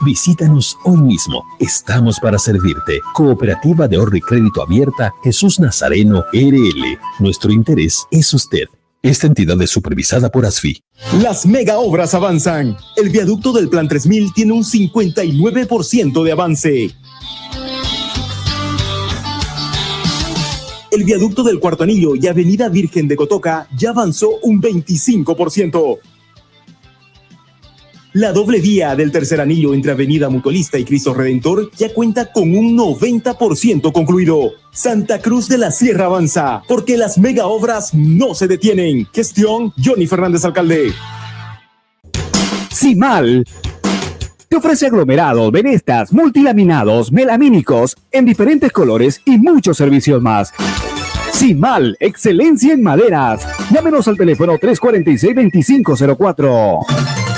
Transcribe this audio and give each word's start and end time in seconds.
Visítanos 0.00 0.78
hoy 0.84 0.98
mismo. 0.98 1.44
Estamos 1.58 2.20
para 2.20 2.38
servirte. 2.38 3.00
Cooperativa 3.14 3.88
de 3.88 3.96
ahorro 3.96 4.16
y 4.16 4.20
crédito 4.20 4.62
abierta 4.62 5.12
Jesús 5.24 5.58
Nazareno 5.58 6.24
RL. 6.32 6.98
Nuestro 7.18 7.52
interés 7.52 8.06
es 8.10 8.32
usted. 8.32 8.64
Esta 9.02 9.26
entidad 9.26 9.60
es 9.60 9.70
supervisada 9.70 10.30
por 10.30 10.46
ASFI. 10.46 10.80
Las 11.20 11.46
mega 11.46 11.78
obras 11.78 12.14
avanzan. 12.14 12.76
El 12.96 13.10
viaducto 13.10 13.52
del 13.52 13.68
Plan 13.68 13.88
3000 13.88 14.32
tiene 14.32 14.52
un 14.52 14.64
59% 14.64 16.22
de 16.22 16.32
avance. 16.32 16.90
El 20.90 21.04
viaducto 21.04 21.42
del 21.42 21.60
Cuarto 21.60 21.84
Anillo 21.84 22.14
y 22.14 22.26
Avenida 22.26 22.68
Virgen 22.68 23.08
de 23.08 23.16
Cotoca 23.16 23.68
ya 23.76 23.90
avanzó 23.90 24.30
un 24.42 24.60
25%. 24.62 25.98
La 28.14 28.32
doble 28.32 28.60
vía 28.60 28.96
del 28.96 29.12
tercer 29.12 29.38
anillo 29.38 29.74
entre 29.74 29.92
Avenida 29.92 30.30
Mutualista 30.30 30.78
y 30.78 30.84
Cristo 30.84 31.12
Redentor 31.12 31.70
ya 31.76 31.92
cuenta 31.92 32.32
con 32.32 32.56
un 32.56 32.74
90% 32.76 33.92
concluido. 33.92 34.52
Santa 34.72 35.20
Cruz 35.20 35.46
de 35.48 35.58
la 35.58 35.70
Sierra 35.70 36.06
avanza, 36.06 36.62
porque 36.66 36.96
las 36.96 37.18
mega 37.18 37.46
obras 37.46 37.92
no 37.92 38.34
se 38.34 38.48
detienen. 38.48 39.06
Gestión 39.12 39.74
Johnny 39.84 40.06
Fernández 40.06 40.46
Alcalde. 40.46 40.94
mal 42.96 43.44
te 44.48 44.56
ofrece 44.56 44.86
aglomerados, 44.86 45.52
venestas, 45.52 46.10
multilaminados, 46.10 47.12
melamínicos 47.12 47.94
en 48.10 48.24
diferentes 48.24 48.72
colores 48.72 49.20
y 49.26 49.36
muchos 49.36 49.76
servicios 49.76 50.22
más. 50.22 50.54
mal 51.54 51.94
excelencia 52.00 52.72
en 52.72 52.82
maderas. 52.82 53.46
Llámenos 53.70 54.08
al 54.08 54.16
teléfono 54.16 54.54
346-2504. 54.54 57.37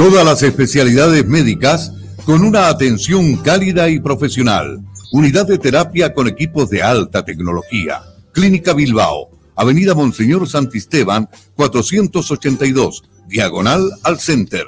Todas 0.00 0.24
las 0.24 0.42
especialidades 0.42 1.26
médicas 1.26 1.92
con 2.24 2.42
una 2.42 2.68
atención 2.68 3.36
cálida 3.36 3.90
y 3.90 4.00
profesional. 4.00 4.80
Unidad 5.12 5.46
de 5.46 5.58
terapia 5.58 6.14
con 6.14 6.26
equipos 6.26 6.70
de 6.70 6.82
alta 6.82 7.22
tecnología. 7.22 8.00
Clínica 8.32 8.72
Bilbao, 8.72 9.28
Avenida 9.54 9.94
Monseñor 9.94 10.48
Santisteban, 10.48 11.28
482, 11.54 13.02
diagonal 13.28 13.90
al 14.02 14.18
Center. 14.18 14.64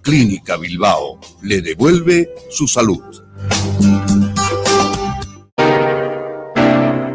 Clínica 0.00 0.56
Bilbao 0.56 1.20
le 1.42 1.60
devuelve 1.60 2.30
su 2.48 2.66
salud. 2.66 3.02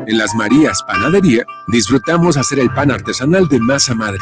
En 0.06 0.18
las 0.20 0.36
Marías 0.36 0.84
Panadería 0.84 1.48
disfrutamos 1.68 2.38
hacer 2.38 2.60
el 2.60 2.72
pan 2.76 2.92
artesanal 2.92 3.48
de 3.48 3.60
masa 3.60 3.96
madre 3.96 4.22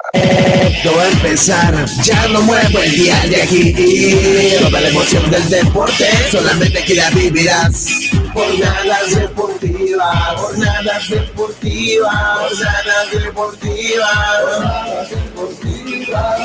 Esto 0.13 0.95
va 0.95 1.03
a 1.03 1.09
empezar, 1.09 1.85
ya 2.03 2.27
no 2.27 2.41
muevo 2.41 2.79
el 2.83 2.91
día 2.91 3.15
de 3.29 3.41
aquí. 3.41 4.57
Toda 4.59 4.81
la 4.81 4.89
emoción 4.89 5.31
del 5.31 5.49
deporte, 5.49 6.05
solamente 6.29 6.79
aquí 6.79 6.95
la 6.95 7.09
vivirás. 7.11 7.87
Jornadas 8.33 9.15
deportivas, 9.15 10.35
jornadas 10.35 11.09
deportivas, 11.09 12.13
jornadas 12.39 13.11
deportivas, 13.23 14.09
jornadas 14.43 15.09
deportivas. 15.09 16.41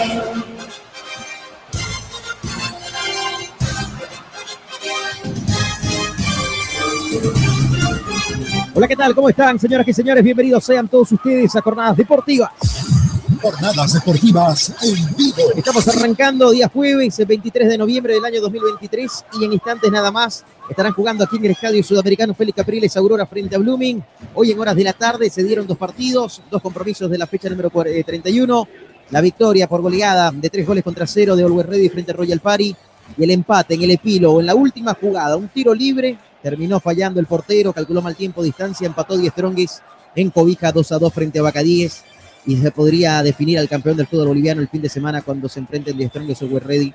Hola, 8.75 8.88
¿qué 8.88 8.97
tal? 8.97 9.15
¿Cómo 9.15 9.28
están, 9.31 9.59
señoras 9.59 9.88
y 9.88 9.93
señores? 9.94 10.22
Bienvenidos 10.22 10.62
sean 10.62 10.87
todos 10.87 11.10
ustedes 11.10 11.56
a 11.56 11.62
Jornadas 11.62 11.97
Deportivas. 11.97 13.05
Jornadas 13.41 13.92
Deportivas 13.92 14.75
en. 14.82 15.56
Estamos 15.56 15.87
arrancando 15.88 16.50
día 16.50 16.69
jueves, 16.69 17.20
23 17.26 17.69
de 17.69 17.78
noviembre 17.78 18.14
del 18.14 18.25
año 18.25 18.41
2023 18.41 19.25
y 19.41 19.44
en 19.44 19.53
instantes 19.53 19.91
nada 19.91 20.10
más 20.10 20.45
estarán 20.68 20.92
jugando 20.92 21.24
aquí 21.24 21.36
en 21.36 21.45
el 21.47 21.50
Estadio 21.53 21.83
Sudamericano 21.83 22.34
Félix 22.34 22.56
Capriles 22.56 22.97
Aurora 22.97 23.27
frente 23.27 23.56
a 23.56 23.59
Blooming. 23.59 24.03
Hoy 24.34 24.53
en 24.53 24.60
horas 24.60 24.77
de 24.77 24.84
la 24.84 24.92
tarde 24.92 25.28
se 25.30 25.42
dieron 25.42 25.66
dos 25.66 25.77
partidos, 25.77 26.41
dos 26.50 26.62
compromisos 26.62 27.10
de 27.10 27.18
la 27.18 27.27
fecha 27.27 27.48
número 27.48 27.71
31. 27.71 28.68
La 29.10 29.21
victoria 29.21 29.68
por 29.68 29.83
goleada 29.83 30.30
de 30.33 30.50
tres 30.50 30.66
goles 30.66 30.83
contra 30.83 31.06
cero 31.06 31.36
de 31.36 31.45
Always 31.45 31.66
Ready 31.66 31.89
frente 31.89 32.12
a 32.12 32.15
Royal 32.15 32.41
Party 32.41 32.74
y 33.16 33.22
el 33.22 33.30
empate 33.30 33.74
en 33.74 33.83
el 33.83 33.91
epílogo 33.92 34.41
en 34.41 34.47
la 34.47 34.54
última 34.54 34.95
jugada, 34.95 35.36
un 35.36 35.48
tiro 35.48 35.72
libre 35.74 36.18
terminó 36.42 36.80
fallando 36.80 37.18
el 37.18 37.27
portero, 37.27 37.72
calculó 37.72 38.03
mal 38.03 38.15
tiempo, 38.15 38.42
distancia, 38.42 38.86
empató 38.86 39.16
10 39.16 39.33
Strongis 39.33 39.83
en 40.15 40.30
Cobija 40.30 40.72
2 40.72 40.92
a 40.92 40.98
2 40.98 41.12
frente 41.12 41.39
a 41.39 41.42
Bacadíes 41.42 42.04
y 42.47 42.57
se 42.57 42.71
podría 42.71 43.22
definir 43.22 43.59
al 43.59 43.69
campeón 43.69 43.97
del 43.97 44.07
fútbol 44.07 44.28
boliviano 44.28 44.60
el 44.60 44.69
fin 44.69 44.81
de 44.81 44.89
semana 44.89 45.22
cuando 45.22 45.48
se 45.48 45.60
enfrenten 45.60 45.97
10 45.97 46.10
Strongis 46.10 46.43
o 46.43 46.59
Ready 46.59 46.95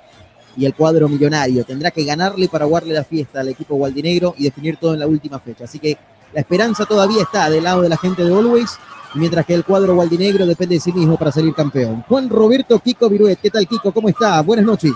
y 0.56 0.65
el 0.65 0.74
cuadro 0.74 1.09
millonario. 1.09 1.63
Tendrá 1.65 1.92
que 1.92 2.03
ganarle 2.03 2.48
para 2.48 2.65
guardarle 2.65 2.94
la 2.95 3.03
fiesta 3.03 3.42
al 3.42 3.50
equipo 3.50 3.75
gualdinegro 3.75 4.33
y 4.38 4.45
definir 4.45 4.77
todo 4.77 4.94
en 4.94 5.00
la 5.00 5.07
última 5.07 5.39
fecha. 5.39 5.65
Así 5.65 5.80
que 5.80 5.98
la 6.33 6.42
esperanza 6.42 6.86
todavía 6.86 7.24
está 7.24 7.50
del 7.50 7.63
lado 7.63 7.81
de 7.81 7.89
la 7.89 7.98
gente 7.98 8.24
de 8.24 8.33
Always, 8.33 8.77
mientras 9.15 9.45
que 9.45 9.53
el 9.53 9.65
cuadro 9.65 9.95
gualdinegro 9.95 10.45
depende 10.45 10.75
de 10.75 10.81
sí 10.81 10.94
mismo 10.94 11.18
para 11.18 11.31
salir 11.31 11.53
campeón. 11.53 12.03
Juan 12.07 12.30
Roberto 12.30 12.80
Kiko 12.80 13.09
Viruet, 13.09 13.39
¿qué 13.42 13.50
tal 13.50 13.68
Kiko? 13.68 13.92
¿Cómo 13.92 14.07
está? 14.07 14.42
Buenas 14.42 14.65
noches. 14.65 14.94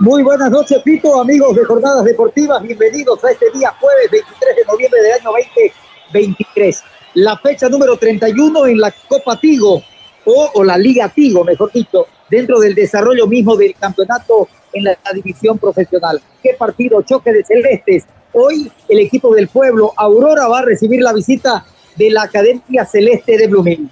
Muy 0.00 0.22
buenas 0.22 0.50
noches, 0.50 0.82
Pito, 0.82 1.20
amigos 1.20 1.54
de 1.54 1.64
Jornadas 1.64 2.04
Deportivas. 2.04 2.62
Bienvenidos 2.62 3.22
a 3.22 3.30
este 3.30 3.46
día 3.52 3.72
jueves 3.78 4.10
23 4.10 4.56
de 4.56 4.64
noviembre 4.64 5.02
del 5.02 5.12
año 5.12 5.30
2023. 5.30 6.82
La 7.14 7.38
fecha 7.38 7.68
número 7.68 7.96
31 7.96 8.66
en 8.66 8.78
la 8.78 8.92
Copa 9.08 9.38
Tigo, 9.38 9.82
o, 10.24 10.64
la 10.64 10.76
Liga 10.76 11.08
Tigo, 11.08 11.44
mejor 11.44 11.70
dicho, 11.72 12.06
dentro 12.28 12.58
del 12.58 12.74
desarrollo 12.74 13.26
mismo 13.26 13.56
del 13.56 13.74
campeonato 13.74 14.48
en 14.72 14.84
la, 14.84 14.98
división 15.14 15.58
profesional. 15.58 16.20
¿Qué 16.42 16.54
partido? 16.58 17.02
Choque 17.02 17.32
de 17.32 17.44
celestes. 17.44 18.04
Hoy 18.32 18.70
el 18.88 18.98
equipo 18.98 19.32
del 19.34 19.48
pueblo, 19.48 19.92
Aurora, 19.96 20.48
va 20.48 20.60
a 20.60 20.64
recibir 20.64 21.00
la 21.02 21.12
visita 21.12 21.64
de 21.94 22.10
la 22.10 22.22
Academia 22.22 22.84
Celeste 22.84 23.38
de 23.38 23.46
Blooming. 23.46 23.90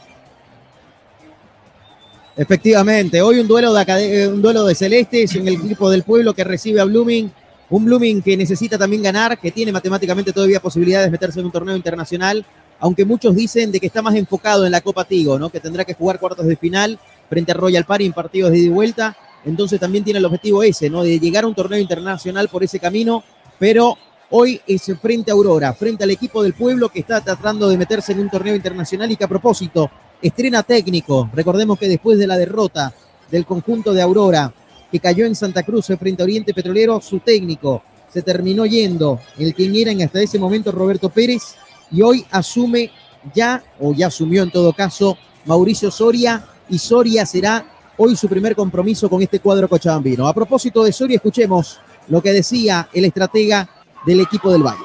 Efectivamente, 2.36 3.20
hoy 3.20 3.38
un 3.38 3.46
duelo 3.46 3.72
de, 3.72 3.84
eh, 4.22 4.26
un 4.26 4.42
duelo 4.42 4.64
de 4.64 4.74
celestes 4.74 5.36
en 5.36 5.46
el 5.46 5.54
equipo 5.54 5.90
del 5.90 6.02
pueblo 6.02 6.34
que 6.34 6.42
recibe 6.42 6.80
a 6.80 6.84
Blooming. 6.84 7.30
Un 7.70 7.84
Blooming 7.84 8.20
que 8.20 8.36
necesita 8.36 8.76
también 8.76 9.02
ganar, 9.02 9.38
que 9.38 9.52
tiene 9.52 9.70
matemáticamente 9.70 10.32
todavía 10.32 10.60
posibilidades 10.60 11.06
de 11.06 11.12
meterse 11.12 11.40
en 11.40 11.46
un 11.46 11.52
torneo 11.52 11.76
internacional, 11.76 12.44
aunque 12.82 13.04
muchos 13.04 13.36
dicen 13.36 13.70
de 13.70 13.78
que 13.78 13.86
está 13.86 14.02
más 14.02 14.16
enfocado 14.16 14.66
en 14.66 14.72
la 14.72 14.80
Copa 14.80 15.04
Tigo, 15.04 15.38
¿no? 15.38 15.50
que 15.50 15.60
tendrá 15.60 15.84
que 15.84 15.94
jugar 15.94 16.18
cuartos 16.18 16.44
de 16.44 16.56
final 16.56 16.98
frente 17.30 17.52
a 17.52 17.54
Royal 17.54 17.84
Party 17.84 18.06
en 18.06 18.12
partidos 18.12 18.50
de 18.50 18.58
ida 18.58 18.66
y 18.66 18.70
vuelta. 18.70 19.16
Entonces 19.44 19.78
también 19.78 20.02
tiene 20.02 20.18
el 20.18 20.24
objetivo 20.24 20.64
ese, 20.64 20.90
¿no? 20.90 21.04
De 21.04 21.20
llegar 21.20 21.44
a 21.44 21.46
un 21.46 21.54
torneo 21.54 21.78
internacional 21.78 22.48
por 22.48 22.64
ese 22.64 22.80
camino, 22.80 23.22
pero 23.60 23.96
hoy 24.30 24.60
es 24.66 24.82
frente 25.00 25.30
a 25.30 25.34
Aurora, 25.34 25.72
frente 25.74 26.02
al 26.02 26.10
equipo 26.10 26.42
del 26.42 26.54
pueblo 26.54 26.88
que 26.88 26.98
está 27.00 27.20
tratando 27.20 27.68
de 27.68 27.78
meterse 27.78 28.12
en 28.12 28.20
un 28.20 28.28
torneo 28.28 28.56
internacional 28.56 29.10
y 29.12 29.16
que 29.16 29.24
a 29.24 29.28
propósito 29.28 29.88
estrena 30.20 30.64
técnico. 30.64 31.30
Recordemos 31.32 31.78
que 31.78 31.88
después 31.88 32.18
de 32.18 32.26
la 32.26 32.36
derrota 32.36 32.92
del 33.30 33.46
conjunto 33.46 33.94
de 33.94 34.02
Aurora, 34.02 34.52
que 34.90 34.98
cayó 34.98 35.24
en 35.24 35.36
Santa 35.36 35.62
Cruz 35.62 35.86
frente 35.86 36.22
a 36.22 36.24
Oriente 36.24 36.52
Petrolero, 36.52 37.00
su 37.00 37.20
técnico 37.20 37.84
se 38.12 38.22
terminó 38.22 38.66
yendo, 38.66 39.20
el 39.38 39.54
quien 39.54 39.74
era 39.74 39.92
en 39.92 40.02
hasta 40.02 40.20
ese 40.20 40.38
momento 40.38 40.70
Roberto 40.70 41.08
Pérez, 41.08 41.54
y 41.92 42.02
hoy 42.02 42.26
asume 42.30 42.90
ya, 43.34 43.62
o 43.78 43.92
ya 43.92 44.08
asumió 44.08 44.42
en 44.42 44.50
todo 44.50 44.72
caso, 44.72 45.16
Mauricio 45.44 45.90
Soria, 45.90 46.44
y 46.68 46.78
Soria 46.78 47.26
será 47.26 47.64
hoy 47.96 48.16
su 48.16 48.28
primer 48.28 48.56
compromiso 48.56 49.08
con 49.08 49.22
este 49.22 49.38
cuadro 49.38 49.68
cochabambino. 49.68 50.26
A 50.26 50.34
propósito 50.34 50.82
de 50.82 50.92
Soria, 50.92 51.16
escuchemos 51.16 51.78
lo 52.08 52.22
que 52.22 52.32
decía 52.32 52.88
el 52.92 53.04
estratega 53.04 53.68
del 54.06 54.20
equipo 54.20 54.50
del 54.50 54.62
Valle. 54.62 54.84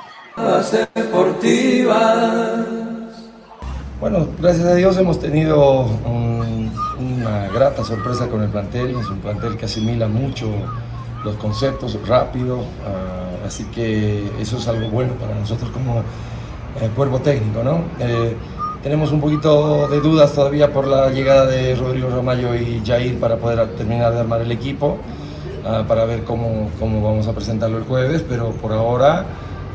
Bueno, 4.00 4.27
gracias 4.39 4.65
a 4.65 4.75
Dios 4.75 4.95
hemos 4.98 5.19
tenido 5.19 5.86
una 7.00 7.48
grata 7.48 7.83
sorpresa 7.83 8.27
con 8.27 8.44
el 8.44 8.50
plantel. 8.50 8.92
Es 8.92 9.07
un 9.07 9.19
plantel 9.19 9.57
que 9.57 9.65
asimila 9.65 10.07
mucho 10.07 10.48
los 11.24 11.36
conceptos 11.38 11.98
rápido, 12.07 12.59
ah, 12.86 13.48
así 13.48 13.65
que 13.65 14.31
eso 14.39 14.57
es 14.57 14.68
algo 14.68 14.89
bueno 14.89 15.13
para 15.13 15.33
nosotros 15.33 15.71
como 15.71 16.04
eh, 16.82 16.90
cuerpo 16.96 17.20
técnico, 17.20 17.64
¿no? 17.64 17.82
Eh, 18.00 18.36
tenemos 18.84 19.12
un 19.12 19.20
poquito 19.20 19.88
de 19.88 20.00
dudas 20.00 20.34
todavía 20.34 20.72
por 20.72 20.88
la 20.88 21.10
llegada 21.10 21.46
de 21.46 21.76
Rodrigo 21.76 22.10
Romayo 22.10 22.56
y 22.56 22.82
Jair 22.86 23.20
para 23.20 23.38
poder 23.38 23.68
terminar 23.76 24.14
de 24.14 24.20
armar 24.20 24.42
el 24.42 24.52
equipo, 24.52 24.98
ah, 25.66 25.84
para 25.88 26.06
ver 26.06 26.24
cómo, 26.24 26.70
cómo 26.80 27.02
vamos 27.02 27.28
a 27.28 27.34
presentarlo 27.34 27.80
el 27.80 27.84
jueves, 27.84 28.24
pero 28.28 28.52
por 28.52 28.72
ahora 28.74 29.26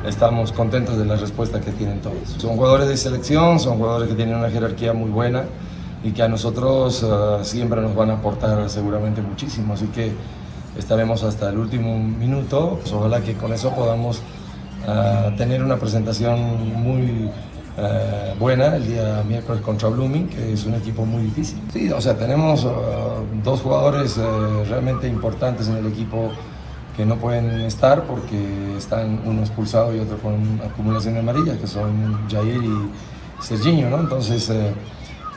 estamos 0.06 0.52
contentos 0.52 0.96
de 0.96 1.04
la 1.04 1.16
respuesta 1.16 1.60
que 1.60 1.72
tienen 1.72 2.00
todos. 2.00 2.28
Son 2.38 2.56
jugadores 2.56 2.88
de 2.88 2.96
selección, 2.96 3.58
son 3.60 3.78
jugadores 3.78 4.08
que 4.08 4.14
tienen 4.14 4.36
una 4.36 4.50
jerarquía 4.50 4.92
muy 4.92 5.10
buena 5.10 5.44
y 6.04 6.12
que 6.12 6.22
a 6.22 6.28
nosotros 6.28 7.04
ah, 7.04 7.40
siempre 7.42 7.80
nos 7.80 7.94
van 7.94 8.10
a 8.10 8.14
aportar 8.14 8.70
seguramente 8.70 9.20
muchísimo, 9.20 9.74
así 9.74 9.86
que 9.88 10.12
estaremos 10.78 11.22
hasta 11.22 11.50
el 11.50 11.58
último 11.58 11.98
minuto. 11.98 12.78
Ojalá 12.94 13.20
que 13.20 13.34
con 13.34 13.52
eso 13.52 13.74
podamos 13.74 14.22
ah, 14.86 15.30
tener 15.36 15.62
una 15.62 15.76
presentación 15.76 16.82
muy 16.82 17.30
eh, 17.78 18.34
buena 18.38 18.76
el 18.76 18.86
día 18.86 19.22
miércoles 19.26 19.62
contra 19.62 19.88
Blooming, 19.88 20.28
que 20.28 20.52
es 20.52 20.66
un 20.66 20.74
equipo 20.74 21.06
muy 21.06 21.22
difícil. 21.22 21.58
Sí, 21.72 21.90
o 21.90 22.00
sea, 22.00 22.14
tenemos 22.16 22.64
uh, 22.64 22.70
dos 23.42 23.62
jugadores 23.62 24.18
uh, 24.18 24.64
realmente 24.68 25.08
importantes 25.08 25.68
en 25.68 25.76
el 25.76 25.86
equipo 25.86 26.32
que 26.94 27.06
no 27.06 27.16
pueden 27.16 27.62
estar 27.62 28.02
porque 28.02 28.76
están 28.76 29.20
uno 29.24 29.40
expulsado 29.40 29.96
y 29.96 30.00
otro 30.00 30.18
con 30.18 30.60
acumulación 30.62 31.14
de 31.14 31.20
amarillas, 31.20 31.56
que 31.56 31.66
son 31.66 32.28
Jair 32.28 32.62
y 32.62 32.90
Serginho, 33.42 33.88
¿no? 33.88 34.00
Entonces 34.00 34.50
eh, 34.50 34.74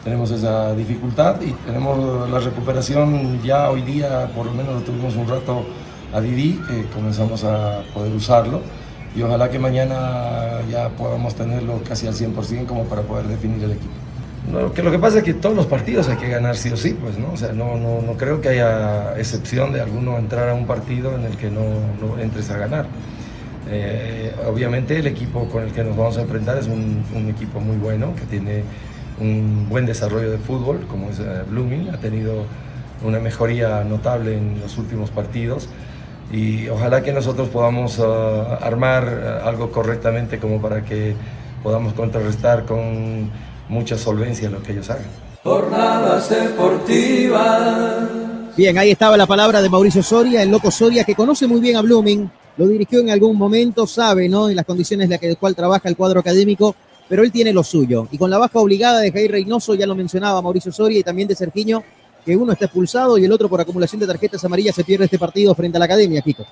tenemos 0.04 0.30
esa 0.32 0.76
dificultad 0.76 1.42
y 1.42 1.52
tenemos 1.66 2.30
la 2.30 2.40
recuperación 2.40 3.42
ya 3.42 3.70
hoy 3.70 3.82
día, 3.84 4.30
por 4.36 4.48
lo 4.48 4.52
menos 4.52 4.84
tuvimos 4.84 5.16
un 5.16 5.30
rato 5.30 5.64
a 6.14 6.20
Didi, 6.20 6.62
que 6.68 6.86
comenzamos 6.94 7.46
a 7.46 7.82
poder 7.94 8.14
usarlo 8.14 8.60
y 9.16 9.22
ojalá 9.22 9.50
que 9.50 9.60
mañana 9.60 10.62
ya 10.70 10.90
podamos 10.90 11.36
tenerlo 11.36 11.82
casi 11.88 12.08
al 12.08 12.14
100% 12.14 12.66
como 12.66 12.84
para 12.86 13.02
poder 13.02 13.28
definir 13.28 13.64
el 13.64 13.72
equipo. 13.72 13.94
No, 14.52 14.74
que 14.74 14.84
lo 14.84 14.92
que 14.92 15.00
pasa 15.00 15.20
es 15.20 15.24
que 15.24 15.34
todos 15.34 15.56
los 15.56 15.66
partidos 15.66 16.08
hay 16.08 16.18
que 16.18 16.30
ganar 16.30 16.56
sí 16.56 16.70
o 16.70 16.78
sí, 16.78 16.96
pues, 17.00 17.18
¿no? 17.18 17.32
O 17.32 17.38
sea, 17.38 17.52
no, 17.52 17.78
no, 17.78 18.02
no 18.02 18.14
creo 18.14 18.42
que 18.42 18.50
haya 18.50 19.18
excepción 19.18 19.74
de 19.74 19.82
alguno 19.82 20.18
entrar 20.20 20.50
a 20.50 20.54
un 20.54 20.68
partido 20.68 21.16
en 21.16 21.24
el 21.24 21.38
que 21.38 21.50
no, 21.50 21.62
no 22.00 22.20
entres 22.22 22.52
a 22.52 22.58
ganar. 22.58 22.86
Eh, 23.68 24.32
obviamente 24.48 25.00
el 25.00 25.08
equipo 25.08 25.48
con 25.50 25.64
el 25.64 25.72
que 25.72 25.84
nos 25.84 25.98
vamos 25.98 26.18
a 26.18 26.22
enfrentar 26.22 26.60
es 26.60 26.68
un, 26.68 27.04
un, 27.16 27.30
equipo 27.30 27.60
muy 27.60 27.78
bueno, 27.78 28.14
que 28.16 28.26
tiene 28.26 28.64
un 29.20 29.68
buen 29.68 29.88
desarrollo 29.88 30.30
de 30.30 30.38
fútbol, 30.38 30.86
como 30.88 31.10
es 31.10 31.20
uh, 31.20 31.50
Blooming, 31.50 31.90
ha 31.90 31.98
tenido 31.98 32.46
una 33.04 33.20
mejoría 33.20 33.84
notable 33.84 34.38
en 34.38 34.60
los 34.62 34.78
últimos 34.78 35.10
partidos 35.10 35.68
y 36.32 36.68
ojalá 36.68 37.04
que 37.04 37.14
nosotros 37.14 37.50
podamos 37.50 38.00
uh, 38.00 38.04
armar 38.62 39.42
uh, 39.44 39.48
algo 39.48 39.72
correctamente 39.72 40.40
como 40.40 40.62
para 40.62 40.84
que 40.84 41.16
podamos 41.64 41.94
contrarrestar 41.94 42.66
con 42.66 43.30
mucha 43.70 43.98
solvencia 43.98 44.50
lo 44.50 44.62
que 44.62 44.74
ellos 44.74 44.90
hagan. 44.90 45.06
Jornadas 45.44 46.30
deportivas. 46.30 48.10
Bien, 48.58 48.78
ahí 48.78 48.92
estaba 48.92 49.18
la 49.18 49.26
palabra 49.28 49.62
de 49.62 49.70
Mauricio 49.70 50.02
Soria, 50.02 50.42
el 50.42 50.50
loco 50.50 50.72
Soria, 50.72 51.04
que 51.04 51.14
conoce 51.14 51.46
muy 51.46 51.60
bien 51.60 51.76
a 51.76 51.82
Blooming, 51.82 52.30
lo 52.58 52.68
dirigió 52.68 53.02
en 53.02 53.10
algún 53.10 53.38
momento, 53.38 53.86
sabe, 53.86 54.30
¿no? 54.30 54.50
En 54.50 54.56
las 54.56 54.66
condiciones 54.66 55.10
en 55.12 55.20
las 55.20 55.38
cual 55.38 55.56
trabaja 55.56 55.90
el 55.90 55.98
cuadro 55.98 56.22
académico, 56.22 56.76
pero 57.10 57.24
él 57.24 57.32
tiene 57.32 57.52
lo 57.52 57.64
suyo. 57.64 58.08
Y 58.12 58.18
con 58.18 58.30
la 58.30 58.38
baja 58.38 58.60
obligada 58.60 59.02
de 59.02 59.12
Jair 59.12 59.32
Reynoso, 59.32 59.76
ya 59.76 59.86
lo 59.86 59.94
mencionaba 59.94 60.42
Mauricio 60.42 60.72
Soria, 60.72 61.00
y 61.00 61.04
también 61.04 61.28
de 61.28 61.36
Sergiño, 61.36 61.84
que 62.26 62.36
uno 62.36 62.52
está 62.54 62.66
expulsado 62.66 63.18
y 63.18 63.26
el 63.26 63.32
otro 63.32 63.48
por 63.48 63.62
acumulación 63.62 64.00
de 64.00 64.08
tarjetas 64.08 64.44
amarillas 64.44 64.76
se 64.76 64.84
pierde 64.84 65.06
este 65.06 65.20
partido 65.20 65.54
frente 65.54 65.78
a 65.78 65.80
la 65.80 65.86
academia, 65.86 66.22
Kiko. 66.22 66.46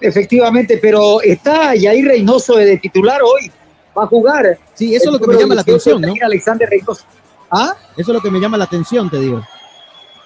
Efectivamente, 0.00 0.78
pero 0.82 1.22
está 1.22 1.74
Yair 1.74 2.06
Reynoso 2.06 2.56
de 2.56 2.76
titular 2.76 3.22
hoy. 3.22 3.50
Va 3.96 4.04
a 4.04 4.06
jugar. 4.06 4.58
Sí, 4.74 4.94
eso 4.94 5.06
es 5.06 5.12
lo 5.12 5.18
que 5.18 5.26
me 5.28 5.40
llama 5.40 5.54
la 5.54 5.60
atención, 5.62 6.00
¿no? 6.00 6.14
Alexander 6.20 6.68
Reynoso. 6.68 7.04
¿Ah? 7.50 7.74
Eso 7.96 8.10
es 8.10 8.14
lo 8.14 8.20
que 8.20 8.30
me 8.30 8.40
llama 8.40 8.58
la 8.58 8.64
atención, 8.64 9.08
te 9.08 9.18
digo. 9.18 9.42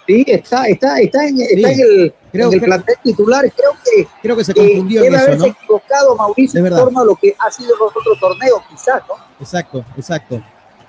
Sí, 0.07 0.25
está, 0.27 0.67
está, 0.67 1.01
está, 1.01 1.27
en, 1.27 1.41
está 1.41 1.73
en 1.73 1.81
el, 1.81 2.15
creo, 2.31 2.49
en 2.49 2.55
el 2.55 2.61
plantel 2.61 2.97
titular. 3.03 3.53
Creo 3.53 3.73
que, 3.85 4.09
creo 4.23 4.37
que 4.37 4.45
se 4.45 4.55
confundió 4.55 5.03
debe 5.03 5.17
en 5.17 5.21
haberse 5.21 5.37
eso, 5.37 5.47
¿no? 5.47 5.53
equivocado 5.53 6.17
Mauricio 6.17 6.65
en 6.65 6.75
torno 6.75 7.01
a 7.01 7.05
lo 7.05 7.17
que 7.17 7.35
ha 7.39 7.51
sido 7.51 7.77
los 7.77 7.91
otros 7.95 8.19
torneos, 8.21 8.61
quizás, 8.71 9.03
¿no? 9.09 9.17
Exacto, 9.41 9.85
exacto. 9.97 10.43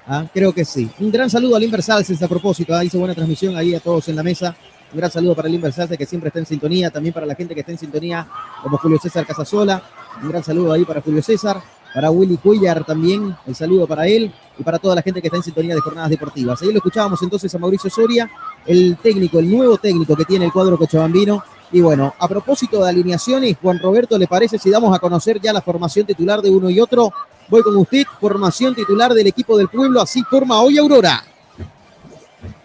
Ah, 0.09 0.25
creo 0.33 0.53
que 0.53 0.63
sí. 0.63 0.89
Un 0.99 1.11
gran 1.11 1.29
saludo 1.29 1.57
al 1.57 1.63
Inversalces 1.63 2.21
a 2.23 2.27
propósito. 2.29 2.73
Ah, 2.73 2.83
hizo 2.83 2.97
buena 2.97 3.13
transmisión 3.13 3.57
ahí 3.57 3.75
a 3.75 3.81
todos 3.81 4.07
en 4.07 4.15
la 4.15 4.23
mesa. 4.23 4.55
Un 4.93 4.97
gran 4.99 5.11
saludo 5.11 5.35
para 5.35 5.49
el 5.49 5.55
Inversalces 5.55 5.97
que 5.97 6.05
siempre 6.05 6.29
está 6.29 6.39
en 6.39 6.45
sintonía. 6.45 6.89
También 6.89 7.13
para 7.13 7.25
la 7.25 7.35
gente 7.35 7.53
que 7.53 7.59
está 7.59 7.73
en 7.73 7.77
sintonía, 7.77 8.25
como 8.63 8.77
Julio 8.77 8.99
César 9.01 9.25
Casasola. 9.25 9.83
Un 10.23 10.29
gran 10.29 10.43
saludo 10.45 10.71
ahí 10.71 10.85
para 10.85 11.01
Julio 11.01 11.21
César. 11.21 11.61
Para 11.93 12.09
Willy 12.09 12.37
Cuellar 12.37 12.85
también. 12.85 13.35
El 13.45 13.55
saludo 13.55 13.85
para 13.85 14.07
él 14.07 14.31
y 14.57 14.63
para 14.63 14.79
toda 14.79 14.95
la 14.95 15.01
gente 15.01 15.21
que 15.21 15.27
está 15.27 15.37
en 15.37 15.43
sintonía 15.43 15.75
de 15.75 15.81
jornadas 15.81 16.09
deportivas. 16.09 16.61
Ahí 16.61 16.71
lo 16.71 16.77
escuchábamos 16.77 17.21
entonces 17.21 17.53
a 17.53 17.57
Mauricio 17.57 17.89
Soria, 17.89 18.29
el 18.65 18.95
técnico, 18.97 19.39
el 19.39 19.51
nuevo 19.51 19.77
técnico 19.77 20.15
que 20.15 20.23
tiene 20.23 20.45
el 20.45 20.53
cuadro 20.53 20.77
cochabambino. 20.77 21.43
Y 21.71 21.81
bueno, 21.81 22.13
a 22.17 22.27
propósito 22.27 22.83
de 22.83 22.89
alineaciones, 22.89 23.57
Juan 23.61 23.79
Roberto, 23.79 24.17
¿le 24.17 24.27
parece 24.27 24.57
si 24.57 24.69
damos 24.69 24.95
a 24.95 24.99
conocer 24.99 25.39
ya 25.41 25.51
la 25.51 25.61
formación 25.61 26.05
titular 26.05 26.41
de 26.41 26.49
uno 26.49 26.69
y 26.69 26.79
otro? 26.79 27.11
Voy 27.49 27.61
con 27.61 27.75
usted, 27.77 28.05
formación 28.19 28.73
titular 28.73 29.13
del 29.13 29.27
equipo 29.27 29.57
del 29.57 29.67
pueblo, 29.67 30.01
así 30.01 30.23
forma 30.23 30.61
hoy 30.61 30.77
Aurora. 30.77 31.23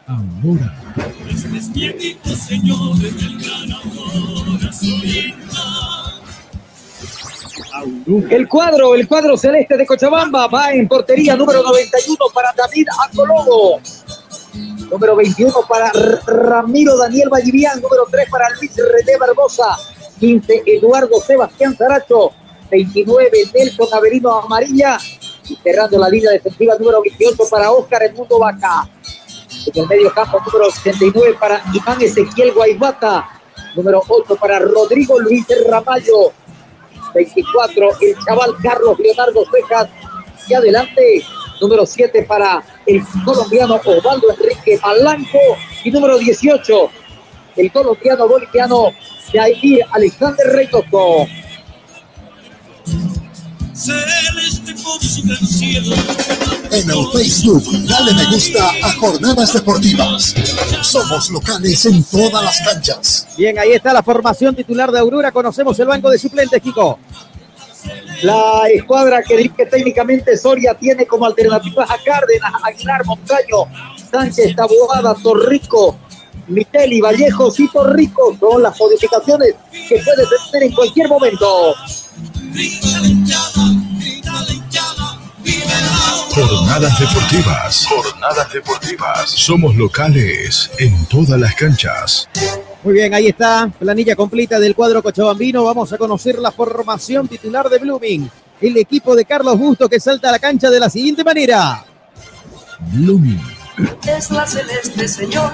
Aurora. 0.06 0.74
El 8.30 8.48
cuadro, 8.48 8.94
el 8.94 9.08
cuadro 9.08 9.36
celeste 9.36 9.76
de 9.76 9.86
Cochabamba 9.86 10.46
va 10.46 10.72
en 10.72 10.86
portería 10.86 11.34
número 11.36 11.62
91 11.62 12.18
para 12.32 12.52
David 12.56 12.86
Acologo. 13.04 13.80
Número 14.90 15.16
21 15.16 15.52
para 15.68 15.90
Ramiro 16.26 16.96
Daniel 16.96 17.28
Vallivian. 17.30 17.80
Número 17.80 18.06
3 18.10 18.28
para 18.30 18.48
Luis 18.50 18.72
René 18.76 19.16
Barbosa. 19.18 19.76
15 20.20 20.62
Eduardo 20.66 21.20
Sebastián 21.20 21.76
Zaracho. 21.76 22.32
29 22.70 23.30
Nelson 23.54 23.88
Averino 23.92 24.32
Amarilla. 24.32 24.98
Y 25.48 25.56
cerrando 25.56 25.98
la 25.98 26.08
línea 26.08 26.30
defensiva 26.30 26.76
número 26.78 27.02
28 27.02 27.42
para 27.50 27.72
Oscar 27.72 28.02
Edmundo 28.02 28.38
Vaca. 28.38 28.88
En 29.66 29.82
el 29.82 29.88
medio 29.88 30.12
campo 30.12 30.38
número 30.44 30.70
69 30.70 31.36
para 31.38 31.62
Iván 31.72 32.00
Ezequiel 32.02 32.52
Guaybata. 32.52 33.28
Número 33.74 34.02
8 34.06 34.36
para 34.36 34.58
Rodrigo 34.58 35.18
Luis 35.20 35.46
Ramallo. 35.68 36.32
24, 37.14 37.88
el 38.00 38.16
chaval 38.24 38.54
Carlos 38.62 38.98
Leonardo 38.98 39.44
Cejas. 39.50 39.88
Y 40.48 40.54
adelante, 40.54 41.22
número 41.60 41.86
7 41.86 42.24
para 42.24 42.62
el 42.86 43.02
colombiano 43.24 43.80
Osvaldo 43.84 44.28
Enrique 44.30 44.78
Palanco. 44.80 45.38
Y 45.84 45.90
número 45.90 46.18
18, 46.18 46.90
el 47.56 47.72
colombiano 47.72 48.28
boliviano 48.28 48.92
Jair 49.32 49.84
Alexander 49.92 50.46
Reynoso. 50.46 51.26
En 56.70 56.90
el 56.90 57.06
Facebook, 57.12 57.64
dale 57.86 58.14
me 58.14 58.24
gusta 58.26 58.70
a 58.82 58.92
Jornadas 58.94 59.52
Deportivas. 59.52 60.34
Somos 60.82 61.30
locales 61.30 61.86
en 61.86 62.04
todas 62.04 62.44
las 62.44 62.60
canchas. 62.60 63.26
Bien, 63.36 63.58
ahí 63.58 63.72
está 63.72 63.92
la 63.92 64.02
formación 64.02 64.54
titular 64.54 64.90
de 64.90 64.98
Aurora. 64.98 65.32
Conocemos 65.32 65.78
el 65.80 65.86
banco 65.86 66.10
de 66.10 66.18
suplentes, 66.18 66.62
Kiko. 66.62 66.98
La 68.22 68.68
escuadra 68.72 69.22
que 69.22 69.36
dirige 69.36 69.66
técnicamente 69.66 70.36
Soria 70.36 70.74
tiene 70.74 71.06
como 71.06 71.26
alternativas 71.26 71.90
a 71.90 71.98
Cárdenas, 71.98 72.52
Aguilar, 72.62 73.04
Montaño, 73.04 73.66
Sánchez, 74.10 74.54
Taboada, 74.54 75.14
Torrico, 75.22 75.96
Miteli, 76.46 77.00
Vallejos 77.00 77.58
y 77.60 77.68
Torrico. 77.68 78.36
Son 78.38 78.62
las 78.62 78.78
modificaciones 78.78 79.54
que 79.70 80.00
puede 80.04 80.24
tener 80.50 80.68
en 80.68 80.74
cualquier 80.74 81.08
momento. 81.08 81.74
Jornadas 86.34 86.98
deportivas. 86.98 87.86
Jornadas 87.86 88.52
deportivas. 88.52 89.30
Somos 89.30 89.74
locales 89.76 90.70
en 90.78 91.04
todas 91.06 91.38
las 91.38 91.54
canchas. 91.54 92.28
Muy 92.84 92.94
bien, 92.94 93.14
ahí 93.14 93.28
está, 93.28 93.70
planilla 93.78 94.16
completa 94.16 94.58
del 94.58 94.74
cuadro 94.74 95.02
cochabambino. 95.02 95.62
Vamos 95.62 95.92
a 95.92 95.98
conocer 95.98 96.38
la 96.40 96.50
formación 96.50 97.28
titular 97.28 97.68
de 97.68 97.78
Blooming. 97.78 98.28
El 98.60 98.76
equipo 98.76 99.14
de 99.14 99.24
Carlos 99.24 99.56
Busto 99.56 99.88
que 99.88 100.00
salta 100.00 100.28
a 100.28 100.32
la 100.32 100.38
cancha 100.40 100.68
de 100.68 100.80
la 100.80 100.90
siguiente 100.90 101.22
manera. 101.22 101.84
Blooming. 102.92 103.40
Es 104.04 104.30
la 104.32 104.46
celeste, 104.46 105.06
señor. 105.06 105.52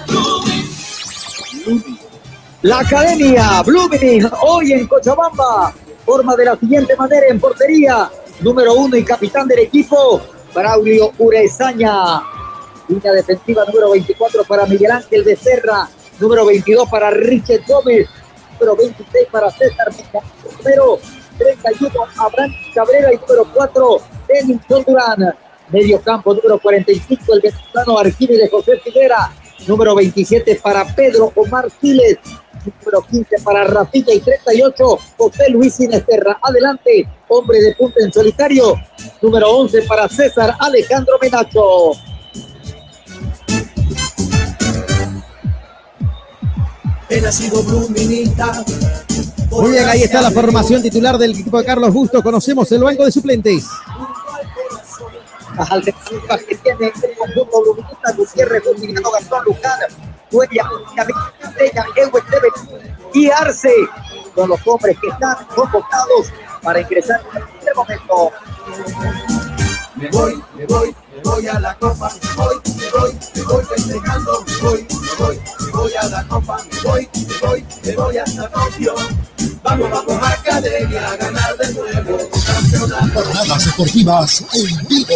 La 2.63 2.79
academia 2.79 3.63
Blooming 3.63 4.27
hoy 4.43 4.73
en 4.73 4.87
Cochabamba 4.87 5.75
forma 6.07 6.35
de 6.35 6.47
la 6.47 6.57
siguiente 6.57 6.97
manera 6.97 7.27
en 7.29 7.39
portería. 7.39 8.11
Número 8.41 8.73
uno 8.73 8.97
y 8.97 9.05
capitán 9.05 9.47
del 9.47 9.59
equipo, 9.59 10.23
Braulio 10.55 11.13
Urezaña. 11.19 12.23
Línea 12.89 13.13
defensiva 13.13 13.67
número 13.67 13.91
24 13.91 14.45
para 14.45 14.65
Miguel 14.65 14.93
Ángel 14.93 15.25
de 15.25 15.37
Serra. 15.37 15.91
Número 16.21 16.47
22 16.47 16.89
para 16.89 17.11
Richard 17.11 17.63
Gómez. 17.67 18.09
Número 18.53 18.77
26 18.77 19.29
para 19.31 19.51
César 19.51 19.89
Número 20.59 20.99
31 21.39 21.91
Abraham 22.19 22.53
Cabrera. 22.75 23.13
Y 23.13 23.17
número 23.17 23.47
4 23.55 23.97
Denison 24.29 24.85
Durán. 24.87 25.35
Medio 25.71 26.01
campo 26.01 26.35
número 26.35 26.59
45 26.59 27.35
el 27.35 27.41
venezolano 27.41 27.99
Arquímedes 27.99 28.51
José 28.51 28.79
Figuera. 28.81 29.33
Número 29.67 29.95
27 29.95 30.61
para 30.63 30.85
Pedro 30.95 31.33
Omar 31.35 31.69
Siles 31.81 32.19
número 32.65 33.03
15 33.03 33.37
para 33.43 33.65
Rafita 33.65 34.13
y 34.13 34.21
38 34.21 34.99
José 35.17 35.51
Luis 35.51 35.75
Sinesterra. 35.75 36.39
Adelante, 36.43 37.09
hombre 37.29 37.61
de 37.61 37.75
punta 37.75 38.01
en 38.03 38.13
solitario. 38.13 38.75
Número 39.23 39.51
11 39.51 39.83
para 39.83 40.09
César 40.09 40.55
Alejandro 40.59 41.19
Menacho. 41.21 41.93
He 47.11 47.21
nacido 47.21 47.63
Bluminita. 47.63 48.65
Muy 49.51 49.71
bien, 49.73 49.89
ahí 49.89 50.03
está 50.03 50.21
la 50.21 50.31
formación 50.31 50.83
titular 50.83 51.17
del 51.17 51.31
equipo 51.31 51.59
de 51.59 51.65
Carlos 51.65 51.93
Busto. 51.93 52.23
Conocemos 52.23 52.71
el 52.73 52.83
banco 52.83 53.05
de 53.05 53.13
suplentes. 53.13 53.65
Las 55.57 55.71
alternativas 55.71 56.43
que 56.43 56.57
tiene 56.57 56.87
el 56.87 57.17
conjunto 57.17 57.63
Bluminita, 57.63 58.13
Gutiérrez, 58.17 58.63
Gutiérrez, 58.65 59.03
Gastón 59.13 59.45
Luján, 59.47 59.79
Huella, 60.31 60.71
Estrella, 61.43 61.85
Ewe 61.97 62.23
y 63.15 63.31
Arce 63.31 63.73
son 64.35 64.51
los 64.51 64.61
hombres 64.67 64.97
que 65.01 65.09
están 65.09 65.37
convocados 65.55 66.33
para 66.63 66.81
ingresar 66.81 67.21
en 67.35 67.43
este 67.59 67.75
momento. 67.75 68.31
Me 69.97 70.11
voy, 70.11 70.43
me 70.57 70.67
voy, 70.67 70.95
voy 71.25 71.47
a 71.47 71.59
la 71.61 71.75
copa, 71.77 72.13
voy, 72.37 72.57
me 72.77 72.91
voy, 72.91 73.19
me 73.35 73.43
voy 73.43 73.65
festejando, 73.65 74.45
voy, 74.63 74.87
me 74.91 75.25
voy, 75.25 75.41
me 75.65 75.71
voy 75.73 75.93
a 75.95 76.09
la 76.09 76.29
copa, 76.29 76.59
voy, 76.85 77.09
me 77.15 77.47
voy, 77.47 77.65
me 77.85 77.97
voy 77.97 78.19
hasta 78.19 78.49
Tokio. 78.49 78.95
Vamos, 79.63 79.91
vamos, 79.91 80.23
academia, 80.23 81.11
a 81.11 81.17
ganar 81.17 81.57
de 81.57 81.75
nuevo 81.75 82.19
campeonato. 82.47 83.25
Jornadas 83.25 83.65
Deportivas 83.65 84.45
en 84.55 84.89
vivo. 84.89 85.15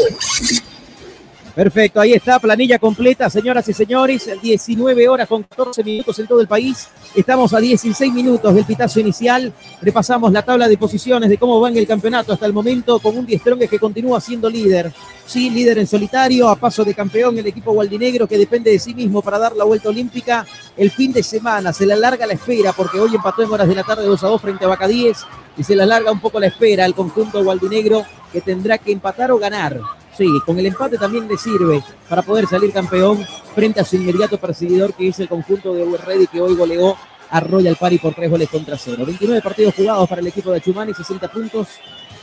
Perfecto, 1.54 2.00
ahí 2.00 2.14
está, 2.14 2.38
planilla 2.38 2.78
completa, 2.78 3.28
señoras 3.28 3.68
y 3.68 3.74
señores, 3.74 4.26
19 4.40 5.06
horas 5.06 5.28
con 5.28 5.42
14 5.42 5.84
minutos 5.84 6.18
en 6.18 6.26
todo 6.26 6.40
el 6.40 6.48
país. 6.48 6.88
Estamos 7.14 7.52
a 7.52 7.60
16 7.60 8.10
minutos 8.10 8.54
del 8.54 8.64
pitazo 8.64 9.00
inicial. 9.00 9.52
Repasamos 9.82 10.32
la 10.32 10.42
tabla 10.42 10.66
de 10.66 10.78
posiciones 10.78 11.28
de 11.28 11.36
cómo 11.36 11.60
va 11.60 11.68
en 11.68 11.76
el 11.76 11.86
campeonato 11.86 12.32
hasta 12.32 12.46
el 12.46 12.54
momento 12.54 12.98
con 13.00 13.18
un 13.18 13.28
Strongest 13.28 13.70
que 13.70 13.78
continúa 13.78 14.18
siendo 14.18 14.48
líder. 14.48 14.94
Sí, 15.26 15.50
líder 15.50 15.76
en 15.76 15.86
solitario, 15.86 16.48
a 16.48 16.56
paso 16.56 16.84
de 16.84 16.94
campeón 16.94 17.36
el 17.36 17.46
equipo 17.46 17.72
gualdinegro 17.72 18.26
que 18.26 18.38
depende 18.38 18.70
de 18.70 18.78
sí 18.78 18.94
mismo 18.94 19.20
para 19.20 19.38
dar 19.38 19.54
la 19.54 19.64
vuelta 19.64 19.90
olímpica. 19.90 20.46
El 20.74 20.90
fin 20.90 21.12
de 21.12 21.22
semana 21.22 21.74
se 21.74 21.84
le 21.84 21.92
alarga 21.92 22.26
la 22.26 22.32
espera 22.32 22.72
porque 22.72 22.98
hoy 22.98 23.14
empató 23.14 23.42
en 23.42 23.52
horas 23.52 23.68
de 23.68 23.74
la 23.74 23.84
tarde 23.84 24.06
2 24.06 24.24
a 24.24 24.28
2 24.28 24.40
frente 24.40 24.64
a 24.64 24.88
10 24.88 25.18
y 25.58 25.64
se 25.64 25.76
le 25.76 25.82
alarga 25.82 26.10
un 26.12 26.20
poco 26.20 26.40
la 26.40 26.46
espera 26.46 26.86
al 26.86 26.94
conjunto 26.94 27.44
gualdinegro 27.44 28.06
que 28.32 28.40
tendrá 28.40 28.78
que 28.78 28.90
empatar 28.90 29.30
o 29.32 29.38
ganar. 29.38 30.01
Sí, 30.16 30.26
con 30.44 30.58
el 30.58 30.66
empate 30.66 30.98
también 30.98 31.26
le 31.26 31.38
sirve 31.38 31.82
para 32.08 32.20
poder 32.20 32.46
salir 32.46 32.70
campeón 32.70 33.24
frente 33.54 33.80
a 33.80 33.84
su 33.84 33.96
inmediato 33.96 34.38
perseguidor 34.38 34.92
que 34.92 35.08
es 35.08 35.18
el 35.20 35.28
conjunto 35.28 35.72
de 35.72 35.84
Ready 35.96 36.26
que 36.26 36.40
hoy 36.40 36.54
goleó 36.54 36.96
a 37.30 37.40
Royal 37.40 37.76
Party 37.76 37.98
por 37.98 38.14
tres 38.14 38.30
goles 38.30 38.50
contra 38.50 38.76
cero. 38.76 39.06
29 39.06 39.40
partidos 39.40 39.74
jugados 39.74 40.06
para 40.06 40.20
el 40.20 40.26
equipo 40.26 40.52
de 40.52 40.60
Chumani, 40.60 40.92
60 40.92 41.28
puntos, 41.28 41.68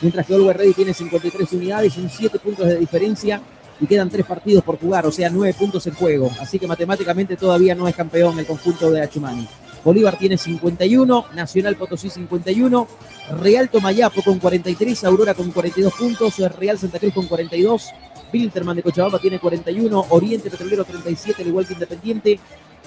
mientras 0.00 0.24
que 0.24 0.34
Always 0.34 0.56
Ready 0.56 0.72
tiene 0.72 0.94
53 0.94 1.52
unidades, 1.52 1.94
son 1.94 2.08
7 2.08 2.38
puntos 2.38 2.66
de 2.68 2.76
diferencia 2.78 3.40
y 3.80 3.86
quedan 3.86 4.08
3 4.08 4.24
partidos 4.24 4.62
por 4.62 4.78
jugar, 4.78 5.04
o 5.06 5.10
sea, 5.10 5.28
9 5.28 5.52
puntos 5.58 5.84
en 5.88 5.94
juego. 5.94 6.30
Así 6.40 6.60
que 6.60 6.68
matemáticamente 6.68 7.36
todavía 7.36 7.74
no 7.74 7.88
es 7.88 7.96
campeón 7.96 8.38
el 8.38 8.46
conjunto 8.46 8.88
de 8.88 9.02
Achumani. 9.02 9.48
Bolívar 9.84 10.18
tiene 10.18 10.36
51, 10.36 11.26
Nacional 11.34 11.76
Potosí 11.76 12.10
51, 12.10 12.88
Real 13.40 13.70
Tomayapo 13.70 14.22
con 14.22 14.38
43, 14.38 15.04
Aurora 15.04 15.34
con 15.34 15.50
42 15.50 15.94
puntos, 15.94 16.38
Real 16.58 16.78
Santa 16.78 16.98
Cruz 16.98 17.14
con 17.14 17.26
42, 17.26 17.90
Wilterman 18.32 18.76
de 18.76 18.82
Cochabamba 18.82 19.18
tiene 19.18 19.38
41, 19.38 20.06
Oriente 20.10 20.50
Petrolero 20.50 20.84
37, 20.84 21.42
al 21.42 21.48
igual 21.48 21.66
que 21.66 21.74
Independiente, 21.74 22.40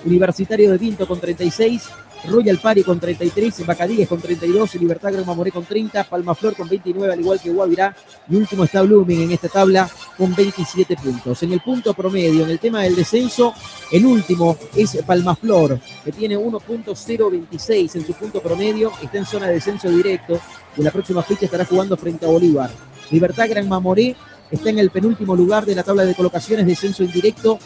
Universitario 0.06 0.72
de 0.72 0.78
Vinto 0.78 1.08
con 1.08 1.20
36, 1.20 1.90
Royal 2.26 2.58
Pari 2.58 2.84
con 2.84 3.00
33, 3.00 3.66
Bacadíes 3.66 4.08
con 4.08 4.22
32, 4.22 4.76
Libertad 4.76 5.12
Gran 5.12 5.26
Mamoré 5.26 5.52
con 5.52 5.66
30, 5.66 6.06
Palmaflor 6.06 6.56
con 6.56 6.70
29, 6.70 7.14
al 7.14 7.20
igual 7.20 7.40
que 7.40 7.50
Guavirá. 7.50 7.96
Y 8.30 8.36
último 8.36 8.64
está 8.64 8.82
Blooming 8.82 9.24
en 9.24 9.32
esta 9.32 9.50
tabla 9.50 9.90
con 10.18 10.34
27 10.34 10.96
puntos. 10.96 11.44
En 11.44 11.52
el 11.52 11.60
punto 11.60 11.94
promedio, 11.94 12.44
en 12.44 12.50
el 12.50 12.60
tema 12.60 12.82
del 12.84 12.96
descenso, 12.96 13.54
el 13.92 14.06
último 14.06 14.58
es 14.76 14.98
Palmaflor, 15.06 15.80
que 16.04 16.12
tiene 16.12 16.38
1.026 16.38 17.96
en 17.96 18.06
su 18.06 18.14
punto 18.14 18.42
promedio, 18.42 18.92
está 19.02 19.18
en 19.18 19.26
zona 19.26 19.48
de 19.48 19.56
descenso 19.56 19.90
directo. 19.90 20.40
Y 20.76 20.80
en 20.80 20.86
la 20.86 20.92
próxima 20.92 21.22
fecha 21.24 21.46
estará 21.46 21.66
jugando 21.66 21.98
frente 21.98 22.26
a 22.26 22.30
Bolívar. 22.30 22.70
Libertad 23.12 23.50
Gran 23.50 23.68
Mamoré 23.68 24.16
está 24.54 24.70
en 24.70 24.80
el 24.80 24.90
penúltimo 24.90 25.36
lugar 25.36 25.66
de 25.66 25.76
la 25.76 25.84
tabla 25.84 26.06
de 26.06 26.16
colocaciones, 26.16 26.66
descenso 26.66 27.04
indirecto, 27.04 27.60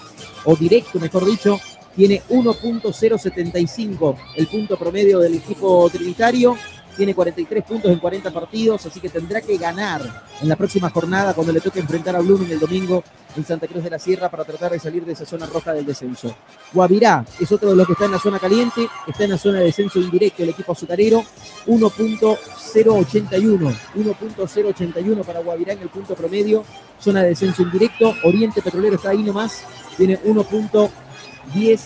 o 0.45 0.55
directo, 0.55 0.99
mejor 0.99 1.25
dicho, 1.25 1.59
tiene 1.95 2.21
1.075 2.29 4.15
el 4.35 4.47
punto 4.47 4.77
promedio 4.77 5.19
del 5.19 5.35
equipo 5.35 5.89
trinitario, 5.91 6.55
tiene 6.97 7.13
43 7.13 7.63
puntos 7.63 7.91
en 7.91 7.99
40 7.99 8.31
partidos, 8.31 8.85
así 8.85 8.99
que 8.99 9.09
tendrá 9.09 9.41
que 9.41 9.57
ganar 9.57 10.01
en 10.41 10.49
la 10.49 10.55
próxima 10.55 10.89
jornada 10.89 11.33
cuando 11.33 11.53
le 11.53 11.61
toque 11.61 11.79
enfrentar 11.79 12.15
a 12.15 12.19
Blooming 12.19 12.51
el 12.51 12.59
domingo 12.59 13.03
en 13.35 13.45
Santa 13.45 13.67
Cruz 13.67 13.83
de 13.83 13.91
la 13.91 13.99
Sierra 13.99 14.29
para 14.29 14.43
tratar 14.43 14.71
de 14.71 14.79
salir 14.79 15.05
de 15.05 15.13
esa 15.13 15.25
zona 15.25 15.45
roja 15.45 15.73
del 15.73 15.85
descenso. 15.85 16.35
Guavirá 16.73 17.23
es 17.39 17.51
otro 17.51 17.69
de 17.69 17.75
los 17.75 17.85
que 17.85 17.93
está 17.93 18.05
en 18.05 18.11
la 18.11 18.19
zona 18.19 18.39
caliente, 18.39 18.89
está 19.07 19.25
en 19.25 19.31
la 19.31 19.37
zona 19.37 19.59
de 19.59 19.65
descenso 19.65 19.99
indirecto 19.99 20.43
el 20.43 20.49
equipo 20.49 20.71
azucarero, 20.71 21.23
1.081, 21.67 23.75
1.081 23.95 25.23
para 25.23 25.39
Guavirá 25.41 25.73
en 25.73 25.81
el 25.81 25.89
punto 25.89 26.15
promedio, 26.15 26.63
zona 26.99 27.21
de 27.21 27.29
descenso 27.29 27.61
indirecto, 27.61 28.15
Oriente 28.23 28.61
Petrolero 28.61 28.95
está 28.95 29.11
ahí 29.11 29.21
nomás, 29.21 29.61
tiene 29.95 30.19
1.10 30.23 31.79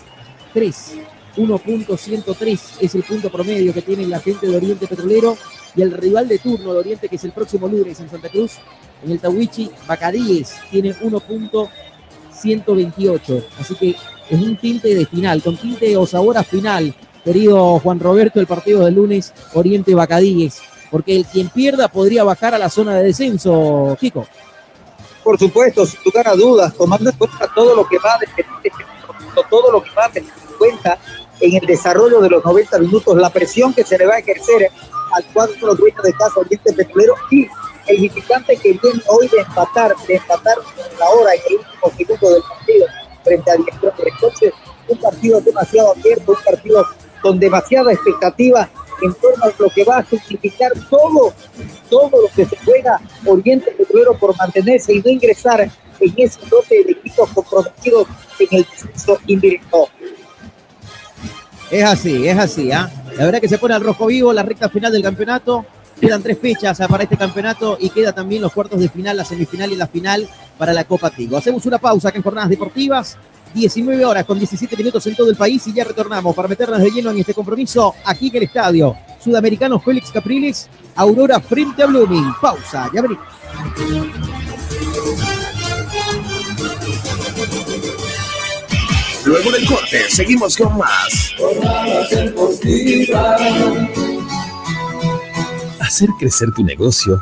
3. 0.54 0.94
1.103 1.36 2.60
es 2.82 2.96
el 2.96 3.04
punto 3.04 3.32
promedio 3.32 3.74
que 3.74 3.82
tiene 3.82 4.06
la 4.08 4.20
gente 4.20 4.48
de 4.48 4.56
Oriente 4.56 4.88
Petrolero 4.88 5.38
y 5.76 5.82
el 5.82 5.92
rival 5.92 6.28
de 6.28 6.40
turno 6.40 6.74
de 6.74 6.80
Oriente, 6.80 7.08
que 7.08 7.16
es 7.16 7.24
el 7.24 7.32
próximo 7.32 7.68
lunes 7.68 8.00
en 8.00 8.10
Santa 8.10 8.30
Cruz, 8.30 8.58
en 9.04 9.12
el 9.12 9.20
Tawichi, 9.20 9.72
Bacadíes, 9.88 10.56
tiene 10.70 10.94
1.128. 10.96 13.46
Así 13.60 13.76
que 13.76 13.96
es 14.30 14.40
un 14.40 14.58
tinte 14.58 14.94
de 14.94 15.06
final, 15.06 15.42
con 15.42 15.58
tinte 15.58 15.88
de 15.88 15.98
Osahora 15.98 16.44
final 16.44 16.94
querido 17.24 17.80
Juan 17.80 18.00
Roberto, 18.00 18.40
el 18.40 18.48
partido 18.48 18.86
del 18.86 18.96
lunes 18.96 19.34
Oriente 19.54 19.94
Bacadíes, 19.94 20.62
porque 20.90 21.16
el 21.16 21.26
quien 21.26 21.50
pierda 21.50 21.88
podría 21.88 22.24
bajar 22.24 22.56
a 22.56 22.58
la 22.58 22.70
zona 22.70 22.96
de 22.96 23.04
descenso, 23.04 23.96
Kiko. 24.00 24.28
Por 25.24 25.38
supuesto, 25.38 25.86
sin 25.86 26.00
lugar 26.04 26.28
a 26.28 26.36
dudas, 26.36 26.74
tomando 26.76 27.10
en 27.10 27.16
cuenta 27.16 27.48
todo 27.54 27.76
lo 27.76 27.88
que 27.88 27.98
va 28.00 28.16
a 28.16 28.20
todo 29.50 29.72
lo 29.72 29.84
que 29.84 29.92
va 29.92 30.06
a 30.06 30.12
tener 30.12 30.30
en 30.30 30.58
cuenta 30.58 30.98
en 31.42 31.56
el 31.56 31.66
desarrollo 31.66 32.22
de 32.22 32.30
los 32.30 32.46
90 32.46 32.80
minutos, 32.80 33.18
la 33.18 33.30
presión 33.30 33.74
que 33.74 33.84
se 33.84 33.98
le 33.98 34.06
va 34.06 34.16
a 34.16 34.20
ejercer 34.20 34.70
al 35.14 35.26
cuadro 35.34 35.76
dueños 35.76 36.04
de 36.04 36.14
casa 36.14 36.40
Oriente 36.40 36.72
Petrolero 36.74 37.16
y 37.30 37.48
el 37.88 37.98
visitante 37.98 38.56
que 38.58 38.74
viene 38.74 39.02
hoy 39.08 39.28
de 39.28 39.40
empatar, 39.40 39.94
de 40.08 40.16
empatar 40.16 40.56
la 41.00 41.10
hora 41.10 41.34
en 41.34 41.42
el 41.50 41.58
último 41.58 41.92
segundo 41.98 42.30
del 42.32 42.44
partido 42.44 42.86
frente 43.24 43.52
al 43.52 43.58
director 43.58 43.96
de 43.98 44.10
Entonces, 44.10 44.54
un 44.88 44.98
partido 45.00 45.42
demasiado 45.42 45.92
abierto, 45.92 46.32
un 46.32 46.44
partido 46.44 46.86
con 47.22 47.40
demasiada 47.40 47.92
expectativa 47.92 48.70
en 49.02 49.14
torno 49.16 49.44
a 49.44 49.54
lo 49.58 49.70
que 49.70 49.84
va 49.84 49.98
a 49.98 50.06
significar 50.06 50.72
todo, 50.90 51.34
todo 51.90 52.22
lo 52.22 52.28
que 52.36 52.46
se 52.46 52.58
juega 52.64 53.00
Oriente 53.26 53.72
Petrolero 53.72 54.18
por 54.18 54.36
mantenerse 54.38 54.94
y 54.94 55.02
no 55.02 55.10
ingresar 55.10 55.62
en 55.62 56.14
ese 56.18 56.40
lote 56.50 56.84
de 56.84 56.92
equipos 56.92 57.30
comprometidos 57.32 58.08
en 58.40 58.48
el 58.52 58.66
descenso 58.66 59.18
indirecto. 59.28 59.88
Es 61.72 61.86
así, 61.86 62.28
es 62.28 62.38
así, 62.38 62.72
¿ah? 62.72 62.92
La 63.18 63.26
verdad 63.26 63.40
que 63.40 63.48
se 63.48 63.58
pone 63.58 63.74
al 63.74 63.82
rojo 63.82 64.08
vivo 64.08 64.34
la 64.34 64.44
recta 64.44 64.68
final 64.70 64.92
del 64.92 65.02
campeonato. 65.02 65.66
Quedan 66.00 66.22
tres 66.22 66.38
fechas 66.40 66.78
para 66.90 67.04
este 67.04 67.16
campeonato 67.16 67.78
y 67.80 67.90
queda 67.90 68.12
también 68.12 68.42
los 68.42 68.52
cuartos 68.52 68.80
de 68.80 68.90
final, 68.90 69.16
la 69.16 69.24
semifinal 69.24 69.72
y 69.72 69.76
la 69.76 69.88
final 69.88 70.28
para 70.58 70.74
la 70.74 70.84
Copa 70.84 71.10
Tigo. 71.12 71.38
Hacemos 71.38 71.66
una 71.66 71.78
pausa 71.78 72.10
acá 72.10 72.18
en 72.18 72.24
Jornadas 72.24 72.50
Deportivas. 72.50 73.18
19 73.54 74.06
horas 74.06 74.26
con 74.26 74.38
17 74.38 74.78
minutos 74.78 75.06
en 75.08 75.16
todo 75.16 75.30
el 75.30 75.36
país 75.36 75.66
y 75.68 75.74
ya 75.74 75.84
retornamos 75.84 76.34
para 76.36 76.48
meternos 76.48 76.80
de 76.80 76.90
lleno 76.90 77.12
en 77.12 77.20
este 77.20 77.34
compromiso 77.34 77.94
aquí 78.06 78.28
en 78.30 78.38
el 78.38 78.44
estadio. 78.44 78.96
Sudamericano 79.24 79.80
Félix 79.80 80.10
Capriles, 80.12 80.70
Aurora 80.96 81.40
frente 81.40 81.84
a 81.84 81.86
Blooming. 81.86 82.34
Pausa, 82.42 82.90
ya 82.94 83.02
venimos. 83.02 83.26
Luego 89.26 89.52
del 89.52 89.66
corte, 89.66 90.10
seguimos 90.10 90.58
con 90.58 90.78
más. 90.78 91.34
Hacer 95.80 96.10
crecer 96.20 96.52
tu 96.54 96.64
negocio 96.64 97.22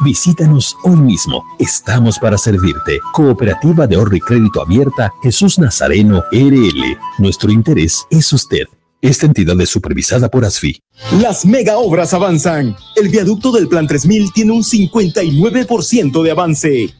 Visítanos 0.00 0.76
hoy 0.84 0.96
mismo. 0.96 1.42
Estamos 1.58 2.18
para 2.18 2.36
servirte. 2.36 3.00
Cooperativa 3.12 3.86
de 3.86 3.96
Ahorro 3.96 4.16
y 4.16 4.20
Crédito 4.20 4.60
Abierta 4.60 5.12
Jesús 5.22 5.58
Nazareno 5.58 6.22
RL. 6.30 6.98
Nuestro 7.18 7.50
interés 7.50 8.06
es 8.10 8.30
usted. 8.32 8.64
Esta 9.00 9.26
entidad 9.26 9.58
es 9.60 9.70
supervisada 9.70 10.28
por 10.28 10.44
ASFI. 10.44 10.82
Las 11.20 11.46
mega 11.46 11.78
obras 11.78 12.12
avanzan. 12.12 12.76
El 12.94 13.08
viaducto 13.08 13.52
del 13.52 13.68
Plan 13.68 13.86
3000 13.86 14.32
tiene 14.32 14.52
un 14.52 14.62
59% 14.62 16.22
de 16.22 16.30
avance. 16.30 16.94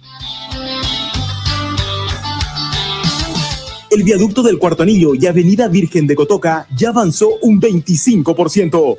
El 3.90 4.02
viaducto 4.04 4.42
del 4.42 4.58
Cuarto 4.58 4.82
Anillo 4.82 5.14
y 5.14 5.26
Avenida 5.26 5.68
Virgen 5.68 6.06
de 6.06 6.14
Cotoca 6.14 6.66
ya 6.76 6.90
avanzó 6.90 7.30
un 7.42 7.60
25%. 7.60 8.98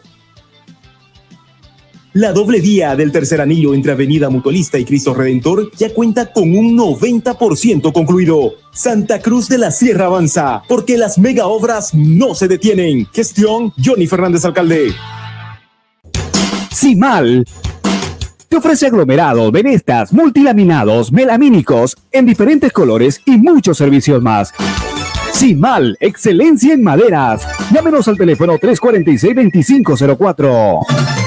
La 2.14 2.32
doble 2.32 2.62
vía 2.62 2.96
del 2.96 3.12
tercer 3.12 3.42
anillo 3.42 3.74
entre 3.74 3.92
Avenida 3.92 4.30
Mutualista 4.30 4.80
y 4.80 4.86
Cristo 4.86 5.14
Redentor 5.14 5.72
ya 5.76 5.94
cuenta 5.94 6.32
con 6.32 6.56
un 6.56 6.76
90% 6.76 7.92
concluido. 7.92 8.54
Santa 8.72 9.20
Cruz 9.20 9.50
de 9.50 9.58
la 9.58 9.72
Sierra 9.72 10.06
avanza, 10.06 10.64
porque 10.68 10.98
las 10.98 11.18
mega 11.18 11.48
obras 11.48 11.94
no 11.94 12.34
se 12.34 12.48
detienen. 12.48 13.08
Gestión 13.14 13.74
Johnny 13.84 14.08
Fernández 14.08 14.46
Alcalde. 14.46 14.94
mal 16.96 17.46
te 18.50 18.56
ofrece 18.56 18.88
aglomerados, 18.88 19.52
venestas, 19.52 20.14
multilaminados, 20.14 21.12
melamínicos 21.12 21.98
en 22.14 22.26
diferentes 22.26 22.72
colores 22.72 23.22
y 23.26 23.38
muchos 23.38 23.78
servicios 23.78 24.24
más. 24.24 24.54
mal 25.56 25.98
excelencia 26.00 26.74
en 26.74 26.82
maderas. 26.82 27.46
Llámenos 27.74 28.08
al 28.08 28.18
teléfono 28.18 28.58
346-2504. 28.58 31.27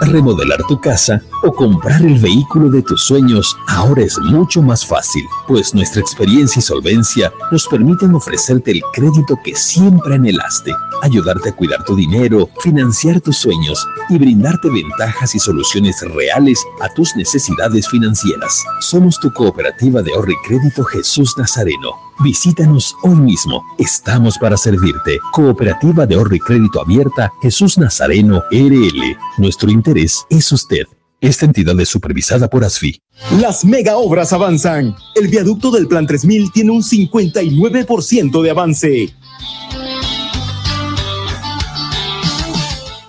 Remodelar 0.00 0.62
tu 0.66 0.80
casa 0.80 1.20
o 1.42 1.52
comprar 1.52 2.00
el 2.02 2.18
vehículo 2.18 2.70
de 2.70 2.82
tus 2.82 3.02
sueños 3.02 3.54
ahora 3.68 4.02
es 4.02 4.18
mucho 4.18 4.62
más 4.62 4.84
fácil, 4.86 5.26
pues 5.46 5.74
nuestra 5.74 6.00
experiencia 6.00 6.60
y 6.60 6.62
solvencia 6.62 7.32
nos 7.52 7.66
permiten 7.68 8.14
ofrecerte 8.14 8.70
el 8.70 8.80
crédito 8.94 9.38
que 9.44 9.54
siempre 9.54 10.14
anhelaste, 10.14 10.72
ayudarte 11.02 11.50
a 11.50 11.56
cuidar 11.56 11.84
tu 11.84 11.94
dinero, 11.94 12.48
financiar 12.60 13.20
tus 13.20 13.36
sueños 13.36 13.86
y 14.08 14.18
brindarte 14.18 14.70
ventajas 14.70 15.34
y 15.34 15.38
soluciones 15.38 16.00
reales 16.14 16.64
a 16.80 16.88
tus 16.94 17.14
necesidades 17.14 17.88
financieras. 17.88 18.64
Somos 18.80 19.20
tu 19.20 19.30
cooperativa 19.32 20.02
de 20.02 20.14
ahorro 20.14 20.32
y 20.32 20.48
crédito 20.48 20.82
Jesús 20.84 21.36
Nazareno. 21.36 22.10
Visítanos 22.22 22.94
hoy 23.02 23.16
mismo. 23.16 23.64
Estamos 23.78 24.36
para 24.36 24.58
servirte. 24.58 25.18
Cooperativa 25.32 26.04
de 26.04 26.16
ahorro 26.16 26.34
y 26.34 26.38
crédito 26.38 26.82
abierta 26.82 27.32
Jesús 27.40 27.78
Nazareno 27.78 28.42
RL. 28.50 29.16
Nuestro 29.38 29.70
interés 29.70 29.89
es 29.98 30.52
usted. 30.52 30.84
Esta 31.20 31.44
entidad 31.44 31.78
es 31.78 31.88
supervisada 31.88 32.48
por 32.48 32.64
ASFI. 32.64 33.02
Las 33.40 33.64
mega 33.64 33.98
obras 33.98 34.32
avanzan. 34.32 34.94
El 35.14 35.28
viaducto 35.28 35.70
del 35.70 35.86
Plan 35.86 36.06
3000 36.06 36.50
tiene 36.50 36.70
un 36.70 36.82
59% 36.82 38.42
de 38.42 38.50
avance. 38.50 39.14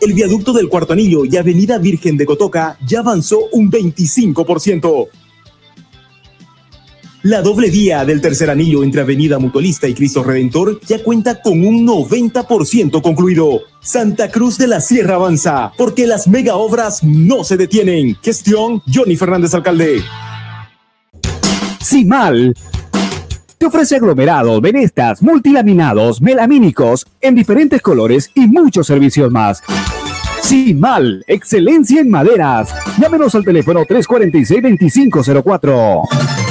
El 0.02 0.14
viaducto 0.14 0.52
del 0.52 0.68
Cuarto 0.68 0.94
Anillo 0.94 1.24
y 1.26 1.38
Avenida 1.38 1.78
Virgen 1.78 2.18
de 2.18 2.26
Cotoca 2.26 2.78
ya 2.86 3.00
avanzó 3.00 3.48
un 3.54 3.72
25%. 3.72 5.08
La 7.24 7.44
doble 7.44 7.70
vía 7.70 8.04
del 8.04 8.20
tercer 8.20 8.50
anillo 8.50 8.84
entre 8.84 9.02
Avenida 9.02 9.38
Mutualista 9.38 9.88
y 9.88 9.94
Cristo 9.94 10.24
Redentor 10.24 10.80
ya 10.88 11.04
cuenta 11.04 11.40
con 11.40 11.64
un 11.64 11.86
90% 11.86 13.00
concluido. 13.02 13.60
Santa 13.80 14.32
Cruz 14.32 14.58
de 14.58 14.66
la 14.66 14.82
Sierra 14.82 15.16
avanza, 15.16 15.72
porque 15.78 16.08
las 16.08 16.28
mega 16.28 16.56
obras 16.56 17.04
no 17.04 17.44
se 17.44 17.58
detienen. 17.58 18.18
Gestión 18.24 18.82
Johnny 18.92 19.16
Fernández 19.16 19.54
Alcalde. 19.54 20.02
Simal 21.80 22.56
te 23.62 23.68
ofrece 23.68 23.96
aglomerados, 23.98 24.60
venestas, 24.60 25.22
multilaminados, 25.22 26.20
melamínicos 26.20 27.06
en 27.22 27.36
diferentes 27.36 27.80
colores 27.84 28.32
y 28.34 28.48
muchos 28.48 28.88
servicios 28.88 29.32
más. 29.32 29.62
Simal, 30.42 31.24
excelencia 31.28 32.02
en 32.02 32.10
maderas. 32.10 32.74
Llámenos 33.00 33.36
al 33.36 33.46
teléfono 33.46 33.86
346-2504. 33.86 36.51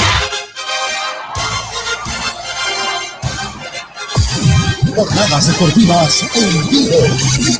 Jornadas 4.95 5.47
deportivas 5.47 6.23
en 6.35 6.69
vivo. 6.69 6.97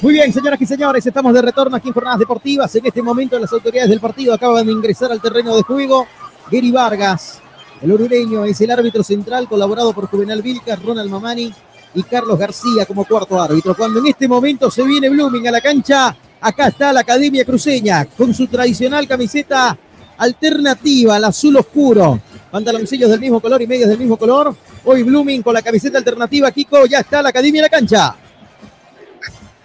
Muy 0.02 0.14
bien, 0.14 0.34
señoras 0.34 0.62
y 0.62 0.66
señores, 0.66 1.06
estamos 1.06 1.34
de 1.34 1.42
retorno 1.42 1.78
aquí 1.78 1.88
en 1.88 1.94
Jornadas 1.94 2.20
Deportivas. 2.20 2.76
En 2.76 2.86
este 2.86 3.02
momento 3.02 3.40
las 3.40 3.52
autoridades 3.54 3.90
del 3.90 4.00
partido 4.00 4.34
acaban 4.34 4.66
de 4.66 4.72
ingresar 4.74 5.12
al 5.12 5.22
terreno 5.22 5.56
de 5.56 5.62
juego. 5.62 6.06
Gary 6.52 6.72
Vargas, 6.72 7.40
el 7.82 7.92
orureño, 7.92 8.44
es 8.44 8.60
el 8.62 8.72
árbitro 8.72 9.04
central, 9.04 9.48
colaborado 9.48 9.94
por 9.94 10.08
Juvenal 10.08 10.42
Vilcas, 10.42 10.82
Ronald 10.84 11.10
Mamani 11.10 11.54
y 11.94 12.04
Carlos 12.04 12.38
García 12.38 12.86
como 12.86 13.06
cuarto 13.06 13.42
árbitro. 13.42 13.76
Cuando 13.76 14.00
en 14.00 14.08
este 14.08 14.28
momento 14.28 14.70
se 14.70 14.84
viene 14.84 15.10
Blooming 15.10 15.48
a 15.48 15.52
la 15.52 15.62
cancha, 15.62 16.16
acá 16.42 16.68
está 16.68 16.92
la 16.92 17.02
Academia 17.02 17.46
Cruceña 17.46 18.06
con 18.06 18.34
su 18.34 18.48
tradicional 18.48 19.08
camiseta 19.08 19.78
alternativa, 20.18 21.18
el 21.18 21.24
azul 21.24 21.56
oscuro. 21.56 22.20
Pantaloncillos 22.52 23.10
del 23.10 23.22
mismo 23.22 23.40
color 23.40 23.62
y 23.62 23.68
medias 23.68 23.90
del 23.90 24.00
mismo 24.00 24.18
color. 24.18 24.54
Hoy 24.84 25.04
Blooming 25.04 25.44
con 25.44 25.54
la 25.54 25.62
camiseta 25.62 26.00
alternativa, 26.00 26.52
Kiko, 26.52 26.86
ya 26.86 27.00
está 27.00 27.22
la 27.22 27.30
Academia 27.30 27.60
en 27.60 27.64
la 27.64 27.70
cancha. 27.70 28.16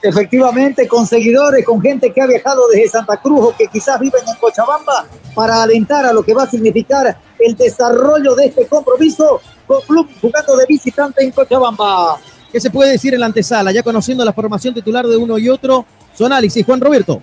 Efectivamente, 0.03 0.87
con 0.87 1.07
seguidores, 1.07 1.65
con 1.65 1.81
gente 1.81 2.13
que 2.13 2.21
ha 2.21 2.27
viajado 2.27 2.69
desde 2.69 2.91
Santa 2.91 3.17
Cruz 3.17 3.47
o 3.47 3.57
que 3.57 3.67
quizás 3.67 3.99
viven 3.99 4.21
en 4.29 4.37
Cochabamba 4.37 5.07
para 5.35 5.63
alentar 5.63 6.05
a 6.05 6.13
lo 6.13 6.23
que 6.23 6.35
va 6.35 6.43
a 6.43 6.51
significar 6.51 7.19
el 7.39 7.57
desarrollo 7.57 8.35
de 8.35 8.47
este 8.47 8.67
compromiso 8.67 9.41
con 9.67 9.81
Club 9.83 10.09
jugando 10.21 10.57
de 10.57 10.67
visitante 10.67 11.25
en 11.25 11.31
Cochabamba. 11.31 12.19
¿Qué 12.53 12.61
se 12.61 12.71
puede 12.71 12.93
decir 12.93 13.15
en 13.15 13.21
la 13.21 13.27
antesala? 13.27 13.73
Ya 13.73 13.83
conociendo 13.83 14.25
la 14.25 14.35
formación 14.35 14.75
titular 14.75 15.07
de 15.07 15.17
uno 15.17 15.39
y 15.39 15.49
otro, 15.49 15.87
su 16.15 16.27
análisis, 16.27 16.65
Juan 16.65 16.81
Roberto. 16.81 17.23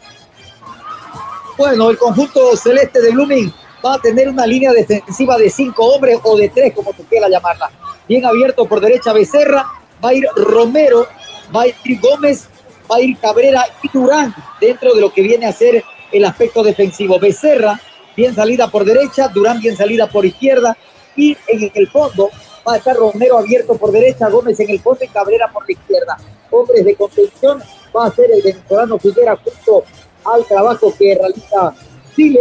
Bueno, 1.57 1.91
el 1.91 1.97
conjunto 1.97 2.57
celeste 2.57 3.01
de 3.01 3.11
Blooming 3.11 3.53
va 3.85 3.95
a 3.95 3.99
tener 3.99 4.29
una 4.29 4.45
línea 4.45 4.71
defensiva 4.71 5.37
de 5.37 5.49
cinco 5.49 5.85
hombres 5.85 6.19
o 6.23 6.37
de 6.37 6.49
tres, 6.49 6.73
como 6.73 6.93
tú 6.93 7.03
quieras 7.05 7.29
llamarla. 7.29 7.69
Bien 8.07 8.25
abierto 8.25 8.65
por 8.65 8.79
derecha 8.79 9.13
Becerra, 9.13 9.65
va 10.03 10.09
a 10.09 10.13
ir 10.13 10.25
Romero, 10.35 11.07
va 11.55 11.63
a 11.63 11.67
ir 11.67 11.99
Gómez, 11.99 12.47
va 12.89 12.97
a 12.97 13.01
ir 13.01 13.17
Cabrera 13.17 13.65
y 13.81 13.89
Durán 13.89 14.33
dentro 14.59 14.93
de 14.93 15.01
lo 15.01 15.11
que 15.11 15.21
viene 15.21 15.45
a 15.45 15.51
ser 15.51 15.83
el 16.11 16.25
aspecto 16.25 16.63
defensivo. 16.63 17.19
Becerra, 17.19 17.79
bien 18.15 18.33
salida 18.35 18.69
por 18.69 18.85
derecha, 18.85 19.27
Durán 19.27 19.59
bien 19.59 19.75
salida 19.75 20.07
por 20.07 20.25
izquierda 20.25 20.77
y 21.15 21.37
en 21.47 21.71
el 21.73 21.87
fondo 21.89 22.29
va 22.67 22.73
a 22.73 22.77
estar 22.77 22.95
Romero 22.95 23.37
abierto 23.37 23.75
por 23.77 23.91
derecha, 23.91 24.29
Gómez 24.29 24.59
en 24.59 24.69
el 24.69 24.79
fondo 24.79 25.03
y 25.03 25.07
Cabrera 25.07 25.49
por 25.51 25.65
la 25.67 25.73
izquierda. 25.73 26.17
Hombres 26.49 26.85
de 26.85 26.95
contención 26.95 27.61
va 27.95 28.05
a 28.05 28.11
ser 28.11 28.31
el 28.31 28.41
venezolano 28.41 28.97
Figuera 28.97 29.35
junto 29.35 29.83
al 30.25 30.45
trabajo 30.45 30.93
que 30.97 31.15
realiza 31.15 31.73
Chile. 32.15 32.39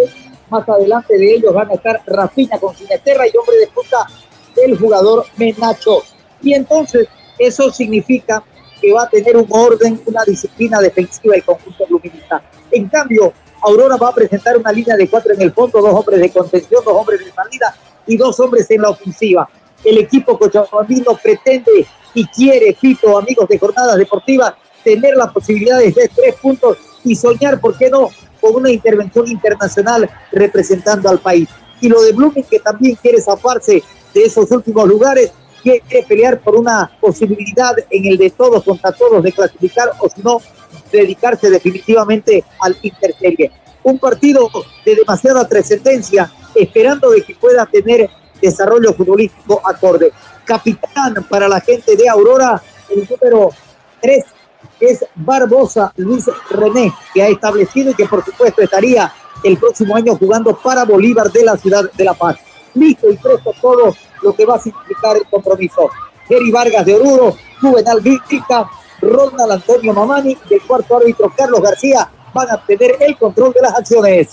Más 0.52 0.68
adelante 0.68 1.16
de 1.16 1.36
ellos 1.36 1.54
van 1.54 1.70
a 1.70 1.72
estar 1.72 2.02
Rafinha 2.04 2.58
con 2.58 2.76
Sinesterra 2.76 3.26
y 3.26 3.34
hombre 3.38 3.56
de 3.56 3.68
punta 3.68 4.06
el 4.54 4.78
jugador 4.78 5.24
Menacho. 5.38 6.02
Y 6.42 6.52
entonces 6.52 7.08
eso 7.38 7.72
significa 7.72 8.44
que 8.78 8.92
va 8.92 9.04
a 9.04 9.08
tener 9.08 9.34
un 9.38 9.46
orden, 9.48 10.02
una 10.04 10.22
disciplina 10.24 10.78
defensiva 10.78 11.34
el 11.36 11.42
conjunto 11.42 11.86
luminista. 11.88 12.42
En 12.70 12.86
cambio, 12.90 13.32
Aurora 13.62 13.96
va 13.96 14.08
a 14.08 14.14
presentar 14.14 14.58
una 14.58 14.70
línea 14.72 14.94
de 14.94 15.08
cuatro 15.08 15.32
en 15.32 15.40
el 15.40 15.54
fondo, 15.54 15.80
dos 15.80 15.94
hombres 15.94 16.20
de 16.20 16.30
contención, 16.30 16.84
dos 16.84 16.94
hombres 16.94 17.24
de 17.24 17.32
salida 17.32 17.74
y 18.06 18.18
dos 18.18 18.38
hombres 18.38 18.70
en 18.70 18.82
la 18.82 18.90
ofensiva. 18.90 19.48
El 19.82 19.96
equipo 19.96 20.38
cochabambino 20.38 21.16
pretende 21.22 21.86
y 22.12 22.26
quiere, 22.26 22.76
Pito, 22.78 23.16
amigos 23.16 23.48
de 23.48 23.58
jornadas 23.58 23.96
deportivas, 23.96 24.52
tener 24.84 25.16
las 25.16 25.32
posibilidades 25.32 25.94
de 25.94 26.10
tres 26.14 26.34
puntos 26.34 26.76
y 27.04 27.16
soñar, 27.16 27.58
¿por 27.58 27.78
qué 27.78 27.88
no?, 27.88 28.10
con 28.42 28.56
una 28.56 28.70
intervención 28.70 29.28
internacional 29.28 30.10
representando 30.32 31.08
al 31.08 31.20
país. 31.20 31.48
Y 31.80 31.88
lo 31.88 32.02
de 32.02 32.12
Blooming, 32.12 32.44
que 32.44 32.58
también 32.58 32.96
quiere 32.96 33.22
zafarse 33.22 33.82
de 34.12 34.22
esos 34.22 34.50
últimos 34.50 34.86
lugares, 34.86 35.32
quiere 35.62 36.04
pelear 36.06 36.40
por 36.40 36.56
una 36.56 36.90
posibilidad 37.00 37.74
en 37.88 38.04
el 38.04 38.18
de 38.18 38.30
todos 38.30 38.64
contra 38.64 38.90
todos 38.90 39.22
de 39.22 39.32
clasificar 39.32 39.92
o 40.00 40.08
si 40.08 40.20
no, 40.22 40.40
dedicarse 40.90 41.48
definitivamente 41.48 42.44
al 42.60 42.76
Interserie. 42.82 43.52
Un 43.84 43.98
partido 43.98 44.50
de 44.84 44.96
demasiada 44.96 45.46
trascendencia, 45.46 46.30
esperando 46.54 47.10
de 47.10 47.22
que 47.22 47.34
pueda 47.36 47.64
tener 47.66 48.10
desarrollo 48.40 48.92
futbolístico 48.92 49.60
acorde. 49.64 50.12
Capitán 50.44 51.26
para 51.30 51.48
la 51.48 51.60
gente 51.60 51.96
de 51.96 52.08
Aurora, 52.08 52.60
el 52.90 53.08
número 53.08 53.50
3 54.00 54.24
es 54.82 55.04
Barbosa 55.14 55.92
Luis 55.96 56.28
René, 56.50 56.92
que 57.14 57.22
ha 57.22 57.28
establecido 57.28 57.92
y 57.92 57.94
que 57.94 58.06
por 58.06 58.24
supuesto 58.24 58.62
estaría 58.62 59.12
el 59.44 59.56
próximo 59.56 59.94
año 59.94 60.16
jugando 60.16 60.56
para 60.56 60.84
Bolívar 60.84 61.30
de 61.30 61.44
la 61.44 61.56
ciudad 61.56 61.84
de 61.92 62.04
La 62.04 62.14
Paz. 62.14 62.36
Listo 62.74 63.08
y 63.08 63.16
presto 63.16 63.54
todo 63.60 63.94
lo 64.22 64.34
que 64.34 64.44
va 64.44 64.56
a 64.56 64.60
significar 64.60 65.16
el 65.16 65.24
compromiso. 65.30 65.88
Jerry 66.26 66.50
Vargas 66.50 66.84
de 66.84 66.96
Oruro, 66.96 67.36
Juvenal 67.60 68.00
Víctica, 68.00 68.68
Ronald 69.00 69.52
Antonio 69.52 69.92
Mamani 69.92 70.36
y 70.50 70.54
el 70.54 70.62
cuarto 70.62 70.96
árbitro 70.96 71.32
Carlos 71.36 71.60
García 71.60 72.10
van 72.34 72.50
a 72.50 72.66
tener 72.66 72.96
el 73.00 73.16
control 73.16 73.52
de 73.52 73.60
las 73.60 73.74
acciones. 73.74 74.30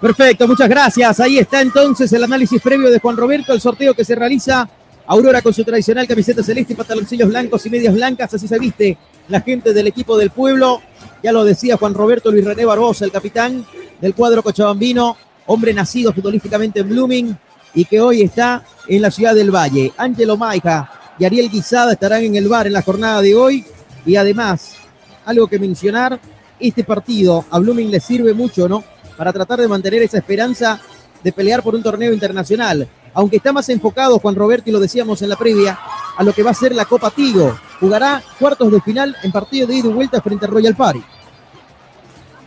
Perfecto, 0.00 0.48
muchas 0.48 0.68
gracias. 0.68 1.20
Ahí 1.20 1.38
está 1.38 1.60
entonces 1.60 2.12
el 2.12 2.24
análisis 2.24 2.60
previo 2.60 2.90
de 2.90 2.98
Juan 2.98 3.16
Roberto, 3.16 3.52
el 3.52 3.60
sorteo 3.60 3.94
que 3.94 4.04
se 4.04 4.16
realiza. 4.16 4.68
Aurora 5.06 5.40
con 5.40 5.54
su 5.54 5.64
tradicional 5.64 6.06
camiseta 6.06 6.42
celeste 6.42 6.74
y 6.74 6.76
pantaloncillos 6.76 7.28
blancos 7.28 7.64
y 7.64 7.70
medias 7.70 7.94
blancas, 7.94 8.34
así 8.34 8.46
se 8.46 8.58
viste 8.58 8.98
la 9.28 9.40
gente 9.40 9.72
del 9.72 9.86
equipo 9.86 10.16
del 10.16 10.30
pueblo. 10.30 10.80
Ya 11.22 11.32
lo 11.32 11.44
decía 11.44 11.76
Juan 11.76 11.94
Roberto 11.94 12.30
Luis 12.30 12.44
René 12.44 12.64
Barbosa, 12.64 13.04
el 13.04 13.12
capitán 13.12 13.66
del 14.00 14.14
cuadro 14.14 14.42
cochabambino, 14.42 15.16
hombre 15.46 15.74
nacido 15.74 16.12
futbolísticamente 16.12 16.80
en 16.80 16.88
Blooming 16.88 17.36
y 17.74 17.84
que 17.84 18.00
hoy 18.00 18.22
está 18.22 18.64
en 18.86 19.02
la 19.02 19.10
ciudad 19.10 19.34
del 19.34 19.54
Valle. 19.54 19.92
Ángelo 19.96 20.36
Maija 20.36 20.90
y 21.18 21.24
Ariel 21.24 21.50
Guisada 21.50 21.92
estarán 21.92 22.22
en 22.22 22.36
el 22.36 22.48
bar 22.48 22.66
en 22.66 22.72
la 22.72 22.82
jornada 22.82 23.20
de 23.20 23.34
hoy. 23.34 23.64
Y 24.06 24.16
además, 24.16 24.76
algo 25.24 25.48
que 25.48 25.58
mencionar, 25.58 26.18
este 26.58 26.84
partido 26.84 27.44
a 27.50 27.58
Blooming 27.58 27.90
le 27.90 28.00
sirve 28.00 28.32
mucho, 28.34 28.68
¿no? 28.68 28.84
Para 29.16 29.32
tratar 29.32 29.60
de 29.60 29.68
mantener 29.68 30.02
esa 30.02 30.18
esperanza 30.18 30.80
de 31.22 31.32
pelear 31.32 31.62
por 31.62 31.74
un 31.74 31.82
torneo 31.82 32.12
internacional. 32.12 32.88
Aunque 33.18 33.38
está 33.38 33.52
más 33.52 33.68
enfocado, 33.68 34.20
Juan 34.20 34.36
Roberto, 34.36 34.70
y 34.70 34.72
lo 34.72 34.78
decíamos 34.78 35.22
en 35.22 35.28
la 35.28 35.34
previa, 35.34 35.76
a 36.16 36.22
lo 36.22 36.32
que 36.32 36.44
va 36.44 36.52
a 36.52 36.54
ser 36.54 36.72
la 36.72 36.84
Copa 36.84 37.10
Tigo. 37.10 37.58
Jugará 37.80 38.22
cuartos 38.38 38.70
de 38.70 38.80
final 38.80 39.16
en 39.24 39.32
partido 39.32 39.66
de 39.66 39.74
ida 39.74 39.88
y 39.88 39.92
vuelta 39.92 40.22
frente 40.22 40.46
a 40.46 40.48
Royal 40.48 40.76
Party. 40.76 41.02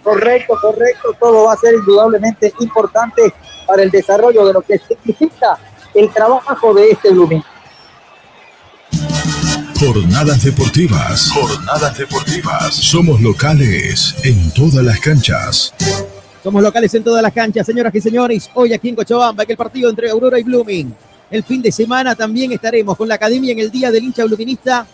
Correcto, 0.01 0.57
correcto. 0.62 1.13
Todo 1.19 1.43
va 1.47 1.53
a 1.55 1.57
ser 1.57 1.73
indudablemente 1.73 2.53
importante 2.62 3.34
para 3.67 3.84
el 3.84 3.91
desarrollo 3.91 4.45
de 4.45 4.53
lo 4.53 4.62
que 4.62 4.77
significa 4.79 5.60
el 5.93 6.10
trabajo 6.10 6.73
de 6.73 6.91
este 6.91 7.10
Blooming. 7.10 7.43
Jornadas 9.77 10.41
deportivas. 10.41 11.31
Jornadas 11.34 11.97
deportivas. 11.97 12.73
Somos 12.73 13.19
locales 13.19 14.15
en 14.23 14.53
todas 14.53 14.86
las 14.86 15.01
canchas. 15.01 15.73
Somos 16.43 16.63
locales 16.63 16.91
en 16.95 17.04
todas 17.04 17.21
las 17.21 17.34
canchas, 17.34 17.67
señoras 17.67 17.93
y 17.93 18.01
señores. 18.01 18.49
Hoy 18.56 18.73
aquí 18.73 18.89
en 18.89 18.95
Cochabamba, 18.95 19.45
que 19.45 19.51
el 19.51 19.58
partido 19.58 19.91
entre 19.91 20.10
Aurora 20.10 20.39
y 20.39 20.43
Blooming. 20.43 20.91
El 21.30 21.43
fin 21.43 21.62
de 21.62 21.71
semana 21.71 22.15
también 22.15 22.51
estaremos 22.51 22.97
con 22.97 23.08
la 23.08 23.13
academia 23.13 23.51
en 23.51 23.60
el 23.60 23.69
día 23.69 23.91
del 23.91 24.06
hincha 24.06 24.25
bluminista. 24.25 24.88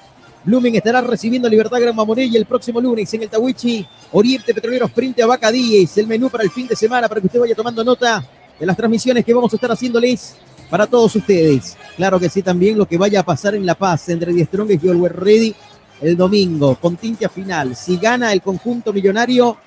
Blooming 0.43 0.75
estará 0.75 0.99
recibiendo 0.99 1.47
Libertad 1.47 1.79
Gran 1.79 1.95
Mamoré 1.95 2.25
el 2.25 2.45
próximo 2.45 2.81
lunes 2.81 3.13
en 3.13 3.23
el 3.23 3.29
Tawichi 3.29 3.87
Oriente 4.11 4.53
Petroleros 4.53 4.91
frente 4.91 5.23
a 5.23 5.25
Vaca 5.25 5.49
10. 5.49 5.97
El 5.99 6.07
menú 6.07 6.29
para 6.29 6.43
el 6.43 6.51
fin 6.51 6.67
de 6.67 6.75
semana 6.75 7.07
para 7.07 7.21
que 7.21 7.27
usted 7.27 7.39
vaya 7.39 7.55
tomando 7.55 7.81
nota 7.81 8.25
de 8.59 8.65
las 8.65 8.75
transmisiones 8.75 9.23
que 9.23 9.33
vamos 9.33 9.53
a 9.53 9.55
estar 9.55 9.71
haciéndoles 9.71 10.35
para 10.69 10.85
todos 10.85 11.15
ustedes. 11.15 11.77
Claro 11.95 12.19
que 12.19 12.27
sí, 12.27 12.41
también 12.41 12.77
lo 12.77 12.85
que 12.85 12.97
vaya 12.97 13.21
a 13.21 13.23
pasar 13.23 13.55
en 13.55 13.65
La 13.65 13.75
Paz 13.75 14.09
entre 14.09 14.33
Die 14.33 14.43
Strong 14.43 14.71
y 14.71 14.89
Always 14.89 15.13
Ready 15.13 15.55
el 16.01 16.17
domingo, 16.17 16.75
con 16.75 16.97
tintia 16.97 17.29
final. 17.29 17.75
Si 17.75 17.97
gana 17.97 18.33
el 18.33 18.41
conjunto 18.41 18.93
millonario, 18.93 19.57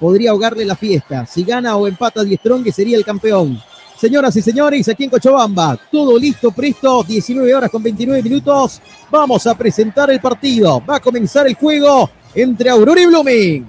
podría 0.00 0.30
ahogarle 0.30 0.64
la 0.64 0.74
fiesta. 0.74 1.26
Si 1.26 1.44
gana 1.44 1.76
o 1.76 1.86
empata 1.86 2.24
Die 2.24 2.36
Strong, 2.38 2.72
sería 2.72 2.96
el 2.96 3.04
campeón. 3.04 3.62
Señoras 4.00 4.34
y 4.34 4.40
señores, 4.40 4.88
aquí 4.88 5.04
en 5.04 5.10
Cochabamba, 5.10 5.78
todo 5.92 6.18
listo, 6.18 6.50
presto, 6.50 7.04
19 7.04 7.54
horas 7.54 7.70
con 7.70 7.82
29 7.82 8.22
minutos. 8.22 8.80
Vamos 9.10 9.46
a 9.46 9.54
presentar 9.54 10.10
el 10.10 10.20
partido. 10.20 10.82
Va 10.88 10.96
a 10.96 11.00
comenzar 11.00 11.46
el 11.46 11.54
juego 11.54 12.10
entre 12.34 12.70
Aurora 12.70 12.98
y 12.98 13.06
Blooming. 13.06 13.66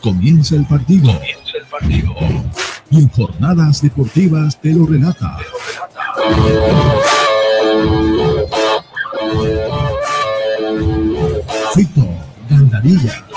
Comienza 0.00 0.54
el 0.54 0.64
partido. 0.66 1.12
Comienza 1.12 1.58
el 1.58 1.64
partido. 1.64 2.14
Y 2.90 2.98
en 2.98 3.08
jornadas 3.08 3.82
deportivas 3.82 4.60
te 4.60 4.72
lo 4.72 4.86
relata. 4.86 5.38
Fito 11.74 12.06
Gandarilla. 12.48 13.33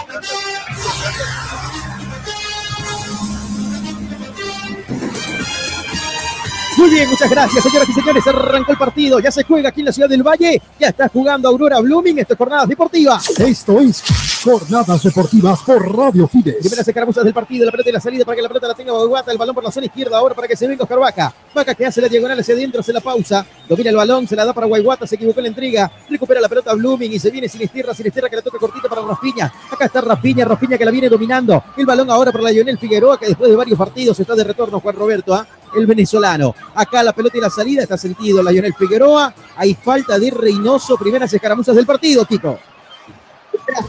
Muy 6.77 6.91
bien, 6.91 7.09
muchas 7.09 7.29
gracias, 7.31 7.63
señoras 7.63 7.89
y 7.89 7.93
señores. 7.93 8.27
Arrancó 8.27 8.71
el 8.71 8.77
partido, 8.77 9.19
ya 9.19 9.31
se 9.31 9.43
juega 9.43 9.69
aquí 9.69 9.81
en 9.81 9.87
la 9.87 9.91
ciudad 9.91 10.07
del 10.07 10.21
Valle. 10.21 10.61
Ya 10.79 10.89
está 10.89 11.09
jugando 11.09 11.49
Aurora 11.49 11.79
Blooming. 11.79 12.19
Esto 12.19 12.33
es 12.33 12.37
Jornadas 12.37 12.69
Deportivas. 12.69 13.27
Esto 13.39 13.79
es 13.79 14.03
Jornadas 14.43 15.01
Deportivas 15.01 15.59
por 15.63 15.97
Radio 15.97 16.27
Fides. 16.27 16.57
Primeras 16.59 16.87
escaramuzas 16.87 17.23
del 17.23 17.33
partido, 17.33 17.65
la 17.65 17.71
pelota 17.71 17.89
y 17.89 17.93
la 17.93 17.99
salida 17.99 18.25
para 18.25 18.35
que 18.35 18.43
la 18.43 18.47
pelota 18.47 18.67
la 18.67 18.75
tenga 18.75 18.91
Guata, 18.93 19.31
el 19.31 19.39
balón 19.39 19.55
por 19.55 19.63
la 19.63 19.71
zona 19.71 19.87
izquierda 19.87 20.19
ahora 20.19 20.35
para 20.35 20.47
que 20.47 20.55
se 20.55 20.67
venga 20.67 20.83
Oscar 20.83 20.99
Vaca. 20.99 21.33
Vaca 21.55 21.73
que 21.73 21.83
hace 21.83 21.99
la 21.99 22.09
diagonal 22.09 22.39
hacia 22.39 22.53
adentro, 22.53 22.81
hace 22.81 22.93
la 22.93 23.01
pausa, 23.01 23.43
domina 23.67 23.89
el 23.89 23.95
balón, 23.95 24.27
se 24.27 24.35
la 24.35 24.45
da 24.45 24.53
para 24.53 24.67
Guayguata, 24.67 25.07
se 25.07 25.15
equivocó 25.15 25.39
en 25.39 25.45
la 25.45 25.49
entrega, 25.49 25.91
recupera 26.07 26.39
la 26.39 26.47
pelota 26.47 26.75
Blooming 26.75 27.11
y 27.11 27.17
se 27.17 27.31
viene 27.31 27.49
sin 27.49 27.61
sin 27.61 27.95
Sinisterra 27.95 28.29
que 28.29 28.35
la 28.35 28.41
toca 28.43 28.59
cortita 28.59 28.87
para 28.87 29.01
Rafiña. 29.01 29.51
Acá 29.71 29.85
está 29.85 30.01
Rafiña, 30.01 30.45
Rafiña 30.45 30.77
que 30.77 30.85
la 30.85 30.91
viene 30.91 31.09
dominando. 31.09 31.63
El 31.75 31.87
balón 31.87 32.11
ahora 32.11 32.31
para 32.31 32.43
la 32.43 32.51
Lionel 32.51 32.77
Figueroa 32.77 33.19
que 33.19 33.27
después 33.27 33.49
de 33.49 33.55
varios 33.55 33.79
partidos 33.79 34.19
está 34.19 34.35
de 34.35 34.43
retorno 34.43 34.79
Juan 34.79 34.95
Roberto. 34.95 35.33
¿ah? 35.33 35.47
El 35.75 35.85
venezolano. 35.85 36.55
Acá 36.75 37.03
la 37.03 37.13
pelota 37.13 37.37
y 37.37 37.41
la 37.41 37.49
salida 37.49 37.83
está 37.83 37.97
sentido 37.97 38.43
Lionel 38.43 38.73
Figueroa. 38.73 39.33
Hay 39.55 39.73
falta 39.73 40.17
de 40.19 40.31
Reynoso. 40.31 40.97
Primeras 40.97 41.33
escaramuzas 41.33 41.75
del 41.75 41.85
partido, 41.85 42.25
Kiko. 42.25 42.57
Primeras 43.51 43.85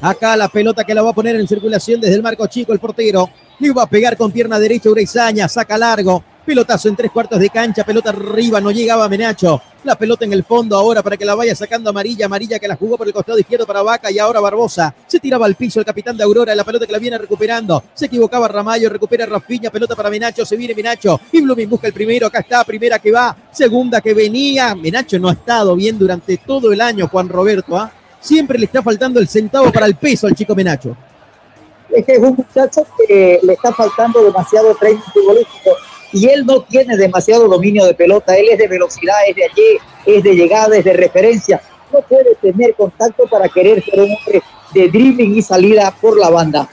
Acá 0.00 0.36
la 0.36 0.48
pelota 0.48 0.84
que 0.84 0.94
la 0.94 1.02
va 1.02 1.10
a 1.10 1.14
poner 1.14 1.34
en 1.36 1.48
circulación 1.48 2.00
desde 2.00 2.14
el 2.14 2.22
marco 2.22 2.46
chico 2.46 2.72
el 2.72 2.78
portero. 2.78 3.28
Le 3.58 3.72
va 3.72 3.82
a 3.82 3.86
pegar 3.86 4.16
con 4.16 4.32
pierna 4.32 4.58
derecha 4.58 4.88
Ureizaña, 4.88 5.46
saca 5.48 5.76
largo. 5.76 6.24
Pelotazo 6.50 6.88
en 6.88 6.96
tres 6.96 7.12
cuartos 7.12 7.38
de 7.38 7.48
cancha, 7.48 7.84
pelota 7.84 8.10
arriba, 8.10 8.60
no 8.60 8.72
llegaba 8.72 9.08
Menacho. 9.08 9.62
La 9.84 9.94
pelota 9.94 10.24
en 10.24 10.32
el 10.32 10.42
fondo 10.42 10.76
ahora 10.76 11.00
para 11.00 11.16
que 11.16 11.24
la 11.24 11.36
vaya 11.36 11.54
sacando 11.54 11.90
Amarilla, 11.90 12.26
Amarilla 12.26 12.58
que 12.58 12.66
la 12.66 12.74
jugó 12.74 12.98
por 12.98 13.06
el 13.06 13.12
costado 13.12 13.38
izquierdo 13.38 13.64
para 13.68 13.82
Vaca 13.82 14.10
y 14.10 14.18
ahora 14.18 14.40
Barbosa. 14.40 14.92
Se 15.06 15.20
tiraba 15.20 15.46
al 15.46 15.54
piso 15.54 15.78
el 15.78 15.86
capitán 15.86 16.16
de 16.16 16.24
Aurora, 16.24 16.52
la 16.56 16.64
pelota 16.64 16.88
que 16.88 16.92
la 16.92 16.98
viene 16.98 17.18
recuperando. 17.18 17.84
Se 17.94 18.06
equivocaba 18.06 18.48
Ramayo, 18.48 18.90
recupera 18.90 19.26
Rafiña, 19.26 19.70
pelota 19.70 19.94
para 19.94 20.10
Menacho, 20.10 20.44
se 20.44 20.56
viene 20.56 20.74
Menacho. 20.74 21.20
Y 21.30 21.40
Blooming 21.40 21.70
busca 21.70 21.86
el 21.86 21.92
primero, 21.92 22.26
acá 22.26 22.40
está, 22.40 22.64
primera 22.64 22.98
que 22.98 23.12
va, 23.12 23.36
segunda 23.52 24.00
que 24.00 24.12
venía. 24.12 24.74
Menacho 24.74 25.20
no 25.20 25.28
ha 25.28 25.34
estado 25.34 25.76
bien 25.76 26.00
durante 26.00 26.36
todo 26.38 26.72
el 26.72 26.80
año, 26.80 27.06
Juan 27.06 27.28
Roberto. 27.28 27.76
¿ah? 27.76 27.92
Siempre 28.20 28.58
le 28.58 28.64
está 28.64 28.82
faltando 28.82 29.20
el 29.20 29.28
centavo 29.28 29.70
para 29.70 29.86
el 29.86 29.94
peso 29.94 30.26
al 30.26 30.34
chico 30.34 30.56
Menacho. 30.56 30.96
Es 31.90 32.04
que 32.04 32.14
es 32.14 32.18
un 32.18 32.34
muchacho 32.34 32.84
que 33.06 33.38
le 33.40 33.52
está 33.52 33.72
faltando 33.72 34.24
demasiado 34.24 34.74
training 34.74 35.00
futbolístico 35.14 35.76
y 36.12 36.28
él 36.28 36.44
no 36.46 36.62
tiene 36.62 36.96
demasiado 36.96 37.48
dominio 37.48 37.84
de 37.84 37.94
pelota, 37.94 38.36
él 38.36 38.46
es 38.50 38.58
de 38.58 38.68
velocidad, 38.68 39.16
es 39.28 39.36
de 39.36 39.44
allí, 39.44 39.78
es 40.06 40.22
de 40.22 40.34
llegada, 40.34 40.76
es 40.76 40.84
de 40.84 40.92
referencia, 40.92 41.60
no 41.92 42.00
puede 42.02 42.34
tener 42.36 42.74
contacto 42.74 43.24
para 43.26 43.48
querer 43.48 43.82
ser 43.84 44.00
un 44.00 44.14
hombre 44.14 44.42
de 44.74 44.88
dribbling 44.88 45.36
y 45.36 45.42
salida 45.42 45.94
por 46.00 46.18
la 46.18 46.30
banda. 46.30 46.68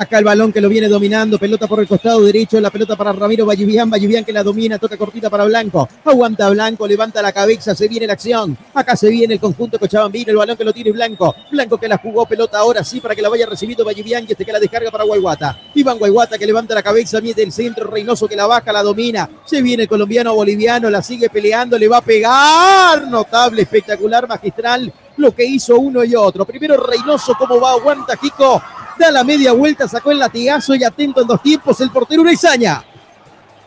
Acá 0.00 0.18
el 0.18 0.24
balón 0.24 0.50
que 0.50 0.62
lo 0.62 0.70
viene 0.70 0.88
dominando, 0.88 1.38
pelota 1.38 1.66
por 1.66 1.78
el 1.78 1.86
costado 1.86 2.22
derecho, 2.22 2.58
la 2.58 2.70
pelota 2.70 2.96
para 2.96 3.12
Ramiro 3.12 3.44
Vallivian, 3.44 3.90
Vallivian 3.90 4.24
que 4.24 4.32
la 4.32 4.42
domina, 4.42 4.78
toca 4.78 4.96
cortita 4.96 5.28
para 5.28 5.44
Blanco, 5.44 5.86
aguanta 6.06 6.48
Blanco, 6.48 6.88
levanta 6.88 7.20
la 7.20 7.32
cabeza, 7.32 7.74
se 7.74 7.86
viene 7.86 8.06
la 8.06 8.14
acción, 8.14 8.56
acá 8.72 8.96
se 8.96 9.10
viene 9.10 9.34
el 9.34 9.40
conjunto 9.40 9.78
Cochabambino, 9.78 10.30
el 10.30 10.38
balón 10.38 10.56
que 10.56 10.64
lo 10.64 10.72
tiene 10.72 10.90
Blanco, 10.92 11.34
Blanco 11.50 11.76
que 11.76 11.86
la 11.86 11.98
jugó 11.98 12.24
pelota 12.24 12.60
ahora 12.60 12.82
sí 12.82 12.98
para 12.98 13.14
que 13.14 13.20
la 13.20 13.28
vaya 13.28 13.44
recibiendo 13.44 13.84
Vallivian 13.84 14.24
y 14.26 14.32
este 14.32 14.46
que 14.46 14.52
la 14.52 14.58
descarga 14.58 14.90
para 14.90 15.04
Guayguata, 15.04 15.60
Iván 15.74 15.98
Guayguata 15.98 16.38
que 16.38 16.46
levanta 16.46 16.74
la 16.74 16.82
cabeza, 16.82 17.20
mide 17.20 17.42
el 17.42 17.52
centro, 17.52 17.86
Reynoso 17.90 18.26
que 18.26 18.36
la 18.36 18.46
baja, 18.46 18.72
la 18.72 18.82
domina, 18.82 19.28
se 19.44 19.60
viene 19.60 19.82
el 19.82 19.88
colombiano 19.90 20.34
boliviano, 20.34 20.88
la 20.88 21.02
sigue 21.02 21.28
peleando, 21.28 21.78
le 21.78 21.88
va 21.88 21.98
a 21.98 22.00
pegar, 22.00 23.06
notable, 23.06 23.60
espectacular, 23.60 24.26
magistral, 24.26 24.90
lo 25.18 25.34
que 25.34 25.44
hizo 25.44 25.78
uno 25.78 26.02
y 26.02 26.14
otro. 26.14 26.46
Primero 26.46 26.78
Reynoso, 26.78 27.34
cómo 27.38 27.60
va, 27.60 27.72
aguanta 27.72 28.16
Kiko, 28.16 28.62
da 29.00 29.10
la 29.10 29.24
media 29.24 29.52
vuelta, 29.52 29.88
sacó 29.88 30.12
el 30.12 30.18
latigazo 30.18 30.74
y 30.74 30.84
atento 30.84 31.22
en 31.22 31.26
dos 31.26 31.42
tiempos 31.42 31.80
el 31.80 31.90
portero 31.90 32.22
Ureizaña. 32.22 32.84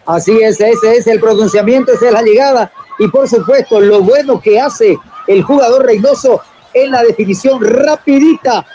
Así 0.06 0.32
es, 0.42 0.60
ese 0.62 0.98
es 0.98 1.08
el 1.08 1.20
pronunciamiento, 1.20 1.92
esa 1.92 2.08
es 2.08 2.14
la 2.14 2.22
llegada. 2.22 2.72
Y 3.00 3.08
por 3.08 3.28
supuesto, 3.28 3.80
lo 3.80 4.02
bueno 4.02 4.40
que 4.40 4.60
hace 4.60 4.98
el 5.28 5.44
jugador 5.44 5.86
Reynoso 5.86 6.42
en 6.74 6.92
la 6.92 7.02
definición 7.04 7.60
rapidita. 7.62 8.66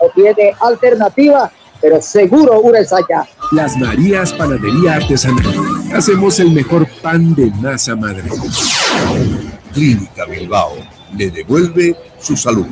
No 0.00 0.08
tiene 0.14 0.54
alternativa, 0.60 1.50
pero 1.80 2.00
seguro 2.02 2.60
Ureizaña. 2.60 3.24
Las 3.52 3.76
Marías 3.76 4.32
Panadería 4.32 4.96
Artesanal. 4.96 5.44
Hacemos 5.94 6.40
el 6.40 6.52
mejor 6.52 6.86
pan 7.00 7.34
de 7.34 7.50
masa 7.52 7.94
madre. 7.94 8.24
Clínica 9.72 10.24
Bilbao 10.24 10.76
le 11.16 11.30
devuelve 11.30 11.96
su 12.18 12.36
salud. 12.36 12.66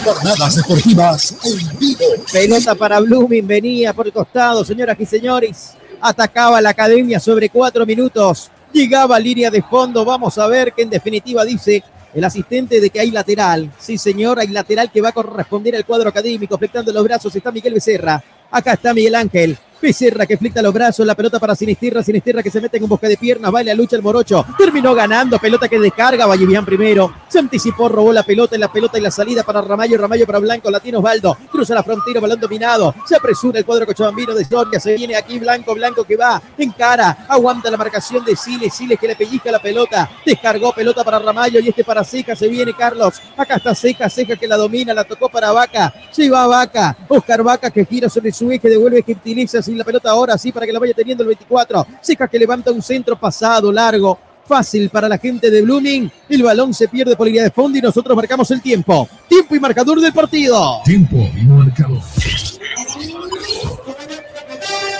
Jornadas 0.00 0.56
deportivas 0.56 1.36
en. 1.44 2.16
Pelota 2.32 2.74
para 2.74 3.00
Blooming, 3.00 3.46
venía 3.46 3.92
por 3.92 4.06
el 4.06 4.12
costado, 4.12 4.64
señoras 4.64 4.96
y 4.98 5.06
señores. 5.06 5.72
Atacaba 6.00 6.60
la 6.60 6.70
academia 6.70 7.20
sobre 7.20 7.48
cuatro 7.48 7.86
minutos. 7.86 8.50
Llegaba 8.72 9.16
a 9.16 9.20
línea 9.20 9.50
de 9.50 9.62
fondo. 9.62 10.04
Vamos 10.04 10.38
a 10.38 10.46
ver 10.46 10.72
que 10.72 10.82
en 10.82 10.90
definitiva 10.90 11.44
dice 11.44 11.84
el 12.14 12.24
asistente 12.24 12.80
de 12.80 12.90
que 12.90 13.00
hay 13.00 13.10
lateral. 13.10 13.70
Sí, 13.78 13.98
señor, 13.98 14.38
hay 14.38 14.48
lateral 14.48 14.90
que 14.90 15.00
va 15.00 15.10
a 15.10 15.12
corresponder 15.12 15.76
al 15.76 15.84
cuadro 15.84 16.08
académico. 16.08 16.58
Flectando 16.58 16.92
los 16.92 17.04
brazos 17.04 17.34
está 17.34 17.52
Miguel 17.52 17.74
Becerra. 17.74 18.22
Acá 18.50 18.72
está 18.74 18.92
Miguel 18.92 19.14
Ángel. 19.14 19.58
Becerra 19.82 20.26
que 20.26 20.36
flicta 20.36 20.62
los 20.62 20.72
brazos, 20.72 21.04
la 21.04 21.16
pelota 21.16 21.40
para 21.40 21.56
Sinisterra, 21.56 22.04
Sinisterra 22.04 22.40
que 22.40 22.52
se 22.52 22.60
mete 22.60 22.76
en 22.76 22.86
bosque 22.86 23.08
de 23.08 23.16
piernas, 23.16 23.50
baila, 23.50 23.74
lucha 23.74 23.96
el 23.96 24.02
morocho, 24.02 24.46
terminó 24.56 24.94
ganando, 24.94 25.40
pelota 25.40 25.68
que 25.68 25.76
descarga, 25.76 26.24
Vallivian 26.24 26.64
primero, 26.64 27.12
se 27.26 27.40
anticipó, 27.40 27.88
robó 27.88 28.12
la 28.12 28.22
pelota 28.22 28.54
en 28.54 28.60
la 28.60 28.70
pelota 28.70 28.96
y 28.96 29.00
la 29.00 29.10
salida 29.10 29.42
para 29.42 29.60
Ramallo, 29.60 29.98
Ramallo 29.98 30.24
para 30.24 30.38
Blanco, 30.38 30.70
Latino 30.70 30.98
Osvaldo, 30.98 31.36
cruza 31.50 31.74
la 31.74 31.82
frontera, 31.82 32.20
balón 32.20 32.38
dominado, 32.38 32.94
se 33.04 33.16
apresura 33.16 33.58
el 33.58 33.64
cuadro 33.64 33.84
cochabambino 33.84 34.34
de 34.34 34.44
Soria, 34.44 34.78
se 34.78 34.94
viene 34.94 35.16
aquí 35.16 35.40
Blanco, 35.40 35.74
Blanco 35.74 36.04
que 36.04 36.16
va 36.16 36.40
en 36.56 36.70
cara, 36.70 37.26
aguanta 37.28 37.68
la 37.68 37.76
marcación 37.76 38.24
de 38.24 38.36
Siles, 38.36 38.72
Siles 38.72 39.00
que 39.00 39.08
le 39.08 39.16
pellizca 39.16 39.50
la 39.50 39.58
pelota, 39.58 40.08
descargó 40.24 40.72
pelota 40.72 41.02
para 41.02 41.18
Ramallo 41.18 41.58
y 41.58 41.70
este 41.70 41.82
para 41.82 42.04
Seca, 42.04 42.36
se 42.36 42.46
viene 42.46 42.72
Carlos, 42.72 43.20
acá 43.36 43.56
está 43.56 43.74
Seca, 43.74 44.08
Seca 44.08 44.36
que 44.36 44.46
la 44.46 44.56
domina, 44.56 44.94
la 44.94 45.02
tocó 45.02 45.28
para 45.28 45.50
Vaca, 45.50 45.92
se 46.12 46.30
va 46.30 46.46
Vaca, 46.46 46.96
Oscar 47.08 47.42
Vaca 47.42 47.68
que 47.70 47.84
gira 47.84 48.08
sobre 48.08 48.30
su 48.30 48.48
eje, 48.52 48.68
devuelve 48.68 49.02
que 49.02 49.12
utiliza 49.12 49.60
la 49.78 49.84
pelota 49.84 50.10
ahora 50.10 50.38
sí 50.38 50.52
para 50.52 50.66
que 50.66 50.72
la 50.72 50.78
vaya 50.78 50.94
teniendo 50.94 51.22
el 51.22 51.28
24. 51.28 51.86
Seca 52.00 52.28
que 52.28 52.38
levanta 52.38 52.70
un 52.70 52.82
centro 52.82 53.18
pasado, 53.18 53.72
largo, 53.72 54.18
fácil 54.46 54.90
para 54.90 55.08
la 55.08 55.18
gente 55.18 55.50
de 55.50 55.62
Blooming. 55.62 56.10
El 56.28 56.42
balón 56.42 56.74
se 56.74 56.88
pierde 56.88 57.16
por 57.16 57.26
línea 57.26 57.44
de 57.44 57.50
fondo 57.50 57.78
y 57.78 57.80
nosotros 57.80 58.16
marcamos 58.16 58.50
el 58.50 58.60
tiempo. 58.60 59.08
Tiempo 59.28 59.54
y 59.56 59.60
marcador 59.60 60.00
del 60.00 60.12
partido. 60.12 60.80
Tiempo 60.84 61.30
y 61.36 61.44
marcador. 61.44 62.00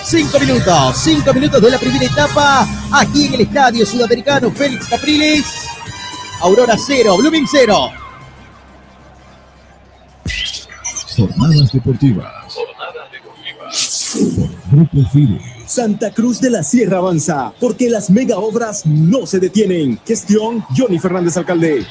Cinco 0.03 0.39
minutos, 0.39 0.97
cinco 0.97 1.33
minutos 1.33 1.61
de 1.61 1.71
la 1.71 1.79
primera 1.79 2.05
etapa 2.05 2.67
aquí 2.91 3.25
en 3.25 3.33
el 3.33 3.41
Estadio 3.41 3.85
Sudamericano 3.85 4.51
Félix 4.51 4.87
Capriles. 4.87 5.45
Aurora 6.41 6.75
cero, 6.77 7.17
Blooming 7.17 7.47
cero. 7.49 7.89
Jornadas 11.15 11.71
deportivas. 11.71 12.42
Grupo 14.71 15.09
FIDE. 15.11 15.39
Santa 15.65 16.11
Cruz 16.11 16.39
de 16.39 16.49
la 16.49 16.63
Sierra 16.63 16.97
avanza, 16.97 17.53
porque 17.59 17.89
las 17.89 18.09
mega 18.09 18.37
obras 18.37 18.85
no 18.85 19.25
se 19.25 19.39
detienen. 19.39 19.99
Gestión 20.05 20.63
Johnny 20.75 20.99
Fernández 20.99 21.35
Alcalde. 21.37 21.85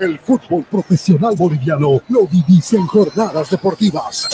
El 0.00 0.18
fútbol 0.18 0.64
profesional 0.70 1.36
boliviano 1.36 2.02
lo 2.08 2.26
vivís 2.26 2.72
en 2.72 2.86
jornadas 2.86 3.50
deportivas. 3.50 4.28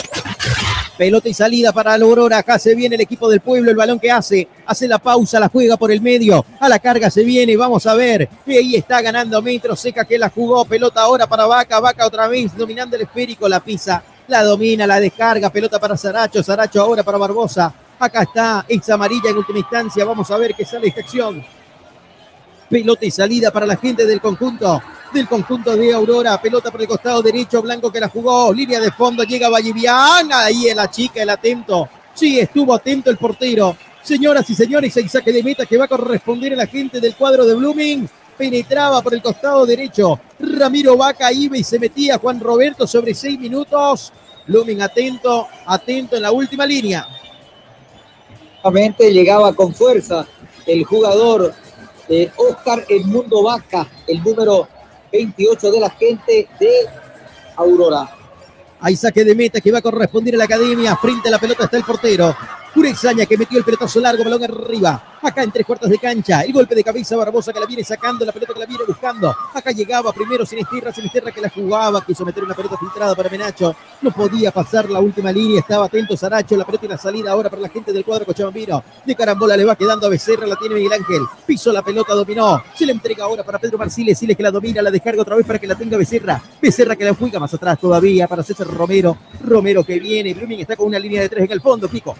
Pelota 0.97 1.29
y 1.29 1.35
salida 1.35 1.73
para 1.73 1.97
la 1.97 2.05
Aurora. 2.05 2.39
Acá 2.39 2.59
se 2.59 2.75
viene 2.75 2.95
el 2.95 3.01
equipo 3.03 3.29
del 3.29 3.41
pueblo. 3.41 3.71
El 3.71 3.77
balón 3.77 3.99
que 3.99 4.11
hace. 4.11 4.49
Hace 4.67 4.87
la 4.87 4.99
pausa. 4.99 5.41
La 5.41 5.49
juega 5.49 5.77
por 5.77 5.91
el 5.91 6.01
medio. 6.01 6.45
A 6.59 6.69
la 6.69 6.79
carga 6.79 7.11
se 7.11 7.25
viene. 7.25 7.57
Vamos 7.57 7.87
a 7.87 7.95
ver. 7.95 8.29
Y 8.47 8.53
ahí 8.53 8.77
está 8.77 9.01
ganando 9.01 9.41
Metro. 9.41 9.75
Seca 9.77 10.05
que 10.05 10.19
la 10.19 10.29
jugó. 10.29 10.65
Pelota 10.65 11.01
ahora 11.01 11.27
para 11.27 11.47
Vaca. 11.47 11.81
Vaca 11.81 12.07
otra 12.07 12.29
vez. 12.29 12.55
Dominando 12.55 12.97
el 12.97 13.03
esférico. 13.03 13.49
La 13.49 13.61
pisa. 13.61 14.03
La 14.31 14.45
domina. 14.45 14.87
La 14.87 15.01
descarga. 15.01 15.51
Pelota 15.51 15.79
para 15.79 15.97
Saracho. 15.97 16.43
Saracho 16.43 16.81
ahora 16.81 17.03
para 17.03 17.19
Barbosa. 17.19 17.75
Acá 17.99 18.23
está. 18.23 18.65
Ex 18.69 18.89
amarilla 18.91 19.31
en 19.31 19.37
última 19.37 19.59
instancia. 19.59 20.05
Vamos 20.05 20.31
a 20.31 20.39
ver 20.39 20.55
qué 20.55 20.65
sale 20.65 20.89
esta 20.89 21.01
acción. 21.01 21.45
Pelota 22.69 23.05
y 23.05 23.11
salida 23.11 23.51
para 23.51 23.67
la 23.67 23.77
gente 23.77 24.07
del 24.07 24.21
conjunto 24.21 24.81
del 25.13 25.29
conjunto 25.29 25.77
de 25.77 25.93
Aurora. 25.93 26.41
Pelota 26.41 26.71
por 26.71 26.81
el 26.81 26.89
costado 26.89 27.23
derecho, 27.23 27.63
Blanco 27.63 27.91
que 27.91 28.01
la 28.01 28.09
jugó. 28.09 28.53
Línea 28.53 28.81
de 28.81 28.93
fondo, 28.93 29.25
llega 29.25 29.49
Valliviana. 29.49 30.45
Ahí 30.45 30.69
en 30.69 30.77
la 30.77 30.91
chica, 30.91 31.23
el 31.23 31.31
atento. 31.31 31.89
Sí, 32.15 32.39
estuvo 32.39 32.75
atento 32.75 33.11
el 33.11 33.17
portero. 33.17 33.77
Señoras 34.03 34.49
y 34.49 34.55
señores, 34.55 34.97
el 34.97 35.11
saque 35.11 35.33
de 35.33 35.43
meta 35.43 35.67
que 35.67 35.77
va 35.77 35.85
a 35.85 35.89
corresponder 35.89 36.55
a 36.55 36.57
la 36.57 36.67
gente 36.67 37.01
del 37.01 37.15
cuadro 37.15 37.45
de 37.45 37.55
Blooming. 37.55 38.09
Penetraba 38.37 39.03
por 39.03 39.13
el 39.13 39.21
costado 39.21 39.67
derecho. 39.67 40.19
Ramiro 40.39 40.97
Vaca 40.97 41.31
iba 41.33 41.59
y 41.59 41.65
se 41.65 41.79
metía 41.79 42.19
Juan 42.19 42.41
Roberto 42.41 42.87
sobre 42.87 43.15
seis 43.15 43.39
minutos. 43.39 44.13
Blooming 44.47 44.83
atento, 44.83 45.49
atento 45.67 46.17
en 46.17 46.23
la 46.23 46.33
última 46.33 46.67
línea. 46.67 47.07
llegaba 48.99 49.53
con 49.53 49.75
fuerza 49.75 50.27
el 50.67 50.85
jugador 50.85 51.53
eh, 52.09 52.31
Oscar 52.37 52.85
Edmundo 52.89 53.43
Vaca, 53.43 53.87
el 54.07 54.23
número 54.23 54.69
28 55.13 55.71
de 55.71 55.81
la 55.81 55.91
gente 55.91 56.49
de 56.59 56.73
Aurora. 57.57 58.09
Hay 58.81 58.97
saque 58.97 59.25
de 59.25 59.35
meta 59.35 59.61
que 59.61 59.71
va 59.71 59.79
a 59.79 59.83
corresponder 59.83 60.35
a 60.35 60.39
la 60.39 60.45
academia. 60.45 60.97
Frente 60.97 61.29
a 61.29 61.33
la 61.33 61.39
pelota 61.39 61.65
está 61.65 61.77
el 61.77 61.85
portero. 61.85 62.35
Urexaña 62.75 63.27
que 63.27 63.37
metió 63.37 63.59
el 63.59 63.65
pelotazo 63.65 64.01
largo, 64.01 64.25
balón 64.25 64.43
arriba. 64.45 65.10
Acá 65.23 65.43
en 65.43 65.53
tres 65.53 65.67
cuartos 65.67 65.91
de 65.91 65.99
cancha. 65.99 66.41
El 66.41 66.53
golpe 66.55 66.75
de 66.75 66.83
cabeza 66.83 67.15
Barbosa 67.15 67.53
que 67.53 67.61
la 67.61 67.67
viene 67.67 67.85
sacando, 67.85 68.25
la 68.25 68.33
pelota 68.33 68.55
que 68.55 68.61
la 68.61 68.65
viene 68.65 68.85
buscando. 68.87 69.35
Acá 69.53 69.71
llegaba 69.71 70.13
primero 70.15 70.47
Sinisterra, 70.47 70.95
Sinisterra 70.95 71.31
que 71.31 71.43
la 71.43 71.51
jugaba, 71.51 72.03
quiso 72.07 72.25
meter 72.25 72.43
una 72.43 72.55
pelota 72.55 72.79
filtrada 72.79 73.15
para 73.15 73.29
Menacho. 73.29 73.77
No 74.01 74.13
podía 74.13 74.51
pasar 74.51 74.89
la 74.89 74.99
última 74.99 75.31
línea, 75.31 75.61
estaba 75.61 75.85
atento 75.85 76.17
Saracho, 76.17 76.57
la 76.57 76.65
pelota 76.65 76.87
y 76.87 76.89
la 76.89 76.97
salida 76.97 77.33
ahora 77.33 77.51
para 77.51 77.61
la 77.61 77.69
gente 77.69 77.93
del 77.93 78.03
cuadro 78.03 78.25
Cochabambino. 78.25 78.83
De 79.05 79.15
carambola 79.15 79.59
le 79.59 79.67
va 79.67 79.77
quedando 79.77 80.07
a 80.07 80.11
Becerra, 80.11 80.47
la 80.47 80.57
tiene 80.57 80.77
Miguel 80.77 80.95
Ángel. 80.95 81.23
Piso 81.45 81.71
la 81.71 81.83
pelota, 81.83 82.15
dominó. 82.15 82.63
Se 82.75 82.87
le 82.87 82.93
entrega 82.93 83.25
ahora 83.25 83.43
para 83.43 83.59
Pedro 83.59 83.77
Marciles, 83.77 84.19
Siles 84.19 84.39
que 84.39 84.43
la 84.43 84.51
domina, 84.51 84.81
la 84.81 84.91
descarga 84.91 85.21
otra 85.21 85.37
vez 85.37 85.45
para 85.45 85.59
que 85.59 85.67
la 85.67 85.75
tenga 85.75 85.99
Becerra. 85.99 86.43
Becerra 86.63 86.97
que 86.97 87.05
la 87.05 87.15
juega 87.15 87.39
más 87.39 87.53
atrás 87.53 87.79
todavía 87.79 88.27
para 88.27 88.43
César 88.43 88.67
Romero. 88.69 89.19
Romero 89.45 89.85
que 89.85 90.01
viene. 90.01 90.33
Blooming 90.33 90.61
está 90.61 90.77
con 90.77 90.87
una 90.87 90.99
línea 90.99 91.21
de 91.21 91.29
tres 91.29 91.45
en 91.45 91.53
el 91.53 91.61
fondo, 91.61 91.89
Pico. 91.89 92.17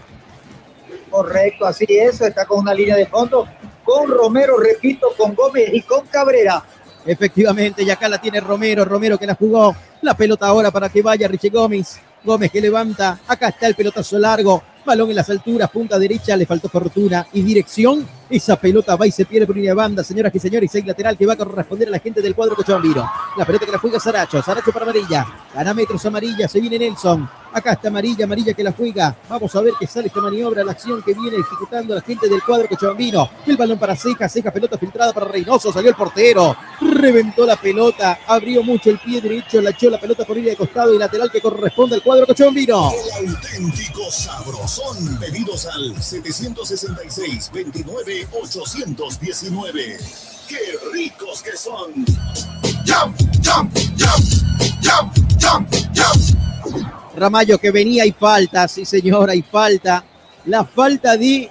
Correcto, 1.11 1.65
así 1.65 1.85
es, 1.89 2.21
está 2.21 2.45
con 2.45 2.59
una 2.59 2.73
línea 2.73 2.95
de 2.95 3.05
fondo, 3.05 3.45
con 3.83 4.09
Romero, 4.09 4.57
repito, 4.57 5.09
con 5.17 5.35
Gómez 5.35 5.69
y 5.73 5.81
con 5.81 6.07
Cabrera. 6.07 6.63
Efectivamente, 7.05 7.83
y 7.83 7.89
acá 7.89 8.07
la 8.07 8.21
tiene 8.21 8.39
Romero, 8.39 8.85
Romero 8.85 9.17
que 9.17 9.27
la 9.27 9.35
jugó. 9.35 9.75
La 10.01 10.15
pelota 10.15 10.47
ahora 10.47 10.71
para 10.71 10.87
que 10.87 11.01
vaya 11.01 11.27
Richie 11.27 11.49
Gómez. 11.49 11.99
Gómez 12.23 12.51
que 12.51 12.61
levanta. 12.61 13.19
Acá 13.27 13.49
está 13.49 13.67
el 13.67 13.75
pelotazo 13.75 14.17
largo. 14.17 14.63
Balón 14.85 15.09
en 15.09 15.15
las 15.15 15.29
alturas, 15.29 15.69
punta 15.69 15.99
derecha, 15.99 16.37
le 16.37 16.45
faltó 16.45 16.69
fortuna 16.69 17.27
y 17.33 17.41
dirección. 17.41 18.07
Esa 18.31 18.55
pelota 18.55 18.95
va 18.95 19.05
y 19.05 19.11
se 19.11 19.25
pierde 19.25 19.45
por 19.45 19.57
línea 19.57 19.73
banda, 19.73 20.05
señoras 20.05 20.33
y 20.33 20.39
señores. 20.39 20.73
Hay 20.73 20.83
lateral 20.83 21.17
que 21.17 21.25
va 21.25 21.33
a 21.33 21.35
corresponder 21.35 21.89
a 21.89 21.91
la 21.91 21.99
gente 21.99 22.21
del 22.21 22.33
cuadro 22.33 22.55
Cochabambino. 22.55 23.11
La 23.37 23.43
pelota 23.43 23.65
que 23.65 23.73
la 23.73 23.77
juega 23.77 23.99
Saracho, 23.99 24.41
Saracho 24.41 24.71
para 24.71 24.83
Amarilla. 24.83 25.27
Gana 25.53 25.73
metros 25.73 26.05
Amarilla, 26.05 26.47
se 26.47 26.61
viene 26.61 26.79
Nelson. 26.79 27.29
Acá 27.53 27.73
está 27.73 27.89
Amarilla, 27.89 28.23
Amarilla 28.23 28.53
que 28.53 28.63
la 28.63 28.71
juega. 28.71 29.13
Vamos 29.27 29.53
a 29.53 29.59
ver 29.59 29.73
qué 29.77 29.85
sale 29.85 30.07
esta 30.07 30.21
maniobra, 30.21 30.63
la 30.63 30.71
acción 30.71 31.01
que 31.01 31.13
viene 31.13 31.35
ejecutando 31.35 31.93
la 31.93 31.99
gente 31.99 32.29
del 32.29 32.41
cuadro 32.41 32.69
Cochabambino. 32.69 33.29
El 33.45 33.57
balón 33.57 33.77
para 33.77 33.97
Seca, 33.97 34.29
Seca, 34.29 34.51
pelota 34.51 34.77
filtrada 34.77 35.11
para 35.11 35.27
Reynoso, 35.27 35.73
salió 35.73 35.89
el 35.89 35.95
portero. 35.97 36.55
Reventó 36.79 37.45
la 37.45 37.57
pelota, 37.57 38.19
abrió 38.25 38.63
mucho 38.63 38.89
el 38.89 38.99
pie 38.99 39.19
derecho, 39.19 39.59
la 39.61 39.71
echó 39.71 39.89
la 39.89 39.99
pelota 39.99 40.23
por 40.23 40.37
línea 40.37 40.51
de 40.51 40.55
costado 40.55 40.95
y 40.95 40.97
lateral 40.97 41.29
que 41.29 41.41
corresponde 41.41 41.95
al 41.95 42.01
cuadro 42.01 42.25
Cochabambino. 42.25 42.91
El 43.19 43.27
auténtico 43.27 44.09
sabrosón. 44.09 45.19
Pedidos 45.19 45.65
al 45.65 46.01
766 46.01 47.51
29 47.53 48.20
819. 48.31 49.97
¡Qué 50.47 50.57
ricos 50.91 51.41
que 51.41 51.55
son! 51.55 52.05
¡Jump, 52.85 53.17
jump, 53.43 53.77
jump! 53.97 54.41
¡Jump, 54.83 55.13
jump! 55.41 55.81
Ramallo 57.15 57.57
que 57.57 57.71
venía 57.71 58.05
y 58.05 58.11
falta, 58.11 58.67
sí 58.67 58.85
señora, 58.85 59.35
y 59.35 59.41
falta. 59.41 60.03
La 60.45 60.65
falta 60.65 61.17
de 61.17 61.49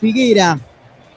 Figuera. 0.00 0.58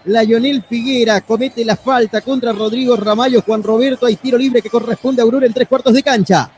La 0.05 0.23
Lionel 0.23 0.63
Figuera 0.63 1.21
comete 1.21 1.65
la 1.65 1.75
falta 1.75 2.21
contra 2.21 2.53
Rodrigo 2.53 2.95
Ramallo. 2.95 3.41
Juan 3.41 3.63
Roberto, 3.63 4.05
hay 4.05 4.15
tiro 4.15 4.37
libre 4.37 4.61
que 4.61 4.69
corresponde 4.69 5.21
a 5.21 5.25
Aurora 5.25 5.45
en 5.45 5.53
tres 5.53 5.67
cuartos 5.67 5.93
de 5.93 6.03
cancha. 6.03 6.49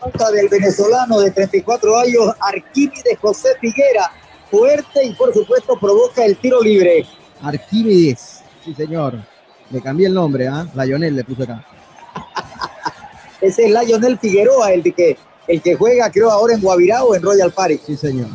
Falta 0.00 0.30
del 0.30 0.48
venezolano 0.48 1.20
de 1.20 1.30
34 1.30 1.98
años, 1.98 2.34
Arquímedes 2.40 3.18
José 3.20 3.50
Figuera. 3.60 4.10
Fuerte 4.50 5.04
y 5.04 5.12
por 5.14 5.32
supuesto 5.32 5.78
provoca 5.78 6.24
el 6.24 6.36
tiro 6.36 6.60
libre. 6.60 7.06
Arquímedes, 7.42 8.42
sí 8.64 8.74
señor. 8.74 9.18
Le 9.70 9.80
cambié 9.80 10.08
el 10.08 10.14
nombre, 10.14 10.48
¿ah? 10.48 10.66
La 10.74 10.84
Lionel 10.84 11.14
le 11.14 11.24
puse 11.24 11.44
acá. 11.44 11.64
Ese 13.40 13.66
es 13.66 13.70
Lionel 13.70 14.18
Figueroa, 14.18 14.72
el 14.72 14.82
de 14.82 14.92
que, 14.92 15.16
el 15.46 15.62
que 15.62 15.76
juega 15.76 16.10
creo 16.10 16.30
ahora 16.30 16.54
en 16.54 16.60
Guavirá 16.60 17.04
o 17.04 17.14
en 17.14 17.22
Royal 17.22 17.52
Party. 17.52 17.78
Sí 17.86 17.96
señor. 17.96 18.28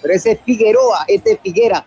Pero 0.00 0.14
ese 0.14 0.32
es 0.32 0.40
Figueroa, 0.44 1.04
este 1.06 1.32
es 1.32 1.40
Figuera. 1.40 1.84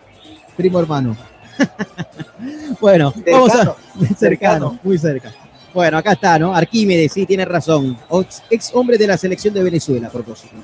Primo 0.56 0.78
hermano. 0.80 1.16
bueno, 2.80 3.12
Cercano, 3.12 3.32
vamos 3.32 3.50
a. 3.50 3.56
Cercano, 3.56 3.76
cercano. 4.18 4.78
muy 4.82 4.98
cerca. 4.98 5.32
Bueno, 5.74 5.98
acá 5.98 6.12
está, 6.12 6.38
¿no? 6.38 6.54
Arquímedes, 6.54 7.12
sí, 7.12 7.24
tiene 7.24 7.44
razón. 7.44 7.98
Ex, 8.10 8.42
ex 8.50 8.70
hombre 8.74 8.98
de 8.98 9.06
la 9.06 9.16
selección 9.16 9.54
de 9.54 9.62
Venezuela, 9.62 10.08
a 10.08 10.10
propósito. 10.10 10.54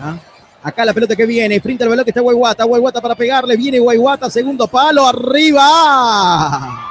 ¿Ah? 0.00 0.16
Acá 0.62 0.84
la 0.84 0.94
pelota 0.94 1.16
que 1.16 1.26
viene, 1.26 1.60
frente 1.60 1.82
al 1.82 1.90
balón 1.90 2.04
que 2.04 2.12
está 2.12 2.20
Guayguata, 2.20 2.62
Guayguata 2.62 3.00
para 3.00 3.16
pegarle, 3.16 3.56
viene 3.56 3.80
Guayguata, 3.80 4.30
segundo 4.30 4.68
palo, 4.68 5.04
arriba. 5.06 6.88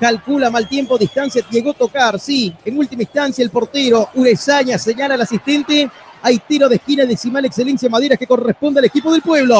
Calcula 0.00 0.50
mal 0.50 0.68
tiempo, 0.68 0.98
distancia, 0.98 1.44
llegó 1.48 1.70
a 1.70 1.74
tocar, 1.74 2.18
sí. 2.18 2.52
En 2.64 2.76
última 2.76 3.02
instancia, 3.02 3.44
el 3.44 3.50
portero 3.50 4.08
Urezaña 4.14 4.76
señala 4.76 5.14
al 5.14 5.20
asistente. 5.20 5.88
Hay 6.20 6.40
tiro 6.40 6.68
de 6.68 6.74
esquina 6.76 7.04
decimal 7.04 7.44
excelencia 7.44 7.88
Maderas 7.88 8.18
que 8.18 8.26
corresponde 8.26 8.80
al 8.80 8.86
equipo 8.86 9.12
del 9.12 9.22
pueblo. 9.22 9.56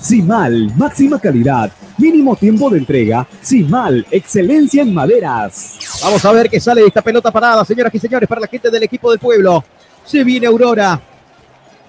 Simal, 0.00 0.74
máxima 0.76 1.20
calidad, 1.20 1.70
mínimo 1.98 2.34
tiempo 2.34 2.68
de 2.68 2.78
entrega. 2.78 3.28
Simal, 3.40 4.04
excelencia 4.10 4.82
en 4.82 4.92
maderas. 4.92 5.78
Vamos 6.02 6.24
a 6.24 6.32
ver 6.32 6.50
qué 6.50 6.58
sale 6.58 6.80
de 6.80 6.88
esta 6.88 7.00
pelota 7.00 7.30
parada, 7.30 7.64
señoras 7.64 7.94
y 7.94 8.00
señores, 8.00 8.28
para 8.28 8.40
la 8.40 8.48
gente 8.48 8.70
del 8.70 8.82
equipo 8.82 9.10
del 9.12 9.20
pueblo. 9.20 9.64
Se 10.04 10.24
viene 10.24 10.48
Aurora. 10.48 11.00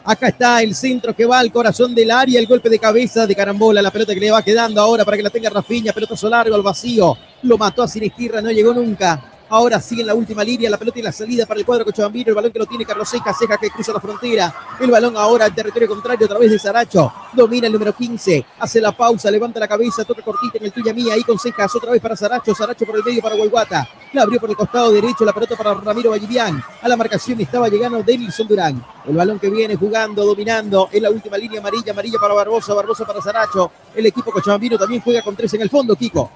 Acá 0.08 0.28
está 0.28 0.62
el 0.62 0.76
centro 0.76 1.16
que 1.16 1.26
va 1.26 1.40
al 1.40 1.52
corazón 1.52 1.96
del 1.96 2.12
área, 2.12 2.40
el 2.40 2.46
golpe 2.46 2.70
de 2.70 2.78
cabeza 2.78 3.26
de 3.26 3.36
carambola, 3.36 3.82
la 3.82 3.90
pelota 3.90 4.14
que 4.14 4.20
le 4.20 4.30
va 4.30 4.44
quedando 4.44 4.80
ahora 4.80 5.04
para 5.04 5.18
que 5.18 5.24
la 5.24 5.32
tenga 5.32 5.50
Rafiña, 5.50 5.94
pelotazo 5.94 6.30
largo 6.30 6.54
al 6.54 6.62
vacío, 6.62 7.18
lo 7.42 7.58
mató 7.58 7.82
a 7.82 7.88
Sinistirra, 7.88 8.40
no 8.40 8.52
llegó 8.52 8.72
nunca. 8.72 9.35
Ahora 9.48 9.80
sigue 9.80 10.02
en 10.02 10.08
la 10.08 10.16
última 10.16 10.44
línea, 10.44 10.72
la 10.72 10.78
pelota 10.78 10.98
y 10.98 11.04
la 11.04 11.12
salida 11.12 11.46
para 11.46 11.60
el 11.60 11.66
cuadro 11.66 11.86
Cochabambino, 11.86 12.30
el 12.30 12.36
balón 12.36 12.52
que 12.52 12.58
lo 12.58 12.66
tiene 12.66 12.84
Carlos 12.84 13.08
Seca, 13.08 13.32
Ceja 13.32 13.58
que 13.58 13.70
cruza 13.70 13.94
la 13.94 14.00
frontera, 14.00 14.54
el 14.80 14.90
balón 14.90 15.16
ahora 15.16 15.46
al 15.46 15.54
territorio 15.54 15.88
contrario 15.88 16.26
a 16.26 16.30
través 16.30 16.50
de 16.50 16.58
Saracho, 16.58 17.14
domina 17.32 17.68
el 17.68 17.74
número 17.74 17.94
15, 17.94 18.44
hace 18.60 18.82
la 18.82 18.92
pausa, 18.92 19.30
levanta 19.30 19.60
la 19.60 19.68
cabeza, 19.68 20.04
toca 20.04 20.24
cortita 20.24 20.58
en 20.58 20.66
el 20.66 20.72
tuya 20.72 20.94
mía, 20.96 21.14
ahí 21.14 21.24
con 21.24 21.38
Cejas, 21.38 21.76
otra 21.76 21.92
vez 21.92 22.02
para 22.02 22.16
Saracho, 22.16 22.56
Saracho 22.56 22.88
por 22.88 22.96
el 22.96 23.04
medio 23.04 23.22
para 23.22 23.36
Guayguata, 23.36 23.88
la 24.14 24.24
abrió 24.24 24.40
por 24.40 24.50
el 24.50 24.56
costado 24.56 24.92
derecho, 24.92 25.24
la 25.24 25.34
pelota 25.34 25.56
para 25.56 25.76
Ramiro 25.76 26.10
Vallivian, 26.10 26.64
a 26.82 26.88
la 26.90 26.98
marcación 26.98 27.40
estaba 27.40 27.70
llegando 27.70 28.02
Denilson 28.02 28.48
Durán, 28.48 28.84
el 29.08 29.16
balón 29.16 29.38
que 29.38 29.52
viene 29.52 29.76
jugando, 29.76 30.26
dominando, 30.26 30.90
en 30.92 31.04
la 31.04 31.12
última 31.12 31.38
línea 31.38 31.60
amarilla, 31.60 31.92
amarilla 31.92 32.18
para 32.20 32.34
Barbosa, 32.34 32.74
Barbosa 32.74 33.06
para 33.06 33.22
Saracho, 33.22 33.72
el 33.94 34.08
equipo 34.08 34.32
Cochabambino 34.32 34.76
también 34.76 35.02
juega 35.02 35.22
con 35.22 35.36
tres 35.36 35.54
en 35.54 35.62
el 35.62 35.70
fondo, 35.70 35.96
Kiko. 35.96 36.32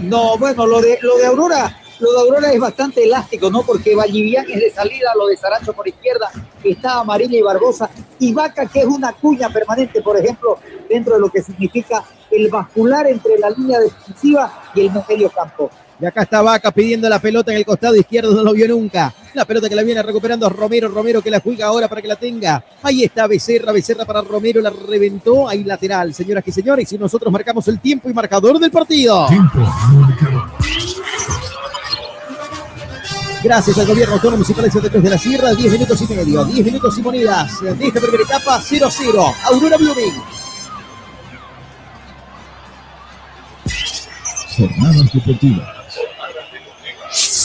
No, 0.00 0.36
bueno, 0.38 0.66
lo 0.66 0.80
de, 0.80 0.98
lo 1.02 1.16
de 1.18 1.26
Aurora, 1.26 1.80
lo 2.00 2.12
de 2.12 2.20
Aurora 2.20 2.52
es 2.52 2.58
bastante 2.58 3.04
elástico, 3.04 3.48
¿no? 3.48 3.62
Porque 3.62 3.94
Vallivian 3.94 4.44
es 4.50 4.60
de 4.60 4.70
salida, 4.72 5.12
lo 5.16 5.28
de 5.28 5.36
Saracho 5.36 5.72
por 5.72 5.86
izquierda, 5.86 6.30
está 6.64 6.98
Amarilla 6.98 7.38
y 7.38 7.42
Barbosa, 7.42 7.88
y 8.18 8.34
Vaca, 8.34 8.66
que 8.66 8.80
es 8.80 8.86
una 8.86 9.12
cuña 9.12 9.48
permanente, 9.50 10.02
por 10.02 10.16
ejemplo, 10.16 10.58
dentro 10.88 11.14
de 11.14 11.20
lo 11.20 11.30
que 11.30 11.42
significa 11.42 12.02
el 12.28 12.48
vascular 12.48 13.06
entre 13.06 13.38
la 13.38 13.50
línea 13.50 13.78
defensiva 13.78 14.52
y 14.74 14.80
el 14.80 14.90
medio 15.08 15.30
campo. 15.30 15.70
Y 16.00 16.06
acá 16.06 16.22
está 16.22 16.42
Vaca 16.42 16.70
pidiendo 16.70 17.08
la 17.08 17.18
pelota 17.18 17.50
en 17.50 17.58
el 17.58 17.64
costado 17.64 17.96
izquierdo, 17.96 18.32
no 18.32 18.44
lo 18.44 18.52
vio 18.52 18.68
nunca. 18.68 19.12
La 19.34 19.44
pelota 19.44 19.68
que 19.68 19.74
la 19.74 19.82
viene 19.82 20.00
recuperando 20.00 20.46
a 20.46 20.48
Romero, 20.48 20.88
Romero 20.88 21.20
que 21.20 21.30
la 21.30 21.40
juega 21.40 21.66
ahora 21.66 21.88
para 21.88 22.00
que 22.00 22.06
la 22.06 22.14
tenga. 22.14 22.64
Ahí 22.82 23.02
está 23.02 23.26
Becerra, 23.26 23.72
Becerra 23.72 24.04
para 24.04 24.22
Romero, 24.22 24.60
la 24.60 24.70
reventó, 24.70 25.48
ahí 25.48 25.64
lateral, 25.64 26.14
señoras 26.14 26.44
y 26.46 26.52
señores, 26.52 26.92
y 26.92 26.98
nosotros 26.98 27.32
marcamos 27.32 27.66
el 27.66 27.80
tiempo 27.80 28.08
y 28.08 28.12
marcador 28.12 28.60
del 28.60 28.70
partido. 28.70 29.26
Gracias 33.42 33.78
al 33.78 33.86
gobierno 33.86 34.14
autónomo 34.14 34.38
municipal 34.38 34.64
de 34.64 34.70
Santa 34.70 34.90
Cruz 34.90 35.02
de 35.02 35.10
la 35.10 35.18
Sierra, 35.18 35.54
10 35.54 35.72
minutos 35.72 36.00
y 36.00 36.14
medio, 36.14 36.44
10 36.44 36.66
minutos 36.66 36.98
y 36.98 37.02
monedas. 37.02 37.60
De 37.60 37.86
esta 37.86 38.00
primera 38.00 38.22
etapa, 38.22 38.60
0-0. 38.60 39.34
Aurora 39.44 39.76
Blooming. 39.76 40.14
Jornadas 44.56 45.12
deportivas. 45.12 45.77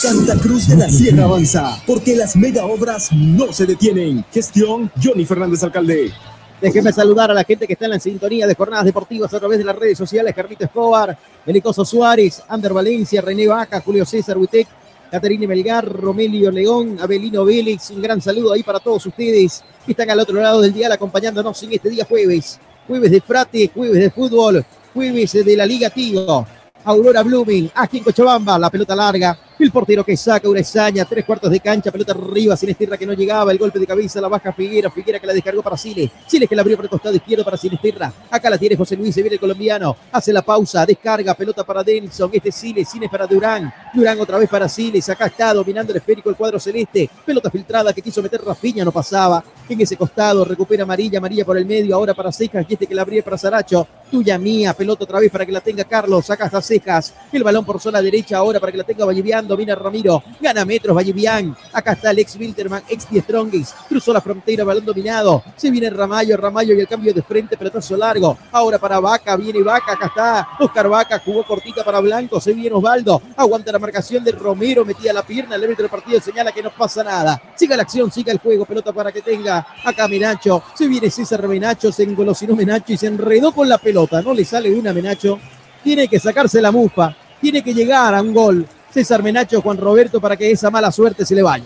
Santa 0.04 0.36
Cruz 0.36 0.68
de 0.68 0.76
la 0.76 0.90
Sierra 0.90 1.24
avanza, 1.24 1.82
porque 1.86 2.14
las 2.14 2.36
mega 2.36 2.66
obras 2.66 3.10
no 3.10 3.54
se 3.54 3.64
detienen. 3.64 4.22
Gestión 4.30 4.92
Johnny 5.02 5.24
Fernández 5.24 5.62
Alcalde. 5.62 6.12
Déjenme 6.60 6.92
saludar 6.92 7.30
a 7.30 7.34
la 7.34 7.42
gente 7.42 7.66
que 7.66 7.72
está 7.72 7.86
en 7.86 7.92
la 7.92 7.98
sintonía 7.98 8.46
de 8.46 8.54
jornadas 8.54 8.84
deportivas 8.84 9.32
a 9.32 9.38
través 9.40 9.56
de 9.56 9.64
las 9.64 9.74
redes 9.74 9.96
sociales. 9.96 10.34
Carlito 10.34 10.62
Escobar, 10.62 11.16
Elicoso 11.46 11.86
Suárez, 11.86 12.42
Ander 12.48 12.74
Valencia, 12.74 13.22
René 13.22 13.46
Vaca, 13.46 13.80
Julio 13.80 14.04
César 14.04 14.36
Huitec, 14.36 14.68
Caterine 15.10 15.46
Melgar, 15.46 15.90
Romelio 15.90 16.50
León, 16.50 16.98
Abelino 17.00 17.42
Vélez. 17.46 17.88
Un 17.88 18.02
gran 18.02 18.20
saludo 18.20 18.52
ahí 18.52 18.62
para 18.62 18.80
todos 18.80 19.06
ustedes 19.06 19.64
que 19.86 19.92
están 19.92 20.10
al 20.10 20.20
otro 20.20 20.38
lado 20.38 20.60
del 20.60 20.74
dial 20.74 20.92
acompañándonos 20.92 21.62
en 21.62 21.72
este 21.72 21.88
día 21.88 22.04
jueves. 22.04 22.60
Jueves 22.86 23.10
de 23.10 23.22
frate, 23.22 23.70
jueves 23.74 23.98
de 23.98 24.10
fútbol, 24.10 24.66
jueves 24.92 25.32
de 25.32 25.56
la 25.56 25.64
Liga 25.64 25.88
Tigo. 25.88 26.46
Aurora 26.84 27.22
Blooming, 27.22 27.70
aquí 27.74 27.98
en 27.98 28.04
Cochabamba, 28.04 28.58
la 28.58 28.68
pelota 28.68 28.94
larga, 28.94 29.38
El 29.56 29.70
portero 29.70 30.04
que 30.04 30.16
saca 30.16 30.48
Urezaña, 30.48 31.04
tres 31.04 31.24
cuartos 31.24 31.48
de 31.48 31.60
cancha, 31.60 31.92
pelota 31.92 32.10
arriba, 32.10 32.56
Sinesterra 32.56 32.98
que 32.98 33.06
no 33.06 33.12
llegaba, 33.12 33.52
el 33.52 33.58
golpe 33.58 33.78
de 33.78 33.86
cabeza, 33.86 34.20
la 34.20 34.26
baja 34.26 34.52
Figuera, 34.52 34.90
Figuera 34.90 35.20
que 35.20 35.28
la 35.28 35.32
descargó 35.32 35.62
para 35.62 35.76
Siles, 35.76 36.10
Siles 36.26 36.48
que 36.48 36.56
la 36.56 36.62
abrió 36.62 36.76
por 36.76 36.86
el 36.86 36.90
costado 36.90 37.14
izquierdo 37.14 37.44
para 37.44 37.56
Sinesterra, 37.56 38.12
acá 38.28 38.50
la 38.50 38.58
tiene 38.58 38.74
José 38.74 38.96
Luis, 38.96 39.14
se 39.14 39.22
viene 39.22 39.34
el 39.34 39.40
colombiano, 39.40 39.96
hace 40.10 40.32
la 40.32 40.42
pausa, 40.42 40.84
descarga, 40.84 41.34
pelota 41.34 41.62
para 41.62 41.84
Denison, 41.84 42.30
este 42.32 42.50
Siles, 42.50 42.88
Siles 42.88 43.08
para 43.08 43.28
Durán, 43.28 43.72
Durán 43.94 44.20
otra 44.20 44.38
vez 44.38 44.48
para 44.48 44.68
Siles, 44.68 45.08
acá 45.08 45.26
está 45.26 45.54
dominando 45.54 45.92
el 45.92 45.98
esférico 45.98 46.30
el 46.30 46.36
cuadro 46.36 46.58
celeste, 46.58 47.08
pelota 47.24 47.48
filtrada 47.48 47.92
que 47.92 48.02
quiso 48.02 48.20
meter 48.22 48.42
Rafiña, 48.44 48.84
no 48.84 48.90
pasaba, 48.90 49.44
en 49.68 49.80
ese 49.80 49.96
costado, 49.96 50.44
recupera 50.44 50.82
amarilla, 50.82 51.18
amarilla 51.18 51.44
por 51.44 51.56
el 51.56 51.64
medio, 51.64 51.94
ahora 51.94 52.12
para 52.12 52.32
Cejas, 52.32 52.66
y 52.68 52.72
este 52.72 52.88
que 52.88 52.94
la 52.94 53.02
abría 53.02 53.22
para 53.22 53.38
Saracho, 53.38 53.86
tuya 54.10 54.36
mía, 54.36 54.74
pelota 54.74 55.04
otra 55.04 55.20
vez 55.20 55.30
para 55.30 55.46
que 55.46 55.52
la 55.52 55.60
tenga 55.60 55.84
Carlos, 55.84 56.26
saca 56.26 56.46
hasta 56.46 56.60
Cejas, 56.60 57.14
el 57.30 57.44
balón 57.44 57.64
por 57.64 57.80
zona 57.80 58.02
derecha 58.02 58.38
ahora 58.38 58.58
para 58.58 58.72
que 58.72 58.78
la 58.78 58.84
tenga 58.84 59.04
Domina 59.46 59.74
Ramiro, 59.74 60.22
gana 60.40 60.64
metros 60.64 60.96
Vallivian, 60.96 61.56
acá 61.72 61.92
está 61.92 62.10
el 62.10 62.18
ex 62.20 62.36
Wilterman, 62.36 62.82
ex 62.88 63.06
Strongis, 63.12 63.74
cruzó 63.88 64.12
la 64.12 64.20
frontera, 64.20 64.64
balón 64.64 64.84
dominado, 64.84 65.42
se 65.56 65.70
viene 65.70 65.90
Ramayo, 65.90 66.36
Ramayo 66.36 66.74
y 66.74 66.80
el 66.80 66.88
cambio 66.88 67.12
de 67.12 67.22
frente, 67.22 67.56
pelotazo 67.56 67.96
largo, 67.96 68.36
ahora 68.52 68.78
para 68.78 69.00
Vaca, 69.00 69.36
viene 69.36 69.62
Vaca, 69.62 69.92
acá 69.92 70.06
está. 70.06 70.48
Oscar 70.60 70.88
Vaca, 70.88 71.22
jugó 71.24 71.44
cortita 71.44 71.84
para 71.84 72.00
Blanco, 72.00 72.40
se 72.40 72.52
viene 72.52 72.74
Osvaldo, 72.74 73.20
aguanta 73.36 73.72
la 73.72 73.78
marcación 73.78 74.24
de 74.24 74.32
Romero, 74.32 74.84
metía 74.84 75.12
la 75.12 75.22
pierna, 75.22 75.56
el 75.56 75.64
árbitro 75.64 75.82
del 75.84 75.90
partido 75.90 76.20
señala 76.20 76.52
que 76.52 76.62
no 76.62 76.70
pasa 76.70 77.02
nada, 77.02 77.40
siga 77.54 77.76
la 77.76 77.82
acción, 77.82 78.10
siga 78.10 78.32
el 78.32 78.38
juego, 78.38 78.64
pelota 78.64 78.92
para 78.92 79.12
que 79.12 79.22
tenga. 79.22 79.66
Acá 79.84 80.08
Menacho, 80.08 80.62
se 80.74 80.86
viene 80.86 81.10
César 81.10 81.46
Menacho, 81.46 81.92
se 81.92 82.02
engolosinó 82.02 82.56
Menacho 82.56 82.92
y 82.92 82.96
se 82.96 83.06
enredó 83.06 83.52
con 83.52 83.68
la 83.68 83.78
pelota, 83.78 84.22
no 84.22 84.32
le 84.32 84.44
sale 84.44 84.72
una 84.72 84.92
Menacho, 84.92 85.38
tiene 85.82 86.08
que 86.08 86.18
sacarse 86.18 86.60
la 86.60 86.72
mufa, 86.72 87.14
tiene 87.40 87.62
que 87.62 87.74
llegar 87.74 88.14
a 88.14 88.22
un 88.22 88.32
gol 88.32 88.66
César 88.94 89.24
Menacho, 89.24 89.60
Juan 89.60 89.76
Roberto, 89.76 90.20
para 90.20 90.36
que 90.36 90.52
esa 90.52 90.70
mala 90.70 90.92
suerte 90.92 91.26
se 91.26 91.34
le 91.34 91.42
vaya. 91.42 91.64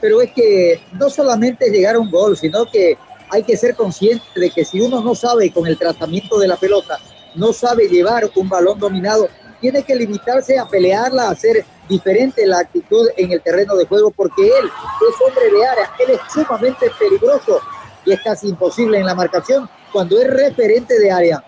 Pero 0.00 0.22
es 0.22 0.30
que 0.32 0.80
no 0.92 1.10
solamente 1.10 1.68
llegar 1.70 1.96
a 1.96 1.98
un 1.98 2.08
gol, 2.08 2.36
sino 2.36 2.70
que 2.70 2.96
hay 3.30 3.42
que 3.42 3.56
ser 3.56 3.74
consciente 3.74 4.24
de 4.36 4.48
que 4.50 4.64
si 4.64 4.80
uno 4.80 5.02
no 5.02 5.16
sabe 5.16 5.50
con 5.50 5.66
el 5.66 5.76
tratamiento 5.76 6.38
de 6.38 6.46
la 6.46 6.56
pelota, 6.56 7.00
no 7.34 7.52
sabe 7.52 7.88
llevar 7.88 8.30
un 8.36 8.48
balón 8.48 8.78
dominado, 8.78 9.28
tiene 9.60 9.82
que 9.82 9.96
limitarse 9.96 10.56
a 10.56 10.68
pelearla, 10.68 11.24
a 11.24 11.30
hacer 11.32 11.64
diferente 11.88 12.46
la 12.46 12.60
actitud 12.60 13.08
en 13.16 13.32
el 13.32 13.42
terreno 13.42 13.74
de 13.74 13.84
juego, 13.86 14.12
porque 14.12 14.46
él 14.46 14.66
es 14.66 15.26
hombre 15.26 15.50
de 15.50 15.66
área, 15.66 15.90
él 15.98 16.10
es 16.10 16.20
sumamente 16.32 16.92
peligroso 16.96 17.60
y 18.06 18.12
es 18.12 18.20
casi 18.22 18.50
imposible 18.50 19.00
en 19.00 19.06
la 19.06 19.16
marcación 19.16 19.68
cuando 19.92 20.16
es 20.20 20.30
referente 20.30 20.96
de 20.96 21.10
área. 21.10 21.44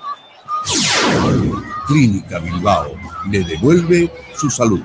Clínica 1.87 2.41
Bilbao 2.41 3.10
le 3.29 3.45
devuelve 3.45 4.11
su 4.35 4.51
salud. 4.51 4.81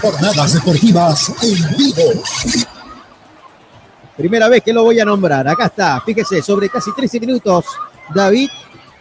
Jornadas 0.00 0.54
deportivas 0.54 1.32
en 1.42 1.76
vivo. 1.76 2.22
Primera 4.16 4.48
vez 4.48 4.62
que 4.62 4.72
lo 4.72 4.84
voy 4.84 5.00
a 5.00 5.04
nombrar. 5.04 5.48
Acá 5.48 5.66
está, 5.66 6.00
fíjese, 6.00 6.42
sobre 6.42 6.68
casi 6.68 6.92
13 6.94 7.20
minutos, 7.20 7.64
David 8.14 8.48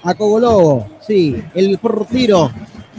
Acogolobo. 0.03 0.87
Sí, 1.05 1.41
el 1.53 1.77
portero, 1.77 2.51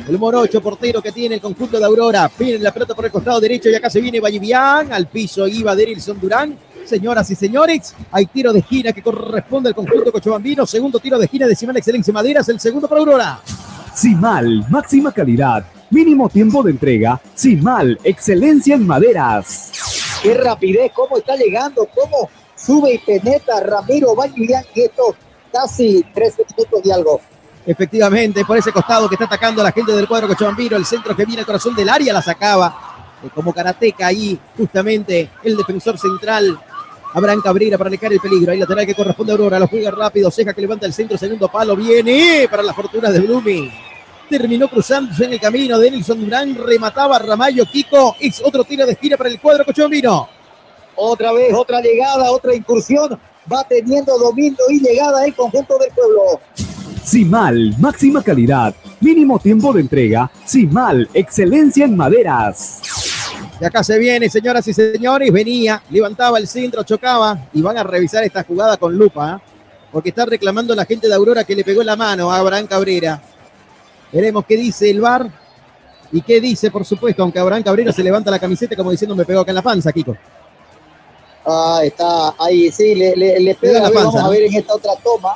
el 0.08 0.18
morocho 0.18 0.60
portero 0.60 1.00
que 1.00 1.12
tiene 1.12 1.36
el 1.36 1.40
conjunto 1.40 1.78
de 1.78 1.84
Aurora. 1.84 2.30
Viene 2.38 2.58
la 2.58 2.72
pelota 2.72 2.94
por 2.94 3.04
el 3.06 3.10
costado 3.10 3.40
derecho 3.40 3.70
y 3.70 3.74
acá 3.74 3.88
se 3.88 4.00
viene 4.00 4.20
Vallivian. 4.20 4.92
Al 4.92 5.06
piso 5.06 5.46
iba 5.46 5.74
Derilson 5.74 6.20
Durán. 6.20 6.58
Señoras 6.84 7.30
y 7.30 7.34
señores, 7.36 7.94
hay 8.10 8.26
tiro 8.26 8.52
de 8.52 8.60
esquina 8.60 8.92
que 8.92 9.02
corresponde 9.02 9.68
al 9.68 9.74
conjunto 9.74 10.10
cochabambino. 10.10 10.66
Segundo 10.66 10.98
tiro 10.98 11.18
de 11.18 11.26
esquina 11.26 11.46
de 11.46 11.54
Simán 11.54 11.76
Excelencia 11.76 12.12
Maderas, 12.12 12.48
el 12.48 12.58
segundo 12.58 12.88
para 12.88 13.00
Aurora. 13.00 13.40
Simal, 14.00 14.64
máxima 14.70 15.12
calidad, 15.12 15.62
mínimo 15.90 16.26
tiempo 16.30 16.62
de 16.62 16.70
entrega. 16.70 17.20
Simal, 17.34 17.98
excelencia 18.02 18.74
en 18.74 18.86
maderas. 18.86 19.72
Qué 20.22 20.32
rapidez, 20.32 20.90
cómo 20.94 21.18
está 21.18 21.36
llegando, 21.36 21.86
cómo 21.94 22.30
sube 22.56 22.94
y 22.94 22.98
penetra 22.98 23.60
Ramiro 23.60 24.14
Vallivian 24.14 24.64
Quieto, 24.72 25.14
casi 25.52 26.02
13 26.14 26.46
minutos 26.56 26.82
de 26.82 26.92
algo. 26.94 27.20
Efectivamente, 27.66 28.42
por 28.46 28.56
ese 28.56 28.72
costado 28.72 29.06
que 29.06 29.16
está 29.16 29.26
atacando 29.26 29.60
a 29.60 29.64
la 29.64 29.72
gente 29.72 29.92
del 29.92 30.08
cuadro 30.08 30.28
Cochabambino, 30.28 30.78
el 30.78 30.86
centro 30.86 31.14
que 31.14 31.26
viene 31.26 31.40
al 31.40 31.46
corazón 31.46 31.74
del 31.74 31.90
área 31.90 32.14
la 32.14 32.22
sacaba 32.22 33.18
eh, 33.22 33.28
como 33.34 33.52
karateca 33.52 34.06
ahí, 34.06 34.40
justamente 34.56 35.28
el 35.42 35.58
defensor 35.58 35.98
central 35.98 36.58
Abraham 37.12 37.40
Cabrera 37.42 37.76
para 37.76 37.88
alejar 37.88 38.12
el 38.12 38.20
peligro. 38.20 38.52
Ahí 38.52 38.58
lateral 38.58 38.86
que 38.86 38.94
corresponde 38.94 39.32
a 39.32 39.36
Aurora. 39.36 39.58
Lo 39.58 39.66
juega 39.66 39.90
rápido. 39.90 40.30
Ceja 40.30 40.52
que 40.52 40.60
levanta 40.60 40.86
el 40.86 40.92
centro. 40.92 41.18
Segundo 41.18 41.48
palo. 41.48 41.76
Viene 41.76 42.46
para 42.50 42.62
las 42.62 42.74
fortunas 42.74 43.12
de 43.12 43.20
Blooming. 43.20 43.70
Terminó 44.28 44.68
cruzándose 44.68 45.24
en 45.24 45.32
el 45.32 45.40
camino. 45.40 45.78
Denilson 45.78 46.20
Durán 46.20 46.54
remataba 46.54 47.16
a 47.16 47.18
Ramallo 47.18 47.64
Kiko. 47.66 48.16
Es 48.20 48.40
otro 48.44 48.64
tiro 48.64 48.86
de 48.86 48.92
esquina 48.92 49.16
para 49.16 49.28
el 49.28 49.40
cuadro 49.40 49.64
Cochombino. 49.64 50.28
Otra 50.94 51.32
vez, 51.32 51.52
otra 51.54 51.80
llegada, 51.80 52.30
otra 52.30 52.54
incursión. 52.54 53.18
Va 53.52 53.64
teniendo 53.64 54.16
dominio 54.18 54.58
y 54.68 54.80
llegada 54.80 55.24
el 55.24 55.34
conjunto 55.34 55.78
del 55.78 55.90
pueblo. 55.92 56.40
Simal, 57.02 57.74
máxima 57.78 58.22
calidad, 58.22 58.74
mínimo 59.00 59.38
tiempo 59.38 59.72
de 59.72 59.80
entrega. 59.80 60.30
Simal, 60.44 61.08
excelencia 61.14 61.86
en 61.86 61.96
maderas. 61.96 63.09
Y 63.60 63.64
acá 63.64 63.84
se 63.84 63.98
viene, 63.98 64.28
señoras 64.30 64.66
y 64.68 64.72
señores. 64.72 65.30
Venía, 65.32 65.82
levantaba 65.90 66.38
el 66.38 66.46
centro, 66.48 66.82
chocaba. 66.82 67.38
Y 67.52 67.60
van 67.60 67.76
a 67.76 67.82
revisar 67.82 68.24
esta 68.24 68.42
jugada 68.42 68.76
con 68.78 68.96
lupa. 68.96 69.36
¿eh? 69.36 69.50
Porque 69.92 70.08
está 70.10 70.24
reclamando 70.24 70.74
la 70.74 70.84
gente 70.86 71.08
de 71.08 71.14
Aurora 71.14 71.44
que 71.44 71.54
le 71.54 71.62
pegó 71.64 71.82
la 71.82 71.94
mano 71.96 72.32
a 72.32 72.38
Abraham 72.38 72.66
Cabrera. 72.66 73.20
Veremos 74.12 74.44
qué 74.46 74.56
dice 74.56 74.90
el 74.90 75.00
VAR. 75.00 75.30
Y 76.12 76.22
qué 76.22 76.40
dice, 76.40 76.70
por 76.70 76.84
supuesto, 76.84 77.22
aunque 77.22 77.38
Abraham 77.38 77.62
Cabrera 77.62 77.92
se 77.92 78.02
levanta 78.02 78.30
la 78.32 78.38
camiseta 78.40 78.74
como 78.74 78.90
diciendo 78.90 79.14
me 79.14 79.24
pegó 79.24 79.40
acá 79.40 79.52
en 79.52 79.54
la 79.56 79.62
panza, 79.62 79.92
Kiko. 79.92 80.16
Ah, 81.46 81.80
está 81.84 82.34
ahí, 82.38 82.70
sí, 82.72 82.94
le, 82.94 83.14
le, 83.16 83.38
le 83.40 83.54
pega 83.54 83.78
en 83.78 83.84
la 83.84 83.90
panza, 83.90 84.04
Vamos 84.18 84.24
a 84.24 84.28
ver 84.30 84.42
en 84.42 84.54
esta 84.54 84.74
otra 84.74 84.92
toma. 85.02 85.34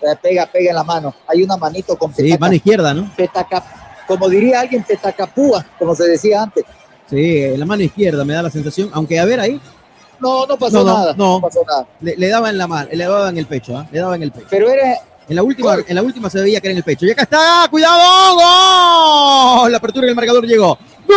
Eh, 0.00 0.16
Pega, 0.20 0.46
pega 0.46 0.70
en 0.70 0.76
la 0.76 0.84
mano. 0.84 1.14
Hay 1.26 1.42
una 1.42 1.56
manito 1.56 1.96
con 1.96 2.14
Sí, 2.14 2.22
petaca- 2.22 2.38
mano 2.40 2.54
izquierda, 2.54 2.94
¿no? 2.94 3.10
petaca- 3.16 3.64
como 4.06 4.28
diría 4.28 4.60
alguien, 4.60 4.82
petacapúa, 4.84 5.64
como 5.78 5.94
se 5.94 6.04
decía 6.04 6.42
antes. 6.42 6.64
Sí, 7.10 7.42
en 7.44 7.60
la 7.60 7.66
mano 7.66 7.82
izquierda 7.82 8.24
me 8.24 8.32
da 8.34 8.42
la 8.42 8.50
sensación. 8.50 8.90
Aunque, 8.92 9.18
a 9.20 9.24
ver 9.24 9.40
ahí. 9.40 9.60
No, 10.20 10.46
no 10.46 10.56
pasó 10.56 10.78
No, 10.78 10.84
no, 10.84 10.98
nada. 10.98 11.14
no. 11.16 11.40
pasó 11.40 11.60
nada. 11.66 11.86
Le, 12.00 12.16
le 12.16 12.28
daba 12.28 12.48
en 12.50 12.56
la 12.58 12.66
mano, 12.66 12.88
le 12.92 13.04
daba 13.04 13.28
en 13.28 13.38
el 13.38 13.46
pecho, 13.46 13.76
¿ah? 13.76 13.86
Le 13.90 13.98
daba 14.00 14.14
en 14.16 14.22
el 14.22 14.32
pecho. 14.32 14.46
Pero 14.50 14.70
era. 14.70 14.94
En 15.28 15.36
la 15.36 15.42
última, 15.44 15.76
en 15.86 15.94
la 15.94 16.02
última 16.02 16.28
se 16.28 16.40
veía 16.40 16.60
que 16.60 16.66
era 16.68 16.72
en 16.72 16.78
el 16.78 16.84
pecho. 16.84 17.06
Y 17.06 17.10
acá 17.12 17.22
está, 17.22 17.66
¡cuidado! 17.70 18.34
¡Gol! 18.34 19.70
La 19.72 19.78
apertura 19.78 20.06
del 20.06 20.16
marcador 20.16 20.44
llegó. 20.46 20.76
¡Gol! 21.06 21.16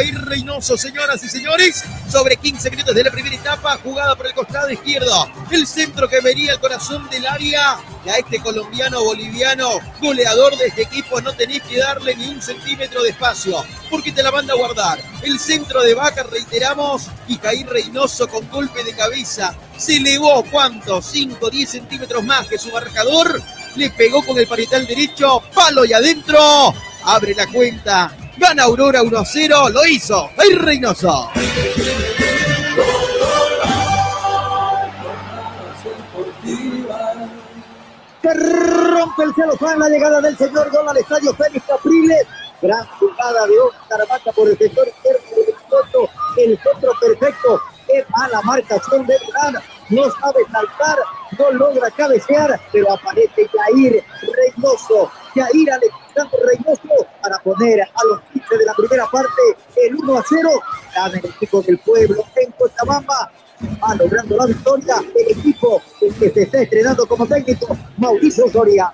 Jair 0.00 0.18
Reynoso, 0.24 0.78
señoras 0.78 1.22
y 1.24 1.28
señores, 1.28 1.84
sobre 2.10 2.38
15 2.38 2.70
minutos 2.70 2.94
de 2.94 3.04
la 3.04 3.10
primera 3.10 3.36
etapa, 3.36 3.78
jugada 3.82 4.16
por 4.16 4.26
el 4.26 4.32
costado 4.32 4.70
izquierdo. 4.70 5.30
El 5.50 5.66
centro 5.66 6.08
que 6.08 6.22
venía 6.22 6.52
al 6.52 6.60
corazón 6.60 7.06
del 7.10 7.26
área. 7.26 7.76
Y 8.06 8.08
a 8.08 8.14
este 8.14 8.40
colombiano 8.40 9.04
boliviano, 9.04 9.68
goleador 10.00 10.56
de 10.56 10.68
este 10.68 10.82
equipo, 10.84 11.20
no 11.20 11.34
tenés 11.34 11.60
que 11.64 11.76
darle 11.76 12.16
ni 12.16 12.28
un 12.28 12.40
centímetro 12.40 13.02
de 13.02 13.10
espacio, 13.10 13.62
porque 13.90 14.10
te 14.10 14.22
la 14.22 14.32
manda 14.32 14.54
a 14.54 14.56
guardar. 14.56 14.98
El 15.22 15.38
centro 15.38 15.82
de 15.82 15.92
Vaca, 15.92 16.22
reiteramos, 16.22 17.08
y 17.28 17.36
Jair 17.36 17.68
Reynoso 17.68 18.26
con 18.26 18.48
golpe 18.48 18.82
de 18.82 18.94
cabeza. 18.94 19.54
Se 19.76 19.98
elevó, 19.98 20.42
¿cuánto? 20.50 21.02
5, 21.02 21.50
10 21.50 21.68
centímetros 21.68 22.24
más 22.24 22.46
que 22.46 22.56
su 22.56 22.72
marcador. 22.72 23.42
Le 23.76 23.90
pegó 23.90 24.24
con 24.24 24.38
el 24.38 24.46
parietal 24.46 24.86
derecho, 24.86 25.42
palo 25.52 25.84
y 25.84 25.92
adentro. 25.92 26.74
Abre 27.04 27.34
la 27.34 27.46
cuenta. 27.48 28.16
Gana 28.40 28.62
Aurora 28.62 29.02
1 29.02 29.18
a 29.18 29.24
0. 29.24 29.68
Lo 29.68 29.84
hizo. 29.84 30.30
Jair 30.34 30.62
Reynoso. 30.62 31.30
que 38.22 38.34
rompe 38.34 39.22
el 39.24 39.34
cielo 39.34 39.54
la 39.78 39.88
llegada 39.88 40.20
del 40.20 40.36
señor 40.36 40.70
gol 40.70 40.88
al 40.88 40.96
estadio 40.96 41.34
Félix 41.34 41.66
Capriles. 41.66 42.26
Gran 42.62 42.86
jugada 42.98 43.46
de 43.46 43.58
Oscar 43.58 44.34
por 44.34 44.48
el 44.48 44.58
sector 44.58 44.88
izquierdo. 44.88 46.10
El 46.36 46.58
centro 46.62 46.92
perfecto. 46.98 47.60
Qué 47.86 48.04
mala 48.08 48.40
marcación 48.42 49.06
de 49.06 49.18
Durán. 49.18 49.62
No 49.90 50.04
sabe 50.04 50.40
saltar, 50.52 50.98
no 51.38 51.50
logra 51.52 51.90
cabecear, 51.90 52.60
pero 52.72 52.92
aparece 52.92 53.48
Jair 53.48 54.04
Reynoso. 54.36 55.10
Jair 55.34 55.72
Alexander 55.72 56.40
Reynoso 56.46 57.06
para 57.20 57.38
poner 57.38 57.82
a 57.82 58.04
los 58.08 58.20
15 58.32 58.58
de 58.58 58.64
la 58.64 58.74
primera 58.74 59.06
parte 59.06 59.42
el 59.76 59.96
1 59.96 60.18
a 60.18 60.24
0. 60.28 60.50
Gana 60.94 61.18
el 61.18 61.30
equipo 61.30 61.62
del 61.62 61.78
pueblo 61.78 62.24
en 62.36 62.52
Cochabamba 62.52 63.32
va 63.82 63.94
logrando 63.94 64.36
la 64.36 64.46
victoria 64.46 64.94
el 65.14 65.38
equipo 65.38 65.82
que 65.98 66.30
se 66.30 66.42
está 66.42 66.62
estrenando 66.62 67.06
como 67.06 67.26
técnico 67.26 67.76
Mauricio 67.98 68.48
Soria. 68.50 68.92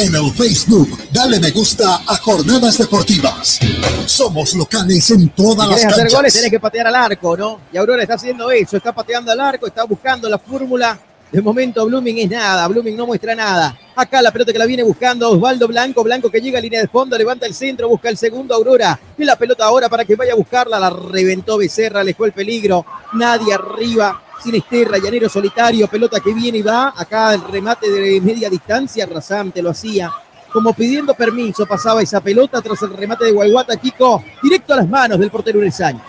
En 0.00 0.14
el 0.14 0.32
Facebook, 0.32 0.98
dale 1.12 1.38
me 1.38 1.50
gusta 1.50 1.96
a 2.06 2.16
Jornadas 2.16 2.78
Deportivas. 2.78 3.60
Somos 4.06 4.54
locales 4.54 5.10
en 5.10 5.28
todas 5.28 5.66
Si 5.66 5.72
las 5.72 5.80
querés 5.80 5.92
hacer 5.92 6.04
goles, 6.04 6.12
canchas. 6.14 6.32
tenés 6.32 6.50
que 6.50 6.58
patear 6.58 6.86
al 6.86 6.94
arco, 6.94 7.36
¿no? 7.36 7.60
Y 7.70 7.76
Aurora 7.76 8.00
está 8.00 8.14
haciendo 8.14 8.50
eso, 8.50 8.78
está 8.78 8.94
pateando 8.94 9.30
al 9.30 9.38
arco, 9.38 9.66
está 9.66 9.84
buscando 9.84 10.26
la 10.30 10.38
fórmula. 10.38 10.98
De 11.30 11.42
momento, 11.42 11.84
Blooming 11.84 12.16
es 12.16 12.30
nada, 12.30 12.66
Blooming 12.68 12.96
no 12.96 13.08
muestra 13.08 13.34
nada. 13.34 13.78
Acá 13.94 14.22
la 14.22 14.32
pelota 14.32 14.54
que 14.54 14.58
la 14.58 14.64
viene 14.64 14.82
buscando 14.82 15.32
Osvaldo 15.32 15.68
Blanco, 15.68 16.02
Blanco 16.02 16.30
que 16.30 16.40
llega 16.40 16.58
a 16.58 16.62
línea 16.62 16.80
de 16.80 16.88
fondo, 16.88 17.18
levanta 17.18 17.44
el 17.44 17.52
centro, 17.52 17.86
busca 17.86 18.08
el 18.08 18.16
segundo 18.16 18.54
Aurora. 18.54 18.98
Y 19.18 19.24
la 19.24 19.36
pelota 19.36 19.66
ahora 19.66 19.90
para 19.90 20.06
que 20.06 20.16
vaya 20.16 20.32
a 20.32 20.36
buscarla, 20.36 20.80
la 20.80 20.88
reventó 20.88 21.58
Becerra, 21.58 22.00
alejó 22.00 22.24
el 22.24 22.32
peligro. 22.32 22.86
Nadie 23.12 23.52
arriba, 23.52 24.22
Sinisterra, 24.42 24.98
Llanero 24.98 25.28
solitario, 25.28 25.86
pelota 25.88 26.20
que 26.20 26.32
viene 26.32 26.58
y 26.58 26.62
va. 26.62 26.94
Acá 26.96 27.34
el 27.34 27.42
remate 27.42 27.90
de 27.90 28.20
media 28.20 28.48
distancia, 28.48 29.06
rasante 29.06 29.62
lo 29.62 29.70
hacía. 29.70 30.10
Como 30.52 30.72
pidiendo 30.72 31.14
permiso, 31.14 31.66
pasaba 31.66 32.02
esa 32.02 32.20
pelota 32.20 32.60
tras 32.60 32.82
el 32.82 32.96
remate 32.96 33.26
de 33.26 33.32
Guayguata, 33.32 33.76
Kiko, 33.76 34.22
directo 34.42 34.72
a 34.72 34.78
las 34.78 34.88
manos 34.88 35.18
del 35.18 35.30
portero 35.30 35.58
Uresaño. 35.58 36.02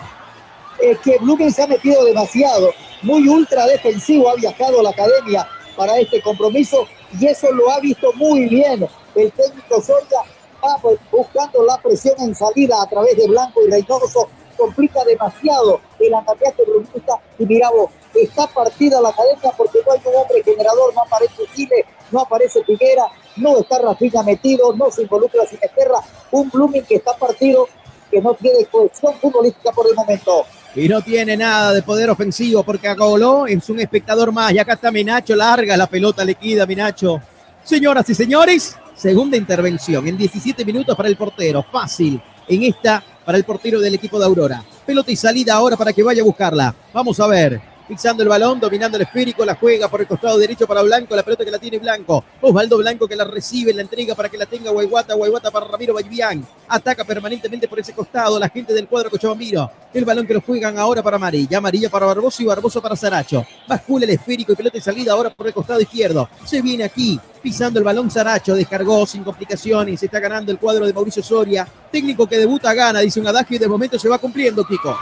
es 0.80 0.98
que 0.98 1.16
Blooming 1.18 1.52
se 1.52 1.62
ha 1.62 1.66
metido 1.68 2.04
demasiado, 2.04 2.70
muy 3.02 3.28
ultra 3.28 3.66
defensivo, 3.66 4.28
ha 4.28 4.34
viajado 4.34 4.80
a 4.80 4.82
la 4.82 4.90
academia 4.90 5.46
para 5.76 5.96
este 5.98 6.20
compromiso 6.22 6.88
y 7.18 7.26
eso 7.26 7.52
lo 7.52 7.70
ha 7.70 7.78
visto 7.80 8.12
muy 8.14 8.48
bien 8.48 8.86
el 9.14 9.32
técnico 9.32 9.80
Soria, 9.80 10.20
va 10.64 10.76
buscando 11.10 11.64
la 11.64 11.78
presión 11.78 12.14
en 12.18 12.34
salida 12.34 12.82
a 12.82 12.86
través 12.88 13.16
de 13.16 13.28
Blanco 13.28 13.60
y 13.66 13.70
Reynoso, 13.70 14.28
complica 14.56 15.04
demasiado 15.04 15.80
el 16.06 16.14
andamiaje 16.14 16.62
brunista 16.66 17.18
y 17.38 17.46
mira 17.46 17.70
vos, 17.70 17.90
está 18.14 18.46
partida 18.46 19.00
la 19.00 19.10
academia 19.10 19.52
porque 19.56 19.80
no 19.86 19.92
hay 19.92 20.00
un 20.04 20.20
hombre 20.20 20.42
generador, 20.44 20.94
no 20.94 21.02
aparece 21.02 21.42
Chile, 21.54 21.84
no 22.10 22.20
aparece 22.20 22.62
Figuera, 22.64 23.04
no 23.36 23.58
está 23.58 23.78
Rafinha 23.78 24.22
metido, 24.22 24.74
no 24.74 24.90
se 24.90 25.02
involucra 25.02 25.46
Sinesterra, 25.46 26.00
un 26.30 26.50
Blooming 26.50 26.84
que 26.84 26.96
está 26.96 27.14
partido, 27.14 27.68
que 28.10 28.20
no 28.20 28.34
tiene 28.34 28.64
cohesión 28.66 29.14
futbolística 29.20 29.72
por 29.72 29.88
el 29.88 29.94
momento. 29.94 30.44
Y 30.74 30.88
no 30.88 31.02
tiene 31.02 31.36
nada 31.36 31.72
de 31.72 31.82
poder 31.82 32.08
ofensivo 32.10 32.62
porque 32.62 32.88
Agoló 32.88 33.46
es 33.46 33.68
un 33.68 33.80
espectador 33.80 34.32
más. 34.32 34.52
Y 34.52 34.58
acá 34.58 34.74
está 34.74 34.90
Menacho, 34.90 35.36
larga 35.36 35.76
la 35.76 35.86
pelota, 35.86 36.24
le 36.24 36.34
queda 36.34 36.66
Menacho. 36.66 37.20
Señoras 37.62 38.08
y 38.08 38.14
señores, 38.14 38.76
segunda 38.94 39.36
intervención 39.36 40.06
en 40.08 40.16
17 40.16 40.64
minutos 40.64 40.96
para 40.96 41.08
el 41.08 41.16
portero. 41.16 41.62
Fácil 41.70 42.22
en 42.48 42.62
esta 42.62 43.02
para 43.24 43.38
el 43.38 43.44
portero 43.44 43.80
del 43.80 43.94
equipo 43.94 44.18
de 44.18 44.24
Aurora. 44.24 44.64
Pelota 44.86 45.10
y 45.10 45.16
salida 45.16 45.54
ahora 45.54 45.76
para 45.76 45.92
que 45.92 46.02
vaya 46.02 46.22
a 46.22 46.24
buscarla. 46.24 46.74
Vamos 46.92 47.18
a 47.20 47.26
ver. 47.26 47.71
Fixando 47.92 48.22
el 48.22 48.28
balón, 48.30 48.58
dominando 48.58 48.96
el 48.96 49.02
esférico, 49.02 49.44
la 49.44 49.54
juega 49.54 49.86
por 49.86 50.00
el 50.00 50.06
costado 50.06 50.38
derecho 50.38 50.66
para 50.66 50.80
Blanco, 50.80 51.14
la 51.14 51.22
pelota 51.22 51.44
que 51.44 51.50
la 51.50 51.58
tiene 51.58 51.78
Blanco. 51.78 52.24
Osvaldo 52.40 52.78
Blanco 52.78 53.06
que 53.06 53.14
la 53.14 53.24
recibe, 53.24 53.74
la 53.74 53.82
entrega 53.82 54.14
para 54.14 54.30
que 54.30 54.38
la 54.38 54.46
tenga 54.46 54.70
Guayguata, 54.70 55.12
Guayguata 55.12 55.50
para 55.50 55.66
Ramiro 55.66 55.92
Bayvián. 55.92 56.42
Ataca 56.68 57.04
permanentemente 57.04 57.68
por 57.68 57.78
ese 57.78 57.92
costado 57.92 58.38
la 58.38 58.48
gente 58.48 58.72
del 58.72 58.88
cuadro 58.88 59.10
Cochabambiro. 59.10 59.70
El 59.92 60.06
balón 60.06 60.26
que 60.26 60.32
lo 60.32 60.40
juegan 60.40 60.78
ahora 60.78 61.02
para 61.02 61.16
Amarilla, 61.16 61.58
Amarilla 61.58 61.90
para 61.90 62.06
Barboso 62.06 62.42
y 62.42 62.46
Barboso 62.46 62.80
para 62.80 62.96
Saracho. 62.96 63.44
Bascula 63.68 64.06
el 64.06 64.12
esférico 64.12 64.54
y 64.54 64.56
pelota 64.56 64.78
y 64.78 64.80
salida 64.80 65.12
ahora 65.12 65.28
por 65.28 65.46
el 65.46 65.52
costado 65.52 65.78
izquierdo. 65.78 66.30
Se 66.46 66.62
viene 66.62 66.84
aquí, 66.84 67.20
pisando 67.42 67.78
el 67.78 67.84
balón 67.84 68.10
Saracho, 68.10 68.54
descargó 68.54 69.04
sin 69.04 69.22
complicaciones, 69.22 70.00
se 70.00 70.06
está 70.06 70.18
ganando 70.18 70.50
el 70.50 70.56
cuadro 70.56 70.86
de 70.86 70.94
Mauricio 70.94 71.22
Soria. 71.22 71.68
Técnico 71.90 72.26
que 72.26 72.38
debuta 72.38 72.72
gana, 72.72 73.00
dice 73.00 73.20
un 73.20 73.26
adagio 73.26 73.56
y 73.56 73.58
de 73.58 73.68
momento 73.68 73.98
se 73.98 74.08
va 74.08 74.16
cumpliendo, 74.16 74.64
Kiko. 74.64 74.96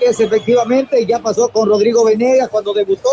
Es 0.00 0.20
efectivamente, 0.20 1.04
ya 1.06 1.18
pasó 1.18 1.48
con 1.48 1.68
Rodrigo 1.68 2.04
Venegas 2.04 2.48
cuando 2.48 2.72
debutó, 2.72 3.10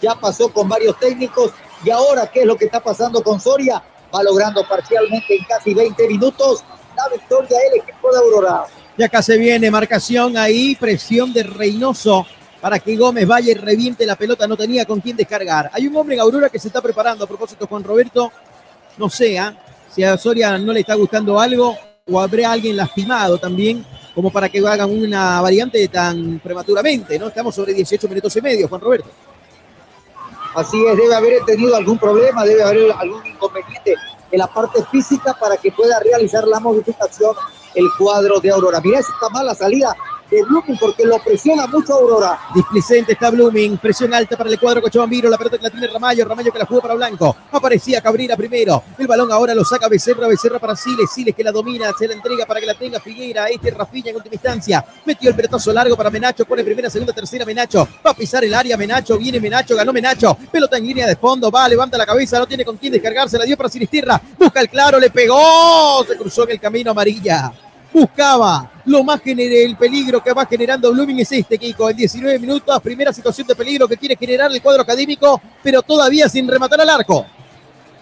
ya 0.00 0.14
pasó 0.14 0.48
con 0.48 0.68
varios 0.68 0.98
técnicos 0.98 1.52
y 1.84 1.90
ahora 1.90 2.30
qué 2.30 2.40
es 2.40 2.46
lo 2.46 2.56
que 2.56 2.66
está 2.66 2.80
pasando 2.80 3.22
con 3.22 3.40
Soria, 3.40 3.82
va 4.14 4.22
logrando 4.22 4.66
parcialmente 4.68 5.36
en 5.36 5.44
casi 5.44 5.74
20 5.74 6.08
minutos 6.08 6.64
la 6.96 7.08
victoria 7.08 7.58
del 7.58 7.80
equipo 7.80 8.12
de 8.12 8.18
Aurora. 8.18 8.64
Y 8.96 9.02
acá 9.02 9.22
se 9.22 9.36
viene 9.36 9.70
marcación 9.70 10.36
ahí, 10.36 10.74
presión 10.74 11.32
de 11.32 11.42
Reynoso 11.42 12.26
para 12.60 12.78
que 12.78 12.96
Gómez 12.96 13.28
y 13.44 13.54
reviente 13.54 14.06
la 14.06 14.16
pelota, 14.16 14.48
no 14.48 14.56
tenía 14.56 14.84
con 14.86 15.00
quién 15.00 15.16
descargar. 15.16 15.70
Hay 15.72 15.86
un 15.86 15.96
hombre 15.96 16.16
en 16.16 16.20
Aurora 16.20 16.48
que 16.48 16.58
se 16.58 16.68
está 16.68 16.80
preparando, 16.80 17.24
a 17.24 17.28
propósito 17.28 17.66
Juan 17.66 17.84
Roberto, 17.84 18.32
no 18.96 19.10
sé 19.10 19.38
¿ah? 19.38 19.56
si 19.94 20.02
a 20.02 20.16
Soria 20.16 20.58
no 20.58 20.72
le 20.72 20.80
está 20.80 20.94
gustando 20.94 21.38
algo 21.38 21.76
o 22.08 22.20
habrá 22.20 22.52
alguien 22.52 22.76
lastimado 22.76 23.36
también, 23.36 23.84
como 24.14 24.30
para 24.30 24.48
que 24.48 24.60
hagan 24.60 24.90
una 24.90 25.40
variante 25.40 25.88
tan 25.88 26.38
prematuramente, 26.38 27.18
¿no? 27.18 27.26
Estamos 27.26 27.52
sobre 27.52 27.74
18 27.74 28.08
minutos 28.08 28.36
y 28.36 28.40
medio, 28.40 28.68
Juan 28.68 28.80
Roberto. 28.80 29.08
Así 30.54 30.86
es, 30.86 30.96
debe 30.96 31.14
haber 31.14 31.44
tenido 31.44 31.74
algún 31.74 31.98
problema, 31.98 32.44
debe 32.44 32.62
haber 32.62 32.92
algún 32.92 33.26
inconveniente 33.26 33.96
en 34.30 34.38
la 34.38 34.46
parte 34.46 34.84
física 34.84 35.34
para 35.38 35.56
que 35.56 35.72
pueda 35.72 35.98
realizar 35.98 36.46
la 36.46 36.60
modificación 36.60 37.34
el 37.74 37.86
cuadro 37.98 38.38
de 38.38 38.50
Aurora. 38.50 38.80
Mira 38.80 39.00
esta 39.00 39.28
mala 39.30 39.54
salida 39.56 39.94
de 40.30 40.42
Blooming 40.42 40.78
porque 40.78 41.04
lo 41.04 41.18
presiona 41.18 41.66
mucho 41.66 41.94
Aurora. 41.94 42.38
Displicente 42.54 43.12
está 43.12 43.30
Blooming, 43.30 43.78
presión 43.78 44.12
alta 44.12 44.36
para 44.36 44.50
el 44.50 44.58
cuadro 44.58 44.82
Cochabambiro, 44.82 45.28
la 45.28 45.38
pelota 45.38 45.56
que 45.56 45.62
la 45.62 45.70
tiene 45.70 45.86
Ramayo, 45.86 46.24
Ramayo 46.24 46.52
que 46.52 46.58
la 46.58 46.66
jugó 46.66 46.80
para 46.80 46.94
Blanco, 46.94 47.36
aparecía 47.52 48.00
Cabrera 48.00 48.36
primero, 48.36 48.82
el 48.98 49.06
balón 49.06 49.30
ahora 49.30 49.54
lo 49.54 49.64
saca 49.64 49.88
Becerra, 49.88 50.26
Becerra 50.26 50.58
para 50.58 50.74
Siles, 50.76 51.10
Siles 51.10 51.34
que 51.34 51.44
la 51.44 51.52
domina, 51.52 51.92
se 51.98 52.08
la 52.08 52.14
entrega 52.14 52.46
para 52.46 52.60
que 52.60 52.66
la 52.66 52.74
tenga 52.74 53.00
Figuera, 53.00 53.46
este 53.46 53.70
Rafiña 53.70 54.10
en 54.10 54.16
última 54.16 54.34
instancia, 54.34 54.84
metió 55.04 55.30
el 55.30 55.36
pelotazo 55.36 55.72
largo 55.72 55.96
para 55.96 56.10
Menacho, 56.10 56.44
pone 56.44 56.64
primera, 56.64 56.90
segunda, 56.90 57.12
tercera 57.12 57.44
Menacho, 57.44 57.86
va 58.04 58.10
a 58.10 58.14
pisar 58.14 58.44
el 58.44 58.54
área 58.54 58.76
Menacho, 58.76 59.16
viene 59.18 59.40
Menacho, 59.40 59.76
ganó 59.76 59.92
Menacho, 59.92 60.36
pelota 60.50 60.76
en 60.76 60.86
línea 60.86 61.06
de 61.06 61.16
fondo, 61.16 61.50
va, 61.50 61.68
levanta 61.68 61.96
la 61.96 62.06
cabeza, 62.06 62.38
no 62.38 62.46
tiene 62.46 62.64
con 62.64 62.76
quién 62.76 62.92
descargarse, 62.92 63.38
la 63.38 63.44
dio 63.44 63.56
para 63.56 63.68
Sinisterra, 63.68 64.20
busca 64.38 64.60
el 64.60 64.68
claro, 64.68 64.98
le 64.98 65.10
pegó, 65.10 66.04
se 66.06 66.16
cruzó 66.16 66.44
en 66.44 66.50
el 66.52 66.60
camino 66.60 66.90
amarilla 66.90 67.52
buscaba 68.00 68.70
lo 68.84 69.02
más 69.02 69.20
gener- 69.22 69.64
el 69.64 69.74
peligro 69.76 70.22
que 70.22 70.32
va 70.32 70.44
generando 70.44 70.92
Blooming 70.92 71.20
es 71.20 71.32
este, 71.32 71.56
Kiko, 71.56 71.88
en 71.88 71.96
19 71.96 72.38
minutos, 72.38 72.80
primera 72.82 73.10
situación 73.12 73.46
de 73.46 73.56
peligro 73.56 73.88
que 73.88 73.96
quiere 73.96 74.16
generar 74.16 74.52
el 74.52 74.60
cuadro 74.60 74.82
académico, 74.82 75.40
pero 75.62 75.80
todavía 75.80 76.28
sin 76.28 76.46
rematar 76.46 76.80
al 76.82 76.90
arco. 76.90 77.24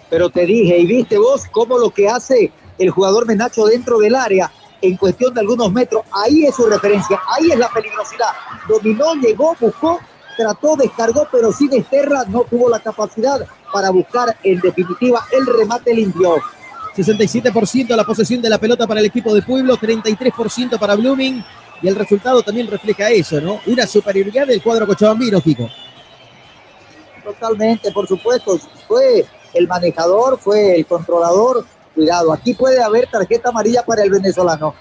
Pero 0.09 0.29
te 0.29 0.45
dije, 0.45 0.77
y 0.77 0.85
viste 0.85 1.17
vos 1.17 1.43
cómo 1.49 1.77
lo 1.77 1.89
que 1.91 2.09
hace 2.09 2.51
el 2.77 2.89
jugador 2.89 3.25
Menacho 3.25 3.65
dentro 3.65 3.97
del 3.99 4.15
área 4.15 4.51
en 4.81 4.97
cuestión 4.97 5.33
de 5.33 5.39
algunos 5.39 5.71
metros, 5.71 6.03
ahí 6.11 6.45
es 6.45 6.53
su 6.55 6.65
referencia, 6.67 7.19
ahí 7.35 7.51
es 7.51 7.57
la 7.57 7.69
peligrosidad. 7.69 8.27
Dominó, 8.67 9.15
llegó, 9.15 9.55
buscó, 9.59 9.99
trató, 10.37 10.75
descargó, 10.75 11.25
pero 11.31 11.51
sin 11.53 11.73
Esterra 11.73 12.25
no 12.27 12.41
tuvo 12.43 12.69
la 12.69 12.79
capacidad 12.79 13.39
para 13.71 13.89
buscar 13.89 14.35
en 14.43 14.59
definitiva 14.59 15.25
el 15.31 15.45
remate 15.47 15.93
limpio. 15.93 16.35
67% 16.95 17.95
la 17.95 18.03
posesión 18.03 18.41
de 18.41 18.49
la 18.49 18.57
pelota 18.57 18.87
para 18.87 18.99
el 18.99 19.07
equipo 19.07 19.33
de 19.33 19.41
Pueblo, 19.41 19.77
33% 19.77 20.79
para 20.79 20.95
Blooming, 20.95 21.43
y 21.81 21.87
el 21.87 21.95
resultado 21.95 22.41
también 22.41 22.67
refleja 22.67 23.09
eso, 23.09 23.41
¿no? 23.41 23.59
Una 23.67 23.85
superioridad 23.85 24.47
del 24.47 24.61
cuadro 24.63 24.87
cochabambino, 24.87 25.41
Kiko. 25.41 25.69
Totalmente, 27.23 27.91
por 27.91 28.07
supuesto, 28.07 28.57
fue 28.87 29.25
el 29.53 29.67
manejador, 29.67 30.37
fue 30.37 30.75
el 30.75 30.85
controlador. 30.85 31.65
Cuidado, 31.93 32.31
aquí 32.33 32.53
puede 32.53 32.81
haber 32.81 33.09
tarjeta 33.09 33.49
amarilla 33.49 33.83
para 33.83 34.03
el 34.03 34.09
venezolano. 34.09 34.75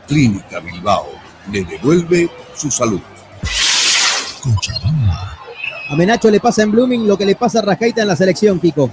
Clínica 0.06 0.60
Bilbao 0.60 1.06
le 1.50 1.64
devuelve 1.64 2.30
su 2.54 2.70
salud. 2.70 3.00
Cochabamba. 4.42 5.38
A 5.88 5.96
Menacho 5.96 6.30
le 6.30 6.40
pasa 6.40 6.62
en 6.62 6.72
Blooming 6.72 7.06
lo 7.06 7.16
que 7.16 7.26
le 7.26 7.36
pasa 7.36 7.60
a 7.60 7.62
Rascaita 7.62 8.02
en 8.02 8.08
la 8.08 8.16
selección, 8.16 8.58
Kiko. 8.60 8.90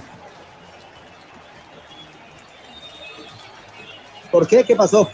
¿Por 4.30 4.46
qué? 4.46 4.64
¿Qué 4.64 4.74
pasó? 4.74 5.08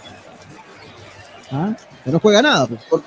¿Ah? 1.52 1.74
Que 2.04 2.10
no 2.10 2.20
juega 2.20 2.40
nada. 2.40 2.66
Pues. 2.66 3.02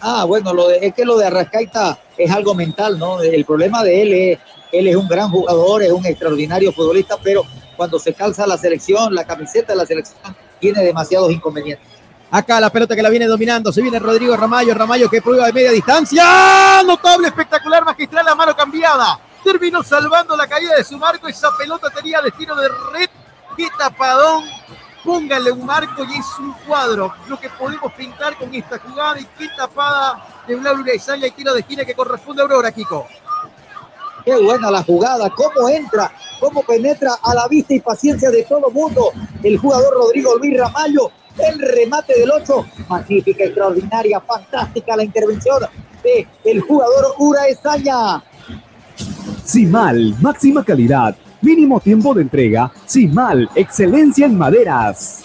Ah, 0.00 0.24
bueno, 0.24 0.52
lo 0.52 0.68
de, 0.68 0.78
es 0.78 0.94
que 0.94 1.04
lo 1.04 1.16
de 1.16 1.26
Arrascaita 1.26 1.98
es 2.16 2.30
algo 2.30 2.54
mental, 2.54 2.98
¿no? 2.98 3.20
El 3.20 3.44
problema 3.44 3.82
de 3.82 4.02
él 4.02 4.12
es, 4.12 4.38
él 4.78 4.88
es 4.88 4.96
un 4.96 5.08
gran 5.08 5.30
jugador, 5.30 5.82
es 5.82 5.92
un 5.92 6.04
extraordinario 6.04 6.72
futbolista, 6.72 7.16
pero 7.22 7.44
cuando 7.76 7.98
se 7.98 8.12
calza 8.12 8.46
la 8.46 8.58
selección, 8.58 9.14
la 9.14 9.24
camiseta 9.24 9.72
de 9.72 9.78
la 9.78 9.86
selección, 9.86 10.18
tiene 10.60 10.82
demasiados 10.82 11.30
inconvenientes. 11.30 11.94
Acá 12.30 12.58
la 12.58 12.70
pelota 12.70 12.96
que 12.96 13.02
la 13.02 13.10
viene 13.10 13.26
dominando. 13.26 13.72
Se 13.72 13.80
viene 13.80 13.98
Rodrigo 14.00 14.36
Ramallo. 14.36 14.74
Ramallo 14.74 15.08
que 15.08 15.22
prueba 15.22 15.46
de 15.46 15.52
media 15.52 15.70
distancia. 15.70 16.82
Notable, 16.84 17.28
espectacular, 17.28 17.84
magistral, 17.84 18.26
la 18.26 18.34
mano 18.34 18.56
cambiada. 18.56 19.20
Terminó 19.44 19.84
salvando 19.84 20.36
la 20.36 20.48
caída 20.48 20.74
de 20.74 20.82
su 20.82 20.98
marco. 20.98 21.28
Esa 21.28 21.50
pelota 21.56 21.90
tenía 21.90 22.20
destino 22.20 22.56
de 22.56 22.68
red. 22.92 23.08
Qué 23.56 23.68
tapadón. 23.78 24.44
Póngale 25.04 25.52
un 25.52 25.64
marco 25.64 26.02
y 26.02 26.18
es 26.18 26.26
un 26.40 26.52
cuadro. 26.66 27.14
Lo 27.28 27.38
que 27.38 27.50
podemos 27.50 27.92
pintar 27.92 28.36
con 28.36 28.52
esta 28.52 28.78
jugada. 28.80 29.20
Y 29.20 29.26
qué 29.38 29.48
tapada 29.56 30.26
de 30.48 30.56
Blau 30.56 30.82
Salla 30.98 31.28
y 31.28 31.30
tiro 31.30 31.54
de 31.54 31.60
esquina 31.60 31.84
que 31.84 31.94
corresponde 31.94 32.42
a 32.42 32.46
Aurora, 32.46 32.72
Kiko. 32.72 33.06
Qué 34.24 34.36
buena 34.36 34.70
la 34.70 34.82
jugada. 34.82 35.30
Cómo 35.30 35.68
entra. 35.68 36.12
Cómo 36.40 36.62
penetra 36.62 37.14
a 37.22 37.34
la 37.34 37.48
vista 37.48 37.74
y 37.74 37.80
paciencia 37.80 38.30
de 38.30 38.42
todo 38.44 38.70
mundo. 38.70 39.10
El 39.42 39.58
jugador 39.58 39.94
Rodrigo 39.94 40.36
Luis 40.36 40.58
Ramallo 40.58 41.10
el 41.38 41.58
remate 41.58 42.18
del 42.18 42.30
8. 42.30 42.66
Magnífica, 42.88 43.44
extraordinaria, 43.44 44.20
fantástica 44.20 44.96
la 44.96 45.04
intervención 45.04 45.62
de 46.02 46.26
el 46.44 46.60
jugador 46.60 47.14
Ura 47.18 47.46
Esaña. 47.48 48.22
Simal, 49.44 50.14
máxima 50.20 50.64
calidad, 50.64 51.16
mínimo 51.40 51.80
tiempo 51.80 52.14
de 52.14 52.22
entrega. 52.22 52.72
Simal, 52.86 53.48
excelencia 53.54 54.26
en 54.26 54.38
maderas. 54.38 55.22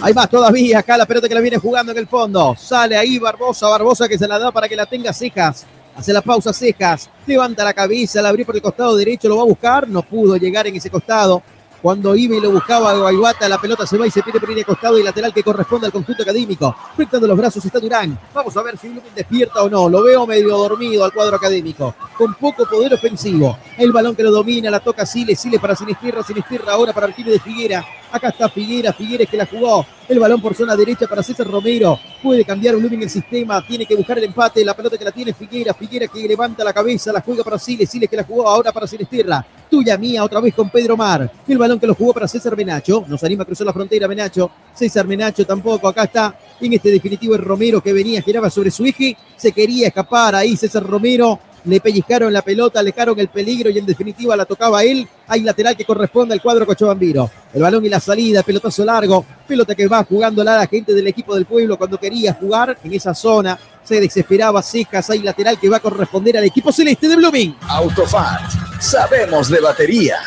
Hay 0.00 0.14
más 0.14 0.28
todavía, 0.28 0.80
acá 0.80 0.96
la 0.96 1.06
pelota 1.06 1.28
que 1.28 1.34
la 1.34 1.40
viene 1.40 1.58
jugando 1.58 1.92
en 1.92 1.98
el 1.98 2.08
fondo. 2.08 2.56
Sale 2.58 2.96
ahí 2.96 3.18
Barbosa, 3.18 3.68
Barbosa 3.68 4.08
que 4.08 4.18
se 4.18 4.26
la 4.26 4.38
da 4.38 4.50
para 4.50 4.68
que 4.68 4.74
la 4.74 4.86
tenga 4.86 5.12
Cejas. 5.12 5.66
Hace 5.94 6.12
la 6.12 6.22
pausa 6.22 6.52
Cejas, 6.52 7.10
levanta 7.26 7.64
la 7.64 7.74
cabeza, 7.74 8.22
la 8.22 8.30
abrió 8.30 8.46
por 8.46 8.56
el 8.56 8.62
costado 8.62 8.96
derecho, 8.96 9.28
lo 9.28 9.36
va 9.36 9.42
a 9.42 9.46
buscar, 9.46 9.88
no 9.88 10.02
pudo 10.02 10.36
llegar 10.36 10.66
en 10.66 10.76
ese 10.76 10.88
costado. 10.90 11.42
Cuando 11.82 12.14
iba 12.14 12.36
y 12.36 12.40
lo 12.40 12.52
buscaba 12.52 12.96
Guayguata, 12.96 13.48
la 13.48 13.60
pelota 13.60 13.84
se 13.84 13.98
va 13.98 14.06
y 14.06 14.10
se 14.12 14.22
pide 14.22 14.38
por 14.38 14.48
el 14.48 14.64
costado 14.64 15.00
y 15.00 15.02
lateral 15.02 15.34
que 15.34 15.42
corresponde 15.42 15.86
al 15.86 15.92
conjunto 15.92 16.22
académico. 16.22 16.76
Frentando 16.94 17.26
los 17.26 17.36
brazos 17.36 17.64
está 17.64 17.80
Durán. 17.80 18.16
Vamos 18.32 18.56
a 18.56 18.62
ver 18.62 18.78
si 18.78 18.88
Blooming 18.88 19.14
despierta 19.16 19.64
o 19.64 19.68
no. 19.68 19.88
Lo 19.88 20.00
veo 20.00 20.24
medio 20.24 20.56
dormido 20.56 21.04
al 21.04 21.12
cuadro 21.12 21.34
académico. 21.34 21.96
Con 22.16 22.34
poco 22.34 22.66
poder 22.66 22.94
ofensivo. 22.94 23.58
El 23.76 23.90
balón 23.90 24.14
que 24.14 24.22
lo 24.22 24.30
domina, 24.30 24.70
la 24.70 24.78
toca 24.78 25.04
Siles, 25.04 25.40
Siles 25.40 25.60
para 25.60 25.74
Sinistierra, 25.74 26.22
Sinistierra 26.22 26.74
ahora 26.74 26.92
para 26.92 27.08
de 27.08 27.40
Figuera. 27.40 27.84
Acá 28.12 28.28
está 28.28 28.48
Figuera, 28.48 28.92
Figueres 28.92 29.28
que 29.28 29.36
la 29.36 29.46
jugó. 29.46 29.84
El 30.08 30.20
balón 30.20 30.40
por 30.40 30.54
zona 30.54 30.76
derecha 30.76 31.06
para 31.06 31.22
César 31.22 31.48
Romero. 31.48 31.98
Puede 32.22 32.44
cambiar 32.44 32.76
Blooming 32.76 33.02
el 33.02 33.10
sistema. 33.10 33.66
Tiene 33.66 33.86
que 33.86 33.96
buscar 33.96 34.18
el 34.18 34.24
empate. 34.24 34.64
La 34.64 34.74
pelota 34.74 34.98
que 34.98 35.04
la 35.04 35.12
tiene 35.12 35.32
Figuera. 35.32 35.72
Figuera 35.74 36.06
que 36.06 36.28
levanta 36.28 36.62
la 36.62 36.72
cabeza. 36.72 37.10
La 37.12 37.22
juega 37.22 37.42
para 37.42 37.58
Siles. 37.58 37.88
Siles 37.88 38.10
que 38.10 38.16
la 38.16 38.24
jugó 38.24 38.46
ahora 38.46 38.70
para 38.70 38.86
Sinistierra. 38.86 39.44
Tuya 39.70 39.96
mía 39.96 40.22
otra 40.22 40.40
vez 40.40 40.54
con 40.54 40.68
Pedro 40.68 40.96
Mar. 40.98 41.32
El 41.48 41.56
balón 41.56 41.71
que 41.78 41.86
lo 41.86 41.94
jugó 41.94 42.12
para 42.14 42.28
César 42.28 42.56
Menacho. 42.56 43.04
Nos 43.06 43.22
anima 43.24 43.42
a 43.42 43.46
cruzar 43.46 43.66
la 43.66 43.72
frontera 43.72 44.08
Menacho. 44.08 44.50
César 44.74 45.06
Menacho 45.06 45.44
tampoco. 45.46 45.88
Acá 45.88 46.04
está 46.04 46.34
en 46.60 46.72
este 46.72 46.90
definitivo 46.90 47.34
el 47.34 47.42
Romero 47.42 47.82
que 47.82 47.92
venía, 47.92 48.22
giraba 48.22 48.50
sobre 48.50 48.70
su 48.70 48.84
eje. 48.84 49.16
Se 49.36 49.52
quería 49.52 49.88
escapar 49.88 50.34
ahí 50.34 50.56
César 50.56 50.84
Romero 50.84 51.38
le 51.64 51.80
pellizcaron 51.80 52.32
la 52.32 52.42
pelota, 52.42 52.80
alejaron 52.80 53.18
el 53.18 53.28
peligro 53.28 53.70
y 53.70 53.78
en 53.78 53.86
definitiva 53.86 54.36
la 54.36 54.44
tocaba 54.44 54.82
él. 54.82 55.06
Hay 55.28 55.42
lateral 55.42 55.76
que 55.76 55.84
corresponde 55.84 56.34
al 56.34 56.42
cuadro 56.42 56.66
Cochabambiro. 56.66 57.30
El 57.52 57.62
balón 57.62 57.84
y 57.84 57.88
la 57.88 58.00
salida, 58.00 58.42
pelotazo 58.42 58.84
largo, 58.84 59.24
pelota 59.46 59.74
que 59.74 59.86
va 59.86 60.04
jugando 60.04 60.42
la 60.42 60.66
gente 60.66 60.92
del 60.92 61.06
equipo 61.06 61.34
del 61.34 61.46
pueblo 61.46 61.76
cuando 61.78 61.98
quería 61.98 62.34
jugar 62.34 62.78
en 62.82 62.92
esa 62.92 63.14
zona. 63.14 63.58
Se 63.84 64.00
desesperaba 64.00 64.62
Cejas, 64.62 65.10
hay 65.10 65.20
lateral 65.20 65.58
que 65.58 65.68
va 65.68 65.76
a 65.76 65.80
corresponder 65.80 66.36
al 66.36 66.44
equipo 66.44 66.72
celeste 66.72 67.08
de 67.08 67.16
Blooming. 67.16 67.56
Autofat, 67.68 68.50
sabemos 68.80 69.48
de 69.48 69.60
batería. 69.60 70.18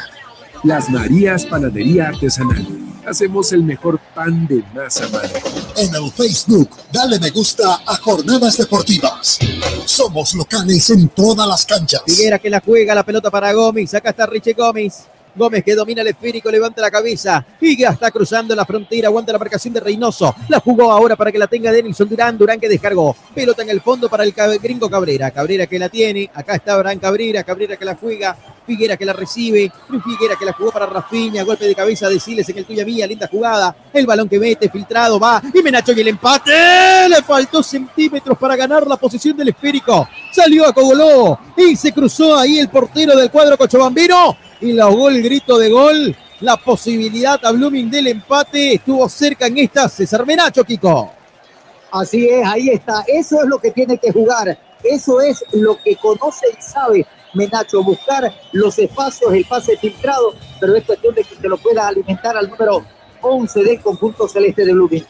Las 0.65 0.89
Marías 0.89 1.45
Panadería 1.45 2.07
Artesanal. 2.07 2.65
Hacemos 3.05 3.53
el 3.53 3.63
mejor 3.63 3.99
pan 4.15 4.47
de 4.47 4.63
masa 4.73 5.07
madre. 5.09 5.39
En 5.77 5.93
el 5.93 6.11
Facebook, 6.11 6.71
dale 6.91 7.19
me 7.19 7.29
gusta 7.29 7.81
a 7.85 7.95
Jornadas 7.97 8.57
Deportivas. 8.57 9.37
Somos 9.85 10.33
locales 10.33 10.89
en 10.89 11.07
todas 11.09 11.47
las 11.47 11.67
canchas. 11.67 12.01
Figuera 12.07 12.39
que 12.39 12.49
la 12.49 12.63
juega, 12.65 12.95
la 12.95 13.05
pelota 13.05 13.29
para 13.29 13.53
Gómez. 13.53 13.93
Acá 13.93 14.09
está 14.09 14.25
Richie 14.25 14.53
Gómez. 14.53 15.03
Gómez 15.35 15.63
que 15.63 15.75
domina 15.75 16.01
el 16.01 16.07
esférico, 16.07 16.49
levanta 16.49 16.81
la 16.81 16.89
cabeza 16.89 17.45
y 17.61 17.77
ya 17.77 17.89
está 17.89 18.09
cruzando 18.09 18.55
la 18.55 18.65
frontera, 18.65 19.09
aguanta 19.09 19.33
la 19.33 19.37
marcación 19.37 19.73
de 19.73 19.81
Reynoso. 19.81 20.33
La 20.47 20.59
jugó 20.61 20.91
ahora 20.91 21.15
para 21.15 21.31
que 21.31 21.37
la 21.37 21.45
tenga 21.45 21.71
Denilson 21.71 22.09
Durán, 22.09 22.37
Durán 22.37 22.59
que 22.59 22.69
descargó. 22.69 23.15
Pelota 23.35 23.61
en 23.61 23.69
el 23.69 23.81
fondo 23.81 24.09
para 24.09 24.23
el 24.23 24.33
gringo 24.33 24.89
Cabrera. 24.89 25.29
Cabrera 25.29 25.67
que 25.67 25.77
la 25.77 25.89
tiene, 25.89 26.31
acá 26.33 26.55
está 26.55 26.73
Abraham 26.73 26.99
Cabrera, 26.99 27.43
Cabrera 27.43 27.75
que 27.77 27.85
la 27.85 27.95
juega, 27.95 28.35
Figuera 28.65 28.97
que 28.97 29.05
la 29.05 29.13
recibe, 29.13 29.71
Figuera 30.03 30.35
que 30.37 30.45
la 30.45 30.53
jugó 30.53 30.71
para 30.71 30.87
Rafiña, 30.87 31.43
golpe 31.43 31.65
de 31.65 31.75
cabeza 31.75 32.09
de 32.09 32.19
Siles 32.19 32.49
en 32.49 32.57
el 32.57 32.65
tuya 32.65 32.83
mía, 32.83 33.05
linda 33.05 33.27
jugada. 33.31 33.75
El 33.93 34.05
balón 34.05 34.27
que 34.27 34.39
mete, 34.39 34.69
filtrado, 34.69 35.19
va 35.19 35.41
y 35.53 35.61
Menacho 35.61 35.91
y 35.91 36.01
el 36.01 36.07
empate. 36.07 37.07
Le 37.07 37.21
faltó 37.21 37.61
centímetros 37.61 38.37
para 38.37 38.55
ganar 38.55 38.87
la 38.87 38.97
posición 38.97 39.37
del 39.37 39.49
esférico. 39.49 40.07
Salió 40.31 40.67
a 40.67 40.73
Cogoló 40.73 41.39
y 41.55 41.75
se 41.75 41.91
cruzó 41.91 42.37
ahí 42.37 42.57
el 42.57 42.69
portero 42.69 43.15
del 43.15 43.29
cuadro 43.29 43.57
Cochabambino 43.57 44.35
y 44.61 44.73
la 44.73 44.89
el 44.89 45.21
grito 45.21 45.57
de 45.57 45.69
gol. 45.69 46.15
La 46.41 46.57
posibilidad 46.57 47.39
a 47.45 47.51
Blooming 47.51 47.89
del 47.89 48.07
empate 48.07 48.73
estuvo 48.73 49.07
cerca 49.07 49.47
en 49.47 49.59
esta 49.59 49.87
César 49.87 50.25
Menacho, 50.25 50.63
Kiko. 50.63 51.11
Así 51.91 52.27
es, 52.27 52.45
ahí 52.45 52.69
está. 52.69 53.03
Eso 53.07 53.41
es 53.41 53.47
lo 53.47 53.59
que 53.59 53.71
tiene 53.71 53.97
que 53.97 54.11
jugar. 54.11 54.57
Eso 54.83 55.21
es 55.21 55.43
lo 55.53 55.77
que 55.81 55.95
conoce 55.95 56.47
y 56.51 56.61
sabe 56.61 57.07
Menacho, 57.35 57.83
buscar 57.83 58.33
los 58.51 58.77
espacios, 58.79 59.33
el 59.33 59.45
pase 59.45 59.77
filtrado, 59.77 60.33
pero 60.59 60.75
es 60.75 60.83
cuestión 60.83 61.13
de 61.13 61.23
que 61.23 61.35
se 61.35 61.47
lo 61.47 61.57
pueda 61.57 61.87
alimentar 61.87 62.35
al 62.35 62.49
número 62.49 62.83
11 63.21 63.63
del 63.63 63.81
conjunto 63.81 64.27
celeste 64.27 64.65
de 64.65 64.73
Blooming. 64.73 65.05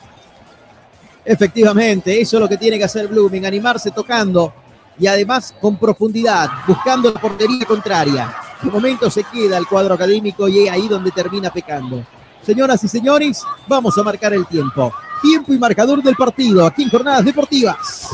Efectivamente, 1.23 2.19
eso 2.19 2.38
es 2.38 2.41
lo 2.41 2.49
que 2.49 2.57
tiene 2.57 2.78
que 2.78 2.84
hacer 2.84 3.07
Blooming, 3.07 3.45
animarse 3.45 3.91
tocando 3.91 4.53
y 4.97 5.07
además 5.07 5.53
con 5.59 5.78
profundidad, 5.78 6.49
buscando 6.67 7.11
la 7.11 7.19
portería 7.19 7.65
contraria. 7.65 8.36
De 8.61 8.69
momento 8.69 9.09
se 9.09 9.23
queda 9.23 9.57
el 9.57 9.67
cuadro 9.67 9.95
académico 9.95 10.47
y 10.47 10.63
es 10.63 10.71
ahí 10.71 10.88
donde 10.88 11.11
termina 11.11 11.51
pecando. 11.51 12.05
Señoras 12.41 12.84
y 12.84 12.88
señores, 12.88 13.43
vamos 13.67 13.97
a 13.97 14.03
marcar 14.03 14.34
el 14.34 14.45
tiempo. 14.45 14.93
Tiempo 15.21 15.53
y 15.53 15.57
marcador 15.57 16.01
del 16.03 16.15
partido 16.15 16.65
aquí 16.65 16.84
en 16.84 16.89
Jornadas 16.89 17.26
Deportivas. 17.26 18.07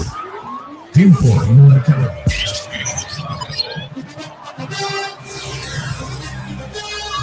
Tiempo 0.93 1.25
y 1.25 1.53
marcador. 1.53 2.11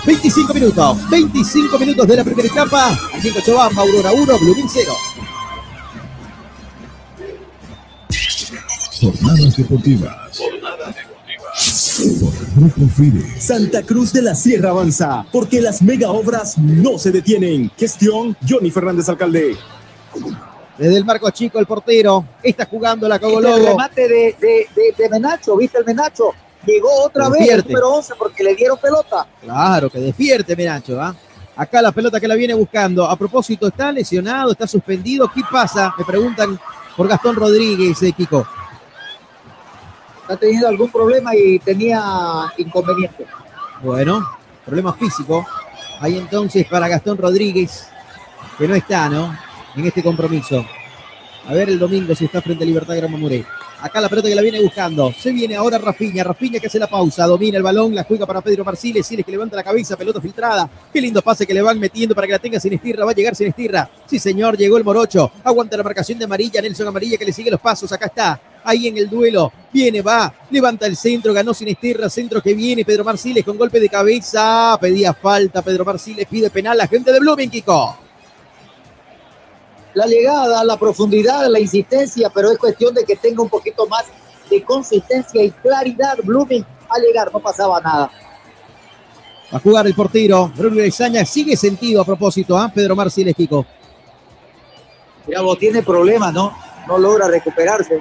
25 0.08 0.54
minutos, 0.54 1.10
25 1.10 1.78
minutos 1.78 2.06
de 2.06 2.16
la 2.16 2.24
primera 2.24 2.48
etapa. 2.48 2.98
Aquí 3.14 3.28
en 3.28 3.34
Cochabamba, 3.34 3.82
Aurora 3.82 4.10
1, 4.12 4.38
Blooming 4.38 4.66
0. 4.66 4.92
Jornadas 9.02 9.56
Deportivas. 9.58 10.38
Jornadas 10.38 10.96
Deportivas. 12.56 13.44
Santa 13.44 13.82
Cruz 13.82 14.10
de 14.14 14.22
la 14.22 14.34
Sierra 14.34 14.70
avanza, 14.70 15.26
porque 15.30 15.60
las 15.60 15.82
mega 15.82 16.10
obras 16.10 16.56
no 16.56 16.96
se 16.96 17.12
detienen. 17.12 17.70
Gestión 17.76 18.34
Johnny 18.48 18.70
Fernández 18.70 19.10
Alcalde. 19.10 19.58
Desde 20.78 20.96
el 20.96 21.04
marco 21.04 21.28
chico, 21.32 21.58
el 21.58 21.66
portero 21.66 22.24
está 22.42 22.64
jugando 22.64 23.06
la 23.08 23.18
Cogolobo. 23.18 23.56
El 23.56 23.66
remate 23.66 24.08
de, 24.08 24.34
de, 24.96 25.08
Menacho, 25.10 25.54
¿viste 25.58 25.76
el 25.76 25.84
Menacho? 25.84 26.32
Llegó 26.68 27.04
otra 27.04 27.28
vez 27.28 27.48
el 27.48 27.64
número 27.66 27.94
11 27.94 28.14
porque 28.18 28.44
le 28.44 28.54
dieron 28.54 28.78
pelota. 28.78 29.26
Claro, 29.42 29.90
que 29.90 29.98
despierte 29.98 30.54
Menacho, 30.54 31.00
¿ah? 31.00 31.14
Acá 31.56 31.82
la 31.82 31.92
pelota 31.92 32.20
que 32.20 32.28
la 32.28 32.34
viene 32.34 32.54
buscando. 32.54 33.04
A 33.04 33.16
propósito, 33.16 33.66
¿está 33.66 33.90
lesionado? 33.90 34.52
¿Está 34.52 34.66
suspendido? 34.66 35.30
¿Qué 35.34 35.40
pasa? 35.50 35.92
Me 35.98 36.04
preguntan 36.04 36.58
por 36.96 37.08
Gastón 37.08 37.36
Rodríguez, 37.36 38.02
eh, 38.02 38.12
Kiko 38.12 38.46
ha 40.28 40.36
tenido 40.36 40.68
algún 40.68 40.90
problema 40.90 41.34
y 41.34 41.58
tenía 41.58 42.00
inconveniente. 42.58 43.26
Bueno, 43.82 44.28
problema 44.64 44.92
físico. 44.92 45.46
Ahí 46.00 46.18
entonces 46.18 46.66
para 46.66 46.88
Gastón 46.88 47.16
Rodríguez, 47.18 47.88
que 48.56 48.68
no 48.68 48.74
está, 48.74 49.08
¿no? 49.08 49.36
En 49.74 49.86
este 49.86 50.02
compromiso. 50.02 50.64
A 51.46 51.54
ver 51.54 51.70
el 51.70 51.78
domingo 51.78 52.14
si 52.14 52.26
está 52.26 52.42
frente 52.42 52.64
a 52.64 52.66
Libertad 52.66 52.96
Gran 52.96 53.10
Mamuré. 53.10 53.44
Acá 53.80 54.00
la 54.00 54.08
pelota 54.08 54.28
que 54.28 54.34
la 54.34 54.42
viene 54.42 54.60
buscando. 54.60 55.12
Se 55.12 55.30
viene 55.30 55.54
ahora 55.56 55.78
Rafiña. 55.78 56.24
Rafiña 56.24 56.58
que 56.58 56.66
hace 56.66 56.78
la 56.78 56.88
pausa. 56.88 57.26
Domina 57.26 57.58
el 57.58 57.62
balón. 57.62 57.94
La 57.94 58.04
juega 58.04 58.26
para 58.26 58.40
Pedro 58.40 58.64
Marciles. 58.64 59.06
Siles 59.06 59.24
que 59.24 59.32
levanta 59.32 59.56
la 59.56 59.62
cabeza. 59.62 59.96
Pelota 59.96 60.20
filtrada. 60.20 60.68
Qué 60.92 61.00
lindo 61.00 61.22
pase 61.22 61.46
que 61.46 61.54
le 61.54 61.62
van 61.62 61.78
metiendo 61.78 62.14
para 62.14 62.26
que 62.26 62.32
la 62.32 62.38
tenga 62.38 62.58
sin 62.58 62.72
estirra. 62.72 63.04
Va 63.04 63.12
a 63.12 63.14
llegar 63.14 63.34
sin 63.36 63.48
estirra. 63.48 63.88
Sí, 64.06 64.18
señor. 64.18 64.56
Llegó 64.56 64.78
el 64.78 64.84
Morocho. 64.84 65.30
Aguanta 65.44 65.76
la 65.76 65.82
marcación 65.82 66.18
de 66.18 66.24
Amarilla. 66.24 66.60
Nelson 66.60 66.88
Amarilla 66.88 67.16
que 67.16 67.24
le 67.24 67.32
sigue 67.32 67.50
los 67.50 67.60
pasos. 67.60 67.92
Acá 67.92 68.06
está. 68.06 68.40
ahí 68.64 68.86
en 68.86 68.98
el 68.98 69.08
duelo. 69.08 69.52
Viene, 69.72 70.02
va, 70.02 70.32
levanta 70.50 70.86
el 70.86 70.96
centro, 70.96 71.32
ganó 71.32 71.54
Sinesterra, 71.54 72.08
centro 72.08 72.42
que 72.42 72.54
viene, 72.54 72.84
Pedro 72.84 73.04
Marciles 73.04 73.44
con 73.44 73.56
golpe 73.56 73.80
de 73.80 73.88
cabeza, 73.88 74.76
pedía 74.80 75.12
falta, 75.14 75.62
Pedro 75.62 75.84
Marciles 75.84 76.26
pide 76.26 76.50
penal, 76.50 76.76
la 76.76 76.86
gente 76.86 77.12
de 77.12 77.20
Blooming, 77.20 77.50
Kiko. 77.50 78.07
La 79.98 80.06
llegada, 80.06 80.62
la 80.62 80.76
profundidad, 80.76 81.48
la 81.48 81.58
insistencia, 81.58 82.30
pero 82.32 82.52
es 82.52 82.58
cuestión 82.58 82.94
de 82.94 83.04
que 83.04 83.16
tenga 83.16 83.42
un 83.42 83.48
poquito 83.48 83.84
más 83.88 84.04
de 84.48 84.62
consistencia 84.62 85.42
y 85.42 85.50
claridad. 85.50 86.16
Blooming 86.22 86.64
a 86.88 87.00
llegar, 87.00 87.32
no 87.32 87.40
pasaba 87.40 87.80
nada. 87.80 88.08
Va 89.52 89.58
a 89.58 89.60
jugar 89.60 89.88
el 89.88 89.94
portero, 89.94 90.52
Bruno 90.56 90.84
Izaña, 90.84 91.24
sigue 91.24 91.56
sentido 91.56 92.00
a 92.00 92.04
propósito, 92.04 92.56
¿ah? 92.56 92.70
Pedro 92.72 92.94
Marciles, 92.94 93.34
Kiko. 93.34 93.66
Mira, 95.26 95.40
vos 95.40 95.58
tiene 95.58 95.82
problemas, 95.82 96.32
¿no? 96.32 96.56
No 96.86 96.96
logra 96.96 97.26
recuperarse. 97.26 98.00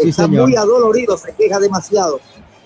Sí, 0.00 0.08
está 0.08 0.24
señor. 0.24 0.48
muy 0.48 0.56
adolorido, 0.56 1.16
se 1.16 1.32
queja 1.32 1.60
demasiado. 1.60 2.18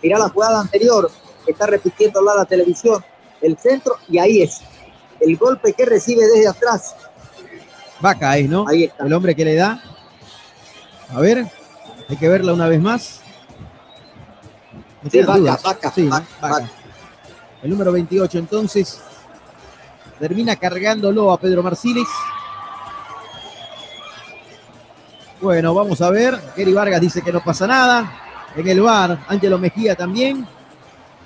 Mira 0.03 0.19
la 0.19 0.31
jugada 0.31 0.59
anterior, 0.59 1.11
está 1.47 1.67
repitiendo 1.67 2.23
la 2.23 2.47
televisión, 2.47 3.05
el 3.43 3.59
centro, 3.59 3.97
y 4.09 4.17
ahí 4.17 4.41
es. 4.41 4.63
El 5.21 5.37
golpe 5.37 5.75
que 5.75 5.85
recibe 5.85 6.25
desde 6.25 6.49
atrás. 6.49 6.95
Vaca 8.01 8.37
es, 8.39 8.49
¿no? 8.49 8.67
Ahí 8.69 8.85
está. 8.85 9.05
El 9.07 9.13
hombre 9.13 9.35
que 9.35 9.45
le 9.45 9.55
da. 9.55 9.83
A 11.15 11.21
ver, 11.21 11.47
hay 12.09 12.17
que 12.17 12.29
verla 12.29 12.53
una 12.53 12.69
vez 12.69 12.81
más. 12.81 13.21
No 15.03 15.11
Sí, 15.11 15.19
tengas 15.19 15.27
Vaca, 15.29 15.39
dudas. 15.39 15.63
Vaca, 15.63 15.93
Sí, 15.95 16.09
Vaca, 16.09 16.27
Vaca. 16.41 16.71
El 17.63 17.71
número 17.71 17.93
28, 17.93 18.39
entonces, 18.39 19.01
termina 20.19 20.57
cargándolo 20.57 21.31
a 21.31 21.39
Pedro 21.39 21.63
Marciles. 21.63 22.09
Bueno, 25.41 25.75
vamos 25.75 26.01
a 26.01 26.11
ver. 26.11 26.39
Gary 26.57 26.73
Vargas 26.73 27.01
dice 27.01 27.23
que 27.23 27.33
no 27.33 27.43
pasa 27.43 27.67
nada. 27.67 28.13
En 28.57 28.67
el 28.67 28.81
bar, 28.81 29.19
Ángelo 29.29 29.59
Mejía 29.59 29.95
también. 29.95 30.47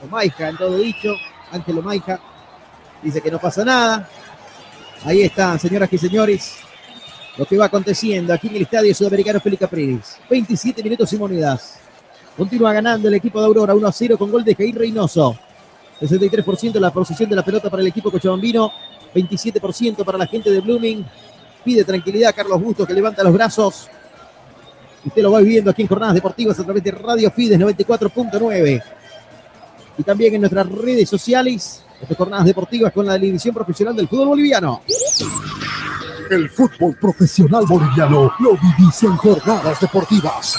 O 0.03 0.07
Maija, 0.09 0.49
en 0.49 0.57
todo 0.57 0.77
dicho. 0.77 1.15
Ángelo 1.53 1.83
Maija 1.83 2.21
dice 3.03 3.21
que 3.21 3.31
no 3.31 3.39
pasa 3.39 3.65
nada. 3.65 4.09
Ahí 5.05 5.23
están, 5.23 5.59
señoras 5.59 5.93
y 5.93 5.99
señores, 5.99 6.57
lo 7.37 7.45
que 7.45 7.57
va 7.57 7.67
aconteciendo 7.67 8.33
aquí 8.33 8.49
en 8.49 8.57
el 8.57 8.63
Estadio 8.63 8.95
Sudamericano 8.95 9.41
Felipe 9.41 9.65
Capriles. 9.65 10.19
27 10.31 10.83
minutos 10.83 11.13
y 11.13 11.17
monedas. 11.17 11.79
Continúa 12.37 12.73
ganando 12.73 13.09
el 13.09 13.15
equipo 13.15 13.41
de 13.41 13.47
Aurora 13.47 13.75
1 13.75 13.87
a 13.87 13.93
0 13.93 14.19
con 14.19 14.31
gol 14.31 14.45
de 14.45 14.55
Jair 14.55 14.77
Reynoso. 14.77 15.37
63% 16.01 16.75
la 16.81 16.93
posición 16.93 17.31
de 17.31 17.37
la 17.37 17.45
pelota 17.45 17.71
para 17.71 17.81
el 17.81 17.89
equipo 17.89 18.11
cochabambino, 18.11 18.73
27% 19.15 20.05
para 20.05 20.19
la 20.19 20.27
gente 20.27 20.51
de 20.51 20.61
Blooming. 20.61 21.05
Pide 21.65 21.85
tranquilidad 21.85 22.31
a 22.31 22.33
Carlos 22.33 22.61
Bustos 22.61 22.87
que 22.87 22.95
levanta 22.95 23.23
los 23.23 23.33
brazos. 23.33 23.89
Usted 25.05 25.23
lo 25.23 25.33
va 25.33 25.41
viviendo 25.41 25.71
aquí 25.71 25.83
en 25.83 25.89
Jornadas 25.89 26.15
Deportivas 26.15 26.59
a 26.59 26.65
través 26.65 26.83
de 26.83 26.91
Radio 26.91 27.31
Fides 27.31 27.59
94.9. 27.59 28.83
Y 29.97 30.03
también 30.03 30.35
en 30.35 30.41
nuestras 30.41 30.69
redes 30.69 31.09
sociales, 31.09 31.85
estas 32.01 32.17
jornadas 32.17 32.47
deportivas 32.47 32.93
con 32.93 33.07
la 33.07 33.17
división 33.17 33.55
profesional 33.55 33.95
del 33.95 34.09
fútbol 34.09 34.29
boliviano. 34.29 34.83
El 36.31 36.49
fútbol 36.49 36.97
profesional 36.97 37.65
boliviano 37.67 38.33
lo 38.39 38.53
vivís 38.53 39.03
en 39.03 39.17
jornadas 39.17 39.79
deportivas. 39.81 40.59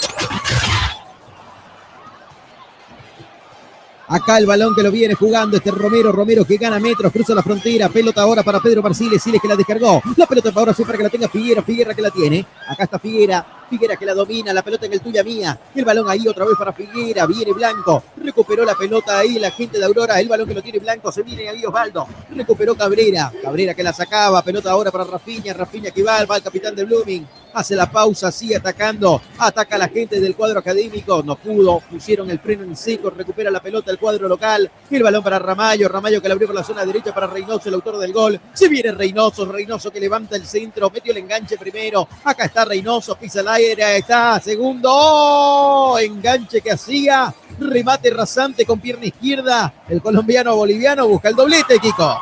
Acá 4.07 4.37
el 4.37 4.45
balón 4.45 4.75
que 4.75 4.83
lo 4.83 4.91
viene 4.91 5.15
jugando 5.15 5.57
este 5.57 5.71
Romero, 5.71 6.11
Romero 6.11 6.45
que 6.45 6.57
gana 6.57 6.79
metros, 6.79 7.11
cruza 7.11 7.33
la 7.33 7.41
frontera, 7.41 7.89
pelota 7.89 8.21
ahora 8.21 8.43
para 8.43 8.59
Pedro 8.59 8.83
Marciles, 8.83 9.23
Siles 9.23 9.41
que 9.41 9.47
la 9.47 9.55
descargó, 9.55 10.01
la 10.15 10.27
pelota 10.27 10.51
para 10.51 10.59
ahora 10.59 10.73
sí 10.75 10.83
que 10.83 11.03
la 11.03 11.09
tenga 11.09 11.27
Figuera, 11.27 11.63
Figuera 11.63 11.95
que 11.95 12.03
la 12.03 12.11
tiene, 12.11 12.45
acá 12.69 12.83
está 12.83 12.99
Figuera, 12.99 13.64
Figuera 13.69 13.95
que 13.97 14.05
la 14.05 14.13
domina, 14.13 14.53
la 14.53 14.61
pelota 14.61 14.85
en 14.85 14.93
el 14.93 15.01
tuya 15.01 15.23
mía, 15.23 15.57
el 15.73 15.85
balón 15.85 16.09
ahí 16.09 16.27
otra 16.27 16.45
vez 16.45 16.55
para 16.57 16.73
Figuera, 16.73 17.25
viene 17.25 17.51
Blanco, 17.53 18.03
recuperó 18.17 18.63
la 18.63 18.75
pelota 18.75 19.17
ahí 19.17 19.39
la 19.39 19.51
gente 19.51 19.79
de 19.79 19.85
Aurora, 19.85 20.19
el 20.19 20.27
balón 20.27 20.47
que 20.47 20.53
lo 20.53 20.61
tiene 20.61 20.79
Blanco, 20.79 21.11
se 21.11 21.23
viene 21.23 21.49
ahí 21.49 21.65
Osvaldo, 21.65 22.07
recuperó 22.29 22.75
Cabrera, 22.75 23.31
Cabrera 23.41 23.73
que 23.73 23.83
la 23.83 23.93
sacaba, 23.93 24.41
pelota 24.43 24.71
ahora 24.71 24.91
para 24.91 25.03
Rafiña, 25.03 25.53
Rafiña 25.53 25.91
que 25.91 26.03
va, 26.03 26.25
va 26.25 26.37
el 26.37 26.43
capitán 26.43 26.75
de 26.75 26.83
Blooming, 26.83 27.27
hace 27.53 27.75
la 27.75 27.89
pausa, 27.89 28.31
sigue 28.31 28.57
atacando, 28.57 29.21
ataca 29.39 29.75
a 29.75 29.79
la 29.79 29.87
gente 29.87 30.19
del 30.19 30.35
cuadro 30.35 30.59
académico, 30.59 31.23
no 31.23 31.35
pudo, 31.35 31.81
pusieron 31.89 32.29
el 32.29 32.39
freno 32.39 32.63
en 32.63 32.75
seco, 32.75 33.09
recupera 33.09 33.49
la 33.49 33.61
pelota 33.61 33.91
el 33.91 33.97
cuadro 33.97 34.27
local, 34.27 34.69
el 34.91 35.03
balón 35.03 35.23
para 35.23 35.39
Ramallo, 35.39 35.87
Ramallo 35.87 36.21
que 36.21 36.27
la 36.27 36.33
abrió 36.33 36.47
por 36.47 36.55
la 36.55 36.63
zona 36.63 36.85
derecha 36.85 37.13
para 37.13 37.27
Reynoso, 37.27 37.69
el 37.69 37.75
autor 37.75 37.97
del 37.97 38.13
gol, 38.13 38.39
se 38.53 38.67
viene 38.67 38.91
Reynoso, 38.91 39.45
Reynoso 39.45 39.91
que 39.91 39.99
levanta 39.99 40.35
el 40.35 40.45
centro, 40.45 40.89
metió 40.89 41.11
el 41.11 41.19
enganche 41.19 41.57
primero, 41.57 42.07
acá 42.23 42.45
está 42.45 42.65
Reynoso, 42.65 43.15
pisa 43.15 43.39
el 43.39 43.47
aire, 43.47 43.64
ahí 43.73 43.99
está, 43.99 44.39
segundo, 44.39 44.89
¡Oh! 44.91 45.97
enganche 45.99 46.61
que 46.61 46.71
hacía, 46.71 47.33
remate 47.59 48.09
rasante 48.09 48.65
con 48.65 48.79
pierna 48.79 49.05
izquierda, 49.05 49.73
el 49.87 50.01
colombiano 50.01 50.55
boliviano 50.55 51.07
busca 51.07 51.29
el 51.29 51.35
doblete, 51.35 51.79
Kiko. 51.79 52.19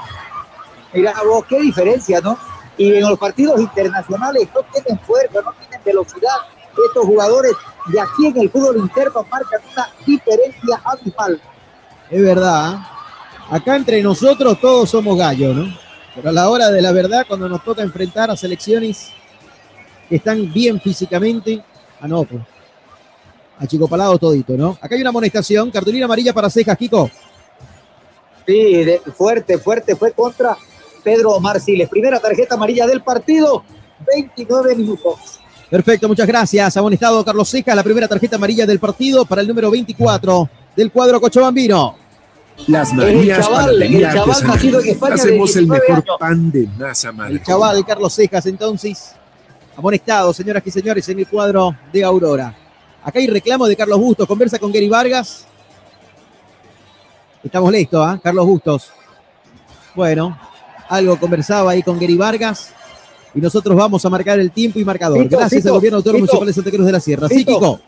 Mira 0.94 1.14
vos, 1.26 1.46
qué 1.48 1.60
diferencia, 1.60 2.22
¿no? 2.22 2.38
Y 2.78 2.94
en 2.94 3.02
los 3.02 3.18
partidos 3.18 3.60
internacionales 3.60 4.48
no 4.54 4.62
tienen 4.72 5.00
fuerza, 5.06 5.42
no 5.44 5.54
tienen 5.54 5.82
velocidad. 5.84 6.38
Estos 6.88 7.06
jugadores 7.06 7.54
de 7.88 8.00
aquí 8.00 8.28
en 8.28 8.38
el 8.40 8.50
fútbol 8.50 8.78
interno 8.78 9.26
marcan 9.30 9.62
una 9.74 9.88
diferencia 10.06 10.82
abismal. 10.84 11.42
Es 12.10 12.22
verdad. 12.22 12.74
¿eh? 12.74 12.78
Acá 13.50 13.76
entre 13.76 14.02
nosotros 14.02 14.60
todos 14.60 14.90
somos 14.90 15.18
gallos, 15.18 15.56
¿no? 15.56 15.78
Pero 16.16 16.30
a 16.30 16.32
la 16.32 16.50
hora 16.50 16.70
de 16.70 16.82
la 16.82 16.92
verdad, 16.92 17.26
cuando 17.28 17.50
nos 17.50 17.64
toca 17.64 17.82
enfrentar 17.82 18.30
a 18.30 18.38
selecciones 18.38 19.12
que 20.10 20.16
están 20.18 20.52
bien 20.52 20.80
físicamente, 20.80 21.62
ah, 22.02 22.08
no, 22.08 22.24
pues. 22.24 22.42
A 23.60 23.68
Chico 23.68 23.88
Palado 23.88 24.18
todito, 24.18 24.58
¿no? 24.58 24.78
Acá 24.82 24.96
hay 24.96 25.02
una 25.02 25.10
amonestación, 25.12 25.70
cartulina 25.72 26.06
amarilla 26.06 26.34
para 26.34 26.50
cejas, 26.50 26.78
Kiko. 26.78 27.10
Sí, 28.46 28.84
de- 28.84 29.00
fuerte, 29.16 29.58
fuerte, 29.58 29.96
fue 29.96 30.12
contra 30.12 30.58
Pedro 31.04 31.40
Marciles. 31.40 31.88
Primera 31.88 32.20
tarjeta 32.20 32.56
amarilla 32.56 32.86
del 32.88 33.02
partido, 33.02 33.64
29 34.14 34.76
minutos. 34.76 35.40
Perfecto, 35.70 36.08
muchas 36.08 36.28
gracias. 36.28 36.76
Amonestado 36.78 37.24
Carlos 37.24 37.50
Cejas, 37.50 37.76
la 37.76 37.84
primera 37.84 38.08
tarjeta 38.08 38.36
amarilla 38.36 38.66
del 38.66 38.80
partido 38.80 39.26
para 39.26 39.42
el 39.42 39.48
número 39.48 39.72
24 39.72 40.50
del 40.76 40.92
cuadro 40.92 41.22
Cochabambino. 41.22 41.96
Las 42.68 42.94
Marías 42.94 43.46
chaval, 43.46 43.66
Panadería 43.66 44.10
el 44.10 44.14
chaval 44.16 44.44
nacido 44.48 44.80
en 44.82 44.90
España 44.90 45.16
de 45.16 45.22
Hacemos 45.22 45.56
el 45.56 45.64
19 45.66 45.88
mejor 45.88 46.04
años. 46.04 46.18
pan 46.20 46.52
de 46.52 46.68
masa 46.78 47.12
madre. 47.12 47.34
El 47.34 47.44
chaval 47.44 47.78
de 47.78 47.84
Carlos 47.84 48.14
Cejas, 48.14 48.46
entonces, 48.46 49.16
amonestado, 49.76 50.34
señoras 50.34 50.64
y 50.66 50.72
señores, 50.72 51.08
en 51.10 51.20
el 51.20 51.28
cuadro 51.28 51.76
de 51.92 52.04
Aurora. 52.04 52.56
Acá 53.04 53.20
hay 53.20 53.28
reclamo 53.28 53.68
de 53.68 53.76
Carlos 53.76 54.00
Bustos, 54.00 54.28
conversa 54.28 54.58
con 54.60 54.72
Gary 54.72 54.90
Vargas. 54.90 55.46
Estamos 57.44 57.72
listos, 57.72 58.06
¿ah? 58.06 58.20
Carlos 58.22 58.46
Bustos. 58.46 58.92
Bueno, 59.96 60.38
algo 60.88 61.20
conversaba 61.20 61.72
ahí 61.72 61.84
con 61.84 62.00
Gary 62.00 62.16
Vargas. 62.16 62.74
Y 63.36 63.42
nosotros 63.42 63.76
vamos 63.76 64.06
a 64.06 64.10
marcar 64.10 64.40
el 64.40 64.52
tiempo 64.52 64.80
y 64.80 64.86
marcador. 64.86 65.28
Gracias 65.28 65.66
al 65.66 65.74
gobierno 65.74 65.98
autónomo 65.98 66.20
municipal 66.20 66.48
de 66.48 66.54
Santa 66.54 66.70
Cruz 66.70 66.86
de 66.86 66.92
la 66.92 67.00
Sierra. 67.00 67.28
Sí, 67.28 67.38
Tito. 67.38 67.60
Kiko. 67.60 67.80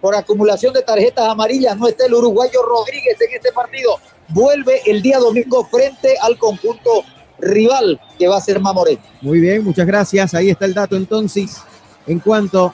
Por 0.00 0.16
acumulación 0.16 0.74
de 0.74 0.82
tarjetas 0.82 1.28
amarillas 1.28 1.76
no 1.78 1.86
está 1.86 2.06
el 2.06 2.14
uruguayo 2.14 2.60
Rodríguez 2.60 3.16
en 3.20 3.36
este 3.36 3.52
partido. 3.52 3.98
Vuelve 4.28 4.82
el 4.84 5.00
día 5.00 5.20
domingo 5.20 5.64
frente 5.66 6.16
al 6.20 6.36
conjunto 6.38 7.04
rival 7.42 8.00
que 8.18 8.28
va 8.28 8.38
a 8.38 8.40
ser 8.40 8.60
Mamoré. 8.60 8.98
Muy 9.20 9.40
bien, 9.40 9.62
muchas 9.64 9.86
gracias. 9.86 10.32
Ahí 10.34 10.50
está 10.50 10.64
el 10.64 10.74
dato 10.74 10.96
entonces 10.96 11.58
en 12.06 12.20
cuanto 12.20 12.72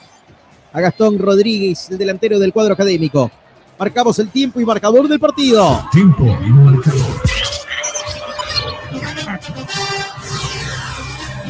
a 0.72 0.80
Gastón 0.80 1.18
Rodríguez, 1.18 1.90
el 1.90 1.98
delantero 1.98 2.38
del 2.38 2.52
cuadro 2.52 2.74
académico. 2.74 3.30
Marcamos 3.78 4.18
el 4.18 4.28
tiempo 4.28 4.60
y 4.60 4.64
marcador 4.64 5.08
del 5.08 5.18
partido. 5.18 5.88
Tiempo 5.92 6.24
y 6.24 6.50
marcador. 6.50 7.22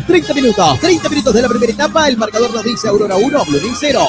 30 0.06 0.34
minutos, 0.34 0.80
30 0.80 1.08
minutos 1.10 1.34
de 1.34 1.42
la 1.42 1.48
primera 1.48 1.72
etapa. 1.72 2.08
El 2.08 2.16
marcador 2.16 2.52
nos 2.54 2.64
dice 2.64 2.88
Aurora 2.88 3.16
1, 3.16 3.44
Blooming 3.44 3.74
0. 3.78 4.00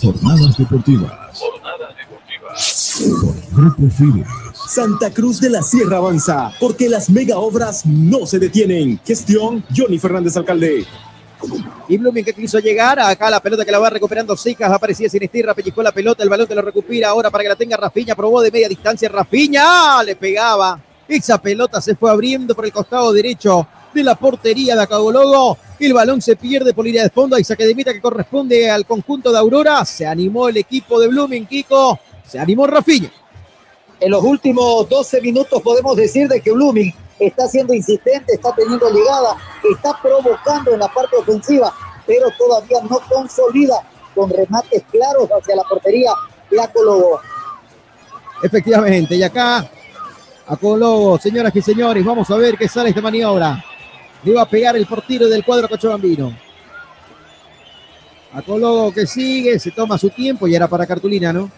Jornadas 0.00 0.56
deportivas. 0.56 1.12
Por 1.40 1.60
Grupo 3.52 3.88
Fides. 3.90 4.26
Santa 4.66 5.12
Cruz 5.12 5.40
de 5.40 5.50
la 5.50 5.62
Sierra 5.62 5.98
avanza, 5.98 6.52
porque 6.58 6.88
las 6.88 7.08
mega 7.08 7.38
obras 7.38 7.86
no 7.86 8.26
se 8.26 8.40
detienen. 8.40 9.00
Gestión 9.04 9.64
Johnny 9.74 9.98
Fernández 9.98 10.36
Alcalde. 10.36 10.84
Y 11.88 11.96
Blooming 11.96 12.24
que 12.24 12.34
quiso 12.34 12.58
llegar, 12.58 12.98
acá 12.98 13.30
la 13.30 13.40
pelota 13.40 13.64
que 13.64 13.70
la 13.70 13.78
va 13.78 13.88
recuperando 13.90 14.36
Secas, 14.36 14.72
aparecía 14.72 15.08
Sinestirra, 15.08 15.54
pellizcó 15.54 15.82
la 15.82 15.92
pelota, 15.92 16.24
el 16.24 16.28
balón 16.28 16.48
que 16.48 16.54
lo 16.56 16.62
recupera 16.62 17.10
ahora 17.10 17.30
para 17.30 17.44
que 17.44 17.48
la 17.48 17.56
tenga 17.56 17.76
Rafiña, 17.76 18.16
probó 18.16 18.42
de 18.42 18.50
media 18.50 18.68
distancia 18.68 19.08
Rafiña, 19.08 19.62
¡ah! 19.64 20.02
le 20.04 20.16
pegaba. 20.16 20.80
Esa 21.06 21.40
pelota 21.40 21.80
se 21.80 21.94
fue 21.94 22.10
abriendo 22.10 22.54
por 22.54 22.64
el 22.64 22.72
costado 22.72 23.12
derecho 23.12 23.66
de 23.94 24.02
la 24.02 24.16
portería 24.16 24.74
de 24.74 24.82
Acabologo. 24.82 25.56
El 25.78 25.92
balón 25.92 26.20
se 26.20 26.34
pierde 26.34 26.74
por 26.74 26.84
línea 26.84 27.04
de 27.04 27.10
fondo, 27.10 27.36
hay 27.36 27.44
saque 27.44 27.64
de 27.64 27.74
meta 27.74 27.92
que 27.92 28.00
corresponde 28.00 28.68
al 28.68 28.84
conjunto 28.84 29.30
de 29.30 29.38
Aurora. 29.38 29.84
Se 29.84 30.04
animó 30.04 30.48
el 30.48 30.56
equipo 30.56 31.00
de 31.00 31.06
Blooming, 31.06 31.46
Kiko, 31.46 31.98
se 32.28 32.38
animó 32.38 32.66
Rafiña. 32.66 33.10
En 34.00 34.10
los 34.12 34.22
últimos 34.22 34.88
12 34.88 35.20
minutos 35.22 35.60
podemos 35.62 35.96
decir 35.96 36.28
de 36.28 36.40
que 36.40 36.52
Blooming 36.52 36.94
está 37.18 37.48
siendo 37.48 37.74
insistente, 37.74 38.34
está 38.34 38.54
teniendo 38.54 38.88
llegada, 38.90 39.36
está 39.74 39.98
provocando 40.00 40.72
en 40.72 40.78
la 40.78 40.88
parte 40.88 41.16
ofensiva, 41.16 41.72
pero 42.06 42.28
todavía 42.38 42.78
no 42.88 43.00
consolida 43.08 43.76
con 44.14 44.30
remates 44.30 44.84
claros 44.90 45.28
hacia 45.30 45.56
la 45.56 45.64
portería 45.64 46.12
de 46.50 46.60
Acologo. 46.60 47.20
Efectivamente, 48.42 49.16
y 49.16 49.22
acá 49.22 49.68
Acologo, 50.46 51.18
señoras 51.18 51.54
y 51.56 51.62
señores, 51.62 52.04
vamos 52.04 52.30
a 52.30 52.36
ver 52.36 52.56
qué 52.56 52.68
sale 52.68 52.90
esta 52.90 53.00
maniobra. 53.00 53.64
Le 54.22 54.34
va 54.34 54.42
a 54.42 54.48
pegar 54.48 54.76
el 54.76 54.86
portero 54.86 55.28
del 55.28 55.44
cuadro 55.44 55.68
Cochabambino. 55.68 56.36
Acologo 58.32 58.92
que 58.92 59.06
sigue, 59.06 59.58
se 59.58 59.70
toma 59.70 59.98
su 59.98 60.10
tiempo 60.10 60.46
y 60.46 60.54
era 60.54 60.68
para 60.68 60.86
cartulina, 60.86 61.32
¿no? 61.32 61.50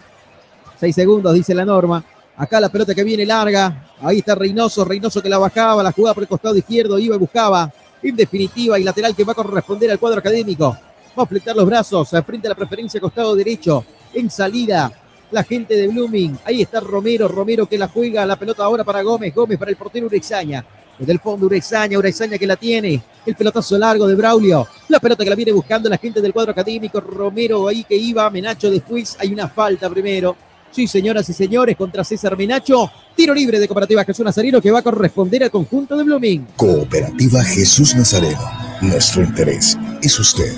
Seis 0.81 0.95
segundos, 0.95 1.31
dice 1.35 1.53
la 1.53 1.63
norma. 1.63 2.03
Acá 2.35 2.59
la 2.59 2.67
pelota 2.67 2.95
que 2.95 3.03
viene 3.03 3.23
larga. 3.23 3.85
Ahí 4.01 4.17
está 4.17 4.33
Reynoso. 4.33 4.83
Reynoso 4.83 5.21
que 5.21 5.29
la 5.29 5.37
bajaba, 5.37 5.83
la 5.83 5.91
jugaba 5.91 6.15
por 6.15 6.23
el 6.23 6.27
costado 6.27 6.57
izquierdo, 6.57 6.97
iba 6.97 7.15
y 7.15 7.19
buscaba. 7.19 7.71
En 8.01 8.15
definitiva, 8.15 8.79
y 8.79 8.83
lateral 8.83 9.15
que 9.15 9.23
va 9.23 9.33
a 9.33 9.35
corresponder 9.35 9.91
al 9.91 9.99
cuadro 9.99 10.17
académico. 10.17 10.75
Va 11.15 11.21
a 11.21 11.27
fletar 11.27 11.55
los 11.55 11.67
brazos 11.67 12.09
frente 12.25 12.47
a 12.47 12.49
la 12.49 12.55
preferencia 12.55 12.99
costado 12.99 13.35
derecho. 13.35 13.85
En 14.15 14.31
salida, 14.31 14.91
la 15.29 15.43
gente 15.43 15.75
de 15.75 15.87
Blooming. 15.87 16.39
Ahí 16.45 16.63
está 16.63 16.79
Romero. 16.79 17.27
Romero 17.27 17.67
que 17.67 17.77
la 17.77 17.87
juega. 17.87 18.25
La 18.25 18.35
pelota 18.35 18.63
ahora 18.63 18.83
para 18.83 19.03
Gómez. 19.03 19.35
Gómez 19.35 19.59
para 19.59 19.69
el 19.69 19.77
portero 19.77 20.07
Urexaña. 20.07 20.65
Desde 20.97 21.11
el 21.13 21.19
fondo 21.19 21.45
Urexaña. 21.45 21.99
Urexaña 21.99 22.39
que 22.39 22.47
la 22.47 22.55
tiene. 22.55 22.99
El 23.23 23.35
pelotazo 23.35 23.77
largo 23.77 24.07
de 24.07 24.15
Braulio. 24.15 24.67
La 24.87 24.99
pelota 24.99 25.23
que 25.23 25.29
la 25.29 25.35
viene 25.35 25.51
buscando 25.51 25.87
la 25.89 25.99
gente 25.99 26.21
del 26.21 26.33
cuadro 26.33 26.53
académico. 26.53 26.99
Romero 27.01 27.67
ahí 27.67 27.83
que 27.83 27.95
iba. 27.95 28.27
Menacho 28.31 28.71
después. 28.71 29.15
Hay 29.19 29.31
una 29.31 29.47
falta 29.47 29.87
primero. 29.87 30.35
Sí, 30.71 30.87
señoras 30.87 31.27
y 31.29 31.33
señores, 31.33 31.75
contra 31.75 32.03
César 32.03 32.37
Menacho. 32.37 32.89
Tiro 33.15 33.33
libre 33.33 33.59
de 33.59 33.67
Cooperativa 33.67 34.05
Jesús 34.05 34.25
Nazareno 34.25 34.61
que 34.61 34.71
va 34.71 34.79
a 34.79 34.83
corresponder 34.83 35.43
al 35.43 35.51
conjunto 35.51 35.97
de 35.97 36.03
Blooming. 36.03 36.47
Cooperativa 36.55 37.43
Jesús 37.43 37.93
Nazareno. 37.95 38.39
Nuestro 38.81 39.21
interés 39.21 39.77
es 40.01 40.17
usted. 40.17 40.55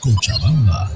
Cochabamba. 0.00 0.90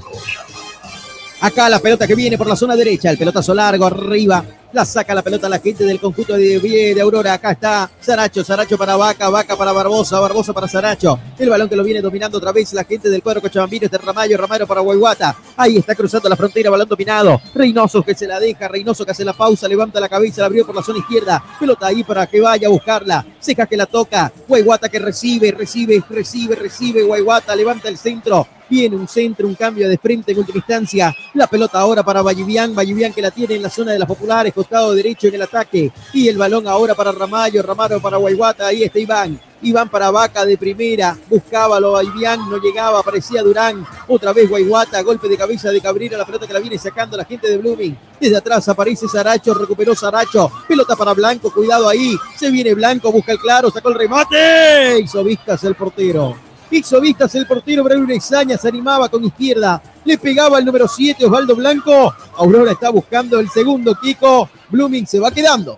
Acá 1.41 1.67
la 1.67 1.79
pelota 1.79 2.07
que 2.07 2.15
viene 2.15 2.37
por 2.37 2.47
la 2.47 2.55
zona 2.55 2.73
derecha, 2.73 3.09
el 3.09 3.17
pelotazo 3.17 3.53
largo 3.53 3.85
arriba, 3.85 4.45
la 4.73 4.85
saca 4.85 5.13
la 5.13 5.21
pelota 5.21 5.47
la 5.47 5.59
gente 5.59 5.85
del 5.85 5.99
conjunto 5.99 6.33
de, 6.33 6.59
de 6.59 7.01
Aurora. 7.01 7.33
Acá 7.33 7.51
está 7.51 7.89
Saracho, 8.01 8.43
Saracho 8.43 8.77
para 8.77 8.95
Vaca, 8.95 9.29
Vaca 9.29 9.55
para 9.55 9.71
Barbosa, 9.71 10.19
Barbosa 10.19 10.51
para 10.51 10.67
Saracho. 10.67 11.19
El 11.37 11.49
balón 11.49 11.69
que 11.69 11.75
lo 11.75 11.83
viene 11.83 12.01
dominando 12.01 12.39
otra 12.39 12.51
vez 12.51 12.73
la 12.73 12.83
gente 12.83 13.09
del 13.09 13.21
cuadro 13.21 13.41
Cochabambino, 13.41 13.85
este 13.85 13.97
Ramayo, 13.99 14.35
Ramayo 14.37 14.67
para 14.67 14.81
Guayguata. 14.81 15.35
Ahí 15.55 15.77
está 15.77 15.95
cruzando 15.95 16.27
la 16.27 16.35
frontera, 16.35 16.71
balón 16.71 16.89
dominado. 16.89 17.39
Reynoso 17.53 18.01
que 18.01 18.15
se 18.15 18.27
la 18.27 18.39
deja, 18.39 18.67
Reynoso 18.67 19.05
que 19.05 19.11
hace 19.11 19.23
la 19.23 19.33
pausa, 19.33 19.67
levanta 19.67 19.99
la 19.99 20.09
cabeza, 20.09 20.41
la 20.41 20.47
abrió 20.47 20.65
por 20.65 20.75
la 20.75 20.81
zona 20.81 20.99
izquierda. 20.99 21.43
Pelota 21.59 21.87
ahí 21.87 22.03
para 22.03 22.25
que 22.25 22.41
vaya 22.41 22.67
a 22.67 22.71
buscarla. 22.71 23.25
Seca 23.39 23.67
que 23.67 23.77
la 23.77 23.85
toca. 23.85 24.31
Guayguata 24.47 24.89
que 24.89 24.99
recibe, 24.99 25.51
recibe, 25.51 26.03
recibe, 26.09 26.55
recibe. 26.55 27.03
Guayguata 27.03 27.55
levanta 27.55 27.89
el 27.89 27.97
centro. 27.97 28.47
Viene 28.73 28.95
un 28.95 29.07
centro, 29.07 29.47
un 29.47 29.53
cambio 29.53 29.87
de 29.87 29.99
frente 29.99 30.31
en 30.31 30.39
última 30.39 30.57
instancia. 30.57 31.15
La 31.35 31.45
pelota 31.45 31.79
ahora 31.79 32.01
para 32.01 32.23
Vallivian. 32.23 32.73
Vallivian 32.73 33.13
que 33.13 33.21
la 33.21 33.29
tiene 33.29 33.53
en 33.53 33.61
la 33.61 33.69
zona 33.69 33.91
de 33.91 33.99
las 33.99 34.07
populares, 34.07 34.51
costado 34.51 34.95
derecho 34.95 35.27
en 35.27 35.35
el 35.35 35.43
ataque. 35.43 35.91
Y 36.11 36.27
el 36.27 36.39
balón 36.39 36.67
ahora 36.67 36.95
para 36.95 37.11
Ramallo, 37.11 37.61
Ramaro 37.61 38.01
para 38.01 38.17
Guayguata. 38.17 38.65
Ahí 38.65 38.81
está 38.81 38.97
Iván. 38.97 39.39
Iván 39.61 39.89
para 39.89 40.09
Vaca 40.09 40.43
de 40.43 40.57
primera. 40.57 41.15
Buscaba 41.29 41.79
lo 41.79 42.01
no 42.01 42.57
llegaba. 42.57 42.97
Aparecía 42.97 43.43
Durán. 43.43 43.85
Otra 44.07 44.33
vez 44.33 44.49
Guayguata. 44.49 45.03
Golpe 45.03 45.29
de 45.29 45.37
cabeza 45.37 45.69
de 45.69 45.79
Cabrera. 45.79 46.17
La 46.17 46.25
pelota 46.25 46.47
que 46.47 46.53
la 46.53 46.59
viene 46.59 46.79
sacando 46.79 47.15
la 47.15 47.25
gente 47.25 47.47
de 47.47 47.59
Blooming. 47.59 47.95
Desde 48.19 48.37
atrás 48.37 48.67
aparece 48.69 49.07
Saracho. 49.07 49.53
Recuperó 49.53 49.93
Saracho. 49.93 50.51
Pelota 50.67 50.95
para 50.95 51.13
Blanco. 51.13 51.53
Cuidado 51.53 51.87
ahí. 51.87 52.17
Se 52.39 52.49
viene 52.49 52.73
Blanco. 52.73 53.11
Busca 53.11 53.33
el 53.33 53.37
claro. 53.37 53.69
Sacó 53.69 53.89
el 53.89 53.95
remate. 53.99 54.99
Hizo 54.99 55.23
vistas 55.23 55.63
el 55.63 55.75
portero. 55.75 56.52
Hizo 56.73 56.99
vistas 56.99 57.35
el 57.35 57.45
portero 57.45 57.83
Braulio 57.83 58.15
Exaña, 58.15 58.57
se 58.57 58.67
animaba 58.67 59.07
con 59.07 59.23
izquierda, 59.23 59.79
le 60.03 60.17
pegaba 60.17 60.57
el 60.57 60.65
número 60.65 60.87
7 60.87 61.23
Osvaldo 61.23 61.55
Blanco. 61.55 62.15
Aurora 62.35 62.71
está 62.71 62.89
buscando 62.89 63.39
el 63.39 63.47
segundo 63.47 63.93
Kiko. 64.01 64.49
Blooming 64.69 65.05
se 65.05 65.19
va 65.19 65.29
quedando. 65.29 65.77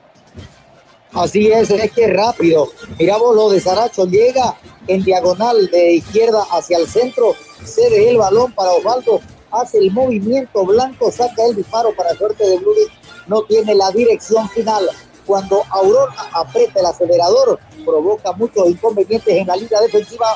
Así 1.11 1.51
es, 1.51 1.69
es 1.69 1.91
que 1.91 2.07
rápido. 2.07 2.69
Miramos 2.97 3.35
lo 3.35 3.49
de 3.49 3.59
Saracho, 3.59 4.05
llega 4.05 4.55
en 4.87 5.03
diagonal 5.03 5.69
de 5.69 5.95
izquierda 5.95 6.45
hacia 6.49 6.77
el 6.77 6.87
centro, 6.87 7.35
cede 7.65 8.11
el 8.11 8.15
balón 8.15 8.53
para 8.53 8.71
Osvaldo, 8.71 9.19
hace 9.51 9.79
el 9.79 9.91
movimiento 9.91 10.65
blanco, 10.65 11.11
saca 11.11 11.45
el 11.45 11.57
disparo 11.57 11.93
para 11.93 12.15
suerte 12.15 12.47
de 12.47 12.57
Blooming, 12.57 12.87
no 13.27 13.43
tiene 13.43 13.75
la 13.75 13.91
dirección 13.91 14.47
final. 14.47 14.87
Cuando 15.25 15.61
Aurora 15.71 16.15
aprieta 16.31 16.79
el 16.79 16.85
acelerador, 16.85 17.59
provoca 17.83 18.31
muchos 18.31 18.65
inconvenientes 18.69 19.35
en 19.35 19.47
la 19.47 19.57
línea 19.57 19.81
defensiva 19.81 20.27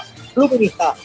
Bluminista. 0.48 0.96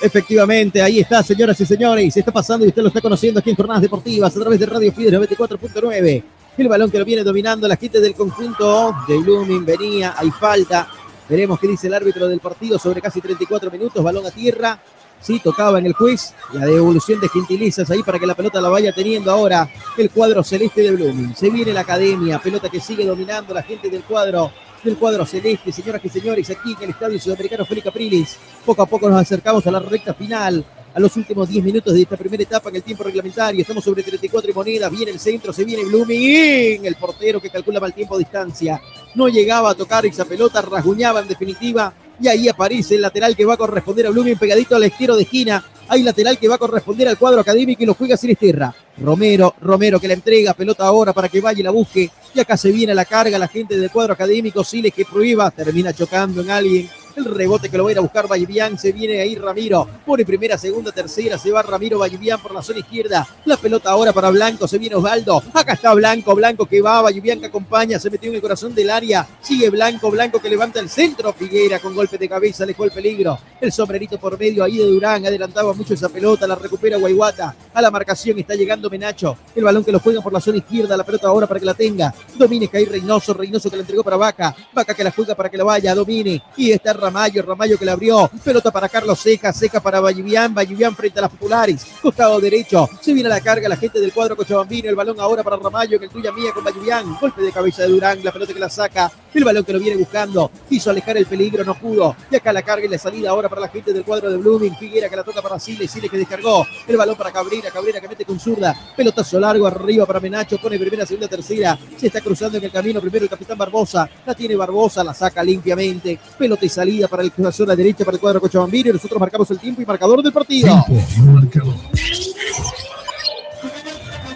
Efectivamente, 0.00 0.82
ahí 0.82 1.00
está, 1.00 1.22
señoras 1.22 1.60
y 1.60 1.66
señores. 1.66 2.12
Se 2.12 2.20
está 2.20 2.32
pasando 2.32 2.66
y 2.66 2.68
usted 2.68 2.82
lo 2.82 2.88
está 2.88 3.00
conociendo 3.00 3.40
aquí 3.40 3.50
en 3.50 3.56
Jornadas 3.56 3.82
Deportivas 3.82 4.36
a 4.36 4.40
través 4.40 4.58
de 4.58 4.66
Radio 4.66 4.92
Fidel 4.92 5.14
94.9. 5.20 6.22
El 6.58 6.68
balón 6.68 6.90
que 6.90 6.98
lo 6.98 7.04
viene 7.04 7.22
dominando 7.22 7.68
la 7.68 7.76
gente 7.76 8.00
del 8.00 8.14
conjunto 8.14 8.94
de 9.06 9.18
Blooming 9.18 9.64
venía, 9.64 10.14
hay 10.16 10.30
falta. 10.30 10.88
Veremos 11.28 11.60
qué 11.60 11.68
dice 11.68 11.86
el 11.86 11.94
árbitro 11.94 12.28
del 12.28 12.40
partido 12.40 12.78
sobre 12.78 13.00
casi 13.00 13.20
34 13.20 13.70
minutos. 13.70 14.02
Balón 14.02 14.26
a 14.26 14.30
tierra. 14.30 14.80
Sí, 15.20 15.40
tocaba 15.40 15.78
en 15.78 15.86
el 15.86 15.94
quiz. 15.94 16.34
La 16.52 16.66
devolución 16.66 17.20
de 17.20 17.28
gentilizas 17.28 17.90
ahí 17.90 18.02
para 18.02 18.18
que 18.18 18.26
la 18.26 18.34
pelota 18.34 18.60
la 18.60 18.68
vaya 18.68 18.92
teniendo 18.92 19.30
ahora 19.30 19.68
el 19.96 20.10
cuadro 20.10 20.42
celeste 20.42 20.82
de 20.82 20.92
Blooming. 20.92 21.34
Se 21.34 21.50
viene 21.50 21.72
la 21.72 21.80
academia, 21.80 22.38
pelota 22.38 22.68
que 22.68 22.80
sigue 22.80 23.06
dominando 23.06 23.54
la 23.54 23.62
gente 23.62 23.88
del 23.88 24.02
cuadro 24.02 24.50
del 24.86 24.96
cuadro 24.96 25.26
celeste, 25.26 25.72
señoras 25.72 26.00
y 26.04 26.08
señores, 26.08 26.48
aquí 26.48 26.72
en 26.72 26.84
el 26.84 26.90
Estadio 26.90 27.18
Sudamericano 27.18 27.66
Félix 27.66 27.84
Capriles. 27.84 28.38
Poco 28.64 28.82
a 28.82 28.86
poco 28.86 29.10
nos 29.10 29.20
acercamos 29.20 29.66
a 29.66 29.70
la 29.70 29.80
recta 29.80 30.14
final, 30.14 30.64
a 30.96 31.00
los 31.00 31.14
últimos 31.18 31.46
10 31.46 31.62
minutos 31.62 31.92
de 31.92 32.00
esta 32.00 32.16
primera 32.16 32.42
etapa 32.42 32.70
en 32.70 32.76
el 32.76 32.82
tiempo 32.82 33.04
reglamentario. 33.04 33.60
Estamos 33.60 33.84
sobre 33.84 34.02
34 34.02 34.50
y 34.50 34.54
monedas, 34.54 34.90
viene 34.90 35.10
el 35.10 35.20
centro, 35.20 35.52
se 35.52 35.62
viene 35.62 35.84
Blooming, 35.84 36.86
el 36.86 36.94
portero 36.94 37.38
que 37.38 37.50
calcula 37.50 37.78
mal 37.78 37.92
tiempo 37.92 38.14
a 38.14 38.18
distancia. 38.18 38.80
No 39.14 39.28
llegaba 39.28 39.70
a 39.70 39.74
tocar 39.74 40.06
esa 40.06 40.24
pelota, 40.24 40.62
rasguñaba 40.62 41.20
en 41.20 41.28
definitiva. 41.28 41.92
Y 42.18 42.28
ahí 42.28 42.48
aparece 42.48 42.94
el 42.94 43.02
lateral 43.02 43.36
que 43.36 43.44
va 43.44 43.54
a 43.54 43.56
corresponder 43.58 44.06
a 44.06 44.10
Blooming 44.10 44.38
pegadito 44.38 44.74
al 44.74 44.84
estero 44.84 45.16
de 45.16 45.24
esquina. 45.24 45.62
Hay 45.88 46.02
lateral 46.02 46.38
que 46.38 46.48
va 46.48 46.54
a 46.54 46.58
corresponder 46.58 47.08
al 47.08 47.18
cuadro 47.18 47.42
académico 47.42 47.82
y 47.82 47.86
lo 47.86 47.92
juega 47.92 48.16
Sinisterra. 48.16 48.74
Romero, 48.96 49.54
Romero 49.60 50.00
que 50.00 50.08
la 50.08 50.14
entrega, 50.14 50.54
pelota 50.54 50.86
ahora 50.86 51.12
para 51.12 51.28
que 51.28 51.42
vaya 51.42 51.60
y 51.60 51.62
la 51.62 51.72
busque. 51.72 52.10
Y 52.34 52.40
acá 52.40 52.56
se 52.56 52.72
viene 52.72 52.94
la 52.94 53.04
carga 53.04 53.38
la 53.38 53.48
gente 53.48 53.78
del 53.78 53.90
cuadro 53.90 54.14
académico. 54.14 54.64
Siles 54.64 54.94
que 54.94 55.04
prueba, 55.04 55.50
termina 55.50 55.92
chocando 55.92 56.40
en 56.40 56.50
alguien. 56.50 56.88
El 57.16 57.24
rebote 57.24 57.70
que 57.70 57.78
lo 57.78 57.84
va 57.84 57.88
a 57.88 57.92
ir 57.92 57.98
a 57.98 58.02
buscar 58.02 58.30
Vallivian. 58.30 58.78
Se 58.78 58.92
viene 58.92 59.18
ahí 59.22 59.36
Ramiro. 59.36 59.88
Pone 60.04 60.22
primera, 60.26 60.58
segunda, 60.58 60.92
tercera. 60.92 61.38
Se 61.38 61.50
va 61.50 61.62
Ramiro 61.62 61.98
Vallivian 61.98 62.38
por 62.38 62.52
la 62.52 62.62
zona 62.62 62.80
izquierda. 62.80 63.26
La 63.46 63.56
pelota 63.56 63.90
ahora 63.90 64.12
para 64.12 64.28
Blanco. 64.28 64.68
Se 64.68 64.76
viene 64.76 64.96
Osvaldo. 64.96 65.42
Acá 65.54 65.72
está 65.72 65.94
Blanco. 65.94 66.34
Blanco 66.34 66.66
que 66.66 66.82
va. 66.82 67.00
Vallivian 67.00 67.40
que 67.40 67.46
acompaña. 67.46 67.98
Se 67.98 68.10
metió 68.10 68.28
en 68.28 68.36
el 68.36 68.42
corazón 68.42 68.74
del 68.74 68.90
área. 68.90 69.26
Sigue 69.40 69.70
Blanco. 69.70 70.10
Blanco 70.10 70.40
que 70.40 70.50
levanta 70.50 70.78
el 70.78 70.90
centro. 70.90 71.32
Figuera 71.32 71.78
con 71.78 71.94
golpe 71.94 72.18
de 72.18 72.28
cabeza. 72.28 72.64
Alejó 72.64 72.84
el 72.84 72.90
peligro. 72.90 73.38
El 73.62 73.72
sombrerito 73.72 74.18
por 74.18 74.38
medio 74.38 74.62
ahí 74.62 74.76
de 74.76 74.84
Durán. 74.84 75.24
Adelantaba 75.24 75.72
mucho 75.72 75.94
esa 75.94 76.10
pelota. 76.10 76.46
La 76.46 76.56
recupera 76.56 76.98
Guayguata. 76.98 77.56
A 77.72 77.80
la 77.80 77.90
marcación 77.90 78.38
está 78.40 78.54
llegando 78.54 78.90
Menacho. 78.90 79.38
El 79.54 79.64
balón 79.64 79.82
que 79.84 79.92
lo 79.92 80.00
juega 80.00 80.20
por 80.20 80.34
la 80.34 80.40
zona 80.40 80.58
izquierda. 80.58 80.94
La 80.98 81.04
pelota 81.04 81.28
ahora 81.28 81.46
para 81.46 81.60
que 81.60 81.66
la 81.66 81.74
tenga. 81.74 82.14
Domine 82.34 82.68
que 82.68 82.76
ahí 82.76 82.84
Reynoso. 82.84 83.32
Reynoso 83.32 83.70
que 83.70 83.76
la 83.76 83.80
entregó 83.80 84.04
para 84.04 84.18
Vaca. 84.18 84.54
Vaca 84.74 84.92
que 84.92 85.02
la 85.02 85.12
juega 85.12 85.34
para 85.34 85.48
que 85.48 85.56
la 85.56 85.64
vaya. 85.64 85.94
Domine. 85.94 86.42
Y 86.58 86.72
está 86.72 86.92
Ramayo. 87.06 87.42
Ramayo 87.42 87.78
que 87.78 87.84
la 87.84 87.92
abrió. 87.92 88.28
Pelota 88.44 88.72
para 88.72 88.88
Carlos 88.88 89.20
Seca. 89.20 89.52
Seca 89.52 89.80
para 89.80 90.00
Vallivian. 90.00 90.52
Vallivian 90.52 90.94
frente 90.96 91.20
a 91.20 91.22
las 91.22 91.30
populares. 91.30 91.86
Costado 92.02 92.40
derecho. 92.40 92.88
Se 93.00 93.12
viene 93.12 93.28
a 93.28 93.34
la 93.34 93.40
carga 93.40 93.68
la 93.68 93.76
gente 93.76 94.00
del 94.00 94.12
cuadro 94.12 94.36
Cochabambino. 94.36 94.88
El 94.88 94.96
balón 94.96 95.20
ahora 95.20 95.44
para 95.44 95.56
Ramayo. 95.56 96.00
Que 96.00 96.06
el 96.06 96.10
tuya 96.10 96.32
mía 96.32 96.50
con 96.52 96.64
Vallivian. 96.64 97.16
Golpe 97.20 97.42
de 97.42 97.52
cabeza 97.52 97.82
de 97.82 97.88
Durán. 97.88 98.24
La 98.24 98.32
pelota 98.32 98.52
que 98.52 98.58
la 98.58 98.68
saca. 98.68 99.12
El 99.32 99.44
balón 99.44 99.64
que 99.64 99.72
lo 99.72 99.78
viene 99.78 99.96
buscando. 99.96 100.50
Quiso 100.68 100.90
alejar 100.90 101.16
el 101.16 101.26
peligro. 101.26 101.62
No 101.64 101.74
pudo. 101.74 102.16
Y 102.28 102.34
acá 102.34 102.52
la 102.52 102.62
carga 102.62 102.86
y 102.86 102.88
la 102.88 102.98
salida 102.98 103.30
ahora 103.30 103.48
para 103.48 103.60
la 103.60 103.68
gente 103.68 103.92
del 103.92 104.04
cuadro 104.04 104.28
de 104.30 104.36
Blooming. 104.36 104.76
Figuera 104.76 105.08
que 105.08 105.14
la 105.14 105.22
toca 105.22 105.40
para 105.42 105.60
Siles. 105.60 105.88
Siles 105.92 106.10
que 106.10 106.18
descargó. 106.18 106.66
El 106.88 106.96
balón 106.96 107.14
para 107.14 107.30
Cabrera. 107.30 107.70
Cabrera 107.70 108.00
que 108.00 108.08
mete 108.08 108.24
con 108.24 108.40
zurda. 108.40 108.74
Pelotazo 108.96 109.38
largo 109.38 109.64
arriba 109.68 110.04
para 110.06 110.18
Menacho. 110.18 110.58
Pone 110.58 110.76
primera, 110.76 111.06
segunda, 111.06 111.28
tercera. 111.28 111.78
Se 111.96 112.08
está 112.08 112.20
cruzando 112.20 112.58
en 112.58 112.64
el 112.64 112.72
camino. 112.72 113.00
Primero 113.00 113.24
el 113.24 113.30
capitán 113.30 113.56
Barbosa. 113.56 114.10
La 114.26 114.34
tiene 114.34 114.56
Barbosa. 114.56 115.04
La 115.04 115.14
saca 115.14 115.44
limpiamente. 115.44 116.18
Pelota 116.36 116.66
y 116.66 116.68
salida 116.68 116.95
para 117.08 117.22
el 117.22 117.32
a 117.36 117.64
la 117.66 117.76
derecha 117.76 118.04
para 118.04 118.16
el 118.16 118.20
cuadro 118.20 118.40
Cochabambino. 118.40 118.90
Y 118.90 118.92
nosotros 118.94 119.20
marcamos 119.20 119.50
el 119.50 119.58
tiempo 119.58 119.82
y 119.82 119.86
marcador 119.86 120.22
del 120.22 120.32
partido. 120.32 120.84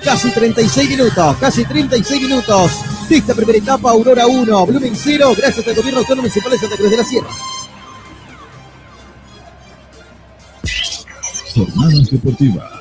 Casi 0.05 0.31
36 0.31 0.91
minutos, 0.91 1.37
casi 1.37 1.65
36 1.65 2.23
minutos 2.23 2.73
de 3.09 3.17
esta 3.17 3.35
primera 3.35 3.59
etapa, 3.59 3.91
Aurora 3.91 4.27
1, 4.27 4.67
Blooming 4.67 4.97
0, 4.97 5.35
gracias 5.37 5.67
al 5.67 5.75
gobierno 5.75 6.01
autónomo 6.01 6.23
municipal 6.23 6.53
de 6.53 6.59
Santa 6.59 6.77
Cruz 6.77 6.91
de 6.91 6.97
la 6.97 7.05
Sierra. 7.05 7.29
Jornadas 11.55 12.11
deportivas. 12.11 12.81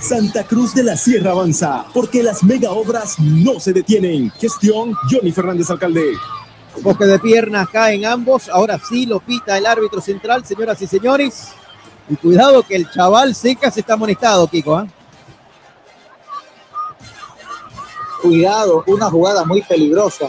Santa 0.00 0.44
Cruz 0.44 0.74
de 0.74 0.84
la 0.84 0.96
Sierra 0.96 1.32
avanza, 1.32 1.84
porque 1.92 2.22
las 2.22 2.44
mega 2.44 2.70
obras 2.70 3.18
no 3.18 3.58
se 3.58 3.72
detienen. 3.72 4.30
Gestión 4.32 4.94
Johnny 5.10 5.32
Fernández 5.32 5.70
Alcalde. 5.70 6.12
Boque 6.80 7.04
de 7.04 7.18
piernas 7.18 7.68
caen 7.68 8.04
ambos. 8.06 8.48
Ahora 8.48 8.78
sí 8.78 9.06
lo 9.06 9.20
pita 9.20 9.58
el 9.58 9.66
árbitro 9.66 10.00
central, 10.00 10.44
señoras 10.44 10.80
y 10.82 10.86
señores. 10.86 11.48
Y 12.08 12.16
cuidado 12.16 12.62
que 12.62 12.76
el 12.76 12.90
chaval 12.90 13.34
Secas 13.34 13.76
está 13.76 13.94
amonestado, 13.94 14.46
Kiko. 14.48 14.76
¿ah? 14.76 14.86
Cuidado, 18.22 18.84
una 18.86 19.10
jugada 19.10 19.44
muy 19.44 19.62
peligrosa. 19.62 20.28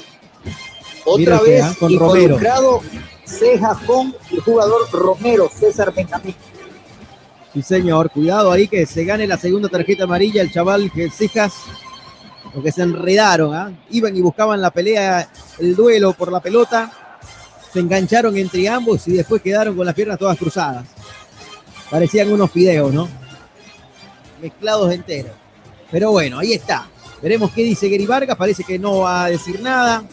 Otra 1.06 1.40
vez 1.40 1.64
ah, 1.64 1.76
con 1.80 1.98
Romero. 1.98 2.22
involucrado 2.24 2.82
ceja 3.26 3.80
con 3.86 4.16
el 4.32 4.42
jugador 4.42 4.90
Romero, 4.92 5.50
César 5.50 5.94
Benjamín. 5.94 6.36
Sí, 7.54 7.62
señor. 7.62 8.10
Cuidado 8.10 8.52
ahí 8.52 8.68
que 8.68 8.86
se 8.86 9.04
gane 9.06 9.28
la 9.28 9.38
segunda 9.38 9.70
tarjeta 9.70 10.06
amarilla 10.06 10.42
el 10.42 10.52
chaval 10.52 10.92
Cejas. 11.12 11.54
Porque 12.54 12.72
se 12.72 12.84
enredaron, 12.84 13.56
¿ah? 13.56 13.72
Iban 13.90 14.16
y 14.16 14.22
buscaban 14.22 14.62
la 14.62 14.70
pelea, 14.72 15.28
el 15.60 15.76
duelo 15.76 16.14
por 16.14 16.32
la 16.32 16.40
pelota. 16.40 16.92
Se 17.72 17.80
engancharon 17.80 18.38
entre 18.38 18.70
ambos 18.70 19.08
y 19.08 19.14
después 19.14 19.42
quedaron 19.42 19.76
con 19.76 19.86
las 19.86 19.96
piernas 19.96 20.20
todas 20.20 20.38
cruzadas. 20.38 20.86
Parecían 21.90 22.32
unos 22.32 22.52
fideos, 22.52 22.94
¿no? 22.94 23.10
Mezclados 24.42 24.94
enteros. 24.94 25.32
Pero 25.90 26.12
bueno, 26.12 26.40
ahí 26.40 26.54
está. 26.54 26.88
Veremos 27.22 27.52
qué 27.52 27.64
dice 27.64 27.90
Gary 27.90 28.06
Vargas. 28.06 28.38
Parece 28.38 28.64
que 28.64 28.78
no 28.78 29.00
va 29.00 29.26
a 29.26 29.30
decir 29.30 29.60
nada. 29.62 30.04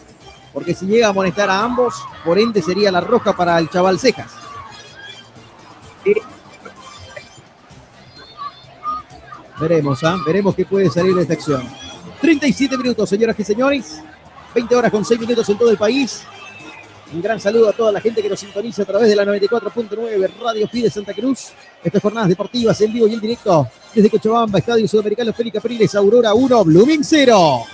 Porque 0.53 0.75
si 0.75 0.87
llega 0.87 1.09
a 1.09 1.13
molestar 1.13 1.51
a 1.51 1.61
ambos, 1.61 1.95
por 2.25 2.39
ende 2.39 2.63
sería 2.63 2.91
la 2.91 3.01
roja 3.01 3.37
para 3.37 3.59
el 3.59 3.69
chaval 3.69 3.99
Cejas. 3.99 4.31
Veremos, 9.61 10.03
¿ah? 10.05 10.17
Veremos 10.25 10.55
qué 10.55 10.65
puede 10.65 10.89
salir 10.89 11.15
de 11.15 11.23
esta 11.23 11.35
acción. 11.35 11.63
37 12.39 12.79
minutos, 12.79 13.09
señoras 13.09 13.35
y 13.41 13.43
señores. 13.43 14.01
20 14.55 14.77
horas 14.77 14.93
con 14.93 15.05
6 15.05 15.21
minutos 15.21 15.49
en 15.49 15.59
todo 15.59 15.69
el 15.69 15.77
país. 15.77 16.23
Un 17.13 17.21
gran 17.21 17.41
saludo 17.41 17.69
a 17.69 17.73
toda 17.73 17.91
la 17.91 18.01
gente 18.01 18.23
que 18.23 18.29
nos 18.29 18.39
sintoniza 18.39 18.83
a 18.83 18.85
través 18.85 19.09
de 19.09 19.17
la 19.17 19.25
94.9 19.25 20.31
Radio 20.41 20.69
Fide 20.69 20.91
Santa 20.91 21.13
Cruz. 21.13 21.49
Estas 21.83 22.01
jornadas 22.01 22.29
deportivas 22.29 22.81
en 22.83 22.93
vivo 22.93 23.09
y 23.09 23.15
en 23.15 23.21
directo 23.21 23.67
desde 23.93 24.09
Cochabamba, 24.09 24.61
Estadio 24.61 24.87
Sudamericano 24.87 25.33
Félix 25.33 25.55
Capriles, 25.55 25.93
Aurora 25.97 26.33
1, 26.33 26.65
Blooming 26.65 27.03
0. 27.03 27.67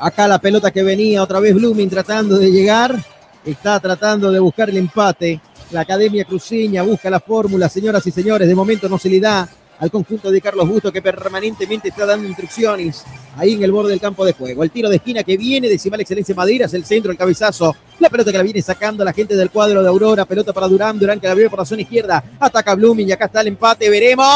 Acá 0.00 0.26
la 0.26 0.40
pelota 0.40 0.72
que 0.72 0.82
venía 0.82 1.22
otra 1.22 1.38
vez 1.38 1.54
Blooming 1.54 1.88
tratando 1.88 2.36
de 2.36 2.50
llegar. 2.50 3.00
Está 3.44 3.78
tratando 3.80 4.32
de 4.32 4.40
buscar 4.40 4.68
el 4.68 4.78
empate. 4.78 5.40
La 5.70 5.82
Academia 5.82 6.24
Cruceña 6.24 6.82
busca 6.82 7.08
la 7.10 7.20
fórmula, 7.20 7.68
señoras 7.68 8.04
y 8.06 8.10
señores. 8.10 8.48
De 8.48 8.54
momento 8.56 8.88
no 8.88 8.98
se 8.98 9.08
le 9.08 9.20
da 9.20 9.48
al 9.78 9.90
conjunto 9.90 10.30
de 10.30 10.40
Carlos 10.40 10.68
Busto 10.68 10.92
que 10.92 11.00
permanentemente 11.00 11.88
está 11.88 12.04
dando 12.04 12.26
instrucciones 12.28 13.04
ahí 13.36 13.54
en 13.54 13.62
el 13.62 13.72
borde 13.72 13.90
del 13.90 14.00
campo 14.00 14.24
de 14.24 14.32
juego. 14.32 14.62
El 14.64 14.70
tiro 14.70 14.88
de 14.90 14.96
esquina 14.96 15.22
que 15.22 15.36
viene, 15.36 15.68
decimal 15.68 16.00
excelencia 16.00 16.34
Madeiras, 16.34 16.74
el 16.74 16.84
centro, 16.84 17.12
el 17.12 17.18
cabezazo. 17.18 17.74
La 18.00 18.10
pelota 18.10 18.32
que 18.32 18.38
la 18.38 18.44
viene 18.44 18.60
sacando 18.62 19.04
la 19.04 19.12
gente 19.12 19.36
del 19.36 19.50
cuadro 19.50 19.80
de 19.82 19.88
Aurora. 19.88 20.24
Pelota 20.24 20.52
para 20.52 20.66
Durán, 20.66 20.98
Durán 20.98 21.20
que 21.20 21.28
la 21.28 21.34
viene 21.34 21.48
por 21.48 21.60
la 21.60 21.64
zona 21.64 21.82
izquierda. 21.82 22.22
Ataca 22.40 22.74
Blooming 22.74 23.08
y 23.08 23.12
acá 23.12 23.26
está 23.26 23.40
el 23.42 23.46
empate. 23.48 23.88
Veremos. 23.88 24.26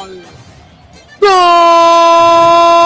¡Gol! 0.00 0.22
¡Gol! 1.20 2.77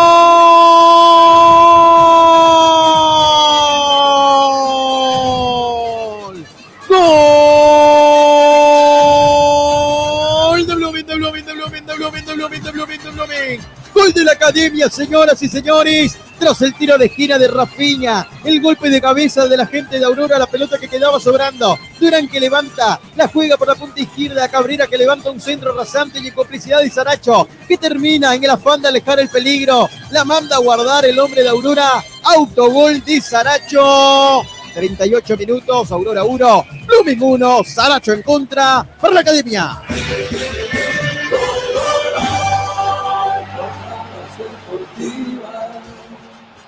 Gol 14.02 14.12
de 14.12 14.24
la 14.24 14.32
Academia, 14.32 14.90
señoras 14.90 15.40
y 15.42 15.48
señores. 15.48 16.18
Tras 16.36 16.60
el 16.62 16.74
tiro 16.74 16.98
de 16.98 17.06
esquina 17.06 17.38
de 17.38 17.46
Rafiña, 17.46 18.26
el 18.42 18.60
golpe 18.60 18.90
de 18.90 19.00
cabeza 19.00 19.46
de 19.46 19.56
la 19.56 19.64
gente 19.64 19.96
de 19.96 20.04
Aurora, 20.04 20.40
la 20.40 20.48
pelota 20.48 20.76
que 20.76 20.88
quedaba 20.88 21.20
sobrando. 21.20 21.78
Durán 22.00 22.26
que 22.26 22.40
levanta, 22.40 23.00
la 23.14 23.28
juega 23.28 23.56
por 23.56 23.68
la 23.68 23.76
punta 23.76 24.00
izquierda. 24.00 24.48
Cabrera 24.48 24.88
que 24.88 24.98
levanta 24.98 25.30
un 25.30 25.40
centro 25.40 25.72
rasante 25.72 26.18
y 26.18 26.26
en 26.26 26.34
complicidad 26.34 26.80
de 26.80 26.90
Saracho, 26.90 27.46
que 27.68 27.78
termina 27.78 28.34
en 28.34 28.42
el 28.42 28.50
afán 28.50 28.82
de 28.82 28.88
alejar 28.88 29.20
el 29.20 29.28
peligro. 29.28 29.88
La 30.10 30.24
manda 30.24 30.56
a 30.56 30.58
guardar 30.58 31.04
el 31.04 31.16
hombre 31.20 31.44
de 31.44 31.50
Aurora. 31.50 32.02
Autogol 32.24 33.04
de 33.04 33.20
Saracho. 33.20 34.42
38 34.74 35.36
minutos, 35.36 35.92
Aurora 35.92 36.24
1, 36.24 36.66
Blooming 36.88 37.22
1, 37.22 37.64
Saracho 37.64 38.14
en 38.14 38.22
contra 38.22 38.84
para 39.00 39.14
la 39.14 39.20
Academia. 39.20 39.80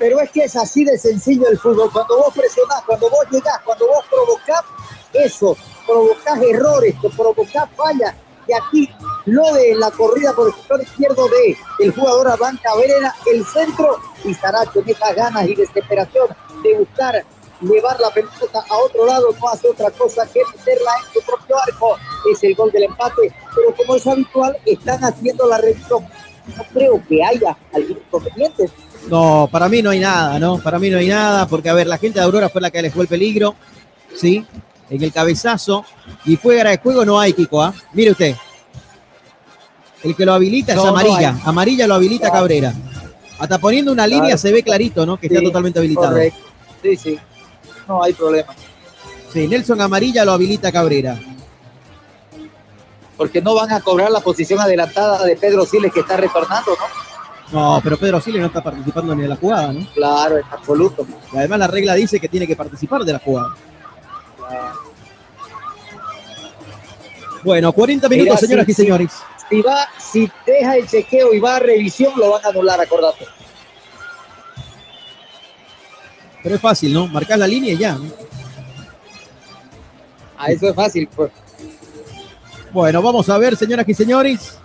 Pero 0.04 0.20
es 0.20 0.30
que 0.32 0.44
es 0.44 0.54
así 0.54 0.84
de 0.84 0.98
sencillo 0.98 1.48
el 1.48 1.58
fútbol. 1.58 1.90
Cuando 1.90 2.18
vos 2.18 2.34
presionás, 2.34 2.82
cuando 2.84 3.08
vos 3.08 3.24
llegás, 3.30 3.58
cuando 3.64 3.86
vos 3.86 4.04
provocás 4.10 4.62
eso, 5.14 5.56
provocás 5.86 6.42
errores, 6.42 6.94
provocás 7.16 7.70
fallas. 7.74 8.14
Y 8.46 8.52
aquí 8.52 8.90
lo 9.24 9.50
de 9.54 9.74
la 9.76 9.90
corrida 9.90 10.34
por 10.34 10.48
el 10.48 10.54
sector 10.56 10.82
izquierdo 10.82 11.26
de 11.28 11.56
el 11.78 11.94
jugador 11.94 12.28
Adán 12.28 12.60
Cabrera, 12.62 13.14
el 13.32 13.46
centro 13.46 13.98
y 14.22 14.34
Saracho 14.34 14.80
en 14.80 14.90
esas 14.90 15.16
ganas 15.16 15.48
y 15.48 15.54
desesperación 15.54 16.28
de 16.62 16.78
buscar 16.80 17.24
llevar 17.62 17.98
la 17.98 18.10
pelota 18.10 18.62
a 18.68 18.76
otro 18.76 19.06
lado, 19.06 19.28
no 19.40 19.48
hace 19.48 19.70
otra 19.70 19.90
cosa 19.90 20.26
que 20.26 20.42
meterla 20.54 20.90
en 20.98 21.14
su 21.14 21.26
propio 21.26 21.56
arco. 21.66 21.96
Es 22.30 22.44
el 22.44 22.54
gol 22.54 22.70
del 22.72 22.82
empate, 22.82 23.34
pero 23.54 23.74
como 23.74 23.96
es 23.96 24.06
habitual, 24.06 24.54
están 24.66 25.02
haciendo 25.02 25.48
la 25.48 25.56
revisión. 25.56 26.06
No 26.58 26.62
creo 26.74 27.02
que 27.08 27.24
haya 27.24 27.56
algún 27.72 27.96
inconveniente. 27.96 28.70
No, 29.08 29.48
para 29.52 29.68
mí 29.68 29.82
no 29.82 29.90
hay 29.90 30.00
nada, 30.00 30.38
¿no? 30.38 30.58
Para 30.58 30.78
mí 30.78 30.88
no 30.90 30.98
hay 30.98 31.08
nada, 31.08 31.46
porque 31.46 31.68
a 31.68 31.74
ver, 31.74 31.86
la 31.86 31.98
gente 31.98 32.18
de 32.18 32.24
Aurora 32.24 32.48
fue 32.48 32.60
la 32.60 32.70
que 32.70 32.78
alejó 32.78 33.02
el 33.02 33.08
peligro, 33.08 33.54
¿sí? 34.16 34.44
En 34.90 35.02
el 35.02 35.12
cabezazo. 35.12 35.84
Y 36.24 36.36
fuera 36.36 36.70
de 36.70 36.78
juego 36.78 37.04
no 37.04 37.20
hay, 37.20 37.32
Kiko, 37.34 37.62
¿ah? 37.62 37.74
Mire 37.92 38.12
usted. 38.12 38.34
El 40.02 40.14
que 40.16 40.24
lo 40.26 40.34
habilita 40.34 40.72
es 40.72 40.76
No, 40.78 40.88
amarilla. 40.88 41.36
amarilla 41.44 41.86
lo 41.86 41.94
habilita 41.94 42.28
Claro. 42.28 42.42
Cabrera. 42.42 42.72
Hasta 43.38 43.58
poniendo 43.58 43.92
una 43.92 44.06
línea 44.06 44.22
Claro. 44.24 44.38
se 44.38 44.52
ve 44.52 44.62
clarito, 44.62 45.04
¿no? 45.06 45.18
Que 45.18 45.26
está 45.26 45.42
totalmente 45.42 45.78
habilitado. 45.78 46.08
correcto. 46.08 46.38
Sí, 46.82 46.96
sí. 46.96 47.18
No 47.88 48.02
hay 48.02 48.12
problema. 48.12 48.54
Sí, 49.32 49.48
Nelson 49.48 49.80
Amarilla 49.80 50.24
lo 50.24 50.32
habilita 50.32 50.70
Cabrera. 50.70 51.18
Porque 53.16 53.40
no 53.40 53.54
van 53.54 53.72
a 53.72 53.80
cobrar 53.80 54.10
la 54.10 54.20
posición 54.20 54.60
adelantada 54.60 55.24
de 55.24 55.36
Pedro 55.36 55.64
Siles 55.64 55.92
que 55.92 56.00
está 56.00 56.16
retornando, 56.16 56.72
¿no? 56.72 57.13
No, 57.52 57.80
pero 57.82 57.96
Pedro 57.96 58.20
Siles 58.20 58.40
no 58.40 58.46
está 58.48 58.62
participando 58.62 59.14
ni 59.14 59.22
de 59.22 59.28
la 59.28 59.36
jugada, 59.36 59.72
¿no? 59.72 59.86
Claro, 59.92 60.38
en 60.38 60.44
absoluto. 60.50 61.06
Y 61.32 61.36
además 61.36 61.58
la 61.58 61.66
regla 61.66 61.94
dice 61.94 62.18
que 62.18 62.28
tiene 62.28 62.46
que 62.46 62.56
participar 62.56 63.02
de 63.04 63.12
la 63.12 63.18
jugada. 63.18 63.54
Bueno, 67.42 67.72
40 67.72 68.08
minutos, 68.08 68.40
señoras 68.40 68.68
y 68.68 68.72
señores. 68.72 69.12
Si 69.50 69.60
va, 69.60 69.86
si 69.98 70.30
deja 70.46 70.76
el 70.76 70.88
chequeo 70.88 71.34
y 71.34 71.38
va 71.38 71.56
a 71.56 71.58
revisión, 71.58 72.14
lo 72.16 72.30
van 72.30 72.44
a 72.44 72.48
anular, 72.48 72.80
acordate. 72.80 73.26
Pero 76.42 76.54
es 76.54 76.60
fácil, 76.60 76.92
¿no? 76.92 77.06
Marcar 77.06 77.38
la 77.38 77.46
línea 77.46 77.74
y 77.74 77.78
ya. 77.78 77.94
¿no? 77.94 78.10
A 80.38 80.50
eso 80.50 80.68
es 80.68 80.74
fácil, 80.74 81.08
pues. 81.14 81.30
Bueno, 82.72 83.02
vamos 83.02 83.28
a 83.28 83.38
ver, 83.38 83.56
señoras 83.56 83.88
y 83.88 83.94
señores. 83.94 84.58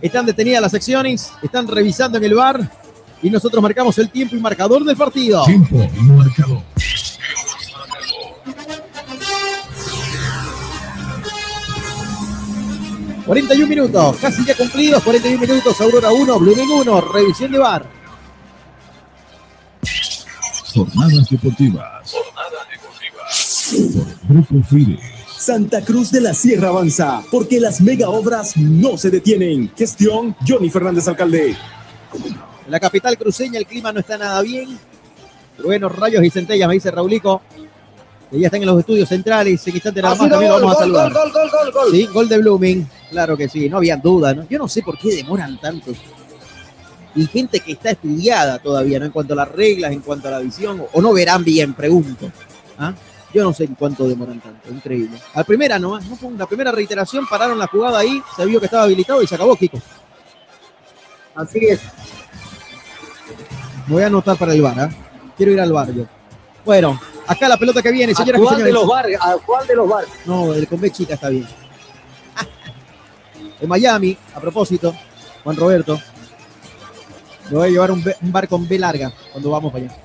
Están 0.00 0.26
detenidas 0.26 0.60
las 0.62 0.72
secciones, 0.72 1.32
están 1.42 1.66
revisando 1.66 2.18
en 2.18 2.24
el 2.24 2.34
bar 2.34 2.70
y 3.22 3.30
nosotros 3.30 3.62
marcamos 3.62 3.96
el 3.98 4.10
tiempo 4.10 4.36
y 4.36 4.40
marcador 4.40 4.84
del 4.84 4.96
partido. 4.96 5.44
Tiempo 5.44 5.88
y 5.96 6.02
marcador. 6.02 6.62
41 13.26 13.66
minutos, 13.66 14.16
casi 14.18 14.44
ya 14.44 14.54
cumplidos, 14.54 15.02
41 15.02 15.40
minutos, 15.40 15.80
Aurora 15.80 16.12
1, 16.12 16.38
Blooming 16.38 16.70
1, 16.70 17.00
revisión 17.00 17.50
de 17.50 17.58
bar. 17.58 17.90
Jornadas 20.72 21.28
deportivas. 21.28 22.14
Por 23.72 24.28
Grupo 24.28 24.62
Fide. 24.68 25.15
Santa 25.46 25.80
Cruz 25.80 26.10
de 26.10 26.20
la 26.20 26.34
Sierra 26.34 26.70
avanza, 26.70 27.22
porque 27.30 27.60
las 27.60 27.80
mega 27.80 28.08
obras 28.10 28.56
no 28.56 28.98
se 28.98 29.10
detienen. 29.10 29.70
Gestión 29.76 30.34
Johnny 30.44 30.68
Fernández 30.70 31.06
Alcalde. 31.06 31.50
En 31.50 32.72
la 32.72 32.80
capital 32.80 33.16
cruceña 33.16 33.60
el 33.60 33.64
clima 33.64 33.92
no 33.92 34.00
está 34.00 34.18
nada 34.18 34.42
bien. 34.42 34.76
Buenos 35.62 35.94
rayos 35.94 36.24
y 36.24 36.30
centellas, 36.30 36.66
me 36.66 36.74
dice 36.74 36.90
Raulico. 36.90 37.42
Que 38.28 38.40
ya 38.40 38.48
están 38.48 38.60
en 38.60 38.66
los 38.66 38.80
estudios 38.80 39.08
centrales. 39.08 39.64
En 39.68 39.74
instante 39.74 40.02
nada 40.02 40.16
más 40.16 40.28
también 40.28 40.50
lo 40.50 40.58
gol, 40.58 40.62
vamos 40.64 40.82
a 40.82 40.84
gol, 40.84 40.94
saludar. 40.96 41.12
gol, 41.12 41.32
gol, 41.32 41.50
gol, 41.52 41.72
gol. 41.72 41.92
Sí, 41.92 42.06
gol 42.06 42.28
de 42.28 42.38
Blooming. 42.38 42.88
Claro 43.10 43.36
que 43.36 43.48
sí, 43.48 43.68
no 43.68 43.76
había 43.76 43.96
duda, 43.98 44.34
¿no? 44.34 44.48
Yo 44.48 44.58
no 44.58 44.66
sé 44.66 44.82
por 44.82 44.98
qué 44.98 45.14
demoran 45.14 45.60
tanto. 45.60 45.92
Y 47.14 47.24
gente 47.28 47.60
que 47.60 47.70
está 47.70 47.90
estudiada 47.90 48.58
todavía, 48.58 48.98
¿no? 48.98 49.04
En 49.04 49.12
cuanto 49.12 49.34
a 49.34 49.36
las 49.36 49.52
reglas, 49.52 49.92
en 49.92 50.00
cuanto 50.00 50.26
a 50.26 50.32
la 50.32 50.38
visión, 50.40 50.82
o 50.92 51.00
no 51.00 51.12
verán 51.12 51.44
bien, 51.44 51.72
pregunto. 51.72 52.32
¿Ah? 52.76 52.92
Yo 53.34 53.42
no 53.42 53.52
sé 53.52 53.64
en 53.64 53.74
cuánto 53.74 54.08
demoran 54.08 54.40
tanto, 54.40 54.70
increíble. 54.70 55.18
A 55.34 55.38
la 55.38 55.44
primera 55.44 55.78
nomás, 55.78 56.06
¿no? 56.06 56.16
Fue 56.16 56.30
La 56.32 56.46
primera 56.46 56.72
reiteración, 56.72 57.26
pararon 57.26 57.58
la 57.58 57.66
jugada 57.66 57.98
ahí, 57.98 58.22
se 58.36 58.46
vio 58.46 58.60
que 58.60 58.66
estaba 58.66 58.84
habilitado 58.84 59.22
y 59.22 59.26
se 59.26 59.34
acabó, 59.34 59.56
Kiko. 59.56 59.78
Así 61.34 61.58
es. 61.66 61.80
Me 63.86 63.94
voy 63.94 64.02
a 64.02 64.06
anotar 64.06 64.36
para 64.36 64.52
el 64.52 64.62
bar, 64.62 64.80
¿ah? 64.80 64.90
Quiero 65.36 65.52
ir 65.52 65.60
al 65.60 65.72
bar 65.72 65.92
yo. 65.92 66.04
Bueno, 66.64 66.98
acá 67.26 67.48
la 67.48 67.56
pelota 67.56 67.82
que 67.82 67.92
viene, 67.92 68.12
¿A 68.12 68.16
señoras 68.16 68.40
y 68.40 68.44
cuál 68.44 68.64
de 68.64 68.72
los 68.72 68.86
bar? 68.86 69.06
¿A 69.20 69.36
cuál 69.44 69.66
de 69.66 69.76
los 69.76 69.88
bar? 69.88 70.04
No, 70.24 70.52
el 70.54 70.66
con 70.66 70.80
B 70.80 70.90
chica 70.90 71.14
está 71.14 71.28
bien. 71.28 71.46
En 73.60 73.68
Miami, 73.68 74.16
a 74.34 74.40
propósito, 74.40 74.94
Juan 75.42 75.56
Roberto, 75.56 75.98
me 77.50 77.56
voy 77.56 77.68
a 77.68 77.70
llevar 77.70 77.90
un, 77.90 78.04
bar 78.22 78.48
con 78.48 78.66
B 78.66 78.78
larga 78.78 79.12
cuando 79.30 79.50
vamos 79.50 79.72
para 79.72 79.84
allá. 79.84 79.96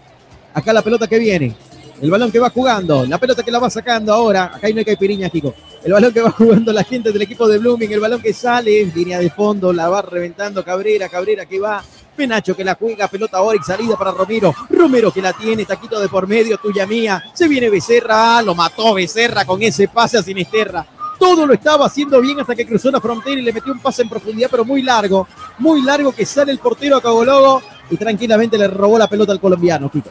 Acá 0.53 0.73
la 0.73 0.81
pelota 0.81 1.07
que 1.07 1.17
viene, 1.17 1.55
el 2.01 2.09
balón 2.09 2.31
que 2.31 2.39
va 2.39 2.49
jugando, 2.49 3.05
la 3.05 3.19
pelota 3.19 3.43
que 3.43 3.51
la 3.51 3.59
va 3.59 3.69
sacando 3.69 4.11
ahora, 4.11 4.45
acá 4.45 4.67
no 4.69 4.79
hay 4.79 4.85
caipirinha, 4.85 5.29
Kiko. 5.29 5.53
El 5.83 5.93
balón 5.93 6.11
que 6.11 6.21
va 6.21 6.31
jugando 6.37 6.73
la 6.73 6.83
gente 6.83 7.11
del 7.11 7.21
equipo 7.21 7.47
de 7.47 7.59
Blooming, 7.59 7.91
el 7.91 7.99
balón 7.99 8.21
que 8.21 8.33
sale, 8.33 8.85
línea 8.85 9.19
de 9.19 9.29
fondo, 9.29 9.71
la 9.71 9.87
va 9.87 10.01
reventando 10.01 10.65
Cabrera, 10.65 11.07
Cabrera 11.09 11.45
que 11.45 11.59
va, 11.59 11.83
Penacho 12.15 12.55
que 12.55 12.63
la 12.63 12.73
juega, 12.73 13.07
pelota 13.07 13.37
ahora 13.37 13.59
y 13.61 13.63
salida 13.63 13.95
para 13.97 14.11
Romero, 14.11 14.53
Romero 14.71 15.11
que 15.11 15.21
la 15.21 15.31
tiene, 15.33 15.63
taquito 15.63 15.99
de 15.99 16.09
por 16.09 16.27
medio, 16.27 16.57
tuya 16.57 16.87
mía, 16.87 17.23
se 17.33 17.47
viene 17.47 17.69
Becerra, 17.69 18.41
lo 18.41 18.55
mató 18.55 18.95
Becerra 18.95 19.45
con 19.45 19.61
ese 19.61 19.87
pase 19.87 20.17
a 20.17 20.23
Sinisterra. 20.23 20.85
Todo 21.19 21.45
lo 21.45 21.53
estaba 21.53 21.85
haciendo 21.85 22.19
bien 22.19 22.39
hasta 22.39 22.55
que 22.55 22.65
cruzó 22.65 22.89
la 22.89 22.99
frontera 22.99 23.39
y 23.39 23.43
le 23.43 23.53
metió 23.53 23.71
un 23.71 23.79
pase 23.79 24.01
en 24.01 24.09
profundidad, 24.09 24.49
pero 24.49 24.65
muy 24.65 24.81
largo, 24.81 25.27
muy 25.59 25.83
largo 25.83 26.11
que 26.11 26.25
sale 26.25 26.51
el 26.51 26.57
portero 26.57 26.97
a 26.97 27.01
Cagologo 27.01 27.61
y 27.91 27.97
tranquilamente 27.97 28.57
le 28.57 28.67
robó 28.67 28.97
la 28.97 29.07
pelota 29.07 29.31
al 29.31 29.39
colombiano, 29.39 29.91
Kiko. 29.91 30.09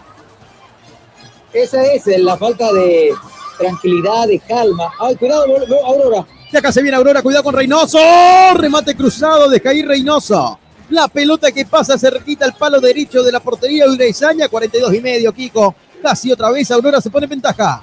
Esa 1.53 1.85
es 1.85 2.07
la 2.19 2.37
falta 2.37 2.73
de 2.73 3.13
tranquilidad, 3.59 4.27
de 4.29 4.39
calma. 4.41 4.93
Ay, 4.99 5.17
cuidado, 5.17 5.45
Aurora. 5.85 6.27
Y 6.53 6.57
acá 6.57 6.73
se 6.73 6.83
viene 6.83 6.97
Aurora, 6.97 7.23
cuidado 7.23 7.45
con 7.45 7.55
Reynoso. 7.55 7.99
Remate 8.55 8.97
cruzado 8.97 9.49
de 9.49 9.61
Jair 9.61 9.87
Reynoso. 9.87 10.59
La 10.89 11.07
pelota 11.07 11.53
que 11.53 11.65
pasa 11.65 11.97
cerquita 11.97 12.45
al 12.45 12.55
palo 12.55 12.81
derecho 12.81 13.23
de 13.23 13.31
la 13.31 13.39
portería 13.39 13.85
de 13.85 13.93
Uraizaña, 13.93 14.49
42 14.49 14.95
y 14.95 15.01
medio, 15.01 15.33
Kiko. 15.33 15.75
Casi 16.03 16.33
otra 16.33 16.51
vez 16.51 16.71
Aurora 16.71 17.01
se 17.01 17.11
pone 17.11 17.25
en 17.25 17.31
ventaja. 17.31 17.83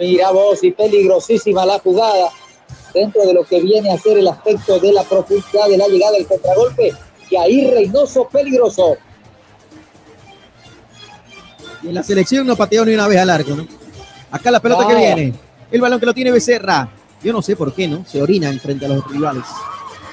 Mira 0.00 0.30
vos, 0.32 0.62
y 0.64 0.72
peligrosísima 0.72 1.64
la 1.64 1.78
jugada. 1.78 2.30
Dentro 2.92 3.24
de 3.26 3.34
lo 3.34 3.44
que 3.44 3.60
viene 3.60 3.92
a 3.92 3.98
ser 3.98 4.18
el 4.18 4.28
aspecto 4.28 4.78
de 4.80 4.92
la 4.92 5.04
profundidad 5.04 5.68
de 5.68 5.76
la 5.76 5.86
llegada 5.86 6.12
del 6.12 6.26
contragolpe. 6.26 6.92
Y 7.30 7.36
ahí 7.36 7.70
Reynoso 7.70 8.28
peligroso. 8.28 8.96
Y 11.84 11.88
en 11.88 11.94
la 11.94 12.02
selección 12.02 12.46
no 12.46 12.56
pateó 12.56 12.84
ni 12.84 12.94
una 12.94 13.06
vez 13.06 13.18
al 13.18 13.28
arco, 13.28 13.54
¿no? 13.54 13.66
Acá 14.30 14.50
la 14.50 14.60
pelota 14.60 14.88
que 14.88 14.94
viene. 14.94 15.34
El 15.70 15.80
balón 15.80 16.00
que 16.00 16.06
lo 16.06 16.14
tiene 16.14 16.30
Becerra. 16.30 16.88
Yo 17.22 17.32
no 17.32 17.42
sé 17.42 17.56
por 17.56 17.74
qué, 17.74 17.86
¿no? 17.86 18.04
Se 18.06 18.22
orinan 18.22 18.58
frente 18.58 18.86
a 18.86 18.88
los 18.88 19.06
rivales. 19.10 19.44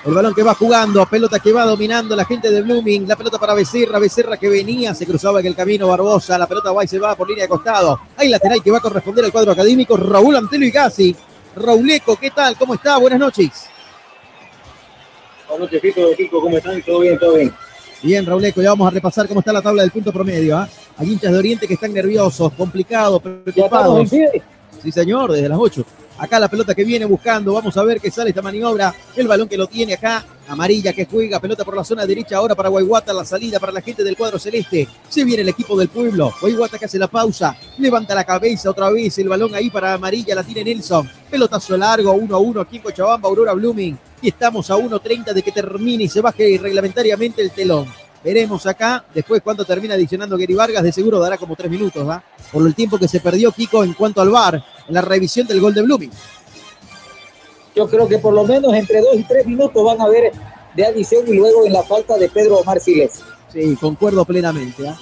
El 0.05 0.13
balón 0.13 0.33
que 0.33 0.43
va 0.43 0.53
jugando, 0.53 1.05
pelota 1.05 1.39
que 1.39 1.53
va 1.53 1.63
dominando 1.63 2.15
la 2.15 2.25
gente 2.25 2.49
de 2.49 2.61
Blooming, 2.61 3.07
la 3.07 3.15
pelota 3.15 3.37
para 3.37 3.53
Becerra, 3.53 3.99
Becerra 3.99 4.35
que 4.35 4.49
venía, 4.49 4.93
se 4.95 5.05
cruzaba 5.05 5.39
en 5.39 5.45
el 5.45 5.55
camino 5.55 5.87
Barbosa, 5.87 6.37
la 6.39 6.47
pelota 6.47 6.71
va 6.71 6.83
y 6.83 6.87
se 6.87 6.97
va 6.97 7.15
por 7.15 7.29
línea 7.29 7.45
de 7.45 7.49
costado. 7.49 8.01
Hay 8.17 8.27
lateral 8.27 8.63
que 8.63 8.71
va 8.71 8.79
a 8.79 8.81
corresponder 8.81 9.23
al 9.23 9.31
cuadro 9.31 9.51
académico, 9.51 9.95
Raúl 9.95 10.35
Antelo 10.35 10.65
y 10.65 10.71
Gassi. 10.71 11.15
Rauleco, 11.55 12.15
¿qué 12.15 12.31
tal? 12.31 12.57
¿Cómo 12.57 12.73
está? 12.73 12.97
Buenas 12.97 13.19
noches. 13.19 13.67
Buenas 15.47 15.71
noches, 15.71 15.81
Kiko, 15.81 16.15
Kiko, 16.17 16.41
¿cómo 16.41 16.57
están? 16.57 16.81
¿Todo 16.81 16.99
bien, 17.01 17.19
todo 17.19 17.35
bien? 17.35 17.53
Bien, 18.03 18.25
Rauleco, 18.25 18.61
ya 18.61 18.69
vamos 18.69 18.87
a 18.87 18.91
repasar 18.91 19.27
cómo 19.27 19.41
está 19.41 19.53
la 19.53 19.61
tabla 19.61 19.83
del 19.83 19.91
punto 19.91 20.11
promedio. 20.11 20.57
¿ah? 20.57 20.67
Hay 20.97 21.11
hinchas 21.11 21.31
de 21.31 21.37
Oriente 21.37 21.67
que 21.67 21.75
están 21.75 21.93
nerviosos, 21.93 22.51
complicados, 22.53 23.21
preocupados. 23.21 24.09
Sí, 24.81 24.91
señor, 24.91 25.31
desde 25.31 25.47
las 25.47 25.59
8. 25.59 25.85
Acá 26.17 26.39
la 26.39 26.47
pelota 26.47 26.75
que 26.75 26.83
viene 26.83 27.05
buscando. 27.05 27.53
Vamos 27.53 27.75
a 27.77 27.83
ver 27.83 27.99
qué 27.99 28.11
sale 28.11 28.29
esta 28.29 28.41
maniobra. 28.41 28.93
El 29.15 29.27
balón 29.27 29.47
que 29.47 29.57
lo 29.57 29.67
tiene 29.67 29.93
acá. 29.93 30.25
Amarilla 30.47 30.93
que 30.93 31.05
juega. 31.05 31.39
Pelota 31.39 31.63
por 31.63 31.75
la 31.75 31.83
zona 31.83 32.05
derecha 32.05 32.37
ahora 32.37 32.55
para 32.55 32.69
Guayguata. 32.69 33.13
La 33.13 33.25
salida 33.25 33.59
para 33.59 33.71
la 33.71 33.81
gente 33.81 34.03
del 34.03 34.15
cuadro 34.15 34.37
celeste. 34.37 34.87
Se 35.09 35.23
viene 35.23 35.41
el 35.41 35.49
equipo 35.49 35.77
del 35.77 35.89
pueblo. 35.89 36.33
Guayguata 36.39 36.77
que 36.77 36.85
hace 36.85 36.99
la 36.99 37.07
pausa. 37.07 37.55
Levanta 37.77 38.13
la 38.13 38.23
cabeza 38.23 38.69
otra 38.69 38.89
vez. 38.91 39.17
El 39.17 39.29
balón 39.29 39.55
ahí 39.55 39.69
para 39.69 39.93
Amarilla. 39.93 40.35
La 40.35 40.43
tiene 40.43 40.63
Nelson. 40.63 41.09
Pelotazo 41.29 41.77
largo. 41.77 42.11
1 42.13 42.35
a 42.35 42.39
1 42.39 42.61
aquí 42.61 42.77
en 42.77 42.83
Cochabamba. 42.83 43.27
Aurora 43.29 43.53
Blooming. 43.53 43.97
Y 44.21 44.27
estamos 44.29 44.69
a 44.69 44.75
1.30 44.75 45.33
de 45.33 45.41
que 45.41 45.51
termine 45.51 46.03
y 46.03 46.09
se 46.09 46.21
baje 46.21 46.59
reglamentariamente 46.61 47.41
el 47.41 47.51
telón. 47.51 47.87
Veremos 48.23 48.67
acá, 48.67 49.03
después 49.13 49.41
cuánto 49.41 49.65
termina 49.65 49.95
adicionando 49.95 50.37
Gary 50.37 50.53
Vargas, 50.53 50.83
de 50.83 50.91
seguro 50.91 51.19
dará 51.19 51.37
como 51.37 51.55
tres 51.55 51.71
minutos, 51.71 52.07
¿va? 52.07 52.23
Por 52.51 52.65
el 52.67 52.75
tiempo 52.75 52.99
que 52.99 53.07
se 53.07 53.19
perdió 53.19 53.51
Kiko 53.51 53.83
en 53.83 53.93
cuanto 53.93 54.21
al 54.21 54.29
VAR, 54.29 54.63
en 54.87 54.93
la 54.93 55.01
revisión 55.01 55.47
del 55.47 55.59
gol 55.59 55.73
de 55.73 55.81
Blooming. 55.81 56.11
Yo 57.75 57.89
creo 57.89 58.07
que 58.07 58.19
por 58.19 58.33
lo 58.33 58.43
menos 58.43 58.73
entre 58.73 59.01
dos 59.01 59.15
y 59.15 59.23
tres 59.23 59.45
minutos 59.47 59.83
van 59.83 59.99
a 60.01 60.07
ver 60.07 60.31
de 60.75 60.85
adición 60.85 61.27
y 61.27 61.33
luego 61.33 61.65
en 61.65 61.73
la 61.73 61.83
falta 61.83 62.17
de 62.17 62.29
Pedro 62.29 62.57
Omar 62.57 62.79
Siles. 62.79 63.23
Sí, 63.51 63.75
concuerdo 63.79 64.23
plenamente, 64.23 64.87
¿ah? 64.87 64.97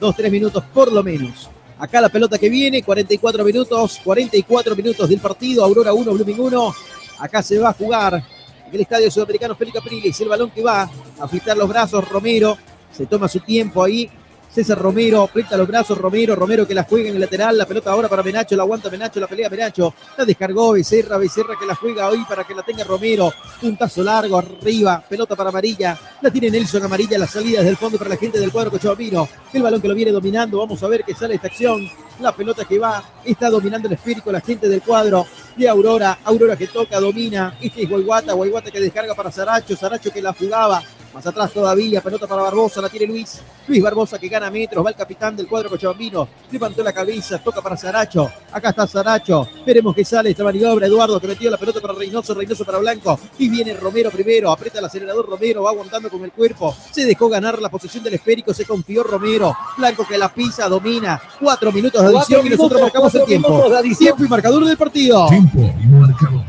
Dos, 0.00 0.16
tres 0.16 0.32
minutos 0.32 0.64
por 0.72 0.90
lo 0.90 1.02
menos. 1.02 1.48
Acá 1.78 2.00
la 2.00 2.08
pelota 2.08 2.38
que 2.38 2.48
viene, 2.48 2.82
44 2.82 3.44
minutos, 3.44 4.00
44 4.02 4.74
minutos 4.74 5.08
del 5.08 5.20
partido, 5.20 5.64
Aurora 5.64 5.92
1, 5.92 6.12
Blooming 6.12 6.40
1. 6.40 6.74
Acá 7.18 7.42
se 7.42 7.58
va 7.58 7.70
a 7.70 7.72
jugar 7.72 8.22
en 8.66 8.74
el 8.74 8.80
estadio 8.80 9.10
sudamericano 9.10 9.54
Félix 9.54 9.78
Capriles, 9.78 10.20
el 10.20 10.28
balón 10.28 10.50
que 10.50 10.62
va 10.62 10.82
a 10.82 10.90
agitar 11.24 11.56
los 11.56 11.68
brazos, 11.68 12.08
Romero, 12.08 12.56
se 12.92 13.06
toma 13.06 13.28
su 13.28 13.40
tiempo 13.40 13.82
ahí, 13.82 14.10
César 14.54 14.78
Romero, 14.78 15.22
aprieta 15.24 15.56
los 15.56 15.66
brazos, 15.66 15.98
Romero, 15.98 16.36
Romero 16.36 16.64
que 16.64 16.74
la 16.74 16.84
juega 16.84 17.08
en 17.08 17.16
el 17.16 17.20
lateral, 17.20 17.58
la 17.58 17.66
pelota 17.66 17.90
ahora 17.90 18.08
para 18.08 18.22
Menacho, 18.22 18.54
la 18.54 18.62
aguanta 18.62 18.88
Menacho, 18.88 19.18
la 19.18 19.26
pelea 19.26 19.50
Menacho, 19.50 19.92
la 20.16 20.24
descargó 20.24 20.72
Becerra, 20.72 21.18
Becerra 21.18 21.56
que 21.58 21.66
la 21.66 21.74
juega 21.74 22.08
hoy 22.08 22.24
para 22.28 22.44
que 22.44 22.54
la 22.54 22.62
tenga 22.62 22.84
Romero, 22.84 23.32
puntazo 23.60 24.04
largo 24.04 24.38
arriba, 24.38 25.02
pelota 25.08 25.34
para 25.34 25.48
Amarilla, 25.48 25.98
la 26.22 26.30
tiene 26.30 26.52
Nelson 26.52 26.84
Amarilla, 26.84 27.18
la 27.18 27.26
salida 27.26 27.58
desde 27.58 27.70
el 27.70 27.76
fondo 27.76 27.98
para 27.98 28.10
la 28.10 28.16
gente 28.16 28.38
del 28.38 28.52
cuadro 28.52 28.70
Cochabambino, 28.70 29.28
el 29.52 29.62
balón 29.62 29.82
que 29.82 29.88
lo 29.88 29.94
viene 29.94 30.12
dominando, 30.12 30.58
vamos 30.58 30.80
a 30.84 30.86
ver 30.86 31.02
qué 31.02 31.16
sale 31.16 31.34
esta 31.34 31.48
acción, 31.48 31.90
la 32.20 32.32
pelota 32.32 32.64
que 32.64 32.78
va, 32.78 33.02
está 33.24 33.50
dominando 33.50 33.88
el 33.88 33.94
esférico 33.94 34.30
la 34.30 34.40
gente 34.40 34.68
del 34.68 34.82
cuadro 34.82 35.26
de 35.56 35.68
Aurora, 35.68 36.18
Aurora 36.24 36.56
que 36.56 36.66
toca, 36.66 36.98
domina, 37.00 37.56
este 37.60 37.82
es 37.82 37.88
Guayguata, 37.88 38.32
Guayguata 38.32 38.70
que 38.70 38.80
descarga 38.80 39.14
para 39.14 39.30
Saracho, 39.30 39.76
Saracho 39.76 40.10
que 40.10 40.22
la 40.22 40.32
jugaba, 40.32 40.82
más 41.14 41.24
atrás 41.26 41.52
todavía, 41.52 42.00
pelota 42.00 42.26
para 42.26 42.42
Barbosa, 42.42 42.80
la 42.80 42.88
tiene 42.88 43.06
Luis. 43.06 43.40
Luis 43.68 43.80
Barbosa 43.80 44.18
que 44.18 44.28
gana 44.28 44.50
metros, 44.50 44.84
va 44.84 44.90
el 44.90 44.96
capitán 44.96 45.36
del 45.36 45.46
cuadro 45.46 45.70
cochabambino, 45.70 46.28
levantó 46.50 46.82
la 46.82 46.92
cabeza, 46.92 47.38
toca 47.38 47.62
para 47.62 47.76
Saracho. 47.76 48.30
Acá 48.50 48.70
está 48.70 48.86
Saracho, 48.86 49.48
veremos 49.64 49.94
que 49.94 50.04
sale 50.04 50.30
esta 50.30 50.42
maniobra. 50.42 50.86
Eduardo 50.86 51.20
que 51.20 51.28
metió 51.28 51.50
la 51.50 51.56
pelota 51.56 51.80
para 51.80 51.94
Reynoso, 51.94 52.34
Reynoso 52.34 52.64
para 52.64 52.78
Blanco. 52.78 53.18
Y 53.38 53.48
viene 53.48 53.74
Romero 53.74 54.10
primero, 54.10 54.50
aprieta 54.50 54.80
el 54.80 54.86
acelerador 54.86 55.28
Romero, 55.28 55.62
va 55.62 55.70
aguantando 55.70 56.10
con 56.10 56.24
el 56.24 56.32
cuerpo. 56.32 56.76
Se 56.90 57.04
dejó 57.04 57.28
ganar 57.28 57.62
la 57.62 57.68
posición 57.68 58.02
del 58.02 58.14
esférico, 58.14 58.52
se 58.52 58.66
confió 58.66 59.04
Romero. 59.04 59.56
Blanco 59.78 60.04
que 60.06 60.18
la 60.18 60.34
pisa, 60.34 60.68
domina. 60.68 61.22
Cuatro 61.40 61.70
minutos 61.70 62.03
adición 62.06 62.46
y 62.46 62.50
nosotros 62.50 62.80
marcamos 62.80 63.14
el 63.14 63.24
tiempo. 63.24 63.64
Tiempo 63.98 64.24
y 64.24 64.28
marcador 64.28 64.64
del 64.64 64.76
partido. 64.76 65.28
Tiempo 65.28 65.74
y 65.82 65.86
marcador. 65.86 66.44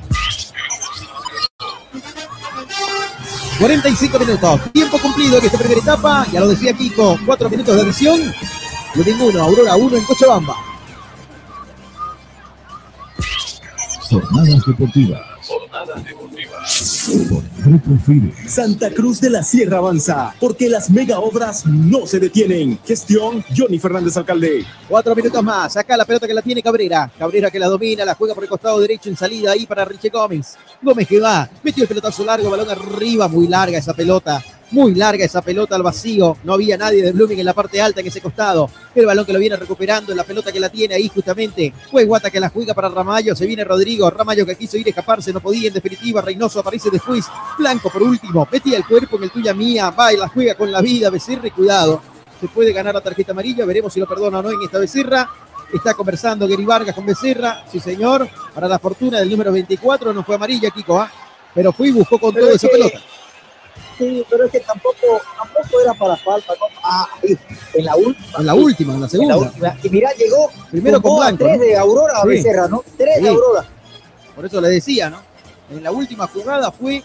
45 3.60 4.20
minutos. 4.20 4.62
Tiempo 4.74 4.98
cumplido 5.00 5.38
en 5.38 5.46
esta 5.46 5.58
primera 5.58 5.80
etapa. 5.80 6.28
Ya 6.32 6.40
lo 6.42 6.48
decía 6.50 6.74
Kiko. 6.74 7.18
4 7.26 7.50
minutos 7.50 7.76
de 7.76 7.82
adición. 7.82 8.34
Blooming 8.94 9.22
1, 9.22 9.42
Aurora 9.42 9.76
1 9.76 9.98
en 9.98 10.04
Cochabamba. 10.04 10.56
Jornadas 14.10 14.66
deportivas. 14.66 15.22
Jornadas 15.48 16.04
deportivas. 16.04 16.25
Por 17.06 17.44
Grupo 17.64 17.98
Fide. 18.04 18.34
Santa 18.48 18.90
Cruz 18.90 19.22
de 19.22 19.30
la 19.30 19.44
Sierra 19.44 19.78
avanza, 19.78 20.34
porque 20.40 20.68
las 20.68 20.90
mega 20.90 21.20
obras 21.20 21.64
no 21.68 22.08
se 22.08 22.20
detienen. 22.20 22.80
Gestión 22.84 23.44
Johnny 23.56 23.78
Fernández 23.78 24.18
Alcalde. 24.18 24.66
Cuatro 24.90 25.16
minutos 25.16 25.44
más. 25.44 25.78
Acá 25.78 25.96
la 25.98 26.06
pelota 26.06 26.26
que 26.26 26.34
la 26.34 26.42
tiene 26.42 26.64
Cabrera. 26.64 27.12
Cabrera 27.16 27.52
que 27.52 27.60
la 27.60 27.68
domina, 27.68 28.06
la 28.06 28.16
juega 28.16 28.34
por 28.34 28.44
el 28.44 28.50
costado 28.50 28.80
derecho 28.80 29.10
en 29.10 29.18
salida 29.18 29.52
ahí 29.52 29.68
para 29.68 29.86
Richie 29.86 30.10
Gómez. 30.10 30.56
Gómez 30.82 31.08
que 31.08 31.20
va, 31.20 31.48
metió 31.62 31.84
el 31.84 31.88
pelotazo 31.88 32.26
largo, 32.26 32.50
balón 32.50 32.72
arriba, 32.72 33.28
muy 33.28 33.48
larga 33.48 33.78
esa 33.78 33.94
pelota. 33.94 34.44
Muy 34.76 34.94
larga 34.94 35.24
esa 35.24 35.42
pelota 35.42 35.78
al 35.78 35.84
vacío. 35.84 36.36
No 36.44 36.52
había 36.52 36.78
nadie 36.78 37.02
de 37.02 37.14
Blooming 37.14 37.40
en 37.40 37.46
la 37.46 37.54
parte 37.54 37.82
alta 37.82 38.02
en 38.02 38.08
ese 38.08 38.20
costado. 38.20 38.70
El 38.94 39.06
balón 39.06 39.26
que 39.26 39.32
lo 39.32 39.40
viene 39.40 39.56
recuperando, 39.56 40.14
la 40.14 40.26
pelota 40.26 40.52
que 40.52 40.60
la 40.60 40.68
tiene 40.68 40.96
ahí 40.96 41.08
justamente. 41.08 41.74
Fue 41.90 42.04
Guata 42.04 42.30
que 42.30 42.42
la 42.42 42.50
juega 42.50 42.74
para 42.74 42.90
Ramallo. 42.90 43.34
Se 43.38 43.46
viene 43.46 43.64
Rodrigo. 43.64 44.10
Ramallo 44.10 44.46
que 44.46 44.58
quiso 44.58 44.76
ir 44.76 44.86
a 44.88 44.90
escaparse, 44.90 45.32
no 45.32 45.40
podía. 45.40 45.70
En 45.70 45.76
definitiva, 45.76 46.20
Reynoso 46.22 46.60
aparece 46.60 46.90
después. 46.90 47.24
Blanco 47.58 47.90
por 47.90 48.04
último. 48.04 48.46
Metía 48.52 48.76
el 48.76 48.86
cuerpo 48.86 49.16
en 49.16 49.24
el 49.24 49.32
tuya 49.32 49.54
mía. 49.54 49.92
Va 49.92 50.12
y 50.12 50.18
la 50.18 50.28
juega 50.28 50.56
con 50.56 50.70
la 50.70 50.82
vida. 50.82 51.10
Becerra 51.10 51.48
y 51.48 51.52
cuidado. 51.52 52.02
Se 52.42 52.50
puede 52.50 52.74
ganar 52.74 52.96
la 52.96 53.02
tarjeta 53.02 53.32
amarilla. 53.32 53.64
Veremos 53.64 53.94
si 53.94 54.02
lo 54.02 54.06
perdona 54.06 54.40
o 54.40 54.42
no 54.42 54.50
en 54.50 54.62
esta 54.62 54.78
Becerra. 54.78 55.30
Está 55.74 55.94
conversando 55.94 56.50
Gary 56.50 56.66
Vargas 56.66 56.94
con 56.94 57.06
Becerra. 57.06 57.64
Sí, 57.72 57.80
señor. 57.80 58.28
Para 58.54 58.68
la 58.68 58.78
fortuna 58.78 59.20
del 59.20 59.32
número 59.32 59.54
24. 59.54 60.12
No 60.12 60.26
fue 60.26 60.36
amarilla, 60.36 60.70
Kiko. 60.70 61.00
¿ah? 61.00 61.10
Pero 61.54 61.72
fue 61.72 61.88
y 61.88 61.92
buscó 61.92 62.20
con 62.20 62.36
todo 62.36 62.50
esa 62.50 62.68
pelota. 62.68 63.00
Sí, 63.98 64.26
pero 64.30 64.46
es 64.46 64.52
que 64.52 64.60
tampoco, 64.60 65.22
tampoco 65.38 65.82
era 65.82 65.94
para 65.94 66.16
falta. 66.18 66.54
¿no? 66.60 66.66
Ah, 66.84 67.08
ahí, 67.24 67.38
en 67.74 67.86
la 67.86 67.96
última. 67.96 68.40
En 68.40 68.46
la 68.46 68.54
última, 68.56 68.94
en 68.94 69.02
la 69.02 69.10
segunda. 69.10 69.36
En 69.36 69.42
la 69.42 69.48
última. 69.48 69.78
Y 69.84 69.90
mirá, 69.90 70.10
llegó 70.14 70.50
Primero 70.72 71.02
con 71.02 71.18
Blanco, 71.18 71.46
tres 71.46 71.58
¿no? 71.58 71.64
de 71.64 71.78
Aurora 71.78 72.14
a 72.18 72.22
Sí. 72.24 72.28
Becerra, 72.28 72.68
¿no? 72.68 72.84
Tres 72.98 73.16
Sí. 73.18 73.24
de 73.24 73.30
Aurora. 73.30 73.66
Por 74.36 74.46
eso 74.46 74.60
le 74.62 74.70
decía, 74.70 75.10
¿no? 75.10 75.22
En 75.72 75.82
la 75.82 75.92
última 75.92 76.28
jugada 76.28 76.72
fue, 76.72 77.02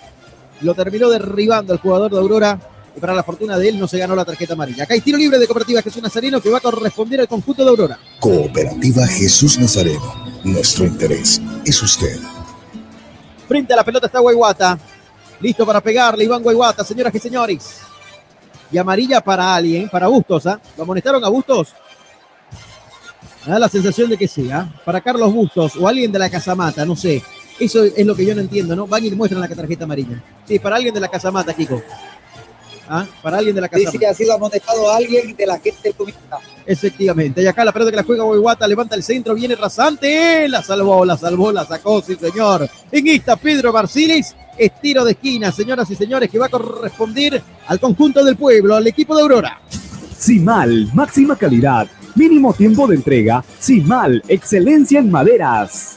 lo 0.62 0.74
terminó 0.74 1.08
derribando 1.08 1.72
el 1.72 1.78
jugador 1.78 2.10
de 2.10 2.18
Aurora. 2.18 2.58
Y 2.96 2.98
para 2.98 3.14
la 3.14 3.22
fortuna 3.22 3.56
de 3.56 3.68
él 3.68 3.78
no 3.78 3.86
se 3.86 3.98
ganó 3.98 4.16
la 4.16 4.24
tarjeta 4.24 4.54
amarilla. 4.54 4.82
Acá 4.82 4.94
hay 4.94 5.00
tiro 5.00 5.16
libre 5.16 5.38
de 5.38 5.46
Cooperativa 5.46 5.80
Jesús 5.80 6.02
Nazareno 6.02 6.40
que 6.40 6.50
va 6.50 6.58
a 6.58 6.60
corresponder 6.60 7.20
al 7.20 7.28
conjunto 7.28 7.62
de 7.62 7.70
Aurora. 7.70 7.98
Cooperativa 8.18 9.06
Jesús 9.06 9.58
Nazareno. 9.60 10.12
Nuestro 10.42 10.84
interés 10.86 11.40
es 11.64 11.80
usted. 11.82 12.18
Frente 13.46 13.72
a 13.72 13.76
la 13.76 13.84
pelota 13.84 14.06
está 14.06 14.18
Guayguata. 14.18 14.76
Listo 15.40 15.64
para 15.64 15.80
pegarle 15.80 16.24
Iván 16.24 16.42
Guayguata, 16.42 16.84
señoras 16.84 17.14
y 17.14 17.18
señores. 17.18 17.78
Y 18.70 18.78
amarilla 18.78 19.20
para 19.20 19.54
alguien, 19.54 19.88
para 19.88 20.06
Bustos, 20.06 20.46
¿ah? 20.46 20.60
¿Lo 20.76 20.84
amonestaron 20.84 21.24
a 21.24 21.28
Bustos? 21.28 21.74
Me 23.46 23.52
da 23.52 23.58
la 23.58 23.68
sensación 23.68 24.10
de 24.10 24.18
que 24.18 24.28
sí, 24.28 24.50
¿ah? 24.50 24.68
Para 24.84 25.00
Carlos 25.00 25.32
Bustos 25.32 25.76
o 25.76 25.88
alguien 25.88 26.12
de 26.12 26.18
la 26.18 26.28
Casamata, 26.28 26.84
no 26.84 26.94
sé. 26.94 27.22
Eso 27.58 27.84
es 27.84 28.06
lo 28.06 28.14
que 28.14 28.24
yo 28.24 28.34
no 28.34 28.40
entiendo, 28.42 28.76
¿no? 28.76 28.86
Van 28.86 29.04
y 29.04 29.10
muestran 29.10 29.40
la 29.40 29.48
tarjeta 29.48 29.84
amarilla. 29.84 30.22
Sí, 30.46 30.58
para 30.58 30.76
alguien 30.76 30.94
de 30.94 31.00
la 31.00 31.08
Casamata, 31.08 31.54
Kiko. 31.54 31.82
¿Ah? 32.88 33.06
Para 33.22 33.38
alguien 33.38 33.54
de 33.54 33.60
la 33.60 33.68
Dice 33.68 33.84
Casamata. 33.84 33.98
que 33.98 34.06
ha 34.06 34.14
sido 34.14 34.34
amonestado 34.34 34.90
a 34.90 34.96
alguien 34.96 35.36
de 35.36 35.46
la 35.46 35.58
gente 35.58 35.80
del 35.84 35.94
comité. 35.94 36.18
Efectivamente. 36.66 37.42
Y 37.42 37.46
acá 37.46 37.64
la 37.64 37.72
pelota 37.72 37.90
que 37.90 37.96
la 37.96 38.02
juega 38.02 38.24
Guayguata, 38.24 38.66
levanta 38.66 38.94
el 38.94 39.02
centro, 39.02 39.34
viene 39.34 39.54
rasante, 39.54 40.48
la 40.48 40.62
salvó, 40.62 41.04
la 41.04 41.16
salvó, 41.16 41.50
la 41.50 41.64
sacó, 41.64 42.02
sí 42.02 42.16
señor. 42.16 42.68
En 42.90 43.08
esta 43.08 43.36
Pedro 43.36 43.72
Barcilis, 43.72 44.34
estiro 44.60 45.04
de 45.04 45.12
esquina, 45.12 45.50
señoras 45.50 45.90
y 45.90 45.96
señores, 45.96 46.30
que 46.30 46.38
va 46.38 46.46
a 46.46 46.50
corresponder 46.50 47.42
al 47.66 47.80
conjunto 47.80 48.24
del 48.24 48.36
pueblo, 48.36 48.76
al 48.76 48.86
equipo 48.86 49.16
de 49.16 49.22
Aurora. 49.22 49.60
Simal, 50.16 50.90
máxima 50.94 51.36
calidad, 51.36 51.88
mínimo 52.14 52.52
tiempo 52.52 52.86
de 52.86 52.96
entrega. 52.96 53.42
Simal, 53.58 54.22
excelencia 54.28 55.00
en 55.00 55.10
maderas. 55.10 55.96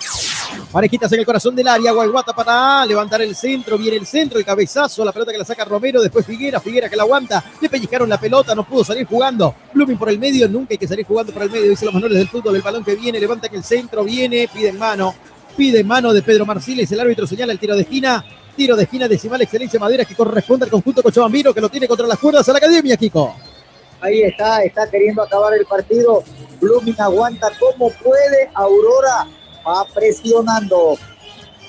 Parejitas 0.71 1.11
en 1.11 1.19
el 1.19 1.25
corazón 1.25 1.55
del 1.55 1.67
área, 1.67 1.91
Guayguata 1.91 2.33
para 2.33 2.85
levantar 2.85 3.21
el 3.21 3.35
centro, 3.35 3.77
viene 3.77 3.97
el 3.97 4.07
centro, 4.07 4.39
el 4.39 4.45
cabezazo, 4.45 5.05
la 5.05 5.11
pelota 5.11 5.31
que 5.31 5.37
la 5.37 5.45
saca 5.45 5.65
Romero, 5.65 6.01
después 6.01 6.25
Figuera, 6.25 6.59
Figuera 6.59 6.89
que 6.89 6.95
la 6.95 7.03
aguanta, 7.03 7.43
le 7.61 7.69
pellizcaron 7.69 8.09
la 8.09 8.19
pelota, 8.19 8.55
no 8.55 8.63
pudo 8.63 8.83
salir 8.83 9.05
jugando, 9.05 9.53
Blooming 9.73 9.97
por 9.97 10.09
el 10.09 10.17
medio, 10.17 10.47
nunca 10.47 10.69
hay 10.71 10.79
que 10.79 10.87
salir 10.87 11.05
jugando 11.05 11.31
por 11.31 11.43
el 11.43 11.51
medio, 11.51 11.69
dicen 11.69 11.85
los 11.85 11.93
manuales 11.93 12.17
del 12.17 12.27
fútbol, 12.27 12.55
el 12.55 12.61
balón 12.63 12.83
que 12.83 12.95
viene, 12.95 13.19
levanta 13.19 13.49
que 13.49 13.57
el 13.57 13.63
centro, 13.63 14.03
viene, 14.03 14.49
pide 14.51 14.69
en 14.69 14.79
mano, 14.79 15.13
pide 15.55 15.81
en 15.81 15.87
mano 15.87 16.11
de 16.11 16.23
Pedro 16.23 16.45
Marciles, 16.45 16.91
el 16.91 16.99
árbitro 16.99 17.27
señala 17.27 17.53
el 17.53 17.59
tiro 17.59 17.75
de 17.75 17.83
esquina, 17.83 18.25
tiro 18.55 18.75
de 18.75 18.83
esquina 18.83 19.07
decimal 19.07 19.41
excelencia 19.41 19.79
Madera 19.79 20.05
que 20.05 20.15
corresponde 20.15 20.65
al 20.65 20.71
conjunto 20.71 21.03
Cochabambino 21.03 21.53
que 21.53 21.61
lo 21.61 21.69
tiene 21.69 21.87
contra 21.87 22.07
las 22.07 22.19
cuerdas 22.19 22.47
a 22.47 22.51
la 22.51 22.57
academia, 22.57 22.95
Kiko. 22.97 23.35
Ahí 24.01 24.21
está, 24.21 24.61
está 24.63 24.89
queriendo 24.89 25.21
acabar 25.21 25.53
el 25.53 25.65
partido. 25.65 26.23
Blooming 26.59 26.99
aguanta 26.99 27.49
como 27.57 27.89
puede. 27.89 28.49
Aurora 28.53 29.27
va 29.65 29.85
presionando. 29.93 30.97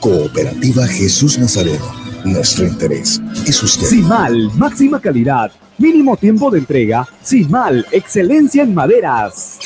Cooperativa 0.00 0.86
Jesús 0.86 1.38
Nazareno. 1.38 1.94
Nuestro 2.24 2.66
interés 2.66 3.20
es 3.46 3.62
usted. 3.62 3.86
Simal, 3.86 4.50
máxima 4.54 5.00
calidad, 5.00 5.52
mínimo 5.78 6.16
tiempo 6.16 6.50
de 6.50 6.58
entrega. 6.58 7.06
Simal, 7.22 7.86
excelencia 7.92 8.62
en 8.62 8.74
maderas. 8.74 9.60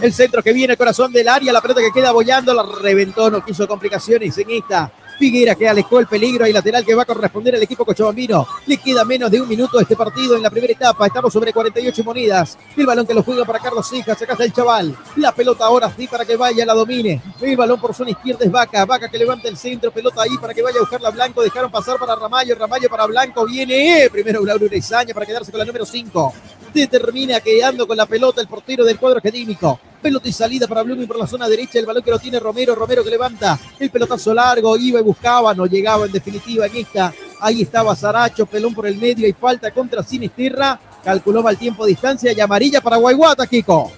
El 0.00 0.12
centro 0.12 0.42
que 0.42 0.52
viene, 0.52 0.76
corazón 0.76 1.12
del 1.12 1.28
área, 1.28 1.52
la 1.52 1.60
pelota 1.60 1.80
que 1.80 1.90
queda 1.92 2.12
bollando, 2.12 2.52
la 2.52 2.64
reventó, 2.80 3.30
no 3.30 3.44
quiso 3.44 3.66
complicaciones 3.66 4.36
en 4.38 4.50
esta. 4.50 4.92
Figuera 5.18 5.54
que 5.54 5.68
alejó 5.68 6.00
el 6.00 6.06
peligro 6.06 6.46
y 6.46 6.52
lateral 6.52 6.84
que 6.84 6.94
va 6.94 7.02
a 7.02 7.06
corresponder 7.06 7.54
al 7.54 7.62
equipo 7.62 7.84
cochabambino. 7.84 8.46
Le 8.66 8.76
queda 8.78 9.04
menos 9.04 9.30
de 9.30 9.40
un 9.40 9.48
minuto 9.48 9.78
este 9.80 9.94
partido 9.94 10.36
en 10.36 10.42
la 10.42 10.50
primera 10.50 10.72
etapa. 10.72 11.06
Estamos 11.06 11.32
sobre 11.32 11.52
48 11.52 12.02
monedas. 12.02 12.58
El 12.76 12.86
balón 12.86 13.06
que 13.06 13.14
lo 13.14 13.22
juega 13.22 13.44
para 13.44 13.60
Carlos 13.60 13.92
Hijas. 13.92 14.20
Acá 14.20 14.32
está 14.32 14.44
el 14.44 14.52
chaval. 14.52 14.96
La 15.16 15.32
pelota 15.32 15.66
ahora 15.66 15.92
sí 15.96 16.08
para 16.08 16.24
que 16.24 16.36
vaya, 16.36 16.66
la 16.66 16.74
domine. 16.74 17.22
El 17.40 17.56
balón 17.56 17.80
por 17.80 17.94
zona 17.94 18.10
izquierda 18.10 18.44
es 18.44 18.50
Vaca. 18.50 18.84
Vaca 18.84 19.08
que 19.08 19.18
levanta 19.18 19.48
el 19.48 19.56
centro. 19.56 19.92
Pelota 19.92 20.22
ahí 20.22 20.36
para 20.40 20.52
que 20.52 20.62
vaya 20.62 20.78
a 20.78 20.80
buscarla 20.80 21.10
Blanco. 21.10 21.42
Dejaron 21.42 21.70
pasar 21.70 21.98
para 21.98 22.16
Ramallo. 22.16 22.54
Ramallo 22.56 22.88
para 22.88 23.06
Blanco. 23.06 23.46
Viene 23.46 24.04
eh, 24.04 24.10
primero 24.10 24.44
Lauro 24.44 24.66
Urezaña 24.66 25.14
para 25.14 25.26
quedarse 25.26 25.52
con 25.52 25.60
la 25.60 25.64
número 25.64 25.86
5. 25.86 26.34
Determina 26.74 27.40
quedando 27.40 27.86
con 27.86 27.96
la 27.96 28.06
pelota 28.06 28.40
el 28.40 28.48
portero 28.48 28.84
del 28.84 28.98
cuadro 28.98 29.20
académico. 29.20 29.78
Pelota 30.04 30.28
y 30.28 30.32
salida 30.32 30.68
para 30.68 30.82
Blooming 30.82 31.08
por 31.08 31.18
la 31.18 31.26
zona 31.26 31.48
derecha. 31.48 31.78
El 31.78 31.86
balón 31.86 32.02
que 32.02 32.10
lo 32.10 32.18
tiene 32.18 32.38
Romero. 32.38 32.74
Romero 32.74 33.02
que 33.02 33.08
levanta 33.08 33.58
el 33.78 33.88
pelotazo 33.88 34.34
largo. 34.34 34.76
Iba 34.76 35.00
y 35.00 35.02
buscaba. 35.02 35.54
No 35.54 35.64
llegaba 35.64 36.04
en 36.04 36.12
definitiva 36.12 36.66
en 36.66 36.76
esta. 36.76 37.10
Ahí 37.40 37.62
estaba 37.62 37.96
Saracho. 37.96 38.44
Pelón 38.44 38.74
por 38.74 38.86
el 38.86 38.98
medio. 38.98 39.26
Y 39.26 39.32
falta 39.32 39.70
contra 39.70 40.02
Sinisterra. 40.02 40.78
Calculó 41.02 41.42
mal 41.42 41.56
tiempo, 41.56 41.86
distancia 41.86 42.34
y 42.34 42.40
amarilla 42.40 42.82
para 42.82 42.98
Guayguata, 42.98 43.46
Kiko. 43.46 43.92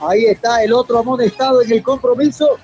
Ahí 0.00 0.26
está 0.26 0.62
el 0.62 0.72
otro 0.72 1.00
amonestado 1.00 1.60
en 1.60 1.72
el 1.72 1.82
compromiso. 1.82 2.58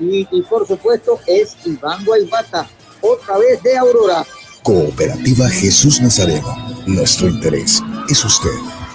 Y, 0.00 0.26
y 0.28 0.42
por 0.42 0.66
supuesto 0.66 1.20
es 1.24 1.56
Iván 1.66 2.04
Guaybata. 2.04 2.68
Otra 3.00 3.38
vez 3.38 3.62
de 3.62 3.78
Aurora. 3.78 4.26
Cooperativa 4.64 5.48
Jesús 5.50 6.00
Nazareno. 6.00 6.82
Nuestro 6.84 7.28
interés 7.28 7.80
es 8.08 8.24
usted. 8.24 8.87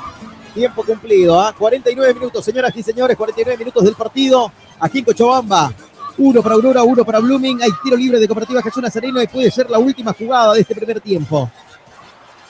Tiempo 0.53 0.83
cumplido, 0.83 1.39
¿ah? 1.39 1.53
49 1.57 2.13
minutos, 2.13 2.45
señoras 2.45 2.71
y 2.75 2.83
señores, 2.83 3.17
49 3.17 3.57
minutos 3.57 3.83
del 3.83 3.95
partido 3.95 4.51
aquí 4.79 4.99
en 4.99 5.05
Cochabamba. 5.05 5.73
Uno 6.17 6.43
para 6.43 6.55
Aurora, 6.55 6.83
uno 6.83 7.03
para 7.03 7.19
Blooming. 7.19 7.61
Hay 7.63 7.71
tiro 7.83 7.97
libre 7.97 8.19
de 8.19 8.27
Cooperativa 8.27 8.61
Jesús 8.61 8.83
Nazareno 8.83 9.21
y 9.21 9.27
puede 9.27 9.49
ser 9.49 9.69
la 9.69 9.79
última 9.79 10.13
jugada 10.13 10.53
de 10.53 10.61
este 10.61 10.75
primer 10.75 11.01
tiempo. 11.01 11.49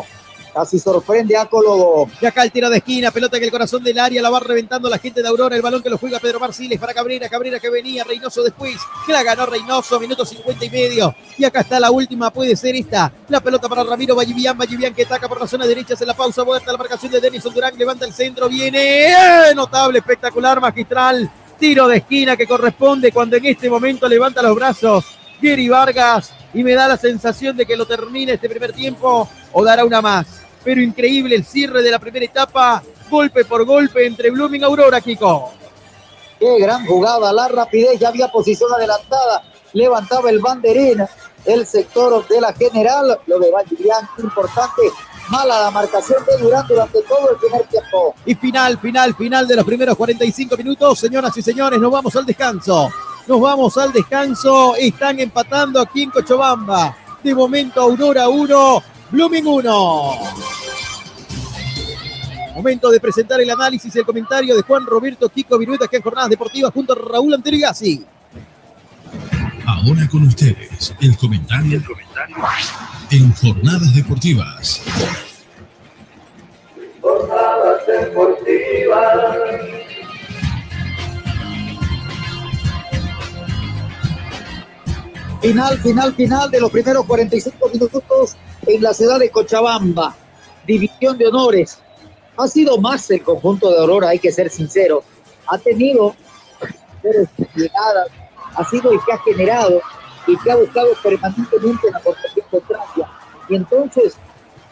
Casi 0.54 0.78
sorprende 0.78 1.36
a 1.36 1.44
Colobo. 1.44 2.08
Y 2.18 2.24
acá 2.24 2.42
el 2.42 2.50
tiro 2.50 2.70
de 2.70 2.78
esquina, 2.78 3.10
pelota 3.10 3.38
que 3.38 3.44
el 3.44 3.50
corazón 3.50 3.84
del 3.84 3.98
área 3.98 4.22
la 4.22 4.30
va 4.30 4.40
reventando 4.40 4.88
la 4.88 4.98
gente 4.98 5.20
de 5.20 5.28
Aurora. 5.28 5.54
El 5.54 5.60
balón 5.60 5.82
que 5.82 5.90
lo 5.90 5.98
juega 5.98 6.18
Pedro 6.18 6.40
Marciles 6.40 6.80
para 6.80 6.94
Cabrera. 6.94 7.28
Cabrera 7.28 7.60
que 7.60 7.68
venía, 7.68 8.04
Reynoso 8.04 8.42
después. 8.42 8.76
Que 9.04 9.12
la 9.12 9.22
ganó 9.22 9.44
Reynoso, 9.44 10.00
minuto 10.00 10.24
50 10.24 10.64
y 10.64 10.70
medio. 10.70 11.14
Y 11.36 11.44
acá 11.44 11.60
está 11.60 11.78
la 11.78 11.90
última, 11.90 12.30
puede 12.32 12.56
ser 12.56 12.74
esta. 12.74 13.12
La 13.28 13.40
pelota 13.40 13.68
para 13.68 13.84
Ramiro 13.84 14.16
Vallivian. 14.16 14.56
Vallivian 14.56 14.94
que 14.94 15.02
ataca 15.02 15.28
por 15.28 15.40
la 15.40 15.46
zona 15.46 15.66
derecha. 15.66 15.92
Hace 15.92 16.06
la 16.06 16.14
pausa, 16.14 16.42
vuelta 16.42 16.72
la 16.72 16.78
marcación 16.78 17.12
de 17.12 17.20
Denison 17.20 17.52
Durán. 17.52 17.76
Levanta 17.76 18.06
el 18.06 18.14
centro, 18.14 18.48
viene. 18.48 19.10
¡Eh! 19.10 19.54
Notable, 19.54 19.98
espectacular, 19.98 20.58
magistral. 20.58 21.30
Tiro 21.58 21.86
de 21.86 21.98
esquina 21.98 22.34
que 22.34 22.46
corresponde 22.46 23.12
cuando 23.12 23.36
en 23.36 23.44
este 23.44 23.68
momento 23.68 24.08
levanta 24.08 24.40
los 24.40 24.54
brazos 24.54 25.15
Gary 25.40 25.68
Vargas 25.68 26.32
y 26.54 26.64
me 26.64 26.74
da 26.74 26.88
la 26.88 26.96
sensación 26.96 27.56
de 27.56 27.66
que 27.66 27.76
lo 27.76 27.86
termine 27.86 28.32
este 28.32 28.48
primer 28.48 28.72
tiempo 28.72 29.28
o 29.52 29.64
dará 29.64 29.84
una 29.84 30.00
más. 30.00 30.26
Pero 30.64 30.80
increíble 30.80 31.36
el 31.36 31.44
cierre 31.44 31.82
de 31.82 31.90
la 31.90 31.98
primera 31.98 32.24
etapa, 32.24 32.82
golpe 33.10 33.44
por 33.44 33.64
golpe 33.64 34.06
entre 34.06 34.30
Blooming 34.30 34.62
y 34.62 34.64
Aurora, 34.64 35.00
Kiko. 35.00 35.52
Qué 36.38 36.58
gran 36.58 36.84
jugada, 36.86 37.32
la 37.32 37.48
rapidez, 37.48 37.98
ya 37.98 38.08
había 38.08 38.28
posición 38.28 38.72
adelantada, 38.72 39.42
levantaba 39.72 40.28
el 40.28 40.40
banderín, 40.40 41.04
el 41.46 41.66
sector 41.66 42.26
de 42.26 42.40
la 42.40 42.52
general, 42.52 43.18
lo 43.26 43.38
de 43.38 43.50
Valdivian, 43.50 44.08
importante, 44.18 44.82
mala 45.30 45.60
la 45.60 45.70
marcación 45.70 46.24
de 46.26 46.36
Durán 46.38 46.66
durante 46.66 47.00
todo 47.02 47.30
el 47.30 47.36
primer 47.36 47.62
tiempo. 47.68 48.14
Y 48.26 48.34
final, 48.34 48.78
final, 48.78 49.14
final 49.14 49.48
de 49.48 49.56
los 49.56 49.64
primeros 49.64 49.96
45 49.96 50.56
minutos, 50.56 50.98
señoras 50.98 51.36
y 51.36 51.42
señores, 51.42 51.78
nos 51.80 51.90
vamos 51.90 52.14
al 52.16 52.26
descanso. 52.26 52.90
Nos 53.26 53.40
vamos 53.40 53.76
al 53.76 53.92
descanso, 53.92 54.76
están 54.76 55.18
empatando 55.18 55.80
aquí 55.80 56.04
en 56.04 56.10
Cochabamba. 56.10 56.96
De 57.24 57.34
momento 57.34 57.80
Aurora 57.80 58.28
1, 58.28 58.82
Blooming 59.10 59.46
1. 59.46 60.12
Momento 62.54 62.88
de 62.88 63.00
presentar 63.00 63.40
el 63.40 63.50
análisis 63.50 63.94
y 63.94 63.98
el 63.98 64.06
comentario 64.06 64.54
de 64.54 64.62
Juan 64.62 64.86
Roberto 64.86 65.28
Kiko 65.28 65.58
Virueta, 65.58 65.88
que 65.88 65.96
en 65.96 66.02
Jornadas 66.02 66.30
Deportivas 66.30 66.72
junto 66.72 66.92
a 66.92 66.96
Raúl 66.96 67.34
Anterigasi. 67.34 68.06
Ahora 69.66 70.06
con 70.08 70.22
ustedes, 70.22 70.94
el 71.00 71.16
comentario, 71.16 71.78
el 71.78 71.84
comentario 71.84 72.36
en 73.10 73.32
Jornadas 73.34 73.92
Deportivas. 73.92 74.82
Jornadas 77.00 77.86
Deportivas. 77.88 79.75
Final, 85.40 85.78
final, 85.78 86.14
final 86.14 86.50
de 86.50 86.60
los 86.60 86.70
primeros 86.70 87.04
45 87.04 87.68
minutos 87.68 88.36
en 88.66 88.82
la 88.82 88.94
ciudad 88.94 89.18
de 89.18 89.30
Cochabamba. 89.30 90.16
División 90.66 91.18
de 91.18 91.28
honores. 91.28 91.78
Ha 92.36 92.48
sido 92.48 92.78
más 92.78 93.10
el 93.10 93.22
conjunto 93.22 93.70
de 93.70 93.78
Aurora, 93.78 94.08
hay 94.08 94.18
que 94.18 94.32
ser 94.32 94.50
sincero. 94.50 95.04
Ha 95.46 95.58
tenido 95.58 96.16
llegadas, 97.54 98.08
ha 98.54 98.64
sido 98.68 98.92
el 98.92 98.98
que 99.06 99.12
ha 99.12 99.18
generado 99.18 99.80
y 100.26 100.36
que 100.38 100.50
ha 100.50 100.56
buscado 100.56 100.88
permanentemente 101.02 101.90
la 101.92 102.00
portería 102.00 102.44
contraria. 102.50 103.10
Y 103.48 103.54
entonces 103.54 104.16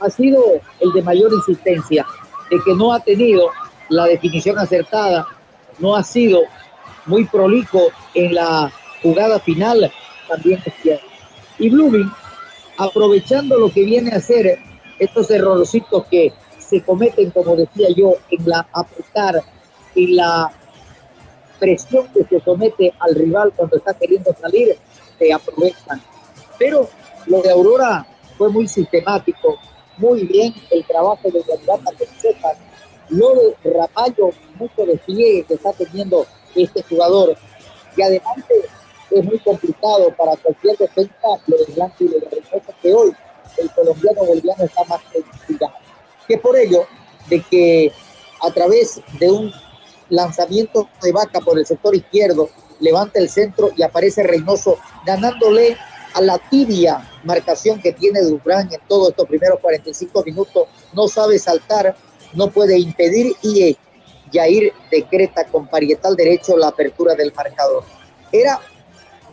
ha 0.01 0.11
sido 0.11 0.43
el 0.81 0.93
de 0.93 1.03
mayor 1.03 1.33
insistencia, 1.33 2.07
de 2.51 2.59
que 2.65 2.75
no 2.75 2.93
ha 2.93 3.01
tenido 3.01 3.51
la 3.89 4.07
definición 4.07 4.59
acertada, 4.59 5.27
no 5.79 5.95
ha 5.95 6.03
sido 6.03 6.41
muy 7.07 7.25
prolijo 7.27 7.89
en 8.15 8.35
la 8.35 8.73
jugada 9.03 9.39
final, 9.39 9.93
también 10.29 10.63
cierto. 10.83 11.07
Y 11.59 11.71
Blooming, 11.71 12.11
aprovechando 12.79 13.59
lo 13.59 13.71
que 13.71 13.85
viene 13.85 14.11
a 14.13 14.21
ser 14.21 14.59
estos 14.99 15.31
errorcitos 15.31 16.07
que 16.07 16.33
se 16.59 16.83
cometen, 16.83 17.31
como 17.31 17.57
decía 17.57 17.89
yo, 17.97 18.15
en 18.31 18.49
la 18.49 18.67
apretar, 18.73 19.43
en 19.95 20.17
la 20.17 20.53
presión 21.59 22.09
que 22.13 22.25
se 22.25 22.41
somete 22.41 22.93
al 22.99 23.15
rival 23.15 23.53
cuando 23.55 23.77
está 23.77 23.95
queriendo 23.95 24.35
salir, 24.41 24.77
se 25.19 25.33
aprovechan. 25.33 26.03
Pero 26.59 26.89
lo 27.27 27.43
de 27.43 27.51
Aurora 27.51 28.07
fue 28.37 28.51
muy 28.51 28.67
sistemático, 28.67 29.59
muy 29.99 30.25
bien 30.25 30.55
el 30.71 30.85
trabajo 30.85 31.31
de 31.31 31.41
Guadalajara 31.41 31.97
que 31.97 32.07
sepan. 32.19 32.57
Lo 33.11 33.35
de 33.35 33.55
Ramallo, 33.65 34.31
mucho 34.57 34.87
despliegue 34.87 35.45
que 35.45 35.55
está 35.55 35.73
teniendo 35.73 36.27
este 36.55 36.83
jugador. 36.83 37.37
Y 37.97 38.03
adelante 38.03 38.55
es 39.15 39.25
muy 39.25 39.39
complicado 39.39 40.13
para 40.17 40.37
cualquier 40.37 40.77
defensa 40.77 41.29
lo 41.47 41.57
de 41.57 41.73
Blanco 41.75 41.97
y 42.01 42.09
lo 42.09 42.19
de 42.19 42.43
que 42.83 42.95
hoy 42.95 43.13
el 43.59 43.71
colombiano 43.71 44.25
boliviano 44.25 44.65
está 44.65 44.85
más 44.85 45.01
complicado. 45.13 45.75
Que 46.27 46.39
por 46.39 46.57
ello, 46.57 46.87
de 47.29 47.41
que 47.43 47.93
a 48.43 48.51
través 48.51 49.01
de 49.21 49.31
un 49.31 49.53
lanzamiento 50.09 50.89
de 51.03 51.13
vaca 51.13 51.41
por 51.41 51.59
el 51.59 51.67
sector 51.67 51.95
izquierdo, 51.95 52.51
levanta 52.81 53.21
el 53.21 53.29
centro 53.29 53.71
y 53.77 53.83
aparece 53.83 54.23
Reynoso 54.23 54.79
ganándole 55.07 55.77
a 56.15 56.21
la 56.21 56.39
tibia 56.39 57.11
marcación 57.25 57.81
que 57.81 57.93
tiene 57.93 58.21
Durán 58.23 58.73
en 58.73 58.81
todos 58.89 59.11
estos 59.11 59.29
primeros 59.29 59.61
45 59.61 60.25
minutos. 60.25 60.69
No 60.93 61.09
sabe 61.09 61.39
saltar, 61.39 61.97
no 62.33 62.51
puede 62.51 62.79
impedir 62.79 63.33
y 63.43 63.77
Jair 64.33 64.73
decreta 64.91 65.45
con 65.45 65.69
parietal 65.69 66.17
derecho 66.17 66.57
la 66.57 66.69
apertura 66.69 67.15
del 67.15 67.33
marcador. 67.33 67.85
Era, 68.33 68.61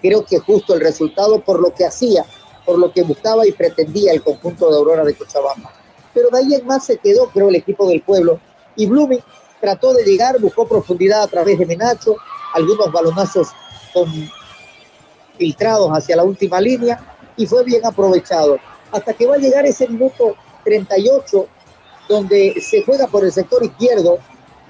creo 0.02 0.26
que 0.26 0.40
justo 0.40 0.74
el 0.74 0.82
resultado 0.82 1.40
por 1.42 1.60
lo 1.60 1.74
que 1.74 1.86
hacía, 1.86 2.26
por 2.66 2.80
lo 2.80 2.92
que 2.92 3.04
buscaba 3.04 3.46
y 3.46 3.52
pretendía 3.52 4.14
el 4.14 4.24
conjunto 4.24 4.70
de 4.70 4.78
Aurora 4.78 5.04
de 5.04 5.16
Cochabamba. 5.16 5.74
Pero 6.14 6.30
de 6.30 6.40
ahí 6.40 6.54
en 6.54 6.66
más 6.66 6.86
se 6.86 6.98
quedó, 6.98 7.30
creo, 7.30 7.50
el 7.50 7.56
equipo 7.56 7.88
del 7.88 8.02
pueblo. 8.02 8.40
Y 8.76 8.86
Blooming 8.86 9.24
trató 9.60 9.94
de 9.94 10.04
llegar, 10.04 10.40
buscó 10.40 10.68
profundidad 10.68 11.24
a 11.24 11.28
través 11.28 11.58
de 11.60 11.66
Menacho, 11.66 12.16
algunos 12.54 12.92
balonazos 12.92 13.50
filtrados 15.38 15.90
hacia 15.92 16.16
la 16.16 16.24
última 16.24 16.60
línea 16.60 17.00
y 17.38 17.46
fue 17.46 17.64
bien 17.64 17.86
aprovechado. 17.86 18.58
Hasta 18.92 19.14
que 19.14 19.26
va 19.26 19.36
a 19.36 19.40
llegar 19.40 19.66
ese 19.66 19.88
minuto 19.88 20.36
38, 20.64 21.48
donde 22.10 22.62
se 22.62 22.84
juega 22.84 23.08
por 23.08 23.24
el 23.24 23.32
sector 23.32 23.64
izquierdo, 23.64 24.20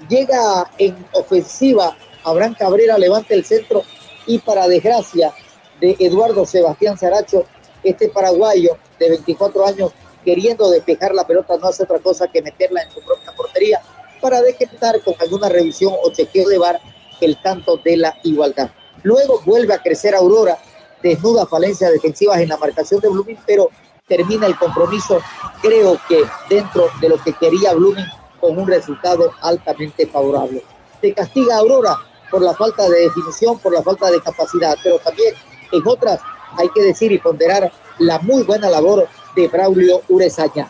llega 0.08 0.70
en 0.78 0.96
ofensiva 1.12 1.96
Abraham 2.24 2.54
Cabrera, 2.58 2.98
levanta 2.98 3.34
el 3.34 3.44
centro 3.44 3.82
y 4.26 4.38
para 4.38 4.68
desgracia 4.68 5.32
de 5.80 5.96
Eduardo 5.98 6.46
Sebastián 6.46 6.96
Saracho, 6.96 7.44
este 7.82 8.08
paraguayo 8.08 8.76
de 8.98 9.10
24 9.10 9.66
años, 9.66 9.92
queriendo 10.24 10.70
despejar 10.70 11.14
la 11.14 11.26
pelota, 11.26 11.56
no 11.56 11.68
hace 11.68 11.82
otra 11.82 11.98
cosa 11.98 12.28
que 12.28 12.42
meterla 12.42 12.82
en 12.82 12.90
su 12.90 13.00
propia 13.00 13.32
portería 13.36 13.80
para 14.20 14.40
decretar 14.40 15.02
con 15.02 15.14
alguna 15.20 15.48
revisión 15.48 15.92
o 16.02 16.12
chequeo 16.12 16.48
de 16.48 16.58
bar 16.58 16.80
el 17.20 17.40
tanto 17.42 17.76
de 17.78 17.96
la 17.96 18.16
igualdad. 18.22 18.70
Luego 19.02 19.40
vuelve 19.44 19.74
a 19.74 19.82
crecer 19.82 20.14
Aurora, 20.14 20.58
desnuda 21.02 21.46
falencias 21.46 21.92
defensivas 21.92 22.40
en 22.40 22.48
la 22.48 22.56
marcación 22.56 23.00
de 23.00 23.08
Blooming, 23.08 23.38
pero 23.44 23.68
termina 24.06 24.46
el 24.46 24.56
compromiso, 24.56 25.20
creo 25.60 25.98
que 26.08 26.22
dentro 26.48 26.88
de 27.00 27.08
lo 27.08 27.22
que 27.22 27.32
quería 27.32 27.74
Blooming, 27.74 28.06
con 28.40 28.58
un 28.58 28.68
resultado 28.68 29.32
altamente 29.40 30.06
favorable. 30.06 30.62
Se 31.00 31.12
castiga 31.12 31.56
Aurora 31.56 31.96
por 32.32 32.42
la 32.42 32.54
falta 32.54 32.88
de 32.88 33.00
definición, 33.02 33.58
por 33.58 33.74
la 33.74 33.82
falta 33.82 34.10
de 34.10 34.18
capacidad, 34.20 34.74
pero 34.82 34.98
también 34.98 35.34
en 35.70 35.82
otras 35.86 36.18
hay 36.56 36.68
que 36.70 36.82
decir 36.82 37.12
y 37.12 37.18
ponderar 37.18 37.70
la 37.98 38.18
muy 38.20 38.42
buena 38.42 38.70
labor 38.70 39.06
de 39.36 39.48
Braulio 39.48 40.00
Urezaña. 40.08 40.68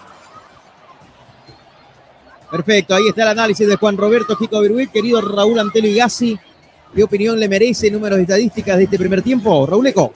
Perfecto, 2.50 2.94
ahí 2.94 3.08
está 3.08 3.22
el 3.22 3.28
análisis 3.28 3.66
de 3.66 3.76
Juan 3.76 3.96
Roberto 3.96 4.36
Kiko 4.36 4.60
Viruit, 4.60 4.90
querido 4.90 5.20
Raúl 5.20 5.58
Antelo 5.60 5.88
Gassi. 5.96 6.38
¿Qué 6.94 7.04
opinión 7.04 7.38
le 7.38 7.48
merece 7.48 7.90
números 7.90 8.18
de 8.18 8.24
estadísticas 8.24 8.76
de 8.76 8.84
este 8.84 8.98
primer 8.98 9.22
tiempo? 9.22 9.64
Raúl 9.64 9.86
Eco. 9.86 10.12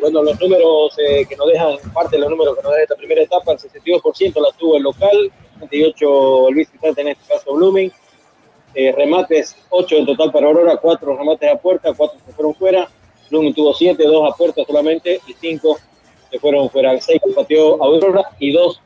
Bueno, 0.00 0.22
los 0.22 0.38
números 0.38 0.94
eh, 0.98 1.24
que 1.26 1.34
nos 1.34 1.48
dejan, 1.48 1.76
parte 1.94 2.16
de 2.16 2.20
los 2.20 2.30
números 2.30 2.54
que 2.56 2.62
nos 2.62 2.72
dejan 2.72 2.82
esta 2.82 2.94
primera 2.94 3.22
etapa, 3.22 3.52
el 3.52 3.58
62% 3.58 4.34
la 4.40 4.52
tuvo 4.56 4.76
el 4.76 4.82
local, 4.82 5.32
28 5.60 6.48
el 6.48 6.54
visitante, 6.54 7.00
en 7.00 7.08
este 7.08 7.26
caso 7.26 7.54
Blooming. 7.54 7.90
Eh, 8.74 8.92
remates, 8.92 9.56
8 9.70 9.96
en 9.96 10.06
total 10.06 10.32
para 10.32 10.46
Aurora, 10.46 10.76
4 10.76 11.16
remates 11.16 11.52
a 11.52 11.56
puerta, 11.56 11.92
4 11.96 12.18
se 12.26 12.32
fueron 12.32 12.54
fuera. 12.54 12.88
Blooming 13.30 13.54
tuvo 13.54 13.72
7, 13.72 14.02
2 14.04 14.32
a 14.32 14.36
puerta 14.36 14.62
solamente 14.66 15.20
y 15.26 15.34
5 15.34 15.78
se 16.30 16.38
fueron 16.38 16.68
fuera. 16.70 17.00
6 17.00 17.20
pateó 17.34 17.82
Aurora 17.82 18.24
y 18.38 18.52
2 18.52 18.80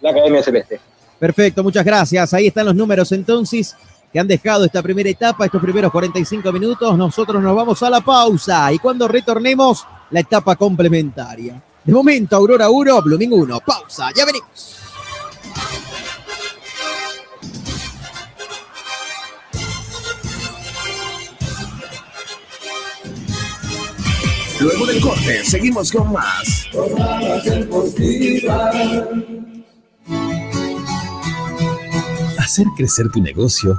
la 0.00 0.10
Academia 0.10 0.42
Celeste. 0.42 0.80
Perfecto, 1.18 1.62
muchas 1.62 1.84
gracias. 1.84 2.34
Ahí 2.34 2.48
están 2.48 2.66
los 2.66 2.74
números 2.74 3.10
entonces 3.12 3.76
que 4.12 4.18
han 4.18 4.28
dejado 4.28 4.64
esta 4.64 4.82
primera 4.82 5.08
etapa, 5.08 5.44
estos 5.44 5.60
primeros 5.60 5.92
45 5.92 6.52
minutos. 6.52 6.96
Nosotros 6.96 7.42
nos 7.42 7.54
vamos 7.54 7.82
a 7.82 7.90
la 7.90 8.00
pausa 8.00 8.72
y 8.72 8.78
cuando 8.78 9.06
retornemos, 9.08 9.86
la 10.10 10.20
etapa 10.20 10.56
complementaria. 10.56 11.62
De 11.84 11.92
momento, 11.92 12.36
Aurora 12.36 12.70
1, 12.70 13.02
Blooming 13.02 13.32
1. 13.32 13.60
Pausa, 13.60 14.10
ya 14.14 14.24
venimos. 14.24 14.77
Luego 24.60 24.86
del 24.86 25.00
corte, 25.00 25.44
seguimos 25.44 25.92
con 25.92 26.12
más. 26.12 26.66
Hacer 32.38 32.66
crecer 32.76 33.08
tu 33.10 33.22
negocio 33.22 33.78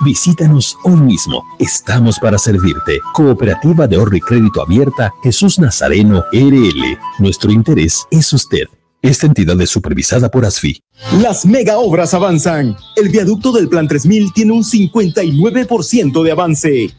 Visítanos 0.00 0.76
hoy 0.84 1.00
mismo. 1.00 1.42
Estamos 1.58 2.18
para 2.18 2.38
servirte. 2.38 3.00
Cooperativa 3.14 3.86
de 3.86 3.96
ahorro 3.96 4.16
y 4.16 4.20
crédito 4.20 4.62
abierta 4.62 5.12
Jesús 5.22 5.58
Nazareno 5.58 6.22
RL. 6.32 6.98
Nuestro 7.18 7.50
interés 7.50 8.06
es 8.10 8.32
usted. 8.32 8.64
Esta 9.00 9.26
entidad 9.26 9.58
es 9.60 9.70
supervisada 9.70 10.30
por 10.30 10.44
ASFI. 10.44 10.80
Las 11.22 11.46
mega 11.46 11.78
obras 11.78 12.12
avanzan. 12.12 12.76
El 12.96 13.08
viaducto 13.08 13.52
del 13.52 13.68
Plan 13.68 13.88
3000 13.88 14.32
tiene 14.32 14.52
un 14.52 14.64
59% 14.64 16.22
de 16.22 16.30
avance. 16.30 16.90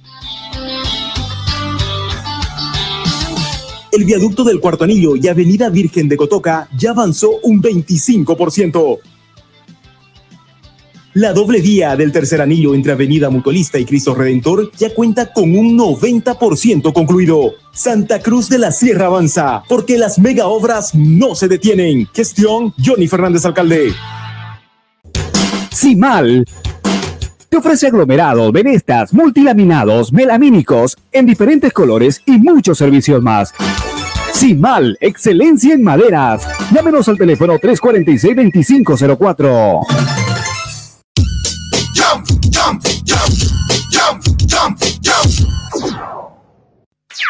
El 3.91 4.05
viaducto 4.05 4.43
del 4.43 4.59
Cuarto 4.59 4.83
Anillo 4.83 5.15
y 5.15 5.27
Avenida 5.27 5.69
Virgen 5.69 6.07
de 6.07 6.17
Cotoca 6.17 6.67
ya 6.77 6.91
avanzó 6.91 7.31
un 7.43 7.61
25%. 7.61 8.99
La 11.17 11.33
doble 11.33 11.59
vía 11.61 11.95
del 11.95 12.11
tercer 12.11 12.41
anillo 12.41 12.75
entre 12.75 12.91
Avenida 12.91 13.31
Mutualista 13.31 13.79
y 13.79 13.85
Cristo 13.85 14.13
Redentor 14.13 14.69
ya 14.77 14.93
cuenta 14.93 15.33
con 15.33 15.57
un 15.57 15.75
90% 15.75 16.93
concluido. 16.93 17.53
Santa 17.73 18.19
Cruz 18.19 18.49
de 18.49 18.59
la 18.59 18.71
Sierra 18.71 19.07
avanza, 19.07 19.63
porque 19.67 19.97
las 19.97 20.19
mega 20.19 20.45
obras 20.45 20.93
no 20.93 21.33
se 21.33 21.47
detienen. 21.47 22.07
Gestión 22.13 22.71
Johnny 22.77 23.07
Fernández 23.07 23.45
Alcalde. 23.45 23.93
mal 25.95 26.45
te 27.49 27.57
ofrece 27.57 27.87
aglomerados, 27.87 28.51
venestas, 28.51 29.11
multilaminados, 29.11 30.13
melamínicos 30.13 30.95
en 31.11 31.25
diferentes 31.25 31.73
colores 31.73 32.21
y 32.27 32.33
muchos 32.33 32.77
servicios 32.77 33.23
más. 33.23 33.55
mal 34.55 34.95
excelencia 35.01 35.73
en 35.73 35.81
maderas. 35.81 36.47
Llámenos 36.71 37.09
al 37.09 37.17
teléfono 37.17 37.57
346-2504. 37.57 40.26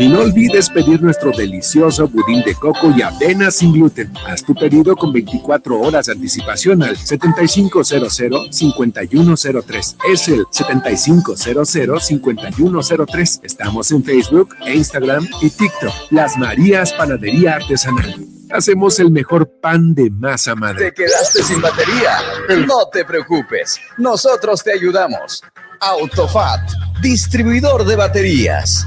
Y 0.00 0.08
no 0.08 0.20
olvides 0.20 0.70
pedir 0.70 1.02
nuestro 1.02 1.30
delicioso 1.30 2.08
budín 2.08 2.42
de 2.42 2.54
coco 2.54 2.90
y 2.96 3.02
avena 3.02 3.50
sin 3.50 3.74
gluten. 3.74 4.10
Haz 4.26 4.42
tu 4.42 4.54
pedido 4.54 4.96
con 4.96 5.12
24 5.12 5.78
horas 5.78 6.06
de 6.06 6.12
anticipación 6.12 6.82
al 6.82 6.96
7500-5103. 6.96 9.96
Es 10.10 10.28
el 10.28 10.46
7500-5103. 10.46 13.40
Estamos 13.42 13.92
en 13.92 14.02
Facebook, 14.02 14.56
e 14.64 14.74
Instagram 14.74 15.28
y 15.42 15.50
TikTok. 15.50 15.92
Las 16.08 16.38
Marías 16.38 16.94
Panadería 16.94 17.56
Artesanal. 17.56 18.24
Hacemos 18.50 18.98
el 19.00 19.10
mejor 19.10 19.50
pan 19.60 19.94
de 19.94 20.08
masa 20.08 20.54
madre. 20.54 20.92
¿Te 20.92 21.04
quedaste 21.04 21.42
sin 21.42 21.60
batería? 21.60 22.16
No 22.66 22.88
te 22.90 23.04
preocupes. 23.04 23.78
Nosotros 23.98 24.64
te 24.64 24.72
ayudamos. 24.72 25.42
Autofat, 25.78 26.70
distribuidor 27.02 27.84
de 27.84 27.96
baterías. 27.96 28.86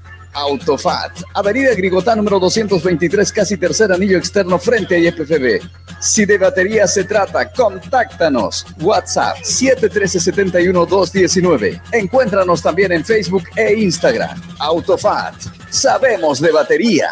Autofat, 0.33 1.21
Avenida 1.33 1.73
Grigotá 1.75 2.15
número 2.15 2.39
223, 2.39 3.31
casi 3.31 3.57
tercer 3.57 3.91
anillo 3.91 4.17
externo 4.17 4.57
frente 4.57 4.95
a 4.95 4.99
IFFB. 4.99 5.61
Si 5.99 6.25
de 6.25 6.37
batería 6.37 6.87
se 6.87 7.03
trata, 7.03 7.51
contáctanos. 7.51 8.65
WhatsApp 8.79 9.37
713-71-219. 9.37 11.81
Encuéntranos 11.91 12.61
también 12.61 12.91
en 12.91 13.05
Facebook 13.05 13.43
e 13.55 13.73
Instagram. 13.73 14.39
Autofat, 14.59 15.35
sabemos 15.69 16.39
de 16.39 16.51
batería. 16.51 17.09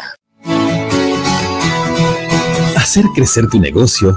Hacer 2.76 3.04
crecer 3.14 3.48
tu 3.48 3.60
negocio 3.60 4.16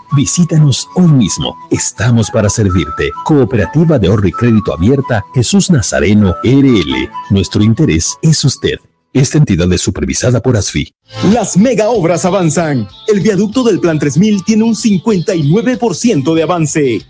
Visítanos 0.13 0.89
hoy 0.95 1.07
mismo. 1.07 1.55
Estamos 1.69 2.29
para 2.31 2.49
servirte. 2.49 3.11
Cooperativa 3.23 3.97
de 3.97 4.09
ahorro 4.09 4.27
y 4.27 4.33
crédito 4.33 4.73
abierta 4.73 5.23
Jesús 5.33 5.71
Nazareno 5.71 6.35
RL. 6.43 7.09
Nuestro 7.29 7.63
interés 7.63 8.17
es 8.21 8.43
usted. 8.43 8.77
Esta 9.13 9.37
entidad 9.37 9.71
es 9.71 9.79
supervisada 9.79 10.41
por 10.41 10.57
ASFI. 10.57 10.93
Las 11.31 11.55
mega 11.55 11.89
obras 11.89 12.25
avanzan. 12.25 12.89
El 13.07 13.21
viaducto 13.21 13.63
del 13.63 13.79
Plan 13.79 13.99
3000 13.99 14.43
tiene 14.43 14.65
un 14.65 14.75
59% 14.75 16.33
de 16.33 16.43
avance. 16.43 17.01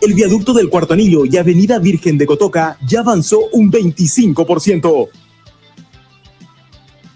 El 0.00 0.14
viaducto 0.14 0.52
del 0.52 0.70
Cuarto 0.70 0.94
Anillo 0.94 1.24
y 1.26 1.36
Avenida 1.36 1.80
Virgen 1.80 2.16
de 2.16 2.26
Cotoca 2.26 2.78
ya 2.86 3.00
avanzó 3.00 3.40
un 3.52 3.72
25%. 3.72 5.08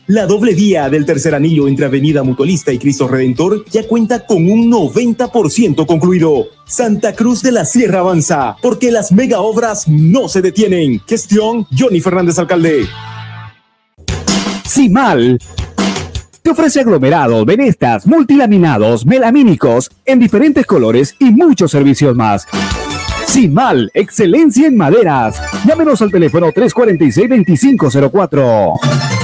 La 0.06 0.26
doble 0.26 0.52
vía 0.52 0.90
del 0.90 1.06
tercer 1.06 1.34
anillo 1.34 1.66
entre 1.66 1.86
Avenida 1.86 2.22
Mutualista 2.22 2.70
y 2.70 2.78
Cristo 2.78 3.08
Redentor 3.08 3.64
ya 3.70 3.88
cuenta 3.88 4.26
con 4.26 4.50
un 4.50 4.70
90% 4.70 5.86
concluido. 5.86 6.48
Santa 6.66 7.14
Cruz 7.14 7.40
de 7.40 7.52
la 7.52 7.64
Sierra 7.64 8.00
avanza, 8.00 8.54
porque 8.60 8.90
las 8.90 9.12
mega 9.12 9.40
obras 9.40 9.88
no 9.88 10.28
se 10.28 10.42
detienen. 10.42 11.00
Gestión 11.06 11.66
Johnny 11.76 12.02
Fernández 12.02 12.38
Alcalde. 12.38 12.86
mal 14.90 15.38
te 16.42 16.50
ofrece 16.50 16.80
aglomerados, 16.80 17.46
venestas, 17.46 18.06
multilaminados, 18.06 19.06
melamínicos 19.06 19.90
en 20.04 20.18
diferentes 20.18 20.66
colores 20.66 21.14
y 21.18 21.30
muchos 21.30 21.70
servicios 21.70 22.14
más. 22.14 22.46
mal 23.48 23.90
excelencia 23.94 24.68
en 24.68 24.76
maderas. 24.76 25.40
Llámenos 25.66 26.02
al 26.02 26.10
teléfono 26.10 26.52
346-2504. 26.52 29.23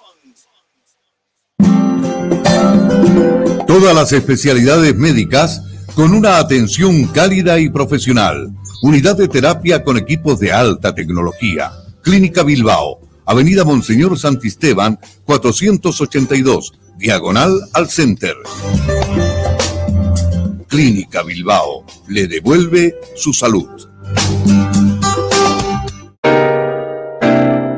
Todas 3.67 3.95
las 3.95 4.11
especialidades 4.11 4.95
médicas 4.95 5.63
con 5.95 6.13
una 6.13 6.37
atención 6.37 7.05
cálida 7.07 7.59
y 7.59 7.69
profesional. 7.69 8.51
Unidad 8.81 9.17
de 9.17 9.27
terapia 9.27 9.83
con 9.83 9.97
equipos 9.97 10.39
de 10.39 10.51
alta 10.51 10.93
tecnología. 10.93 11.71
Clínica 12.01 12.43
Bilbao, 12.43 12.99
Avenida 13.25 13.63
Monseñor 13.63 14.17
Santisteban, 14.17 14.99
482, 15.25 16.73
diagonal 16.97 17.59
al 17.73 17.89
Center. 17.89 18.35
Clínica 20.67 21.23
Bilbao 21.23 21.85
le 22.07 22.27
devuelve 22.27 22.95
su 23.15 23.33
salud. 23.33 23.69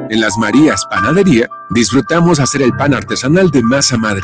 En 0.10 0.22
las 0.22 0.38
Marías 0.38 0.86
Panadería 0.86 1.50
disfrutamos 1.72 2.40
hacer 2.40 2.62
el 2.62 2.74
pan 2.74 2.94
artesanal 2.94 3.52
de 3.52 3.64
masa 3.64 3.98
madre 3.98 4.24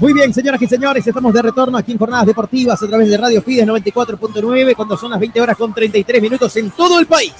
Muy 0.00 0.14
bien, 0.14 0.32
señoras 0.32 0.62
y 0.62 0.66
señores, 0.66 1.06
estamos 1.06 1.34
de 1.34 1.42
retorno 1.42 1.76
aquí 1.76 1.92
en 1.92 1.98
Jornadas 1.98 2.24
Deportivas 2.24 2.82
a 2.82 2.86
través 2.86 3.06
de 3.10 3.18
Radio 3.18 3.42
Fides 3.42 3.66
94.9 3.66 4.74
cuando 4.74 4.96
son 4.96 5.10
las 5.10 5.20
20 5.20 5.38
horas 5.42 5.58
con 5.58 5.74
33 5.74 6.22
minutos 6.22 6.56
en 6.56 6.70
todo 6.70 6.98
el 6.98 7.06
país. 7.06 7.34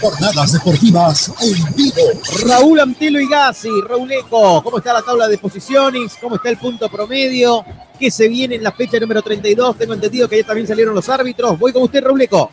Jornadas 0.00 0.54
Deportivas 0.54 1.32
en 1.40 1.76
vivo. 1.76 2.02
Raúl 2.48 2.80
Antelo 2.80 3.20
y 3.20 3.28
Gassi, 3.28 3.70
Raúl 3.88 4.10
Eco, 4.10 4.60
¿cómo 4.60 4.78
está 4.78 4.92
la 4.92 5.02
tabla 5.02 5.28
de 5.28 5.38
posiciones? 5.38 6.16
¿Cómo 6.20 6.34
está 6.34 6.50
el 6.50 6.56
punto 6.56 6.88
promedio? 6.88 7.64
¿Qué 7.96 8.10
se 8.10 8.26
viene 8.26 8.56
en 8.56 8.64
la 8.64 8.72
fecha 8.72 8.98
número 8.98 9.22
32? 9.22 9.78
Tengo 9.78 9.94
entendido 9.94 10.28
que 10.28 10.38
ya 10.38 10.46
también 10.48 10.66
salieron 10.66 10.96
los 10.96 11.08
árbitros. 11.08 11.56
Voy 11.60 11.72
con 11.72 11.84
usted, 11.84 12.02
Raúl 12.02 12.20
Eco. 12.20 12.50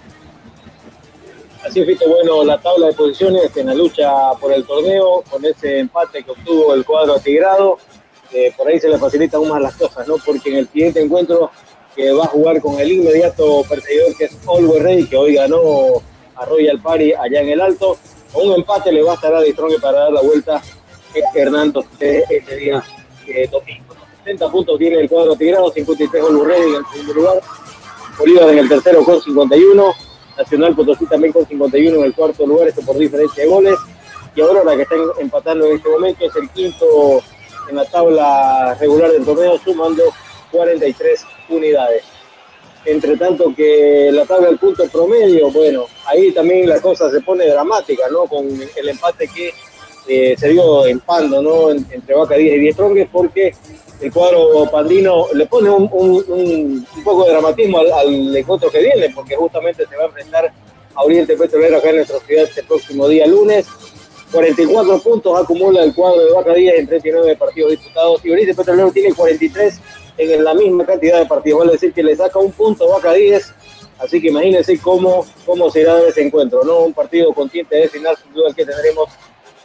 Así 1.68 1.80
es, 1.80 1.88
visto, 1.88 2.07
bueno, 2.07 2.43
la 2.43 2.60
tabla 2.60 2.85
de 2.85 2.93
posiciones 2.93 3.57
en 3.57 3.65
la 3.65 3.73
lucha 3.73 4.07
por 4.39 4.53
el 4.53 4.64
torneo, 4.65 5.23
con 5.27 5.43
ese 5.43 5.80
empate 5.80 6.22
que 6.22 6.30
obtuvo 6.30 6.76
el 6.76 6.85
cuadro 6.85 7.15
atigrado 7.15 7.80
por 8.56 8.68
ahí 8.68 8.80
se 8.80 8.90
le 8.90 8.98
facilitan 8.98 9.40
aún 9.40 9.49
más 9.49 9.62
las 9.62 9.76
cosas, 9.76 10.07
¿no? 10.07 10.16
Porque 10.26 10.49
en 10.49 10.57
el 10.57 10.68
siguiente 10.68 11.02
encuentro 11.02 11.52
que 11.95 12.12
va 12.12 12.26
a 12.26 12.28
jugar 12.28 12.62
con 12.62 12.80
el 12.80 12.91
inmediato 12.91 13.64
perseguidor 13.70 14.16
que 14.18 14.26
es 14.26 14.38
Olwe 14.45 14.80
Rey, 14.80 15.06
que 15.06 15.16
hoy 15.16 15.36
ganó 15.36 16.02
a 16.36 16.45
Royal 16.45 16.80
Party 16.82 17.14
allá 17.14 17.41
en 17.41 17.49
el 17.49 17.62
Alto, 17.62 17.98
con 18.34 18.49
un 18.49 18.56
empate 18.56 18.91
le 18.91 19.02
va 19.02 19.14
a 19.14 19.16
estar 19.16 19.34
a 19.34 19.41
Strong 19.41 19.80
para 19.82 19.99
dar 19.99 20.12
la 20.12 20.22
vuelta 20.22 20.62
Hernando 21.34 21.86
este 21.99 22.56
día 22.57 22.84
eh, 23.28 23.48
domingo. 23.49 23.95
70 24.26 24.49
puntos 24.49 24.78
tiene 24.78 24.99
el 24.99 25.10
cuadro 25.10 25.36
tirado, 25.36 25.72
53 25.72 26.24
Olwe 26.24 26.57
en 26.57 26.76
el 26.76 26.86
segundo 26.91 27.14
lugar, 27.14 27.41
Bolívar 28.18 28.49
en 28.49 28.60
el 28.60 28.70
tercero 28.70 29.03
con 29.03 29.22
51, 29.22 29.94
Nacional 30.38 30.76
Potosí 30.76 31.06
también 31.06 31.32
con 31.32 31.45
51 31.45 31.98
en 31.98 32.03
el 32.03 32.14
cuarto 32.14 32.45
lugar, 32.45 32.68
esto 32.68 32.82
por 32.82 32.98
diferencia 32.98 33.44
de 33.44 33.49
goles, 33.49 33.78
y 34.36 34.41
la 34.41 34.76
que 34.76 34.82
está 34.82 34.95
empatando 35.20 35.66
en 35.66 35.78
este 35.78 35.90
momento 35.90 36.26
es 36.26 36.36
el 36.36 36.49
quinto 36.49 37.22
en 37.70 37.76
la 37.76 37.86
tabla 37.86 38.76
regular 38.80 39.12
del 39.12 39.26
torneo, 39.26 39.58
sumando 39.64 40.04
43 40.52 41.26
unidades. 41.50 42.04
Entre 42.86 43.18
tanto 43.18 43.54
que 43.56 44.10
la 44.12 44.26
tabla 44.26 44.48
del 44.48 44.60
punto 44.60 44.88
promedio, 44.90 45.50
bueno, 45.50 45.86
ahí 46.06 46.32
también 46.32 46.70
la 46.70 46.80
cosa 46.80 47.10
se 47.10 47.22
pone 47.22 47.48
dramática, 47.48 48.04
¿no? 48.12 48.26
Con 48.26 48.46
el 48.46 48.90
empate 48.90 49.28
que 49.28 49.52
eh, 50.08 50.36
se 50.38 50.50
dio 50.50 50.86
en 50.86 51.00
Pando, 51.00 51.42
¿no? 51.42 51.72
entre 51.72 52.14
Vaca 52.16 52.36
10 52.36 52.58
y 52.58 52.60
10 52.60 52.76
Tronques, 52.76 53.08
porque 53.12 53.56
el 54.02 54.12
cuadro 54.12 54.70
pandino 54.72 55.26
le 55.34 55.48
pone 55.48 55.70
un, 55.70 55.90
un, 55.92 56.88
poco 57.04 57.26
de 57.26 57.32
dramatismo 57.32 57.80
al, 57.80 57.92
al, 57.92 58.38
encuentro 58.38 58.70
que 58.70 58.82
viene, 58.82 59.10
porque 59.16 59.36
justamente 59.36 59.88
se 59.88 59.96
va 59.96 60.04
a 60.04 60.08
enfrentar 60.08 60.54
a 60.94 61.04
Oriente 61.04 61.36
Petrolero 61.36 61.78
acá 61.78 61.90
en 61.90 61.96
nuestra 61.98 62.20
ciudad 62.20 62.44
este 62.44 62.64
próximo 62.64 63.08
día 63.08 63.26
lunes. 63.26 63.66
44 64.36 64.99
puntos 64.99 65.40
acumula 65.40 65.82
el 65.82 65.94
cuadro 65.94 66.26
de 66.26 66.34
Vaca 66.34 66.53
Díaz 66.53 66.76
en 66.78 66.88
39 66.88 67.38
partidos 67.38 67.72
disputados 67.72 68.20
y 68.26 68.32
Oriente 68.32 68.53
Petrolero 68.53 68.91
tiene 68.91 69.14
43 69.14 69.80
en 70.18 70.44
la 70.44 70.53
misma 70.53 70.86
cantidad 70.86 71.20
de 71.20 71.26
partidos, 71.26 71.60
vale 71.60 71.72
decir 71.72 71.94
que 71.94 72.03
le 72.03 72.18
saca 72.18 72.38
un 72.40 72.52
punto 72.52 72.84
a 72.84 72.98
Vaca 72.98 73.14
10, 73.14 73.53
así 73.99 74.20
que 74.22 74.28
imagínense 74.28 74.78
cómo, 74.80 75.26
cómo 75.45 75.72
será 75.72 75.99
ese 76.06 76.22
encuentro, 76.22 76.66
¿no? 76.66 76.80
Un 76.80 76.94
partido 76.94 77.34
consciente 77.34 77.78
de 77.78 77.88
final, 77.88 78.18
sin 78.22 78.34
duda 78.34 78.53
que 78.53 78.66
tendremos 78.66 79.10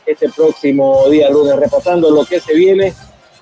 este 0.06 0.28
próximo 0.28 1.09
día 1.09 1.28
lunes, 1.30 1.56
repasando 1.56 2.09
lo 2.09 2.24
que 2.24 2.38
se 2.38 2.55
viene. 2.55 2.94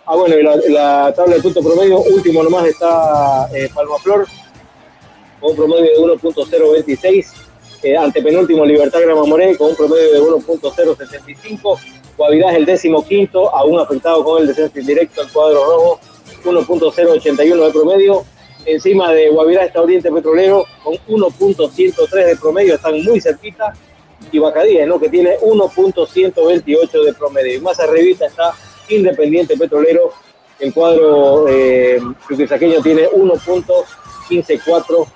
Ah, 0.06 0.16
bueno, 0.16 0.34
y 0.38 0.72
la, 0.72 1.12
tabla 1.14 1.36
de 1.36 1.42
punto 1.42 1.62
promedio, 1.62 2.00
último 2.00 2.42
nomás 2.42 2.66
está 2.66 3.48
eh, 3.52 3.68
Palma 3.74 3.98
Flor, 3.98 4.26
con 5.40 5.50
un 5.50 5.56
promedio 5.56 5.84
de 5.84 6.18
1.026 6.18 7.47
eh, 7.82 7.96
ante 7.96 8.22
penúltimo 8.22 8.64
Libertad 8.64 9.00
Grama 9.00 9.24
Moré 9.24 9.56
con 9.56 9.70
un 9.70 9.76
promedio 9.76 10.12
de 10.12 10.20
1.075. 10.20 11.78
Guavirá 12.16 12.50
es 12.50 12.56
el 12.56 12.66
décimo 12.66 13.04
quinto, 13.06 13.54
aún 13.54 13.78
afectado 13.78 14.24
con 14.24 14.42
el 14.42 14.48
descenso 14.48 14.80
indirecto 14.80 15.20
al 15.20 15.30
cuadro 15.32 15.64
rojo, 15.64 16.00
1.081 16.44 17.66
de 17.66 17.72
promedio. 17.72 18.24
Encima 18.64 19.12
de 19.12 19.30
Guavirá 19.30 19.64
está 19.64 19.80
Oriente 19.80 20.10
Petrolero 20.10 20.64
con 20.82 20.94
1.103 20.94 22.26
de 22.26 22.36
promedio, 22.36 22.74
están 22.74 23.00
muy 23.02 23.20
cerquita. 23.20 23.72
y 24.32 24.38
Bacadíes, 24.38 24.86
¿no? 24.86 24.98
que 24.98 25.08
tiene 25.08 25.38
1.128 25.38 27.04
de 27.04 27.12
promedio. 27.14 27.56
Y 27.56 27.60
más 27.60 27.78
arribita 27.78 28.26
está 28.26 28.52
Independiente 28.88 29.56
Petrolero, 29.56 30.12
el 30.58 30.74
cuadro 30.74 31.46
eh, 31.48 32.00
tiene 32.26 33.08
1.154 33.10 35.06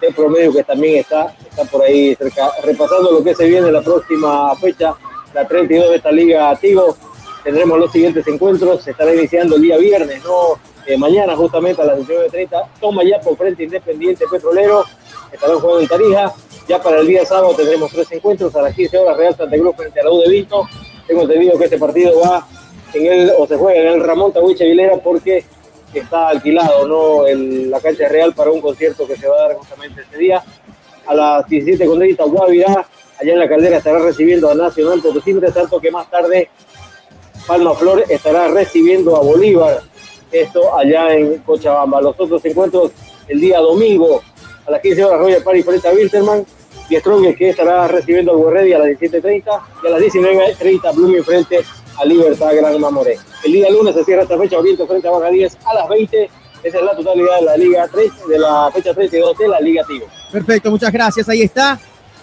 de 0.00 0.12
promedio, 0.12 0.52
que 0.52 0.64
también 0.64 0.96
está, 1.00 1.34
está 1.48 1.64
por 1.64 1.82
ahí 1.82 2.14
cerca. 2.14 2.50
Repasando 2.62 3.12
lo 3.12 3.22
que 3.22 3.34
se 3.34 3.46
viene 3.46 3.70
la 3.70 3.82
próxima 3.82 4.54
fecha, 4.56 4.94
la 5.34 5.46
32 5.46 5.90
de 5.90 5.96
esta 5.96 6.10
Liga 6.10 6.56
Tigo, 6.56 6.96
tendremos 7.44 7.78
los 7.78 7.92
siguientes 7.92 8.26
encuentros. 8.26 8.82
Se 8.82 8.92
estará 8.92 9.14
iniciando 9.14 9.56
el 9.56 9.62
día 9.62 9.76
viernes, 9.76 10.24
¿no? 10.24 10.58
Eh, 10.86 10.96
mañana 10.96 11.36
justamente 11.36 11.82
a 11.82 11.84
las 11.84 11.98
19.30. 11.98 12.68
Toma 12.80 13.02
ya 13.04 13.20
por 13.20 13.36
frente 13.36 13.64
Independiente 13.64 14.24
Petrolero. 14.30 14.84
Estarán 15.32 15.58
jugando 15.60 15.80
en 15.80 15.88
Tarija. 15.88 16.34
Ya 16.68 16.82
para 16.82 17.00
el 17.00 17.06
día 17.06 17.24
sábado 17.24 17.54
tendremos 17.54 17.90
tres 17.90 18.10
encuentros 18.12 18.54
a 18.56 18.62
las 18.62 18.74
15 18.74 18.98
horas 18.98 19.16
Real 19.16 19.36
Santa 19.36 19.56
Cruz 19.56 19.76
frente 19.76 20.00
a 20.00 20.04
la 20.04 20.10
U 20.10 20.20
de 20.20 20.30
Vito. 20.30 20.66
Tengo 21.06 21.22
entendido 21.22 21.58
que 21.58 21.64
este 21.64 21.78
partido 21.78 22.20
va 22.20 22.46
en 22.94 23.06
el, 23.06 23.32
o 23.38 23.46
se 23.46 23.56
juega 23.56 23.80
en 23.80 23.88
el 23.88 24.00
Ramón 24.00 24.32
Tahuiche 24.32 24.64
Vilera 24.64 24.96
porque 24.98 25.44
está 25.98 26.28
alquilado 26.28 26.86
¿no? 26.86 27.26
En 27.26 27.70
la 27.70 27.80
cancha 27.80 28.08
real 28.08 28.32
para 28.34 28.50
un 28.50 28.60
concierto 28.60 29.06
que 29.06 29.16
se 29.16 29.26
va 29.26 29.36
a 29.36 29.48
dar 29.48 29.56
justamente 29.56 30.02
este 30.02 30.18
día. 30.18 30.42
A 31.06 31.14
las 31.14 31.48
17 31.48 31.86
con 31.86 31.98
30 31.98 32.24
Guavirá, 32.24 32.86
allá 33.20 33.32
en 33.32 33.38
la 33.38 33.48
caldera 33.48 33.78
estará 33.78 33.98
recibiendo 33.98 34.50
a 34.50 34.54
Nacional 34.54 35.00
Potosí, 35.00 35.34
tanto 35.52 35.80
que 35.80 35.90
más 35.90 36.08
tarde 36.08 36.50
Palma 37.46 37.74
Flor 37.74 38.04
estará 38.08 38.48
recibiendo 38.48 39.16
a 39.16 39.20
Bolívar, 39.20 39.80
esto 40.30 40.76
allá 40.76 41.14
en 41.14 41.38
Cochabamba. 41.38 42.00
Los 42.00 42.18
otros 42.18 42.44
encuentros 42.44 42.92
el 43.26 43.40
día 43.40 43.58
domingo 43.58 44.22
a 44.66 44.70
las 44.70 44.80
15 44.80 45.04
horas 45.04 45.20
Royal 45.20 45.42
Party 45.42 45.62
frente 45.62 45.88
a 45.88 45.92
Wilterman 45.92 46.46
y 46.88 46.96
Strong 46.96 47.34
que 47.36 47.50
estará 47.50 47.86
recibiendo 47.88 48.32
al 48.32 48.38
Guerrero 48.38 48.76
a 48.76 48.86
las 48.86 48.98
17.30 48.98 49.44
y 49.82 49.86
a 49.86 49.90
las 49.90 50.00
19.30 50.00 50.94
Blooming 50.94 51.24
frente 51.24 51.60
a 51.96 52.04
Libertad 52.04 52.54
Gran 52.54 52.80
Mamoré. 52.80 53.18
El 53.44 53.52
día 53.52 53.70
lunes 53.70 53.94
se 53.94 54.04
cierra 54.04 54.22
esta 54.22 54.38
fecha 54.38 54.58
Oriente 54.58 54.86
frente 54.86 55.08
a 55.08 55.10
Baja 55.10 55.30
10 55.30 55.58
a 55.64 55.74
las 55.74 55.88
20. 55.88 56.30
Esa 56.62 56.78
es 56.78 56.84
la 56.84 56.94
totalidad 56.94 57.38
de 57.38 57.44
la 57.46 57.56
Liga 57.56 57.88
3, 57.90 58.12
de 58.28 58.38
la 58.38 58.70
fecha 58.72 58.92
32 58.92 59.38
de 59.38 59.48
la 59.48 59.60
Liga 59.60 59.82
Tigo. 59.86 60.06
Perfecto, 60.30 60.70
muchas 60.70 60.92
gracias. 60.92 61.28
Ahí 61.28 61.42
está. 61.42 61.80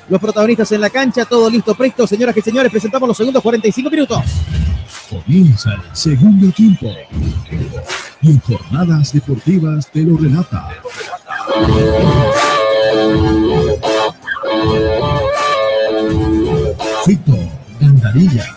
Los 0.10 0.22
protagonistas 0.22 0.72
en 0.72 0.82
la 0.82 0.90
cancha, 0.90 1.26
todo 1.26 1.50
listo, 1.50 1.76
presto. 1.76 2.06
Señoras 2.06 2.38
y 2.38 2.42
señores, 2.42 2.72
presentamos 2.72 3.08
los 3.10 3.18
segundos 3.18 3.42
45 3.42 3.90
minutos. 3.90 4.20
Comienza 5.10 5.74
el 5.74 5.96
segundo 5.96 6.52
tiempo. 6.52 6.88
Y 8.22 8.30
en 8.30 8.40
jornadas 8.42 9.12
deportivas 9.12 9.90
te 9.92 10.02
lo 10.02 10.18
relata. 10.18 10.70
Fito 17.06 17.38
Gandarilla. 17.80 18.57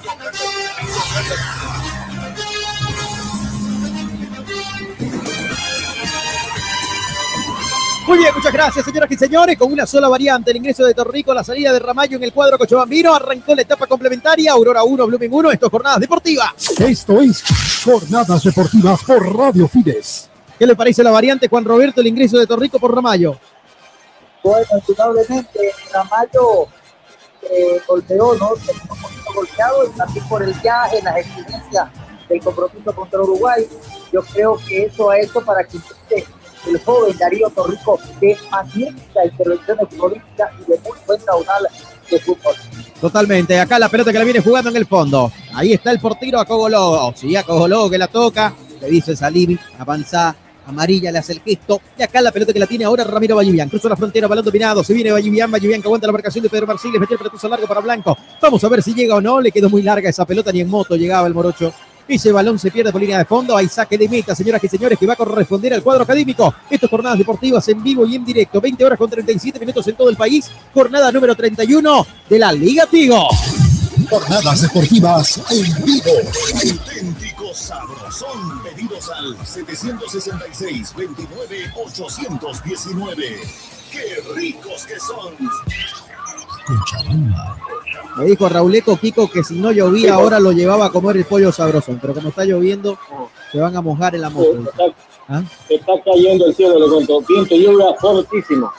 Muy 8.11 8.19
bien, 8.19 8.35
muchas 8.35 8.53
gracias, 8.53 8.85
señoras 8.85 9.09
y 9.09 9.17
señores. 9.17 9.57
Con 9.57 9.73
una 9.73 9.87
sola 9.87 10.09
variante, 10.09 10.51
el 10.51 10.57
ingreso 10.57 10.85
de 10.85 10.95
Torrico, 10.95 11.33
la 11.33 11.45
salida 11.45 11.73
de 11.73 11.79
Ramallo 11.79 12.17
en 12.17 12.25
el 12.25 12.33
cuadro 12.33 12.59
Cochabambino. 12.59 13.15
Arrancó 13.15 13.55
la 13.55 13.63
etapa 13.63 13.87
complementaria. 13.87 14.51
Aurora 14.51 14.83
1, 14.83 15.07
Blooming 15.07 15.33
1. 15.33 15.53
Esto 15.53 15.67
es 15.67 15.71
Jornadas 15.71 16.01
Deportivas. 16.01 16.53
Esto 16.81 17.21
es 17.21 17.45
Jornadas 17.85 18.43
Deportivas 18.43 19.05
por 19.05 19.37
Radio 19.37 19.69
Fides. 19.69 20.29
¿Qué 20.59 20.67
le 20.67 20.75
parece 20.75 21.05
la 21.05 21.13
variante, 21.13 21.47
Juan 21.47 21.65
Roberto, 21.65 22.01
el 22.01 22.09
ingreso 22.09 22.37
de 22.37 22.49
Torrico 22.49 22.81
por 22.81 22.93
Ramallo? 22.93 23.39
Bueno, 24.43 24.67
indudablemente, 24.81 25.73
Ramallo 25.93 26.67
eh, 27.43 27.81
golpeó, 27.87 28.35
¿no? 28.35 28.55
Terminó 28.55 28.93
un 28.93 29.03
poquito 29.03 29.33
golpeado 29.37 29.87
y 29.87 29.91
también 29.91 30.29
por 30.29 30.43
el 30.43 30.53
viaje, 30.55 31.01
las 31.01 31.17
exigencias 31.17 31.89
del 32.29 32.43
compromiso 32.43 32.93
contra 32.93 33.21
Uruguay. 33.21 33.69
Yo 34.13 34.21
creo 34.23 34.59
que 34.67 34.87
eso 34.87 35.11
ha 35.11 35.21
hecho 35.21 35.41
para 35.45 35.63
que 35.63 35.79
el 36.67 36.79
joven 36.81 37.17
Darío 37.19 37.51
Torrico 37.51 37.99
de 38.21 38.37
magnífica 38.51 39.25
intervención 39.25 39.79
futbolística 39.91 40.51
y 40.61 40.71
de 40.71 40.79
muy 40.81 40.99
buen 41.07 41.21
caudal 41.23 41.67
de 42.11 42.19
fútbol. 42.21 42.55
Totalmente, 43.01 43.59
acá 43.59 43.79
la 43.79 43.89
pelota 43.89 44.13
que 44.13 44.19
la 44.19 44.25
viene 44.25 44.41
jugando 44.41 44.71
en 44.71 44.77
el 44.77 44.87
fondo. 44.87 45.33
Ahí 45.55 45.73
está 45.73 45.91
el 45.91 46.01
portero 46.01 46.39
a 46.39 46.45
Cogologo. 46.45 47.15
Sí, 47.17 47.35
a 47.37 47.43
Cogologo 47.43 47.89
que 47.91 47.99
la 47.99 48.09
toca. 48.09 48.55
Le 48.81 48.89
dice 48.89 49.15
Salibi, 49.15 49.59
avanza, 49.79 50.35
amarilla, 50.67 51.13
le 51.13 51.19
hace 51.19 51.33
el 51.33 51.41
gesto. 51.41 51.81
Y 51.99 52.03
acá 52.03 52.21
la 52.21 52.33
pelota 52.33 52.53
que 52.53 52.59
la 52.59 52.67
tiene 52.67 52.85
ahora 52.85 53.05
Ramiro 53.05 53.37
Vallivian. 53.37 53.69
Cruza 53.69 53.89
la 53.89 53.97
frontera, 53.97 54.27
balón 54.27 54.45
dominado. 54.45 54.83
Se 54.83 54.93
viene 54.93 55.13
Vallivian, 55.13 55.51
Vallivian 55.51 55.81
que 55.81 55.89
aguanta 55.89 56.07
la 56.07 56.13
marcación 56.13 56.43
de 56.43 56.51
Pedro 56.51 56.67
Marciles. 56.67 57.01
Metió 57.01 57.15
el 57.15 57.19
pelotazo 57.19 57.49
largo 57.49 57.67
para 57.67 57.81
Blanco. 57.81 58.17
Vamos 58.41 58.63
a 58.65 58.69
ver 58.69 58.83
si 58.83 58.95
llega 58.95 59.17
o 59.17 59.21
no. 59.21 59.41
Le 59.41 59.53
quedó 59.53 59.69
muy 59.69 59.83
larga 59.83 60.09
esa 60.09 60.25
pelota, 60.25 60.53
ni 60.53 60.61
en 60.61 60.69
moto 60.69 60.97
llegaba 60.97 61.27
el 61.27 61.35
Morocho. 61.35 61.73
Ese 62.11 62.33
balón 62.33 62.59
se 62.59 62.73
pierde 62.73 62.91
por 62.91 63.01
línea 63.01 63.19
de 63.19 63.25
fondo. 63.25 63.57
Hay 63.57 63.69
saque 63.69 63.97
de 63.97 64.09
meta, 64.09 64.35
señoras 64.35 64.65
y 64.65 64.67
señores, 64.67 64.99
que 64.99 65.07
va 65.07 65.13
a 65.13 65.17
corresponder 65.17 65.73
al 65.75 65.83
cuadro 65.85 66.03
académico. 66.03 66.53
Estas 66.69 66.91
jornadas 66.91 67.17
deportivas 67.19 67.69
en 67.69 67.81
vivo 67.85 68.05
y 68.05 68.17
en 68.17 68.25
directo. 68.25 68.61
20 68.61 68.85
horas 68.85 68.99
con 68.99 69.09
37 69.09 69.61
minutos 69.61 69.87
en 69.87 69.95
todo 69.95 70.11
el 70.11 70.17
país. 70.17 70.51
Jornada 70.75 71.13
número 71.13 71.37
31 71.37 72.05
de 72.29 72.39
la 72.41 72.53
Liga 72.53 72.87
Tigo. 72.87 73.29
Jornadas 74.11 74.63
deportivas 74.63 75.41
en 75.53 75.85
vivo. 75.85 76.11
Auténtico 76.53 77.55
sabrosón. 77.55 78.61
Pedidos 78.65 79.09
al 79.11 79.47
766 79.47 80.93
29 80.97 81.73
819. 81.77 83.41
¡Qué 83.93 84.23
ricos 84.35 84.85
que 84.85 84.99
son! 84.99 85.35
Me 88.17 88.25
dijo 88.25 88.49
Rauleco 88.49 88.97
Kiko 88.97 89.31
que 89.31 89.43
si 89.43 89.59
no 89.59 89.73
llovía 89.73 90.15
ahora 90.15 90.41
lo 90.41 90.53
llevaba 90.53 90.87
a 90.87 90.91
comer 90.91 91.17
el 91.17 91.25
pollo 91.25 91.53
sabroso, 91.53 91.97
pero 92.01 92.15
como 92.15 92.29
está 92.31 92.45
lloviendo, 92.45 92.99
se 93.51 93.59
van 93.59 93.77
a 93.77 93.81
mojar 93.81 94.15
en 94.15 94.23
la 94.23 94.31
moto. 94.31 94.65
¿Ah? 95.29 95.43
Está, 95.69 95.93
cayendo 96.05 96.47
el 96.47 96.55
cielo, 96.55 96.79
le 96.79 96.89
cuento. 96.89 97.21
Viento 97.29 97.55
lluvia 97.55 97.95
fortísimo. 98.01 98.73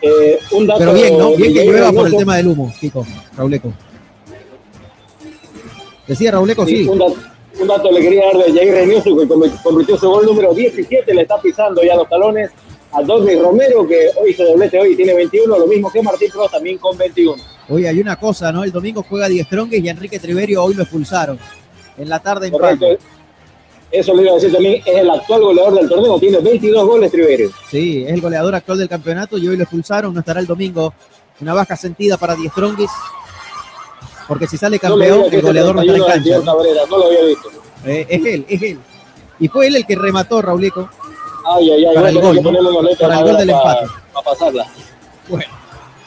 Eh, 0.00 0.38
un 0.52 0.66
dato 0.66 0.78
pero 0.78 0.92
bien, 0.92 1.18
¿no? 1.18 1.34
Bien 1.34 1.52
que 1.52 1.64
llueva 1.64 1.90
por 1.90 2.06
el 2.06 2.16
tema 2.16 2.36
del 2.36 2.48
humo, 2.48 2.72
Kiko, 2.78 3.04
Rauleco. 3.36 3.72
Decía 6.06 6.30
Rauleco, 6.30 6.64
sí. 6.66 6.86
Un, 6.86 6.98
dato, 6.98 7.16
un, 7.60 7.66
dato, 7.66 7.90
le 7.90 8.00
quería 8.00 8.26
dar 8.26 8.36
de 8.44 8.52
Jair 8.52 8.72
Reynoso, 8.72 9.16
que 9.16 9.28
convirtió 9.62 9.98
su 9.98 10.08
gol 10.08 10.26
número 10.26 10.54
17, 10.54 11.14
le 11.14 11.22
está 11.22 11.40
pisando 11.40 11.82
ya 11.82 11.96
los 11.96 12.08
talones 12.08 12.50
a 12.92 13.02
Dogny 13.02 13.36
Romero, 13.36 13.86
que 13.86 14.10
hoy 14.16 14.32
se 14.32 14.44
doblete 14.44 14.78
hoy 14.78 14.96
tiene 14.96 15.14
21, 15.14 15.58
lo 15.58 15.66
mismo 15.66 15.90
que 15.90 16.02
Martín 16.02 16.30
Pro 16.30 16.48
también 16.48 16.78
con 16.78 16.96
21. 16.96 17.42
Oye, 17.68 17.88
hay 17.88 18.00
una 18.00 18.16
cosa, 18.16 18.50
¿no? 18.50 18.64
El 18.64 18.72
domingo 18.72 19.04
juega 19.06 19.28
Die 19.28 19.44
Stronges 19.44 19.82
y 19.82 19.88
Enrique 19.88 20.18
Triverio 20.18 20.64
hoy 20.64 20.74
lo 20.74 20.82
expulsaron. 20.82 21.38
En 21.98 22.08
la 22.08 22.20
tarde 22.20 22.46
en 22.46 22.52
Correcto. 22.52 22.86
Eso 23.90 24.14
le 24.14 24.22
iba 24.22 24.32
a 24.32 24.34
decir 24.34 24.52
también, 24.52 24.82
es 24.84 24.96
el 24.96 25.10
actual 25.10 25.40
goleador 25.40 25.74
del 25.74 25.88
torneo, 25.88 26.20
tiene 26.20 26.38
22 26.38 26.86
goles 26.86 27.10
Triverio. 27.10 27.50
Sí, 27.70 28.04
es 28.06 28.12
el 28.12 28.20
goleador 28.20 28.54
actual 28.54 28.78
del 28.78 28.88
campeonato 28.88 29.38
y 29.38 29.48
hoy 29.48 29.56
lo 29.56 29.62
expulsaron, 29.62 30.12
no 30.12 30.20
estará 30.20 30.40
el 30.40 30.46
domingo. 30.46 30.92
Una 31.40 31.54
baja 31.54 31.76
sentida 31.76 32.16
para 32.16 32.34
Die 32.34 32.48
Stronges. 32.50 32.90
Porque 34.26 34.46
si 34.46 34.58
sale 34.58 34.78
campeón, 34.78 35.24
el 35.32 35.40
goleador 35.40 35.76
no 35.76 35.82
estará 35.82 35.98
en 35.98 36.04
cancha. 36.04 36.38
no 36.40 36.98
lo 36.98 37.06
había 37.06 37.24
visto. 37.24 37.48
Eh, 37.86 38.06
es 38.08 38.26
él, 38.26 38.46
es 38.48 38.62
él. 38.62 38.78
Y 39.40 39.48
fue 39.48 39.68
él 39.68 39.76
el 39.76 39.86
que 39.86 39.94
remató, 39.94 40.42
Rauleco. 40.42 40.90
Ay, 41.50 41.70
ay, 41.70 41.84
ay, 41.86 41.94
para 41.94 42.08
el 42.10 42.20
gol, 42.20 42.36
¿no? 42.36 42.52
para 42.98 43.18
el 43.18 43.24
gol 43.24 43.36
del 43.36 43.50
empate. 43.50 43.86
Para 44.12 44.24
pasarla. 44.24 44.66
Bueno. 45.28 45.52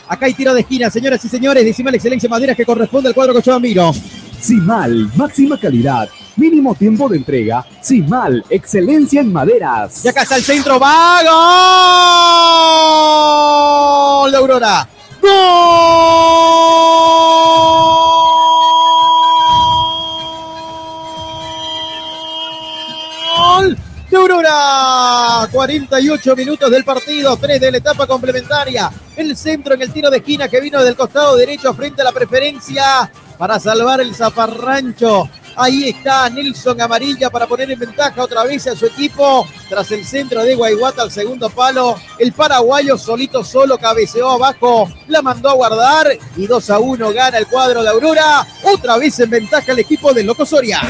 Acá 0.07 0.25
hay 0.25 0.33
tiro 0.33 0.53
de 0.53 0.59
esquina, 0.61 0.89
señoras 0.89 1.23
y 1.23 1.29
señores. 1.29 1.63
Decimal 1.63 1.95
excelencia 1.95 2.27
maderas 2.29 2.57
que 2.57 2.65
corresponde 2.65 3.09
al 3.09 3.15
cuadro 3.15 3.33
Cochabambino. 3.33 3.93
Simal, 4.39 5.09
máxima 5.15 5.57
calidad, 5.59 6.09
mínimo 6.35 6.75
tiempo 6.75 7.07
de 7.07 7.17
entrega. 7.17 7.65
Simal, 7.79 8.43
excelencia 8.49 9.21
en 9.21 9.31
maderas. 9.31 10.03
Y 10.03 10.09
acá 10.09 10.23
está 10.23 10.35
el 10.35 10.43
centro, 10.43 10.79
va 10.79 11.21
gol 14.21 14.31
de 14.31 14.37
Aurora. 14.37 14.89
¡Gol! 15.21 15.31
De 24.11 24.17
Aurora. 24.17 25.47
48 25.51 26.35
minutos 26.35 26.69
del 26.69 26.83
partido, 26.83 27.37
3 27.37 27.61
de 27.61 27.71
la 27.71 27.77
etapa 27.77 28.05
complementaria. 28.05 28.91
El 29.15 29.35
centro 29.37 29.73
en 29.73 29.81
el 29.81 29.91
tiro 29.91 30.09
de 30.09 30.17
esquina 30.17 30.49
que 30.49 30.59
vino 30.59 30.83
del 30.83 30.95
costado 30.95 31.35
derecho 31.37 31.73
frente 31.73 32.01
a 32.01 32.05
la 32.05 32.11
preferencia 32.11 33.11
para 33.37 33.59
salvar 33.59 34.01
el 34.01 34.13
zaparrancho. 34.13 35.29
Ahí 35.55 35.89
está 35.89 36.29
Nelson 36.29 36.79
Amarilla 36.79 37.29
para 37.29 37.47
poner 37.47 37.71
en 37.71 37.79
ventaja 37.79 38.23
otra 38.23 38.43
vez 38.43 38.67
a 38.67 38.75
su 38.75 38.85
equipo. 38.85 39.47
Tras 39.69 39.91
el 39.91 40.05
centro 40.05 40.43
de 40.43 40.55
Guayguata 40.55 41.01
al 41.01 41.11
segundo 41.11 41.49
palo, 41.49 41.95
el 42.19 42.33
paraguayo 42.33 42.97
solito 42.97 43.43
solo 43.43 43.77
cabeceó 43.77 44.31
abajo, 44.31 44.89
la 45.07 45.21
mandó 45.21 45.49
a 45.49 45.53
guardar 45.53 46.17
y 46.35 46.47
2 46.47 46.69
a 46.69 46.79
1 46.79 47.13
gana 47.13 47.37
el 47.37 47.47
cuadro 47.47 47.81
de 47.81 47.89
Aurora. 47.89 48.45
Otra 48.63 48.97
vez 48.97 49.19
en 49.19 49.29
ventaja 49.29 49.71
el 49.71 49.79
equipo 49.79 50.13
de 50.13 50.23
Loco 50.23 50.45
Soria. 50.45 50.81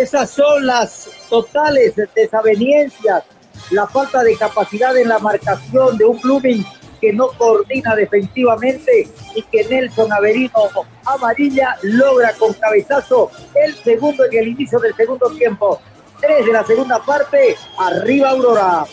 Esas 0.00 0.30
son 0.30 0.64
las 0.64 1.10
totales 1.28 1.94
desavenencias 2.14 3.24
la 3.72 3.84
falta 3.88 4.22
de 4.22 4.36
capacidad 4.36 4.96
en 4.96 5.08
la 5.08 5.18
marcación 5.18 5.98
de 5.98 6.04
un 6.04 6.20
Blooming 6.20 6.64
que 7.00 7.12
no 7.12 7.28
coordina 7.36 7.96
defensivamente 7.96 9.08
y 9.34 9.42
que 9.42 9.64
Nelson 9.64 10.12
Averino 10.12 10.68
amarilla 11.04 11.76
logra 11.82 12.32
con 12.38 12.52
cabezazo 12.54 13.32
el 13.54 13.74
segundo 13.74 14.24
en 14.24 14.38
el 14.38 14.48
inicio 14.48 14.78
del 14.78 14.94
segundo 14.94 15.28
tiempo. 15.30 15.80
Tres 16.20 16.46
de 16.46 16.52
la 16.52 16.64
segunda 16.64 17.00
parte, 17.04 17.56
arriba 17.78 18.30
Aurora. 18.30 18.84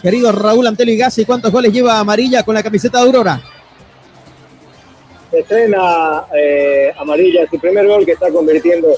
Querido 0.00 0.32
Raúl 0.32 0.66
Antelo 0.66 0.90
y 0.90 0.96
Gassi, 0.96 1.26
¿cuántos 1.26 1.52
goles 1.52 1.70
lleva 1.70 2.00
amarilla 2.00 2.42
con 2.42 2.54
la 2.54 2.62
camiseta 2.62 2.98
de 2.98 3.04
Aurora? 3.04 3.42
Estrena 5.32 6.24
eh, 6.34 6.94
amarilla 6.98 7.46
su 7.50 7.58
primer 7.58 7.86
gol 7.86 8.06
que 8.06 8.12
está 8.12 8.30
convirtiendo 8.30 8.88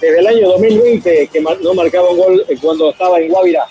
desde 0.00 0.18
el 0.18 0.26
año 0.26 0.48
2020, 0.48 1.28
que 1.32 1.40
no 1.40 1.74
marcaba 1.74 2.10
un 2.10 2.18
gol 2.18 2.44
eh, 2.48 2.56
cuando 2.60 2.90
estaba 2.90 3.20
en 3.20 3.28
Guavira. 3.30 3.66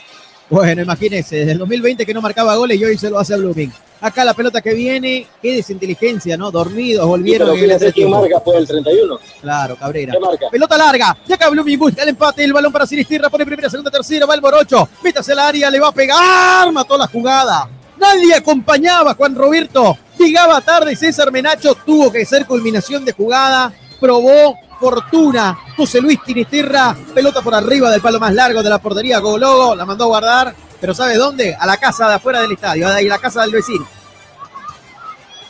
Bueno, 0.50 0.82
imagínense, 0.82 1.36
desde 1.38 1.52
el 1.52 1.58
2020 1.60 2.06
que 2.06 2.14
no 2.14 2.22
marcaba 2.22 2.56
goles 2.56 2.80
y 2.80 2.84
hoy 2.84 2.98
se 2.98 3.10
lo 3.10 3.20
hace 3.20 3.36
a 3.36 3.38
Blooming. 3.38 3.72
Acá 4.02 4.26
la 4.26 4.34
pelota 4.34 4.62
que 4.62 4.74
viene, 4.74 5.28
qué 5.42 5.56
desinteligencia, 5.56 6.38
¿no? 6.38 6.50
Dormidos, 6.50 7.06
volvieron. 7.06 7.56
Sí, 7.56 7.66
pero 7.68 7.92
quién 7.92 8.10
marca 8.10 8.40
fue 8.40 8.58
el 8.58 8.68
31. 8.68 9.20
Claro, 9.42 9.76
Cabrera. 9.76 10.14
Pelota 10.50 10.78
larga, 10.78 11.18
ya 11.28 11.36
acá 11.36 11.50
Blooming 11.50 11.78
busca 11.78 12.02
el 12.02 12.10
empate, 12.10 12.44
el 12.44 12.54
balón 12.54 12.72
para 12.72 12.88
Sinistirra, 12.88 13.30
pone 13.30 13.46
primera, 13.46 13.70
segunda, 13.70 13.92
tercera, 13.92 14.26
va 14.26 14.34
el 14.34 14.42
Morocho, 14.42 14.90
métase 15.04 15.34
al 15.34 15.40
área, 15.40 15.70
le 15.70 15.80
va 15.80 15.90
a 15.90 15.92
pegar, 15.92 16.72
mató 16.72 16.98
la 16.98 17.08
jugada. 17.08 17.70
Nadie 17.98 18.34
acompañaba 18.34 19.12
a 19.12 19.16
Juan 19.16 19.36
Roberto, 19.36 19.98
llegaba 20.18 20.62
tarde 20.62 20.96
César 20.96 21.32
Menacho, 21.32 21.76
tuvo 21.86 22.12
que 22.12 22.26
ser 22.26 22.46
culminación 22.48 23.06
de 23.06 23.12
jugada, 23.12 23.72
probó 24.00 24.56
fortuna. 24.80 25.58
José 25.76 26.02
Luis 26.02 26.22
Tinisterra, 26.24 26.96
pelota 27.14 27.42
por 27.42 27.54
arriba 27.54 27.92
del 27.92 28.02
palo 28.02 28.20
más 28.20 28.34
largo 28.34 28.64
de 28.64 28.70
la 28.70 28.80
portería 28.80 29.20
Gologo, 29.20 29.76
la 29.76 29.86
mandó 29.86 30.06
a 30.06 30.08
guardar, 30.08 30.56
pero 30.80 30.94
¿sabe 30.94 31.16
dónde? 31.16 31.56
A 31.56 31.66
la 31.66 31.78
casa 31.78 32.08
de 32.08 32.16
afuera 32.16 32.42
del 32.42 32.54
estadio, 32.54 32.88
a 32.88 33.02
la 33.02 33.20
casa 33.20 33.42
del 33.42 33.52
vecino. 33.52 33.88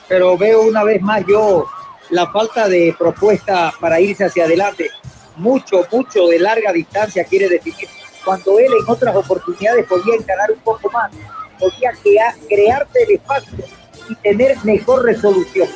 Pero 0.08 0.38
veo 0.38 0.64
una 0.64 0.84
vez 0.84 1.02
más 1.02 1.24
yo 1.28 1.68
la 2.10 2.28
falta 2.32 2.68
de 2.68 2.96
propuesta 2.98 3.72
para 3.80 4.00
irse 4.00 4.26
hacia 4.26 4.46
adelante. 4.46 4.90
Mucho, 5.36 5.86
mucho 5.92 6.28
de 6.28 6.40
larga 6.40 6.74
distancia 6.74 7.24
quiere 7.24 7.48
definir. 7.48 7.88
Cuando 8.26 8.60
él 8.60 8.66
en 8.66 8.92
otras 8.92 9.16
oportunidades 9.16 9.86
podía 9.86 10.16
encarar 10.16 10.52
un 10.52 10.60
poco 10.60 10.90
más, 10.92 11.12
podía 11.60 11.92
crearte 12.48 13.04
el 13.04 13.12
espacio 13.12 13.58
y 14.10 14.16
tener 14.16 14.58
mejor 14.64 15.06
resolución. 15.06 15.70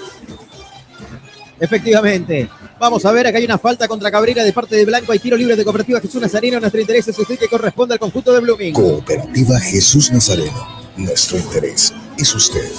Efectivamente. 1.59 2.49
Vamos 2.83 3.05
a 3.05 3.13
ver, 3.13 3.25
acá 3.25 3.37
hay 3.37 3.45
una 3.45 3.57
falta 3.57 3.87
contra 3.87 4.11
Cabrera 4.11 4.43
de 4.43 4.51
parte 4.51 4.75
de 4.75 4.83
Blanco. 4.83 5.13
Hay 5.13 5.19
tiro 5.19 5.37
libre 5.37 5.55
de 5.55 5.63
Cooperativa 5.63 6.01
Jesús 6.01 6.21
Nazareno. 6.21 6.59
Nuestro 6.59 6.81
interés 6.81 7.07
es 7.07 7.17
usted 7.17 7.39
que 7.39 7.47
corresponde 7.47 7.93
al 7.93 7.99
conjunto 7.99 8.33
de 8.33 8.41
Blooming. 8.41 8.73
Cooperativa 8.73 9.57
Jesús 9.57 10.11
Nazareno. 10.11 10.67
Nuestro 10.97 11.37
interés 11.37 11.93
es 12.17 12.35
usted. 12.35 12.69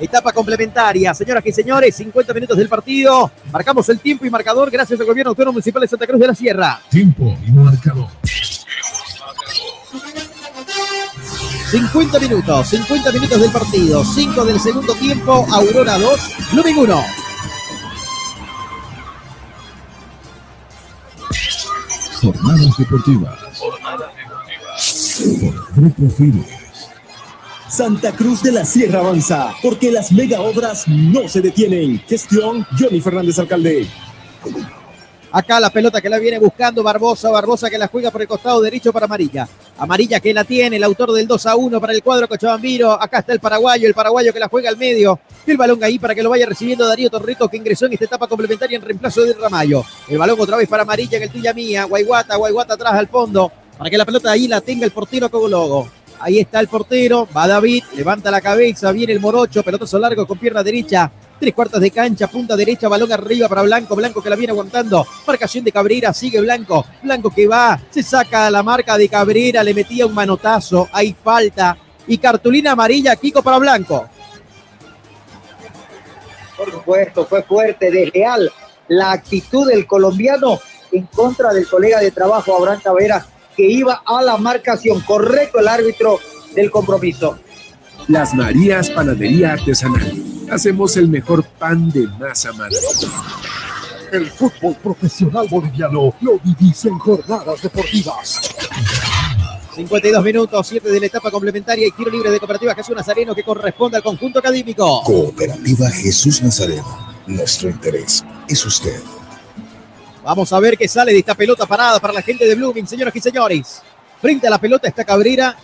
Etapa 0.00 0.32
complementaria, 0.32 1.14
señoras 1.14 1.46
y 1.46 1.52
señores, 1.52 1.94
50 1.94 2.34
minutos 2.34 2.58
del 2.58 2.68
partido. 2.68 3.30
Marcamos 3.52 3.88
el 3.90 4.00
tiempo 4.00 4.26
y 4.26 4.30
marcador 4.30 4.72
gracias 4.72 4.98
al 4.98 5.06
Gobierno 5.06 5.30
Autónomo 5.30 5.52
Municipal 5.52 5.82
de 5.82 5.86
Santa 5.86 6.04
Cruz 6.08 6.20
de 6.20 6.26
la 6.26 6.34
Sierra. 6.34 6.80
Tiempo 6.90 7.38
y 7.46 7.52
marcador. 7.52 8.08
50 11.70 12.18
minutos, 12.18 12.68
50 12.70 13.12
minutos 13.12 13.40
del 13.40 13.52
partido, 13.52 14.04
5 14.04 14.44
del 14.44 14.58
segundo 14.58 14.94
tiempo, 14.96 15.46
Aurora 15.52 15.96
2, 15.96 16.20
Blooming 16.54 16.78
1. 16.78 17.25
Jornadas 22.20 22.76
deportivas. 22.78 23.38
Jornadas 23.58 24.10
deportivas. 25.76 26.46
Santa 27.68 28.12
Cruz 28.12 28.42
de 28.42 28.52
la 28.52 28.64
Sierra 28.64 29.00
avanza, 29.00 29.52
porque 29.62 29.90
las 29.90 30.12
mega 30.12 30.40
obras 30.40 30.88
no 30.88 31.28
se 31.28 31.42
detienen. 31.42 32.00
Gestión 32.06 32.66
Johnny 32.78 33.00
Fernández 33.00 33.38
Alcalde. 33.38 33.86
Acá 35.36 35.60
la 35.60 35.68
pelota 35.68 36.00
que 36.00 36.08
la 36.08 36.18
viene 36.18 36.38
buscando 36.38 36.82
Barbosa, 36.82 37.28
Barbosa 37.30 37.68
que 37.68 37.76
la 37.76 37.88
juega 37.88 38.10
por 38.10 38.22
el 38.22 38.26
costado 38.26 38.58
derecho 38.62 38.90
para 38.90 39.04
Amarilla. 39.04 39.46
Amarilla 39.76 40.18
que 40.18 40.32
la 40.32 40.44
tiene, 40.44 40.76
el 40.76 40.82
autor 40.82 41.12
del 41.12 41.26
2 41.26 41.44
a 41.44 41.56
1 41.56 41.78
para 41.78 41.92
el 41.92 42.02
cuadro 42.02 42.26
Cochabambiro. 42.26 42.92
Acá 42.92 43.18
está 43.18 43.34
el 43.34 43.40
paraguayo, 43.40 43.86
el 43.86 43.92
paraguayo 43.92 44.32
que 44.32 44.40
la 44.40 44.48
juega 44.48 44.70
al 44.70 44.78
medio. 44.78 45.20
El 45.46 45.58
balón 45.58 45.84
ahí 45.84 45.98
para 45.98 46.14
que 46.14 46.22
lo 46.22 46.30
vaya 46.30 46.46
recibiendo 46.46 46.88
Darío 46.88 47.10
Torrico 47.10 47.50
que 47.50 47.58
ingresó 47.58 47.84
en 47.84 47.92
esta 47.92 48.06
etapa 48.06 48.26
complementaria 48.28 48.76
en 48.76 48.82
reemplazo 48.82 49.24
de 49.24 49.34
Ramayo. 49.34 49.84
El 50.08 50.16
balón 50.16 50.40
otra 50.40 50.56
vez 50.56 50.70
para 50.70 50.84
Amarilla 50.84 51.18
en 51.18 51.24
el 51.24 51.30
tuya 51.30 51.52
mía. 51.52 51.84
Guayguata, 51.84 52.36
Guayguata 52.36 52.72
atrás 52.72 52.94
al 52.94 53.08
fondo 53.08 53.52
para 53.76 53.90
que 53.90 53.98
la 53.98 54.06
pelota 54.06 54.30
ahí 54.30 54.48
la 54.48 54.62
tenga 54.62 54.86
el 54.86 54.90
portero 54.90 55.30
Cogologo. 55.30 55.86
Ahí 56.18 56.38
está 56.38 56.60
el 56.60 56.68
portero, 56.68 57.28
va 57.36 57.46
David, 57.46 57.84
levanta 57.94 58.30
la 58.30 58.40
cabeza, 58.40 58.90
viene 58.90 59.12
el 59.12 59.20
morocho, 59.20 59.62
pelotazo 59.62 59.98
largo 59.98 60.26
con 60.26 60.38
pierna 60.38 60.62
derecha, 60.62 61.12
Tres 61.38 61.54
cuartas 61.54 61.80
de 61.80 61.90
cancha, 61.90 62.28
punta 62.28 62.56
derecha, 62.56 62.88
balón 62.88 63.12
arriba 63.12 63.48
para 63.48 63.62
Blanco. 63.62 63.94
Blanco 63.94 64.22
que 64.22 64.30
la 64.30 64.36
viene 64.36 64.52
aguantando. 64.52 65.06
Marcación 65.26 65.64
de 65.64 65.72
Cabrera, 65.72 66.14
sigue 66.14 66.40
Blanco. 66.40 66.86
Blanco 67.02 67.30
que 67.30 67.46
va, 67.46 67.78
se 67.90 68.02
saca 68.02 68.50
la 68.50 68.62
marca 68.62 68.96
de 68.96 69.08
Cabrera, 69.08 69.62
le 69.62 69.74
metía 69.74 70.06
un 70.06 70.14
manotazo. 70.14 70.88
Hay 70.92 71.14
falta. 71.22 71.76
Y 72.06 72.18
cartulina 72.18 72.72
amarilla, 72.72 73.16
Kiko 73.16 73.42
para 73.42 73.58
Blanco. 73.58 74.08
Por 76.56 76.70
supuesto, 76.70 77.26
fue 77.26 77.42
fuerte, 77.42 77.90
desleal 77.90 78.50
la 78.88 79.12
actitud 79.12 79.66
del 79.68 79.86
colombiano 79.86 80.60
en 80.92 81.06
contra 81.06 81.52
del 81.52 81.68
colega 81.68 82.00
de 82.00 82.10
trabajo 82.10 82.56
Abraham 82.56 82.80
Cabrera, 82.82 83.26
que 83.56 83.64
iba 83.64 84.02
a 84.04 84.22
la 84.22 84.36
marcación. 84.38 85.00
Correcto 85.00 85.58
el 85.58 85.68
árbitro 85.68 86.18
del 86.54 86.70
compromiso. 86.70 87.38
Las 88.08 88.34
Marías 88.34 88.88
Panadería 88.90 89.54
Artesanal. 89.54 90.12
Hacemos 90.48 90.96
el 90.96 91.08
mejor 91.08 91.44
pan 91.44 91.90
de 91.90 92.06
masa 92.06 92.52
madre. 92.52 92.76
El 94.12 94.30
fútbol 94.30 94.76
profesional 94.76 95.48
boliviano 95.50 96.14
lo 96.20 96.38
vivís 96.38 96.84
en 96.84 96.96
jornadas 97.00 97.62
deportivas. 97.62 98.54
52 99.74 100.24
minutos, 100.24 100.66
7 100.68 100.88
de 100.88 101.00
la 101.00 101.06
etapa 101.06 101.32
complementaria 101.32 101.88
y 101.88 101.90
tiro 101.90 102.08
libre 102.10 102.30
de 102.30 102.38
Cooperativa 102.38 102.76
Jesús 102.76 102.94
Nazareno 102.94 103.34
que 103.34 103.42
corresponde 103.42 103.96
al 103.96 104.04
conjunto 104.04 104.38
académico. 104.38 105.02
Cooperativa 105.02 105.90
Jesús 105.90 106.40
Nazareno. 106.42 107.16
Nuestro 107.26 107.68
interés 107.68 108.24
es 108.48 108.64
usted. 108.64 109.00
Vamos 110.22 110.52
a 110.52 110.60
ver 110.60 110.78
qué 110.78 110.86
sale 110.86 111.12
de 111.12 111.18
esta 111.18 111.34
pelota 111.34 111.66
parada 111.66 111.98
para 111.98 112.12
la 112.12 112.22
gente 112.22 112.46
de 112.46 112.54
Blooming, 112.54 112.86
señoras 112.86 113.16
y 113.16 113.20
señores. 113.20 113.82
Frente 114.20 114.46
a 114.46 114.50
la 114.50 114.58
pelota 114.58 114.88
está 114.88 115.04
Cabrera, 115.04 115.56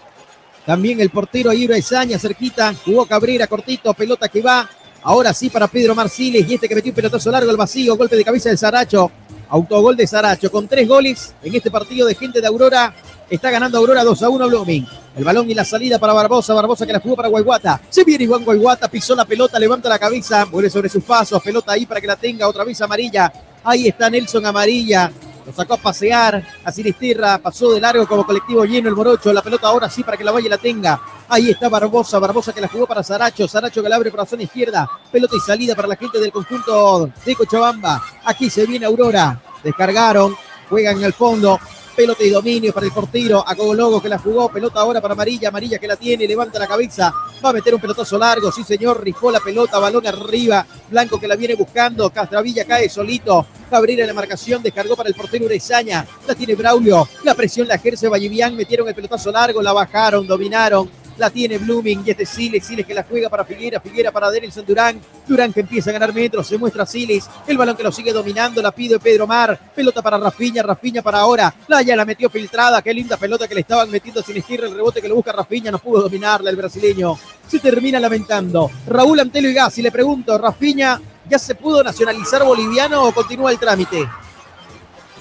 también 0.66 1.00
el 1.00 1.10
portero 1.10 1.52
Ibra 1.52 1.76
Ezaña 1.76 2.18
cerquita. 2.18 2.74
Jugó 2.84 3.06
Cabrera 3.06 3.46
cortito, 3.46 3.92
pelota 3.94 4.28
que 4.28 4.40
va. 4.40 4.68
Ahora 5.02 5.34
sí 5.34 5.50
para 5.50 5.66
Pedro 5.66 5.94
Marciles 5.94 6.48
y 6.48 6.54
este 6.54 6.68
que 6.68 6.76
metió 6.76 6.92
un 6.92 6.96
pelotazo 6.96 7.30
largo 7.30 7.50
al 7.50 7.56
vacío. 7.56 7.96
Golpe 7.96 8.16
de 8.16 8.24
cabeza 8.24 8.50
de 8.50 8.56
Saracho. 8.56 9.10
Autogol 9.48 9.96
de 9.96 10.06
Saracho 10.06 10.50
con 10.50 10.68
tres 10.68 10.88
goles 10.88 11.34
en 11.42 11.54
este 11.54 11.70
partido 11.70 12.06
de 12.06 12.14
gente 12.14 12.40
de 12.40 12.46
Aurora. 12.46 12.94
Está 13.28 13.50
ganando 13.50 13.78
Aurora 13.78 14.04
2 14.04 14.22
a 14.22 14.28
1 14.28 14.48
Blooming. 14.48 14.86
El 15.16 15.24
balón 15.24 15.50
y 15.50 15.54
la 15.54 15.64
salida 15.64 15.98
para 15.98 16.12
Barbosa. 16.12 16.54
Barbosa 16.54 16.86
que 16.86 16.92
la 16.92 17.00
jugó 17.00 17.16
para 17.16 17.28
Guayguata. 17.28 17.80
Se 17.88 18.04
viene 18.04 18.24
Iván 18.24 18.44
Guayguata, 18.44 18.88
pisó 18.88 19.16
la 19.16 19.24
pelota, 19.24 19.58
levanta 19.58 19.88
la 19.88 19.98
cabeza, 19.98 20.46
muere 20.46 20.70
sobre 20.70 20.88
sus 20.88 21.02
pasos. 21.02 21.42
Pelota 21.42 21.72
ahí 21.72 21.84
para 21.84 22.00
que 22.00 22.06
la 22.06 22.16
tenga. 22.16 22.46
Otra 22.46 22.62
vez 22.62 22.80
amarilla. 22.80 23.32
Ahí 23.64 23.88
está 23.88 24.08
Nelson 24.08 24.46
Amarilla. 24.46 25.10
Lo 25.44 25.52
sacó 25.52 25.74
a 25.74 25.76
pasear 25.76 26.46
a 26.64 26.70
Sinisterra, 26.70 27.38
pasó 27.38 27.72
de 27.72 27.80
largo 27.80 28.06
como 28.06 28.24
colectivo 28.24 28.64
lleno 28.64 28.88
el 28.88 28.94
Morocho. 28.94 29.32
La 29.32 29.42
pelota 29.42 29.66
ahora 29.68 29.90
sí 29.90 30.04
para 30.04 30.16
que 30.16 30.24
la 30.24 30.30
vaya 30.30 30.48
la 30.48 30.58
tenga. 30.58 31.00
Ahí 31.28 31.50
está 31.50 31.68
Barbosa, 31.68 32.18
Barbosa 32.18 32.52
que 32.52 32.60
la 32.60 32.68
jugó 32.68 32.86
para 32.86 33.02
Saracho. 33.02 33.48
Saracho 33.48 33.82
que 33.82 33.88
la 33.88 33.96
abre 33.96 34.10
por 34.10 34.20
la 34.20 34.26
zona 34.26 34.44
izquierda. 34.44 34.88
Pelota 35.10 35.36
y 35.36 35.40
salida 35.40 35.74
para 35.74 35.88
la 35.88 35.96
gente 35.96 36.20
del 36.20 36.30
conjunto 36.30 37.10
de 37.24 37.34
Cochabamba. 37.34 38.02
Aquí 38.24 38.50
se 38.50 38.66
viene 38.66 38.86
Aurora. 38.86 39.40
Descargaron, 39.64 40.36
juegan 40.68 40.98
en 40.98 41.04
el 41.04 41.12
fondo. 41.12 41.58
Pelota 41.94 42.24
y 42.24 42.30
dominio 42.30 42.72
para 42.72 42.86
el 42.86 42.92
portero. 42.92 43.44
A 43.46 43.54
Cogologo 43.54 44.00
que 44.00 44.08
la 44.08 44.18
jugó. 44.18 44.50
Pelota 44.50 44.80
ahora 44.80 45.00
para 45.00 45.12
Amarilla. 45.12 45.48
Amarilla 45.48 45.78
que 45.78 45.86
la 45.86 45.96
tiene. 45.96 46.26
Levanta 46.26 46.58
la 46.58 46.66
cabeza. 46.66 47.12
Va 47.44 47.50
a 47.50 47.52
meter 47.52 47.74
un 47.74 47.80
pelotazo 47.80 48.18
largo. 48.18 48.50
Sí, 48.50 48.64
señor. 48.64 49.02
Rifó 49.02 49.30
la 49.30 49.40
pelota. 49.40 49.78
Balón 49.78 50.06
arriba. 50.06 50.66
Blanco 50.90 51.20
que 51.20 51.28
la 51.28 51.36
viene 51.36 51.54
buscando. 51.54 52.08
Castravilla 52.10 52.64
cae 52.64 52.88
solito. 52.88 53.46
Cabrera 53.68 54.02
en 54.02 54.08
la 54.08 54.14
marcación. 54.14 54.62
Descargó 54.62 54.96
para 54.96 55.10
el 55.10 55.14
portero 55.14 55.44
Urezaña. 55.44 56.06
La 56.26 56.34
tiene 56.34 56.54
Braulio. 56.54 57.06
La 57.24 57.34
presión 57.34 57.68
la 57.68 57.74
ejerce 57.74 58.08
Vallivian. 58.08 58.56
Metieron 58.56 58.88
el 58.88 58.94
pelotazo 58.94 59.30
largo. 59.30 59.60
La 59.60 59.72
bajaron. 59.72 60.26
Dominaron 60.26 61.01
la 61.18 61.30
tiene 61.30 61.58
Blooming 61.58 62.02
y 62.06 62.10
este 62.10 62.26
Siles, 62.26 62.66
Siles 62.66 62.86
que 62.86 62.94
la 62.94 63.04
juega 63.04 63.28
para 63.28 63.44
Figuera, 63.44 63.80
Figuera 63.80 64.10
para 64.10 64.30
Denilson 64.30 64.64
Durán, 64.64 65.00
Durán 65.26 65.52
que 65.52 65.60
empieza 65.60 65.90
a 65.90 65.92
ganar 65.92 66.12
metros, 66.14 66.46
se 66.46 66.58
muestra 66.58 66.86
Siles, 66.86 67.28
el 67.46 67.56
balón 67.56 67.76
que 67.76 67.82
lo 67.82 67.92
sigue 67.92 68.12
dominando, 68.12 68.62
la 68.62 68.72
pide 68.72 68.98
Pedro 68.98 69.26
Mar, 69.26 69.58
pelota 69.74 70.02
para 70.02 70.18
Rafiña, 70.18 70.62
Rafiña 70.62 71.02
para 71.02 71.20
ahora, 71.20 71.54
la 71.68 71.82
ya 71.82 71.96
la 71.96 72.04
metió 72.04 72.30
filtrada, 72.30 72.82
qué 72.82 72.92
linda 72.94 73.16
pelota 73.16 73.46
que 73.46 73.54
le 73.54 73.60
estaban 73.62 73.90
metiendo 73.90 74.22
sin 74.22 74.36
estirre, 74.36 74.66
el 74.68 74.74
rebote 74.74 75.00
que 75.00 75.08
lo 75.08 75.16
busca 75.16 75.32
Rafiña, 75.32 75.70
no 75.70 75.78
pudo 75.78 76.02
dominarla 76.02 76.50
el 76.50 76.56
brasileño, 76.56 77.18
se 77.46 77.58
termina 77.58 78.00
lamentando. 78.00 78.70
Raúl 78.86 79.20
Antelo 79.20 79.48
y 79.48 79.54
Gassi, 79.54 79.82
le 79.82 79.92
pregunto, 79.92 80.36
Rafiña, 80.38 81.00
¿ya 81.28 81.38
se 81.38 81.54
pudo 81.54 81.82
nacionalizar 81.82 82.44
boliviano 82.44 83.04
o 83.04 83.12
continúa 83.12 83.50
el 83.50 83.58
trámite? 83.58 84.08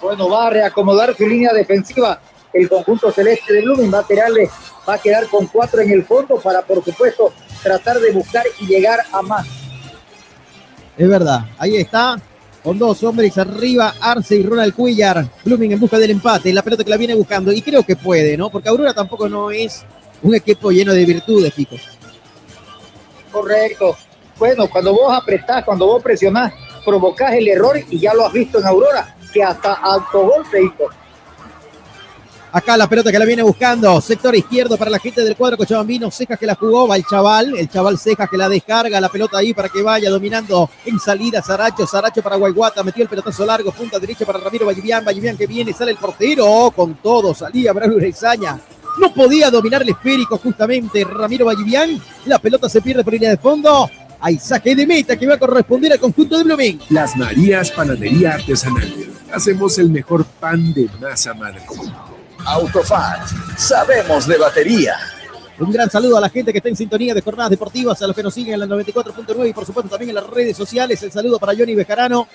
Bueno, 0.00 0.28
va 0.28 0.46
a 0.46 0.50
reacomodar 0.50 1.16
su 1.16 1.26
línea 1.26 1.52
defensiva. 1.52 2.20
El 2.52 2.68
conjunto 2.68 3.10
celeste 3.12 3.52
de 3.52 3.62
Blooming 3.62 3.92
va 3.92 4.00
a 4.00 4.06
tirarle, 4.06 4.48
va 4.88 4.94
a 4.94 4.98
quedar 4.98 5.26
con 5.28 5.46
cuatro 5.46 5.80
en 5.80 5.90
el 5.90 6.04
fondo 6.04 6.40
para, 6.40 6.62
por 6.62 6.82
supuesto, 6.84 7.32
tratar 7.62 7.98
de 8.00 8.12
buscar 8.12 8.44
y 8.60 8.66
llegar 8.66 9.00
a 9.12 9.22
más. 9.22 9.46
Es 10.96 11.08
verdad, 11.08 11.42
ahí 11.58 11.76
está. 11.76 12.20
Con 12.62 12.78
dos 12.78 13.02
hombres 13.04 13.38
arriba, 13.38 13.94
Arce 14.00 14.36
y 14.36 14.42
Ronald 14.42 14.74
Cuellar. 14.74 15.26
Blooming 15.44 15.72
en 15.72 15.80
busca 15.80 15.98
del 15.98 16.10
empate. 16.10 16.52
La 16.52 16.62
pelota 16.62 16.82
que 16.82 16.90
la 16.90 16.96
viene 16.96 17.14
buscando. 17.14 17.52
Y 17.52 17.62
creo 17.62 17.84
que 17.84 17.96
puede, 17.96 18.36
¿no? 18.36 18.50
Porque 18.50 18.68
Aurora 18.68 18.92
tampoco 18.92 19.28
no 19.28 19.50
es 19.50 19.84
un 20.22 20.34
equipo 20.34 20.70
lleno 20.70 20.92
de 20.92 21.04
virtudes, 21.04 21.54
Kiko. 21.54 21.76
Correcto. 23.30 23.96
Bueno, 24.38 24.68
cuando 24.68 24.92
vos 24.92 25.12
apretás, 25.16 25.64
cuando 25.64 25.86
vos 25.86 26.02
presionás, 26.02 26.52
provocás 26.84 27.34
el 27.34 27.48
error 27.48 27.78
y 27.90 27.98
ya 27.98 28.14
lo 28.14 28.26
has 28.26 28.32
visto 28.32 28.58
en 28.58 28.66
Aurora, 28.66 29.16
que 29.32 29.42
hasta 29.42 29.74
autogol 29.74 30.44
se 30.50 30.62
hizo. 30.62 30.88
Acá 32.50 32.78
la 32.78 32.88
pelota 32.88 33.12
que 33.12 33.18
la 33.18 33.26
viene 33.26 33.42
buscando. 33.42 34.00
Sector 34.00 34.34
izquierdo 34.34 34.78
para 34.78 34.90
la 34.90 34.98
gente 34.98 35.22
del 35.22 35.36
cuadro 35.36 35.58
Cochabambino. 35.58 36.10
Cejas 36.10 36.38
que 36.38 36.46
la 36.46 36.54
jugó. 36.54 36.88
Va 36.88 36.96
el 36.96 37.04
chaval. 37.04 37.54
El 37.58 37.68
chaval 37.68 37.98
Cejas 37.98 38.28
que 38.28 38.38
la 38.38 38.48
descarga. 38.48 39.00
La 39.00 39.10
pelota 39.10 39.36
ahí 39.36 39.52
para 39.52 39.68
que 39.68 39.82
vaya 39.82 40.08
dominando 40.08 40.70
en 40.86 40.98
salida. 40.98 41.42
Saracho. 41.42 41.86
Saracho 41.86 42.22
para 42.22 42.36
Guayguata. 42.36 42.82
Metió 42.82 43.02
el 43.02 43.08
pelotazo 43.08 43.44
largo. 43.44 43.70
Punta 43.70 43.98
derecha 43.98 44.24
para 44.24 44.38
Ramiro 44.38 44.64
Vallivian. 44.64 45.04
Vallivian 45.04 45.36
que 45.36 45.46
viene. 45.46 45.74
Sale 45.74 45.90
el 45.90 45.98
portero. 45.98 46.72
Con 46.74 46.94
todo. 46.94 47.34
Salía 47.34 47.74
Braulio 47.74 47.98
Urezaña. 47.98 48.58
No 48.98 49.12
podía 49.12 49.50
dominar 49.50 49.82
el 49.82 49.90
esférico 49.90 50.38
justamente 50.38 51.04
Ramiro 51.04 51.44
Vallivian. 51.44 52.00
La 52.24 52.38
pelota 52.38 52.68
se 52.70 52.80
pierde 52.80 53.04
por 53.04 53.12
línea 53.12 53.30
de 53.30 53.36
fondo. 53.36 53.90
Hay 54.20 54.38
saque 54.38 54.74
de 54.74 54.86
meta 54.86 55.16
que 55.16 55.26
va 55.26 55.34
a 55.34 55.38
corresponder 55.38 55.92
al 55.92 56.00
conjunto 56.00 56.38
de 56.38 56.44
Blooming. 56.44 56.80
Las 56.90 57.16
Marías 57.16 57.70
Panadería 57.70 58.34
Artesanal. 58.34 58.92
Hacemos 59.32 59.78
el 59.78 59.90
mejor 59.90 60.24
pan 60.24 60.72
de 60.74 60.88
masa 61.00 61.34
madre. 61.34 61.62
Autofat, 62.44 63.28
sabemos 63.56 64.26
de 64.26 64.38
batería. 64.38 64.96
Un 65.60 65.72
gran 65.72 65.90
saludo 65.90 66.16
a 66.16 66.20
la 66.20 66.30
gente 66.30 66.52
que 66.52 66.58
está 66.58 66.68
en 66.68 66.76
sintonía 66.76 67.14
de 67.14 67.20
jornadas 67.20 67.50
deportivas, 67.50 68.00
a 68.00 68.06
los 68.06 68.14
que 68.14 68.22
nos 68.22 68.32
siguen 68.32 68.54
en 68.54 68.60
la 68.60 68.66
94.9 68.66 69.50
y 69.50 69.52
por 69.52 69.66
supuesto 69.66 69.90
también 69.90 70.10
en 70.10 70.14
las 70.16 70.26
redes 70.28 70.56
sociales. 70.56 71.02
El 71.02 71.12
saludo 71.12 71.38
para 71.38 71.54
Johnny 71.56 71.74
Bejarano, 71.74 72.28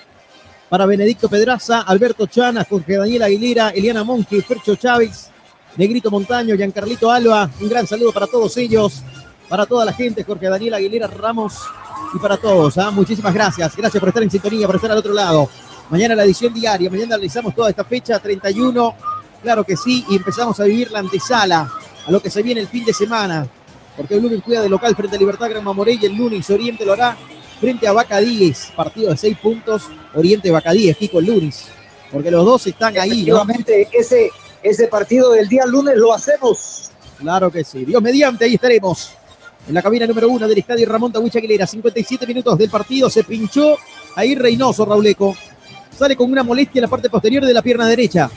para 0.68 0.86
Benedicto 0.86 1.28
Pedraza, 1.28 1.80
Alberto 1.82 2.26
Chana, 2.26 2.64
Jorge 2.68 2.96
Daniel 2.96 3.22
Aguilera, 3.22 3.70
Eliana 3.70 4.04
Monge, 4.04 4.42
Fercho 4.42 4.76
Chávez, 4.76 5.30
Negrito 5.76 6.10
Montaño, 6.10 6.54
Giancarlito 6.54 7.10
Alba. 7.10 7.50
Un 7.60 7.68
gran 7.68 7.86
saludo 7.86 8.12
para 8.12 8.26
todos 8.26 8.56
ellos, 8.58 9.02
para 9.48 9.66
toda 9.66 9.84
la 9.84 9.92
gente, 9.92 10.24
Jorge 10.24 10.48
Daniel 10.48 10.74
Aguilera 10.74 11.06
Ramos 11.06 11.58
y 12.14 12.18
para 12.18 12.36
todos. 12.36 12.78
¿ah? 12.78 12.90
Muchísimas 12.90 13.34
gracias. 13.34 13.76
Gracias 13.76 14.00
por 14.00 14.08
estar 14.08 14.22
en 14.22 14.30
sintonía, 14.30 14.66
por 14.66 14.76
estar 14.76 14.90
al 14.90 14.98
otro 14.98 15.12
lado. 15.12 15.48
Mañana 15.90 16.14
la 16.14 16.24
edición 16.24 16.52
diaria, 16.54 16.90
mañana 16.90 17.14
analizamos 17.16 17.54
toda 17.54 17.70
esta 17.70 17.84
fecha, 17.84 18.18
31 18.18 18.94
Claro 19.44 19.62
que 19.62 19.76
sí, 19.76 20.06
y 20.08 20.16
empezamos 20.16 20.58
a 20.58 20.64
vivir 20.64 20.90
la 20.90 21.00
antesala 21.00 21.70
a 22.06 22.10
lo 22.10 22.18
que 22.18 22.30
se 22.30 22.42
viene 22.42 22.62
el 22.62 22.66
fin 22.66 22.82
de 22.82 22.94
semana, 22.94 23.46
porque 23.94 24.14
el 24.14 24.22
lunes 24.22 24.40
juega 24.42 24.62
de 24.62 24.70
local 24.70 24.96
frente 24.96 25.16
a 25.16 25.18
Libertad 25.18 25.50
Gran 25.50 25.62
Mamoré 25.62 25.98
y 26.00 26.06
el 26.06 26.16
lunes 26.16 26.48
Oriente 26.48 26.86
lo 26.86 26.94
hará 26.94 27.14
frente 27.60 27.86
a 27.86 27.92
Bacadíes, 27.92 28.72
partido 28.74 29.10
de 29.10 29.18
seis 29.18 29.36
puntos, 29.36 29.82
Oriente 30.14 30.50
Bacadíes, 30.50 30.96
Kiko 30.96 31.18
el 31.18 31.26
lunes, 31.26 31.66
porque 32.10 32.30
los 32.30 32.42
dos 32.42 32.66
están 32.66 32.96
ahí, 32.96 33.26
¿no? 33.26 33.44
Ese, 33.92 34.30
ese 34.62 34.88
partido 34.88 35.32
del 35.32 35.46
día 35.46 35.66
lunes 35.66 35.94
lo 35.98 36.14
hacemos. 36.14 36.90
Claro 37.18 37.50
que 37.50 37.64
sí, 37.64 37.84
Dios 37.84 38.00
mediante, 38.00 38.46
ahí 38.46 38.54
estaremos. 38.54 39.10
En 39.66 39.74
la 39.74 39.82
cabina 39.82 40.06
número 40.06 40.28
uno 40.28 40.46
del 40.46 40.58
estadio 40.58 40.86
Ramón 40.88 41.10
Tahuicha 41.12 41.38
Aguilera, 41.38 41.66
57 41.66 42.26
minutos 42.26 42.58
del 42.58 42.68
partido, 42.70 43.08
se 43.08 43.24
pinchó 43.24 43.76
ahí 44.14 44.34
Reynoso, 44.34 44.84
Rauleco. 44.84 45.34
Sale 45.96 46.16
con 46.16 46.30
una 46.30 46.42
molestia 46.42 46.80
en 46.80 46.82
la 46.82 46.88
parte 46.88 47.08
posterior 47.08 47.44
de 47.44 47.54
la 47.54 47.62
pierna 47.62 47.86
derecha. 47.88 48.30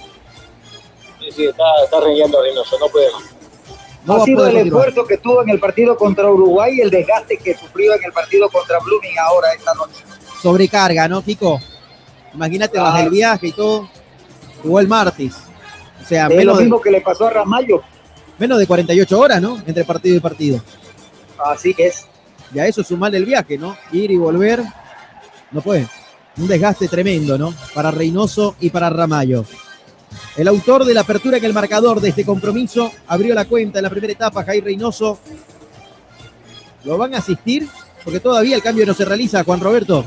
Sí, 1.19 1.25
sí, 1.35 1.45
está, 1.45 1.63
está 1.83 1.99
Reynoso, 1.99 2.79
no 2.79 2.87
puede 2.87 3.11
más. 3.11 3.23
No 4.05 4.13
ha 4.15 4.23
sido 4.23 4.47
el 4.47 4.53
continuar. 4.53 4.87
esfuerzo 4.87 5.07
que 5.07 5.17
tuvo 5.17 5.41
en 5.43 5.49
el 5.49 5.59
partido 5.59 5.97
contra 5.97 6.29
Uruguay 6.31 6.75
y 6.77 6.81
el 6.81 6.89
desgaste 6.89 7.37
que 7.37 7.57
sufrió 7.57 7.93
en 7.95 8.05
el 8.05 8.13
partido 8.13 8.47
contra 8.49 8.79
Blooming 8.79 9.19
ahora 9.19 9.51
esta 9.53 9.73
noche. 9.73 10.03
sobrecarga, 10.41 11.09
¿no, 11.09 11.21
Kiko? 11.21 11.59
Imagínate 12.33 12.73
Claro. 12.73 12.85
bajo 12.91 13.03
el 13.03 13.09
viaje 13.09 13.47
y 13.47 13.51
todo. 13.51 13.89
Jugó 14.63 14.79
el 14.79 14.87
martes. 14.87 15.33
O 16.01 16.05
sea, 16.07 16.27
Es 16.27 16.29
lo 16.31 16.37
menos 16.37 16.57
de, 16.59 16.63
mismo 16.63 16.79
que 16.79 16.91
le 16.91 17.01
pasó 17.01 17.27
a 17.27 17.31
Ramallo. 17.31 17.81
menos 18.37 18.57
de 18.59 18.65
48 18.67 19.19
horas, 19.19 19.41
¿no? 19.41 19.57
Entre 19.67 19.83
partido 19.83 20.15
y 20.15 20.19
partido. 20.21 20.61
Así 21.37 21.75
es. 21.77 22.05
Ya 22.53 22.65
eso 22.67 22.83
sumarle 22.83 23.17
el 23.17 23.25
viaje, 23.25 23.57
¿no? 23.57 23.77
Ir 23.91 24.11
y 24.11 24.17
volver. 24.17 24.63
No 25.51 25.61
puede. 25.61 25.87
Un 26.37 26.47
desgaste 26.47 26.87
tremendo, 26.87 27.37
¿no? 27.37 27.53
Para 27.73 27.91
Reynoso 27.91 28.55
y 28.59 28.69
para 28.69 28.89
Ramallo. 28.89 29.45
El 30.35 30.47
autor 30.47 30.85
de 30.85 30.93
la 30.93 31.01
apertura 31.01 31.37
en 31.37 31.45
el 31.45 31.53
marcador 31.53 31.99
de 31.99 32.09
este 32.09 32.25
compromiso 32.25 32.91
abrió 33.07 33.33
la 33.33 33.45
cuenta 33.45 33.79
en 33.79 33.83
la 33.83 33.89
primera 33.89 34.13
etapa, 34.13 34.43
Jair 34.43 34.63
Reynoso. 34.63 35.19
¿Lo 36.83 36.97
van 36.97 37.15
a 37.15 37.17
asistir? 37.17 37.67
Porque 38.03 38.19
todavía 38.19 38.55
el 38.55 38.61
cambio 38.61 38.85
no 38.85 38.93
se 38.93 39.03
realiza, 39.03 39.43
Juan 39.43 39.59
Roberto. 39.59 40.05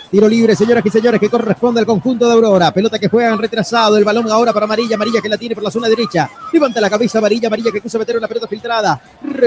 Tiro 0.08 0.28
libre, 0.28 0.54
señoras 0.54 0.86
y 0.86 0.90
señores, 0.90 1.18
que 1.18 1.28
corresponde 1.28 1.80
al 1.80 1.86
conjunto 1.86 2.28
de 2.28 2.34
Aurora. 2.34 2.70
Pelota 2.70 2.96
que 2.96 3.08
juegan 3.08 3.38
retrasado. 3.38 3.96
El 3.96 4.04
balón 4.04 4.30
ahora 4.30 4.52
para 4.52 4.64
Amarilla. 4.64 4.94
Amarilla 4.94 5.20
que 5.20 5.28
la 5.28 5.36
tiene 5.36 5.56
por 5.56 5.64
la 5.64 5.70
zona 5.70 5.88
derecha. 5.88 6.30
Levanta 6.52 6.80
la 6.80 6.88
cabeza 6.88 7.18
Amarilla. 7.18 7.48
Amarilla 7.48 7.72
que 7.72 7.80
quiso 7.80 7.98
meter 7.98 8.16
una 8.16 8.28
pelota 8.28 8.46
filtrada. 8.46 9.00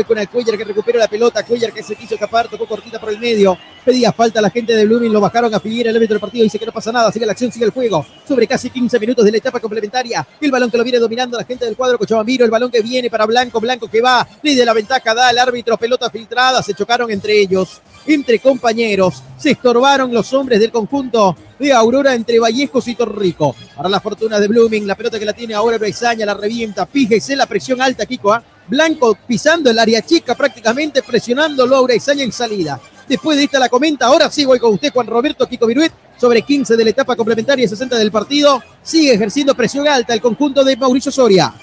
Con 0.05 0.17
el 0.17 0.27
Cuellar 0.27 0.57
que 0.57 0.65
recupera 0.65 0.99
la 0.99 1.07
pelota. 1.07 1.45
Cuellar 1.45 1.71
que 1.71 1.81
se 1.81 1.95
quiso 1.95 2.15
escapar. 2.15 2.49
Tocó 2.49 2.67
cortita 2.67 2.99
por 2.99 3.09
el 3.09 3.19
medio. 3.19 3.57
Pedía 3.85 4.11
falta 4.11 4.39
a 4.39 4.41
la 4.41 4.49
gente 4.49 4.75
de 4.75 4.85
Blooming. 4.85 5.13
Lo 5.13 5.21
bajaron 5.21 5.53
a 5.55 5.61
Figuera. 5.61 5.91
El 5.91 5.95
árbitro 5.95 6.15
del 6.15 6.21
partido 6.21 6.43
dice 6.43 6.59
que 6.59 6.65
no 6.65 6.73
pasa 6.73 6.91
nada. 6.91 7.09
Sigue 7.09 7.25
la 7.25 7.31
acción, 7.31 7.53
sigue 7.53 7.63
el 7.63 7.71
juego. 7.71 8.05
Sobre 8.27 8.45
casi 8.45 8.69
15 8.69 8.99
minutos 8.99 9.23
de 9.23 9.31
la 9.31 9.37
etapa 9.37 9.61
complementaria. 9.61 10.27
El 10.41 10.51
balón 10.51 10.69
que 10.69 10.77
lo 10.77 10.83
viene 10.83 10.99
dominando 10.99 11.37
la 11.37 11.45
gente 11.45 11.63
del 11.63 11.77
cuadro 11.77 11.97
Cochabambiro. 11.97 12.43
El 12.43 12.51
balón 12.51 12.69
que 12.69 12.81
viene 12.81 13.09
para 13.09 13.25
Blanco. 13.25 13.61
Blanco 13.61 13.87
que 13.87 14.01
va. 14.01 14.27
de 14.43 14.65
la 14.65 14.73
ventaja. 14.73 15.13
Da 15.13 15.29
el 15.29 15.37
árbitro. 15.37 15.77
Pelota 15.77 16.09
filtrada. 16.09 16.61
Se 16.61 16.73
chocaron 16.73 17.09
entre 17.11 17.39
ellos 17.39 17.79
entre 18.13 18.39
compañeros. 18.39 19.23
Se 19.37 19.51
estorbaron 19.51 20.13
los 20.13 20.33
hombres 20.33 20.48
del 20.57 20.71
conjunto 20.71 21.35
de 21.59 21.73
Aurora 21.73 22.15
entre 22.15 22.39
Vallejos 22.39 22.87
y 22.87 22.95
Torrico. 22.95 23.55
Para 23.75 23.89
la 23.89 23.99
fortuna 23.99 24.39
de 24.39 24.47
Blooming, 24.47 24.87
la 24.87 24.95
pelota 24.95 25.19
que 25.19 25.25
la 25.25 25.33
tiene 25.33 25.53
ahora 25.53 25.77
Bresaña, 25.77 26.25
la 26.25 26.33
revienta. 26.33 26.85
Fíjese 26.85 27.35
la 27.35 27.45
presión 27.45 27.81
alta, 27.81 28.05
Kiko. 28.05 28.33
¿ah? 28.33 28.41
Blanco 28.67 29.17
pisando 29.27 29.69
el 29.69 29.77
área 29.77 30.01
chica 30.01 30.35
prácticamente, 30.35 31.03
presionándolo 31.03 31.75
a 31.75 31.81
Bresaña 31.81 32.23
en 32.23 32.31
salida. 32.31 32.79
Después 33.07 33.37
de 33.37 33.43
esta 33.43 33.59
la 33.59 33.69
comenta, 33.69 34.05
ahora 34.05 34.31
sí 34.31 34.45
voy 34.45 34.59
con 34.59 34.73
usted, 34.73 34.93
Juan 34.93 35.07
Roberto 35.07 35.47
Kiko 35.47 35.65
Viruet, 35.65 35.91
sobre 36.15 36.43
15 36.43 36.77
de 36.77 36.83
la 36.83 36.91
etapa 36.91 37.15
complementaria 37.15 37.65
y 37.65 37.67
60 37.67 37.97
del 37.97 38.11
partido. 38.11 38.61
Sigue 38.81 39.13
ejerciendo 39.13 39.55
presión 39.55 39.87
alta 39.87 40.13
el 40.13 40.21
conjunto 40.21 40.63
de 40.63 40.77
Mauricio 40.77 41.11
Soria. 41.11 41.53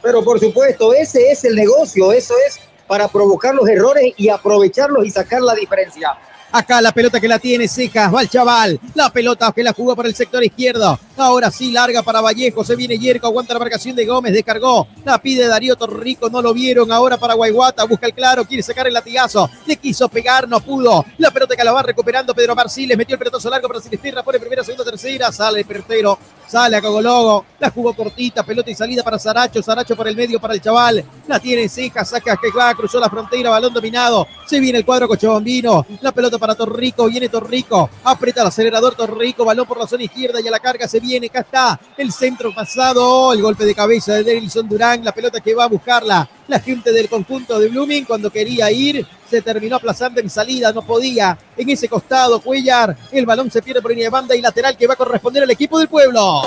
Pero 0.00 0.22
por 0.22 0.38
supuesto, 0.38 0.94
ese 0.94 1.32
es 1.32 1.44
el 1.44 1.56
negocio, 1.56 2.12
eso 2.12 2.34
es 2.46 2.60
para 2.86 3.08
provocar 3.08 3.54
los 3.54 3.68
errores 3.68 4.14
y 4.16 4.28
aprovecharlos 4.28 5.04
y 5.04 5.10
sacar 5.10 5.42
la 5.42 5.54
diferencia. 5.54 6.16
Acá 6.56 6.80
la 6.80 6.90
pelota 6.90 7.20
que 7.20 7.28
la 7.28 7.38
tiene 7.38 7.68
Cejas, 7.68 8.14
va 8.14 8.22
el 8.22 8.30
chaval. 8.30 8.80
La 8.94 9.10
pelota 9.10 9.52
que 9.54 9.62
la 9.62 9.74
jugó 9.74 9.94
para 9.94 10.08
el 10.08 10.14
sector 10.14 10.42
izquierdo. 10.42 10.98
Ahora 11.18 11.50
sí, 11.50 11.70
larga 11.70 12.02
para 12.02 12.22
Vallejo. 12.22 12.64
Se 12.64 12.76
viene 12.76 12.98
Yerko, 12.98 13.26
aguanta 13.26 13.52
la 13.52 13.60
marcación 13.60 13.94
de 13.94 14.06
Gómez, 14.06 14.32
descargó. 14.32 14.88
La 15.04 15.18
pide 15.18 15.46
Darío 15.46 15.76
Torrico, 15.76 16.30
no 16.30 16.40
lo 16.40 16.54
vieron. 16.54 16.90
Ahora 16.92 17.18
para 17.18 17.34
Guayguata, 17.34 17.84
busca 17.84 18.06
el 18.06 18.14
claro, 18.14 18.46
quiere 18.46 18.62
sacar 18.62 18.86
el 18.86 18.94
latigazo. 18.94 19.50
Le 19.66 19.76
quiso 19.76 20.08
pegar, 20.08 20.48
no 20.48 20.60
pudo. 20.60 21.04
La 21.18 21.30
pelota 21.30 21.56
que 21.56 21.64
la 21.64 21.72
va 21.72 21.82
recuperando 21.82 22.34
Pedro 22.34 22.54
Marciles, 22.54 22.96
metió 22.96 23.14
el 23.14 23.18
pelotazo 23.18 23.50
largo 23.50 23.68
para 23.68 23.80
Sinisterra, 23.80 24.22
pone 24.22 24.38
primera, 24.38 24.64
segunda, 24.64 24.84
tercera. 24.84 25.30
Sale 25.32 25.60
el 25.60 25.66
pertero, 25.66 26.18
sale 26.46 26.76
a 26.76 26.82
Cogologo. 26.82 27.44
La 27.58 27.70
jugó 27.70 27.94
cortita, 27.94 28.42
pelota 28.42 28.70
y 28.70 28.74
salida 28.74 29.02
para 29.02 29.18
Saracho. 29.18 29.62
Saracho 29.62 29.96
por 29.96 30.08
el 30.08 30.16
medio 30.16 30.38
para 30.38 30.54
el 30.54 30.62
chaval. 30.62 31.04
La 31.28 31.38
tiene 31.38 31.68
Cejas, 31.68 32.08
saca 32.10 32.36
que 32.36 32.50
va, 32.50 32.74
cruzó 32.74 33.00
la 33.00 33.10
frontera, 33.10 33.50
balón 33.50 33.72
dominado. 33.72 34.26
Se 34.46 34.60
viene 34.60 34.78
el 34.78 34.84
cuadro 34.84 35.08
Cochobombino. 35.08 35.86
La 36.02 36.12
pelota 36.12 36.38
para 36.38 36.45
Torrico, 36.54 37.06
viene 37.08 37.28
Torrico, 37.28 37.90
aprieta 38.04 38.42
el 38.42 38.48
acelerador 38.48 38.94
Torrico, 38.94 39.44
balón 39.44 39.66
por 39.66 39.78
la 39.78 39.86
zona 39.86 40.04
izquierda 40.04 40.40
y 40.40 40.48
a 40.48 40.50
la 40.50 40.60
carga 40.60 40.86
se 40.86 41.00
viene, 41.00 41.26
acá 41.26 41.40
está 41.40 41.80
el 41.96 42.12
centro 42.12 42.54
pasado, 42.54 43.32
el 43.32 43.42
golpe 43.42 43.64
de 43.64 43.74
cabeza 43.74 44.14
de 44.14 44.24
Denilson 44.24 44.68
Durán, 44.68 45.04
la 45.04 45.12
pelota 45.12 45.40
que 45.40 45.54
va 45.54 45.64
a 45.64 45.68
buscarla 45.68 46.28
la 46.48 46.60
gente 46.60 46.92
del 46.92 47.08
conjunto 47.08 47.58
de 47.58 47.68
Blooming 47.68 48.04
cuando 48.04 48.30
quería 48.30 48.70
ir, 48.70 49.06
se 49.28 49.42
terminó 49.42 49.76
aplazando 49.76 50.20
en 50.20 50.30
salida, 50.30 50.72
no 50.72 50.82
podía. 50.82 51.36
En 51.56 51.68
ese 51.68 51.88
costado, 51.88 52.40
Cuellar, 52.40 52.96
el 53.10 53.26
balón 53.26 53.50
se 53.50 53.62
pierde 53.62 53.82
por 53.82 53.90
línea 53.90 54.06
de 54.06 54.10
banda 54.10 54.36
y 54.36 54.40
lateral 54.40 54.76
que 54.76 54.86
va 54.86 54.94
a 54.94 54.96
corresponder 54.96 55.42
al 55.42 55.50
equipo 55.50 55.78
del 55.78 55.88
pueblo. 55.88 56.42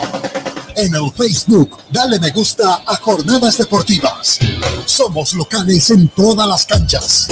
En 0.76 0.96
el 0.96 1.12
Facebook, 1.12 1.78
dale 1.90 2.20
me 2.20 2.32
gusta 2.32 2.84
a 2.86 2.96
Jornadas 2.96 3.58
Deportivas. 3.58 4.40
Somos 4.86 5.34
locales 5.34 5.90
en 5.90 6.08
todas 6.10 6.48
las 6.48 6.66
canchas. 6.66 7.28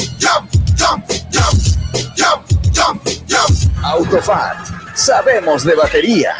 Jump, 0.78 1.06
jump, 1.32 2.44
jump, 2.74 3.02
jump. 3.28 3.76
Autofat, 3.84 4.96
sabemos 4.96 5.64
de 5.64 5.76
batería. 5.76 6.36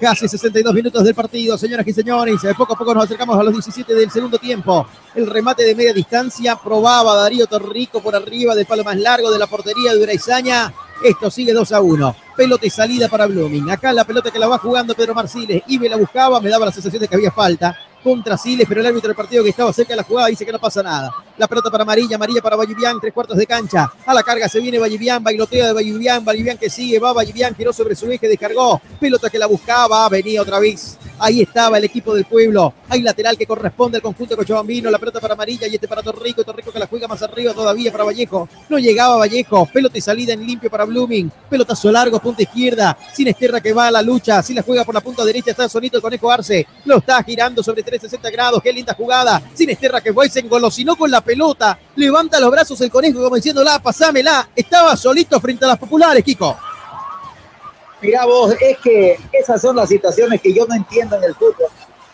Casi 0.00 0.28
62 0.28 0.74
minutos 0.74 1.02
del 1.04 1.14
partido, 1.14 1.56
señoras 1.56 1.86
y 1.86 1.92
señores. 1.92 2.40
Poco 2.56 2.74
a 2.74 2.76
poco 2.76 2.94
nos 2.94 3.04
acercamos 3.04 3.38
a 3.38 3.42
los 3.42 3.52
17 3.52 3.94
del 3.94 4.10
segundo 4.10 4.38
tiempo. 4.38 4.86
El 5.14 5.26
remate 5.26 5.64
de 5.64 5.74
media 5.74 5.92
distancia 5.92 6.56
probaba 6.56 7.16
Darío 7.16 7.46
Torrico 7.46 8.00
por 8.00 8.14
arriba 8.14 8.54
del 8.54 8.66
palo 8.66 8.84
más 8.84 8.96
largo 8.96 9.30
de 9.30 9.38
la 9.38 9.46
portería 9.46 9.92
de 9.92 10.02
Uraizaña. 10.02 10.72
Esto 11.02 11.30
sigue 11.30 11.52
2 11.52 11.72
a 11.72 11.80
1. 11.80 12.16
Pelota 12.36 12.66
y 12.66 12.70
salida 12.70 13.08
para 13.08 13.26
Blooming. 13.26 13.70
Acá 13.70 13.92
la 13.92 14.04
pelota 14.04 14.30
que 14.30 14.38
la 14.38 14.48
va 14.48 14.58
jugando 14.58 14.94
Pedro 14.94 15.14
Marciles. 15.14 15.62
Y 15.66 15.78
me 15.78 15.88
la 15.88 15.96
buscaba, 15.96 16.40
me 16.40 16.50
daba 16.50 16.66
la 16.66 16.72
sensación 16.72 17.00
de 17.00 17.08
que 17.08 17.14
había 17.14 17.30
falta 17.32 17.76
contra 18.02 18.38
Siles, 18.38 18.66
pero 18.68 18.80
el 18.80 18.86
árbitro 18.86 19.08
del 19.08 19.16
partido 19.16 19.42
que 19.42 19.50
estaba 19.50 19.72
cerca 19.72 19.94
de 19.94 19.96
la 19.96 20.02
jugada 20.04 20.28
dice 20.28 20.46
que 20.46 20.52
no 20.52 20.60
pasa 20.60 20.82
nada. 20.82 21.10
La 21.38 21.46
pelota 21.46 21.70
para 21.70 21.82
Amarilla, 21.82 22.16
Amarilla 22.16 22.40
para 22.40 22.56
Vallivian, 22.56 22.98
tres 22.98 23.12
cuartos 23.12 23.36
de 23.36 23.46
cancha. 23.46 23.92
A 24.06 24.14
la 24.14 24.22
carga 24.22 24.48
se 24.48 24.58
viene 24.58 24.78
Vallivian, 24.78 25.22
bailotea 25.22 25.66
de 25.66 25.72
Vallivian, 25.74 26.24
Vallivian 26.24 26.56
que 26.56 26.70
sigue, 26.70 26.98
va 26.98 27.12
Vallivian, 27.12 27.54
giró 27.54 27.74
sobre 27.74 27.94
su 27.94 28.10
eje, 28.10 28.26
descargó. 28.26 28.80
Pelota 28.98 29.28
que 29.28 29.38
la 29.38 29.46
buscaba, 29.46 30.08
venía 30.08 30.40
otra 30.40 30.58
vez. 30.58 30.96
Ahí 31.18 31.40
estaba 31.40 31.78
el 31.78 31.84
equipo 31.84 32.14
del 32.14 32.26
pueblo. 32.26 32.74
Hay 32.88 33.00
lateral 33.00 33.38
que 33.38 33.46
corresponde 33.46 33.96
al 33.96 34.02
conjunto 34.02 34.34
de 34.34 34.36
Cochabambino. 34.36 34.90
La 34.90 34.98
pelota 34.98 35.18
para 35.18 35.32
Amarilla 35.32 35.66
y 35.66 35.74
este 35.74 35.88
para 35.88 36.02
Torrico. 36.02 36.44
Torrico 36.44 36.70
que 36.70 36.78
la 36.78 36.86
juega 36.86 37.08
más 37.08 37.22
arriba 37.22 37.54
todavía 37.54 37.90
para 37.90 38.04
Vallejo. 38.04 38.48
No 38.68 38.78
llegaba 38.78 39.16
Vallejo. 39.16 39.66
Pelota 39.72 39.96
y 39.96 40.02
salida 40.02 40.34
en 40.34 40.46
limpio 40.46 40.70
para 40.70 40.84
Blooming. 40.84 41.30
Pelotazo 41.48 41.90
largo, 41.90 42.18
punta 42.20 42.42
izquierda. 42.42 42.98
Sin 43.14 43.28
Esterra 43.28 43.62
que 43.62 43.72
va 43.72 43.86
a 43.86 43.90
la 43.90 44.02
lucha. 44.02 44.42
Si 44.42 44.52
la 44.52 44.62
juega 44.62 44.84
por 44.84 44.94
la 44.94 45.00
punta 45.00 45.24
derecha 45.24 45.52
está 45.52 45.68
solito 45.70 45.96
el 45.96 46.02
Conejo 46.02 46.30
Arce. 46.30 46.66
Lo 46.84 46.98
está 46.98 47.22
girando 47.22 47.62
sobre 47.62 47.82
360 47.82 48.30
grados. 48.30 48.62
Qué 48.62 48.72
linda 48.72 48.92
jugada. 48.92 49.42
Sin 49.54 49.70
Esterra 49.70 50.02
que 50.02 50.12
fue 50.12 50.26
y 50.26 50.30
se 50.30 50.40
engolosinó 50.40 50.96
con 50.96 51.10
la 51.10 51.22
pelota. 51.26 51.78
Levanta 51.96 52.40
los 52.40 52.50
brazos 52.50 52.80
el 52.80 52.90
Conejo 52.90 53.22
como 53.22 53.36
diciéndola, 53.36 53.78
pasámela. 53.80 54.48
Estaba 54.56 54.96
solito 54.96 55.38
frente 55.40 55.66
a 55.66 55.68
las 55.68 55.78
populares, 55.78 56.24
Kiko. 56.24 56.56
Mira 58.00 58.24
vos, 58.24 58.54
es 58.60 58.78
que 58.78 59.18
esas 59.32 59.60
son 59.60 59.76
las 59.76 59.88
situaciones 59.88 60.40
que 60.40 60.54
yo 60.54 60.66
no 60.66 60.74
entiendo 60.74 61.16
en 61.16 61.24
el 61.24 61.34
fútbol. 61.34 61.66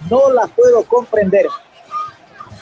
No 0.08 0.32
las 0.32 0.50
puedo 0.50 0.82
comprender. 0.84 1.46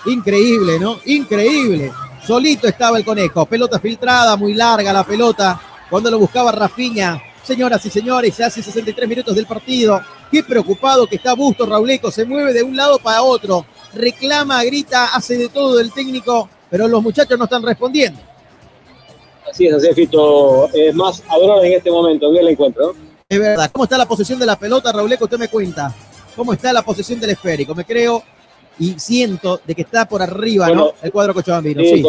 Increíble, 0.06 0.78
¿no? 0.78 0.98
Increíble. 1.06 1.92
Solito 2.26 2.66
estaba 2.66 2.98
el 2.98 3.04
conejo. 3.04 3.46
Pelota 3.46 3.78
filtrada, 3.78 4.36
muy 4.36 4.54
larga 4.54 4.92
la 4.92 5.04
pelota. 5.04 5.60
Cuando 5.88 6.10
lo 6.10 6.18
buscaba 6.18 6.52
Rafiña. 6.52 7.22
Señoras 7.42 7.84
y 7.86 7.90
señores, 7.90 8.34
se 8.34 8.44
hace 8.44 8.62
63 8.62 9.08
minutos 9.08 9.34
del 9.34 9.46
partido. 9.46 10.00
Qué 10.30 10.42
preocupado 10.42 11.06
que 11.06 11.16
está 11.16 11.34
Busto 11.34 11.66
Rauleco. 11.66 12.10
Se 12.10 12.24
mueve 12.24 12.52
de 12.52 12.62
un 12.62 12.76
lado 12.76 12.98
para 12.98 13.22
otro. 13.22 13.64
Reclama, 13.94 14.62
grita, 14.64 15.14
hace 15.14 15.36
de 15.36 15.48
todo 15.48 15.80
el 15.80 15.92
técnico, 15.92 16.48
pero 16.70 16.86
los 16.88 17.02
muchachos 17.02 17.38
no 17.38 17.44
están 17.44 17.62
respondiendo. 17.62 18.20
Así 19.50 19.66
es, 19.66 19.74
así 19.74 19.88
es, 19.88 19.94
Fito. 19.94 20.68
Es 20.72 20.94
más 20.94 21.22
adorable 21.28 21.68
en 21.68 21.74
este 21.74 21.90
momento. 21.90 22.30
Bien 22.30 22.44
el 22.44 22.52
encuentro. 22.52 22.94
Es 23.28 23.38
verdad. 23.38 23.70
¿Cómo 23.72 23.84
está 23.84 23.98
la 23.98 24.06
posesión 24.06 24.38
de 24.38 24.46
la 24.46 24.58
pelota, 24.58 24.92
Rauleco? 24.92 25.24
Usted 25.24 25.38
me 25.38 25.48
cuenta. 25.48 25.94
¿Cómo 26.36 26.52
está 26.52 26.72
la 26.72 26.82
posesión 26.82 27.18
del 27.18 27.30
esférico? 27.30 27.74
Me 27.74 27.84
creo 27.84 28.22
y 28.78 28.98
siento 28.98 29.60
de 29.66 29.74
que 29.74 29.82
está 29.82 30.06
por 30.08 30.22
arriba, 30.22 30.70
¿no? 30.70 30.92
El 31.02 31.10
cuadro 31.12 31.34
Cochabambino. 31.34 31.82
Sí, 31.82 32.04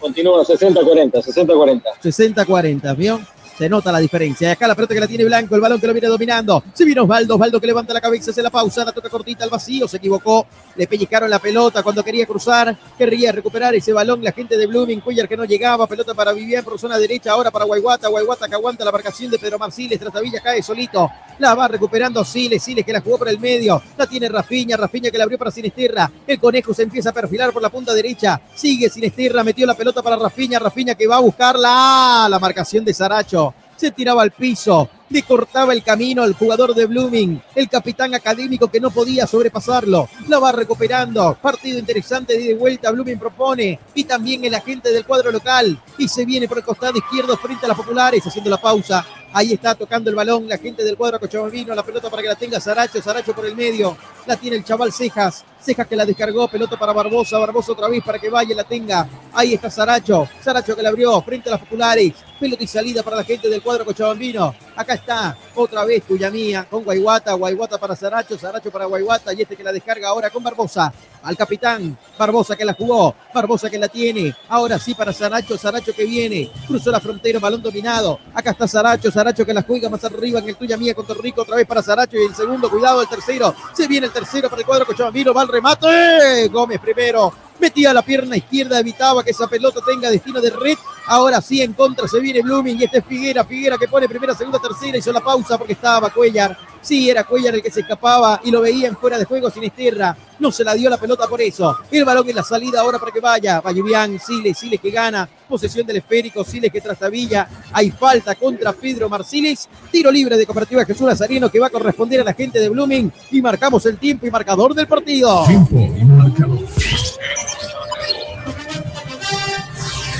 Continúa 0.00 0.42
60-40, 0.44 1.12
60-40. 1.12 1.82
60-40, 2.02 2.96
¿vio? 2.96 3.20
Se 3.60 3.68
nota 3.68 3.92
la 3.92 3.98
diferencia. 3.98 4.52
Acá 4.52 4.66
la 4.66 4.74
pelota 4.74 4.94
que 4.94 5.00
la 5.00 5.06
tiene 5.06 5.22
Blanco, 5.26 5.54
el 5.54 5.60
balón 5.60 5.78
que 5.78 5.86
lo 5.86 5.92
viene 5.92 6.08
dominando. 6.08 6.64
Se 6.72 6.82
viene 6.82 7.02
Osvaldo, 7.02 7.34
Osvaldo 7.34 7.60
que 7.60 7.66
levanta 7.66 7.92
la 7.92 8.00
cabeza, 8.00 8.32
se 8.32 8.42
la 8.42 8.48
pausa, 8.48 8.86
la 8.86 8.92
toca 8.92 9.10
cortita 9.10 9.44
al 9.44 9.50
vacío, 9.50 9.86
se 9.86 9.98
equivocó. 9.98 10.46
Le 10.76 10.86
pellizcaron 10.86 11.28
la 11.28 11.38
pelota 11.38 11.82
cuando 11.82 12.02
quería 12.02 12.24
cruzar. 12.24 12.74
Querría 12.96 13.32
recuperar 13.32 13.74
ese 13.74 13.92
balón 13.92 14.24
la 14.24 14.32
gente 14.32 14.56
de 14.56 14.66
Blooming. 14.66 15.02
Cuellar 15.02 15.28
que 15.28 15.36
no 15.36 15.44
llegaba. 15.44 15.86
Pelota 15.86 16.14
para 16.14 16.32
Vivian 16.32 16.64
por 16.64 16.78
zona 16.78 16.96
derecha. 16.96 17.32
Ahora 17.32 17.50
para 17.50 17.66
Guayguata. 17.66 18.08
Guayguata 18.08 18.48
que 18.48 18.54
aguanta 18.54 18.82
la 18.82 18.92
marcación 18.92 19.30
de 19.30 19.38
Pedro 19.38 19.58
Marciles. 19.58 20.00
Tratavilla 20.00 20.40
cae 20.40 20.62
solito. 20.62 21.10
La 21.38 21.54
va 21.54 21.68
recuperando 21.68 22.24
Siles. 22.24 22.62
Siles 22.62 22.82
que 22.82 22.94
la 22.94 23.02
jugó 23.02 23.18
por 23.18 23.28
el 23.28 23.38
medio. 23.38 23.82
La 23.98 24.06
tiene 24.06 24.30
Rafiña. 24.30 24.78
Rafiña 24.78 25.10
que 25.10 25.18
la 25.18 25.24
abrió 25.24 25.36
para 25.36 25.50
Sinisterra. 25.50 26.10
El 26.26 26.40
conejo 26.40 26.72
se 26.72 26.84
empieza 26.84 27.10
a 27.10 27.12
perfilar 27.12 27.52
por 27.52 27.60
la 27.60 27.68
punta 27.68 27.92
derecha. 27.92 28.40
Sigue 28.54 28.88
Sinisterra. 28.88 29.44
Metió 29.44 29.66
la 29.66 29.74
pelota 29.74 30.00
para 30.00 30.16
Rafiña. 30.16 30.58
Rafiña 30.58 30.94
que 30.94 31.06
va 31.06 31.16
a 31.16 31.20
buscarla. 31.20 32.26
La 32.30 32.38
marcación 32.38 32.86
de 32.86 32.94
Saracho 32.94 33.49
se 33.80 33.90
tiraba 33.92 34.20
al 34.20 34.30
piso, 34.30 34.90
le 35.10 35.22
cortaba 35.22 35.72
el 35.72 35.82
camino 35.82 36.22
al 36.22 36.34
jugador 36.34 36.74
de 36.74 36.86
Blooming, 36.86 37.42
el 37.54 37.68
capitán 37.68 38.14
académico 38.14 38.68
que 38.70 38.80
no 38.80 38.90
podía 38.90 39.26
sobrepasarlo, 39.26 40.08
la 40.28 40.38
va 40.38 40.52
recuperando, 40.52 41.36
partido 41.42 41.78
interesante 41.78 42.38
de 42.38 42.54
vuelta, 42.54 42.90
Blooming 42.92 43.18
propone, 43.18 43.78
y 43.94 44.04
también 44.04 44.44
el 44.44 44.54
agente 44.54 44.90
del 44.90 45.04
cuadro 45.04 45.30
local, 45.32 45.78
y 45.98 46.08
se 46.08 46.24
viene 46.24 46.48
por 46.48 46.58
el 46.58 46.64
costado 46.64 46.96
izquierdo 46.96 47.36
frente 47.36 47.66
a 47.66 47.68
las 47.68 47.76
populares, 47.76 48.24
haciendo 48.26 48.50
la 48.50 48.60
pausa, 48.60 49.04
Ahí 49.32 49.52
está 49.52 49.76
tocando 49.76 50.10
el 50.10 50.16
balón 50.16 50.48
la 50.48 50.58
gente 50.58 50.82
del 50.82 50.96
cuadro 50.96 51.20
Cochabambino, 51.20 51.72
la 51.72 51.84
pelota 51.84 52.10
para 52.10 52.20
que 52.20 52.28
la 52.28 52.34
tenga 52.34 52.58
Saracho, 52.58 53.00
Saracho 53.00 53.32
por 53.32 53.46
el 53.46 53.54
medio, 53.54 53.96
la 54.26 54.36
tiene 54.36 54.56
el 54.56 54.64
chaval 54.64 54.92
Cejas, 54.92 55.44
Cejas 55.60 55.86
que 55.86 55.94
la 55.94 56.04
descargó, 56.04 56.48
pelota 56.48 56.76
para 56.76 56.92
Barbosa, 56.92 57.38
Barbosa 57.38 57.70
otra 57.72 57.86
vez 57.86 58.02
para 58.02 58.18
que 58.18 58.28
vaya 58.28 58.52
y 58.52 58.56
la 58.56 58.64
tenga. 58.64 59.08
Ahí 59.32 59.54
está 59.54 59.70
Saracho, 59.70 60.28
Saracho 60.42 60.74
que 60.74 60.82
la 60.82 60.88
abrió 60.88 61.22
frente 61.22 61.48
a 61.48 61.52
las 61.52 61.60
populares, 61.60 62.12
pelota 62.40 62.64
y 62.64 62.66
salida 62.66 63.04
para 63.04 63.18
la 63.18 63.24
gente 63.24 63.48
del 63.48 63.62
cuadro 63.62 63.84
Cochabambino. 63.84 64.52
Acá 64.74 64.94
está, 65.00 65.36
otra 65.54 65.84
vez 65.84 66.04
tuya 66.04 66.30
mía, 66.30 66.66
con 66.70 66.84
Guayguata, 66.84 67.32
Guayguata 67.34 67.78
para 67.78 67.96
Saracho, 67.96 68.38
Saracho 68.38 68.70
para 68.70 68.84
Guayguata 68.84 69.32
y 69.34 69.42
este 69.42 69.56
que 69.56 69.64
la 69.64 69.72
descarga 69.72 70.08
ahora 70.08 70.30
con 70.30 70.42
Barbosa. 70.42 70.92
Al 71.22 71.36
capitán, 71.36 71.98
Barbosa 72.18 72.56
que 72.56 72.64
la 72.64 72.74
jugó, 72.74 73.14
Barbosa 73.34 73.68
que 73.68 73.78
la 73.78 73.88
tiene. 73.88 74.34
Ahora 74.48 74.78
sí 74.78 74.94
para 74.94 75.12
Saracho, 75.12 75.58
Saracho 75.58 75.92
que 75.92 76.04
viene, 76.04 76.50
cruzó 76.66 76.90
la 76.90 77.00
frontera, 77.00 77.38
balón 77.38 77.62
dominado. 77.62 78.18
Acá 78.34 78.52
está 78.52 78.68
Saracho, 78.68 79.10
Saracho 79.10 79.44
que 79.44 79.52
la 79.52 79.62
juega 79.62 79.90
más 79.90 80.04
arriba 80.04 80.38
en 80.38 80.48
el 80.48 80.56
tuya 80.56 80.76
mía 80.76 80.94
con 80.94 81.06
Torrico, 81.06 81.42
otra 81.42 81.56
vez 81.56 81.66
para 81.66 81.82
Saracho 81.82 82.16
y 82.16 82.26
el 82.26 82.34
segundo, 82.34 82.70
cuidado, 82.70 83.02
el 83.02 83.08
tercero. 83.08 83.54
Se 83.74 83.86
viene 83.86 84.06
el 84.06 84.12
tercero 84.12 84.48
para 84.48 84.60
el 84.60 84.66
cuadro 84.66 84.86
Cochabambino, 84.86 85.34
va 85.34 85.42
al 85.42 85.48
remate. 85.48 86.48
Gómez 86.48 86.80
primero, 86.80 87.32
metía 87.60 87.92
la 87.92 88.02
pierna 88.02 88.36
izquierda, 88.36 88.80
evitaba 88.80 89.22
que 89.22 89.30
esa 89.30 89.46
pelota 89.46 89.80
tenga 89.86 90.10
destino 90.10 90.40
de 90.40 90.50
red. 90.50 90.76
Ahora 91.06 91.40
sí 91.40 91.60
en 91.60 91.72
contra 91.72 92.06
se 92.06 92.20
viene 92.20 92.42
Blooming 92.42 92.78
y 92.80 92.84
este 92.84 92.98
es 92.98 93.04
Figuera, 93.04 93.44
Figuera 93.44 93.76
que 93.78 93.88
pone 93.88 94.08
primera, 94.08 94.34
segunda, 94.34 94.58
tercera, 94.60 94.96
hizo 94.98 95.12
la 95.12 95.20
pausa 95.20 95.58
porque 95.58 95.72
estaba 95.72 96.10
Cuellar. 96.10 96.56
Sí, 96.82 97.10
era 97.10 97.24
Cuellar 97.24 97.54
el 97.54 97.62
que 97.62 97.70
se 97.70 97.80
escapaba 97.80 98.40
y 98.44 98.50
lo 98.50 98.60
veía 98.60 98.88
en 98.88 98.96
fuera 98.96 99.18
de 99.18 99.24
juego 99.24 99.50
Sinisterra. 99.50 100.16
No 100.38 100.50
se 100.50 100.64
la 100.64 100.74
dio 100.74 100.88
la 100.88 100.96
pelota 100.96 101.26
por 101.26 101.40
eso. 101.42 101.76
El 101.90 102.04
balón 102.04 102.28
en 102.28 102.36
la 102.36 102.42
salida 102.42 102.80
ahora 102.80 102.98
para 102.98 103.12
que 103.12 103.20
vaya. 103.20 103.60
bien, 103.60 104.18
Siles, 104.18 104.58
Siles 104.58 104.80
que 104.80 104.90
gana. 104.90 105.28
Posesión 105.48 105.86
del 105.86 105.96
esférico, 105.96 106.44
Siles 106.44 106.72
que 106.72 106.80
trastabilla. 106.80 107.46
Hay 107.72 107.90
falta 107.90 108.34
contra 108.36 108.72
Pedro 108.72 109.08
Marciles. 109.08 109.68
Tiro 109.90 110.10
libre 110.10 110.38
de 110.38 110.46
Cooperativa 110.46 110.84
Jesús 110.86 111.06
Nazareno 111.06 111.50
que 111.50 111.60
va 111.60 111.66
a 111.66 111.70
corresponder 111.70 112.20
a 112.20 112.24
la 112.24 112.32
gente 112.32 112.58
de 112.58 112.70
Blooming. 112.70 113.12
Y 113.32 113.42
marcamos 113.42 113.84
el 113.84 113.98
tiempo 113.98 114.26
y 114.26 114.30
marcador 114.30 114.74
del 114.74 114.86
partido. 114.86 115.44
Tiempo 115.46 115.76
y 115.76 116.04
marcador. 116.04 116.60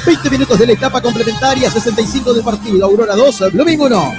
20 0.05 0.31
minutos 0.31 0.59
de 0.59 0.66
la 0.66 0.72
etapa 0.72 1.01
complementaria, 1.01 1.70
65 1.70 2.32
de 2.32 2.43
partido. 2.43 2.85
Aurora 2.86 3.14
2, 3.14 3.52
Blooming 3.52 3.81
1. 3.81 4.14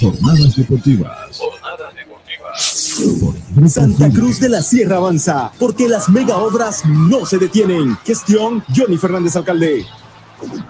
Jornadas 0.00 0.56
deportivas. 0.56 1.38
Jornadas 1.38 1.94
deportivas. 1.94 3.72
Santa 3.72 4.10
Cruz 4.10 4.40
de 4.40 4.48
la 4.48 4.62
Sierra 4.62 4.96
avanza, 4.96 5.52
porque 5.58 5.88
las 5.88 6.08
mega 6.08 6.36
obras 6.36 6.84
no 6.84 7.24
se 7.24 7.38
detienen. 7.38 7.96
Gestión 8.04 8.62
Johnny 8.74 8.98
Fernández 8.98 9.36
Alcalde. 9.36 9.86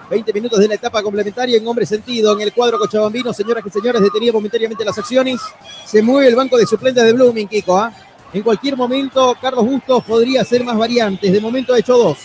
20 0.09 0.33
minutos 0.33 0.59
de 0.59 0.67
la 0.69 0.75
etapa 0.75 1.03
complementaria 1.03 1.57
en 1.57 1.67
hombre 1.67 1.85
sentido 1.85 2.33
en 2.33 2.41
el 2.41 2.53
cuadro 2.53 2.79
cochabambino. 2.79 3.33
Señoras 3.33 3.63
y 3.65 3.69
señores, 3.69 4.01
detenido 4.01 4.33
momentáneamente 4.33 4.85
las 4.85 4.97
acciones. 4.97 5.41
Se 5.85 6.01
mueve 6.01 6.29
el 6.29 6.35
banco 6.35 6.57
de 6.57 6.65
suplentes 6.65 7.03
de 7.03 7.11
Blooming, 7.11 7.47
Kiko. 7.47 7.77
¿ah? 7.77 7.91
En 8.33 8.41
cualquier 8.41 8.75
momento, 8.75 9.35
Carlos 9.41 9.65
Bustos 9.65 10.03
podría 10.03 10.41
hacer 10.41 10.63
más 10.63 10.77
variantes. 10.77 11.31
De 11.31 11.39
momento 11.39 11.73
ha 11.73 11.79
hecho 11.79 11.97
dos. 11.97 12.17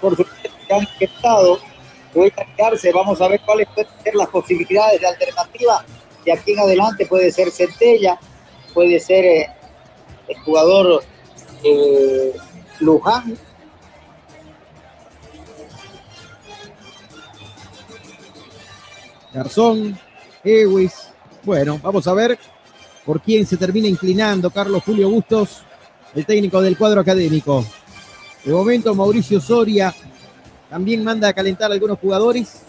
Por 0.00 0.16
supuesto, 0.16 0.50
han 0.70 0.86
estado 0.98 1.58
puede 2.12 2.30
cambiarse. 2.30 2.92
Vamos 2.92 3.20
a 3.20 3.28
ver 3.28 3.40
cuáles 3.44 3.68
pueden 3.68 3.90
ser 4.02 4.14
las 4.14 4.28
posibilidades 4.28 5.00
de 5.00 5.06
alternativa. 5.06 5.84
De 6.24 6.32
aquí 6.32 6.52
en 6.52 6.60
adelante 6.60 7.06
puede 7.06 7.32
ser 7.32 7.50
Centella, 7.50 8.18
puede 8.74 9.00
ser 9.00 9.24
eh, 9.24 9.50
el 10.28 10.38
jugador 10.40 11.02
eh, 11.64 12.32
Luján. 12.80 13.38
Garzón, 19.32 19.98
Ewis. 20.44 21.08
Bueno, 21.42 21.78
vamos 21.82 22.06
a 22.06 22.14
ver 22.14 22.38
por 23.10 23.20
quién 23.20 23.44
se 23.44 23.56
termina 23.56 23.88
inclinando 23.88 24.52
Carlos 24.52 24.84
Julio 24.84 25.10
Bustos, 25.10 25.62
el 26.14 26.24
técnico 26.24 26.62
del 26.62 26.78
cuadro 26.78 27.00
académico. 27.00 27.66
De 28.44 28.52
momento, 28.52 28.94
Mauricio 28.94 29.40
Soria 29.40 29.92
también 30.70 31.02
manda 31.02 31.26
a 31.26 31.32
calentar 31.32 31.72
algunos 31.72 31.98
jugadores. 31.98 32.62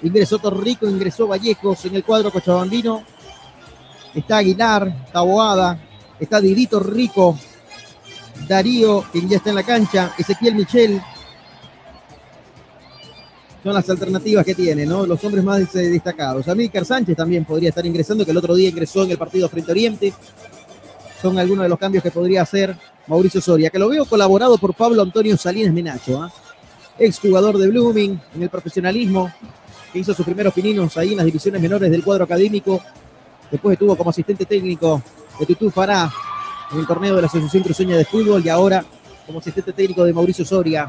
Ingresó 0.00 0.38
Torrico, 0.38 0.88
ingresó 0.88 1.28
Vallejos 1.28 1.84
en 1.84 1.94
el 1.94 2.04
cuadro 2.04 2.30
cochabambino. 2.30 3.04
Está 4.14 4.38
Aguilar, 4.38 4.88
está 5.04 5.78
está 6.18 6.40
Didito 6.40 6.80
Rico, 6.80 7.38
Darío, 8.48 9.04
quien 9.12 9.28
ya 9.28 9.36
está 9.36 9.50
en 9.50 9.56
la 9.56 9.62
cancha, 9.62 10.14
Ezequiel 10.16 10.54
Michel. 10.54 11.02
Son 13.66 13.74
las 13.74 13.90
alternativas 13.90 14.44
que 14.44 14.54
tiene, 14.54 14.86
¿no? 14.86 15.04
Los 15.04 15.24
hombres 15.24 15.42
más 15.42 15.72
destacados. 15.72 16.46
Amílcar 16.46 16.84
Sánchez 16.84 17.16
también 17.16 17.44
podría 17.44 17.70
estar 17.70 17.84
ingresando, 17.84 18.24
que 18.24 18.30
el 18.30 18.36
otro 18.36 18.54
día 18.54 18.68
ingresó 18.68 19.02
en 19.02 19.10
el 19.10 19.18
partido 19.18 19.48
frente 19.48 19.72
a 19.72 19.74
Oriente. 19.74 20.14
Son 21.20 21.36
algunos 21.36 21.64
de 21.64 21.68
los 21.68 21.76
cambios 21.76 22.04
que 22.04 22.12
podría 22.12 22.42
hacer 22.42 22.76
Mauricio 23.08 23.40
Soria, 23.40 23.68
que 23.68 23.80
lo 23.80 23.88
veo 23.88 24.04
colaborado 24.04 24.56
por 24.56 24.72
Pablo 24.72 25.02
Antonio 25.02 25.36
Salinas 25.36 25.74
Menacho. 25.74 26.22
¿ah? 26.22 26.32
exjugador 26.96 27.58
de 27.58 27.66
Blooming 27.66 28.20
en 28.36 28.42
el 28.44 28.48
profesionalismo, 28.50 29.32
que 29.92 29.98
hizo 29.98 30.14
sus 30.14 30.24
primeros 30.24 30.54
pininos 30.54 30.96
ahí 30.96 31.10
en 31.10 31.16
las 31.16 31.26
divisiones 31.26 31.60
menores 31.60 31.90
del 31.90 32.04
cuadro 32.04 32.22
académico. 32.22 32.80
Después 33.50 33.72
estuvo 33.72 33.96
como 33.96 34.10
asistente 34.10 34.44
técnico 34.44 35.02
de 35.40 35.44
Tutú 35.44 35.72
Fará 35.72 36.08
en 36.70 36.78
el 36.78 36.86
torneo 36.86 37.16
de 37.16 37.22
la 37.22 37.26
Asociación 37.26 37.64
Cruceña 37.64 37.96
de 37.96 38.04
Fútbol 38.04 38.46
y 38.46 38.48
ahora 38.48 38.84
como 39.26 39.40
asistente 39.40 39.72
técnico 39.72 40.04
de 40.04 40.12
Mauricio 40.12 40.44
Soria 40.44 40.88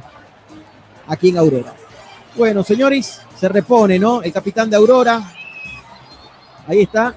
aquí 1.07 1.29
en 1.29 1.39
Aurora. 1.39 1.86
Bueno, 2.37 2.63
señores, 2.63 3.19
se 3.39 3.49
repone, 3.49 3.97
¿no? 3.97 4.21
El 4.21 4.31
capitán 4.31 4.69
de 4.69 4.77
Aurora. 4.77 5.33
Ahí 6.67 6.83
está, 6.83 7.15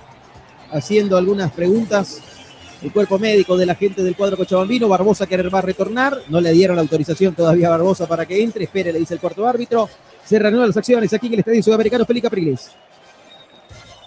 haciendo 0.72 1.18
algunas 1.18 1.52
preguntas 1.52 2.22
el 2.80 2.90
cuerpo 2.90 3.18
médico 3.18 3.54
de 3.58 3.66
la 3.66 3.74
gente 3.74 4.02
del 4.02 4.16
cuadro 4.16 4.38
cochabambino. 4.38 4.88
Barbosa 4.88 5.26
que 5.26 5.36
va 5.36 5.58
a 5.58 5.62
retornar. 5.62 6.16
No 6.28 6.40
le 6.40 6.52
dieron 6.52 6.74
la 6.74 6.80
autorización 6.80 7.34
todavía 7.34 7.66
a 7.66 7.70
Barbosa 7.72 8.08
para 8.08 8.24
que 8.24 8.42
entre. 8.42 8.64
Espere, 8.64 8.94
le 8.94 8.98
dice 8.98 9.12
el 9.12 9.20
cuarto 9.20 9.46
árbitro. 9.46 9.90
Se 10.24 10.38
reanudan 10.38 10.68
las 10.68 10.76
acciones 10.78 11.12
aquí 11.12 11.26
en 11.26 11.34
el 11.34 11.38
Estadio 11.40 11.62
Sudamericano 11.62 12.06
Felipe 12.06 12.26
Capriles. 12.28 12.70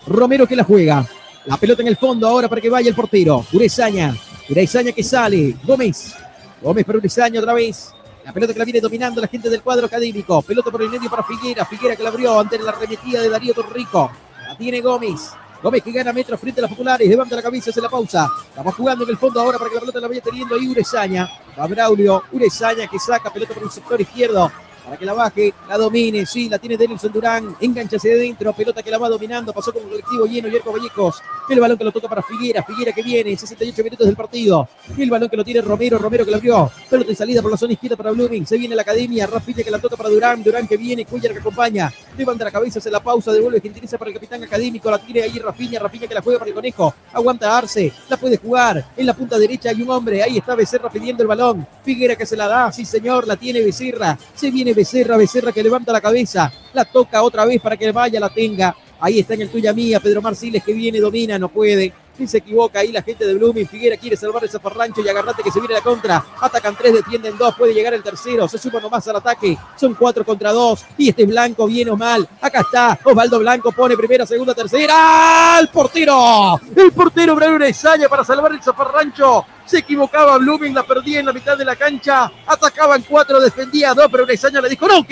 Romero 0.07 0.47
que 0.47 0.55
la 0.55 0.63
juega. 0.63 1.07
La 1.45 1.57
pelota 1.57 1.83
en 1.83 1.89
el 1.89 1.97
fondo 1.97 2.27
ahora 2.27 2.49
para 2.49 2.59
que 2.59 2.71
vaya 2.71 2.89
el 2.89 2.95
portero. 2.95 3.45
Urezaña. 3.53 4.15
Urezaña 4.49 4.91
que 4.91 5.03
sale. 5.03 5.57
Gómez. 5.63 6.15
Gómez 6.59 6.85
para 6.85 6.97
Urezaña 6.97 7.39
otra 7.39 7.53
vez. 7.53 7.93
La 8.25 8.31
pelota 8.31 8.53
que 8.53 8.59
la 8.59 8.65
viene 8.65 8.79
dominando 8.79 9.19
la 9.19 9.27
gente 9.27 9.49
del 9.49 9.61
cuadro 9.61 9.85
académico. 9.85 10.41
Pelota 10.41 10.71
por 10.71 10.81
el 10.81 10.89
medio 10.89 11.09
para 11.09 11.23
Figuera. 11.23 11.65
Figuera 11.65 11.95
que 11.95 12.03
la 12.03 12.09
abrió 12.09 12.39
ante 12.39 12.57
la 12.57 12.71
arremetida 12.71 13.21
de 13.21 13.29
Darío 13.29 13.53
Torrico. 13.53 14.11
La 14.47 14.55
tiene 14.55 14.79
Gómez. 14.81 15.31
Gómez 15.61 15.81
que 15.81 15.91
gana 15.93 16.11
metros 16.11 16.39
frente 16.39 16.59
a 16.59 16.63
las 16.63 16.71
populares, 16.71 17.07
levanta 17.07 17.37
la 17.37 17.41
cabeza, 17.41 17.69
hace 17.69 17.79
la 17.79 17.87
pausa. 17.87 18.29
Estamos 18.49 18.75
jugando 18.75 19.05
en 19.05 19.11
el 19.11 19.17
fondo 19.17 19.39
ahora 19.39 19.57
para 19.57 19.69
que 19.69 19.75
la 19.75 19.79
pelota 19.79 19.99
la 20.01 20.07
vaya 20.09 20.21
teniendo 20.21 20.55
ahí 20.55 20.67
Urezaña. 20.67 21.29
Va 21.57 21.67
Braulio, 21.67 22.23
Urezaña 22.33 22.87
que 22.87 22.99
saca 22.99 23.31
pelota 23.31 23.53
por 23.53 23.63
el 23.63 23.71
sector 23.71 23.99
izquierdo. 24.01 24.51
Para 24.83 24.97
que 24.97 25.05
la 25.05 25.13
baje, 25.13 25.53
la 25.67 25.77
domine, 25.77 26.25
sí, 26.25 26.49
la 26.49 26.59
tiene 26.59 26.77
Denilson 26.77 27.11
Durán, 27.11 27.55
engancha 27.61 27.97
hacia 27.97 28.13
adentro, 28.13 28.53
pelota 28.53 28.83
que 28.83 28.91
la 28.91 28.97
va 28.97 29.09
dominando, 29.09 29.53
pasó 29.53 29.71
con 29.71 29.83
el 29.83 29.89
colectivo 29.89 30.25
lleno, 30.25 30.47
Yerko 30.49 30.73
Vallecos, 30.73 31.21
el 31.49 31.59
balón 31.59 31.77
que 31.77 31.83
lo 31.83 31.91
toca 31.91 32.07
para 32.07 32.21
Figuera, 32.21 32.63
Figuera 32.63 32.91
que 32.91 33.01
viene, 33.01 33.37
68 33.37 33.83
minutos 33.83 34.05
del 34.05 34.15
partido, 34.15 34.67
el 34.97 35.09
balón 35.09 35.29
que 35.29 35.37
lo 35.37 35.43
tiene 35.43 35.61
Romero, 35.61 35.97
Romero 35.97 36.25
que 36.25 36.31
lo 36.31 36.37
abrió, 36.37 36.71
pelota 36.89 37.09
de 37.09 37.15
salida 37.15 37.41
por 37.41 37.51
la 37.51 37.57
zona 37.57 37.73
izquierda 37.73 37.95
para 37.95 38.11
Blooming, 38.11 38.45
se 38.45 38.57
viene 38.57 38.75
la 38.75 38.81
academia, 38.81 39.25
Rafinha 39.27 39.63
que 39.63 39.71
la 39.71 39.79
toca 39.79 39.95
para 39.95 40.09
Durán, 40.09 40.43
Durán 40.43 40.67
que 40.67 40.77
viene, 40.77 41.05
Cuellar 41.05 41.33
que 41.33 41.39
acompaña, 41.39 41.91
levanta 42.17 42.43
la 42.43 42.51
cabeza, 42.51 42.79
hace 42.79 42.91
la 42.91 43.01
pausa, 43.01 43.31
devuelve 43.31 43.61
Gentiliza 43.61 43.97
para 43.97 44.09
el 44.09 44.15
capitán 44.15 44.43
académico, 44.43 44.91
la 44.91 44.99
tiene 44.99 45.21
ahí 45.21 45.39
Rafinha, 45.39 45.79
Rafinha 45.79 46.07
que 46.07 46.13
la 46.13 46.21
juega 46.21 46.39
para 46.39 46.49
el 46.49 46.55
conejo, 46.55 46.93
aguanta 47.13 47.57
Arce, 47.57 47.91
la 48.09 48.17
puede 48.17 48.37
jugar, 48.37 48.85
en 48.97 49.05
la 49.05 49.13
punta 49.13 49.37
derecha 49.37 49.69
hay 49.69 49.81
un 49.81 49.89
hombre, 49.89 50.21
ahí 50.21 50.37
está 50.37 50.55
Becerra 50.55 50.89
pidiendo 50.89 51.23
el 51.23 51.27
balón, 51.27 51.65
Figuera 51.83 52.15
que 52.15 52.25
se 52.25 52.35
la 52.35 52.47
da, 52.47 52.71
sí 52.71 52.85
señor, 52.85 53.27
la 53.27 53.35
tiene 53.37 53.61
Becerra, 53.61 54.17
se 54.35 54.51
viene 54.51 54.72
Becerra, 54.73 55.17
Becerra 55.17 55.51
que 55.51 55.63
levanta 55.63 55.91
la 55.91 56.01
cabeza, 56.01 56.51
la 56.73 56.85
toca 56.85 57.21
otra 57.23 57.45
vez 57.45 57.61
para 57.61 57.77
que 57.77 57.91
vaya, 57.91 58.19
la 58.19 58.29
tenga. 58.29 58.75
Ahí 58.99 59.19
está 59.19 59.33
en 59.33 59.41
el 59.41 59.49
tuya 59.49 59.73
mía, 59.73 59.99
Pedro 59.99 60.21
Marciles 60.21 60.63
que 60.63 60.73
viene, 60.73 60.99
domina, 60.99 61.37
no 61.37 61.49
puede. 61.49 61.93
Y 62.17 62.27
se 62.27 62.37
equivoca 62.37 62.79
ahí 62.79 62.91
la 62.91 63.01
gente 63.01 63.25
de 63.25 63.33
Blooming. 63.33 63.67
Figuera 63.67 63.97
quiere 63.97 64.15
salvar 64.15 64.43
ese 64.43 64.59
farrancho 64.59 65.01
y 65.01 65.09
agarrate 65.09 65.41
que 65.41 65.51
se 65.51 65.59
viene 65.59 65.73
la 65.73 65.81
contra. 65.81 66.23
Atacan 66.39 66.75
tres, 66.75 66.93
defienden 66.93 67.37
dos, 67.37 67.55
puede 67.55 67.73
llegar 67.73 67.93
el 67.93 68.03
tercero. 68.03 68.47
Se 68.47 68.57
suma 68.57 68.79
nomás 68.79 69.07
al 69.07 69.15
ataque. 69.15 69.57
Son 69.75 69.95
cuatro 69.95 70.23
contra 70.23 70.51
dos. 70.51 70.85
Y 70.97 71.09
este 71.09 71.23
es 71.23 71.27
Blanco, 71.27 71.65
bien 71.65 71.89
o 71.89 71.97
mal. 71.97 72.27
Acá 72.39 72.61
está. 72.61 72.99
Osvaldo 73.03 73.39
Blanco 73.39 73.71
pone 73.71 73.97
primera, 73.97 74.25
segunda, 74.25 74.53
tercera. 74.53 75.57
¡El 75.59 75.69
portero! 75.69 76.59
El 76.75 76.91
portero 76.91 77.35
Braulio 77.35 77.65
Esaña 77.65 78.07
para 78.07 78.23
salvar 78.23 78.51
el 78.51 78.61
zafarrancho. 78.61 79.45
Se 79.65 79.79
equivocaba 79.79 80.37
Blooming, 80.37 80.75
la 80.75 80.83
perdía 80.83 81.19
en 81.19 81.25
la 81.25 81.33
mitad 81.33 81.57
de 81.57 81.65
la 81.65 81.75
cancha. 81.75 82.31
Atacaban 82.45 83.03
cuatro, 83.09 83.39
defendía 83.39 83.93
dos, 83.93 84.07
pero 84.11 84.27
Esaña 84.27 84.61
le 84.61 84.69
dijo, 84.69 84.87
no. 84.87 85.03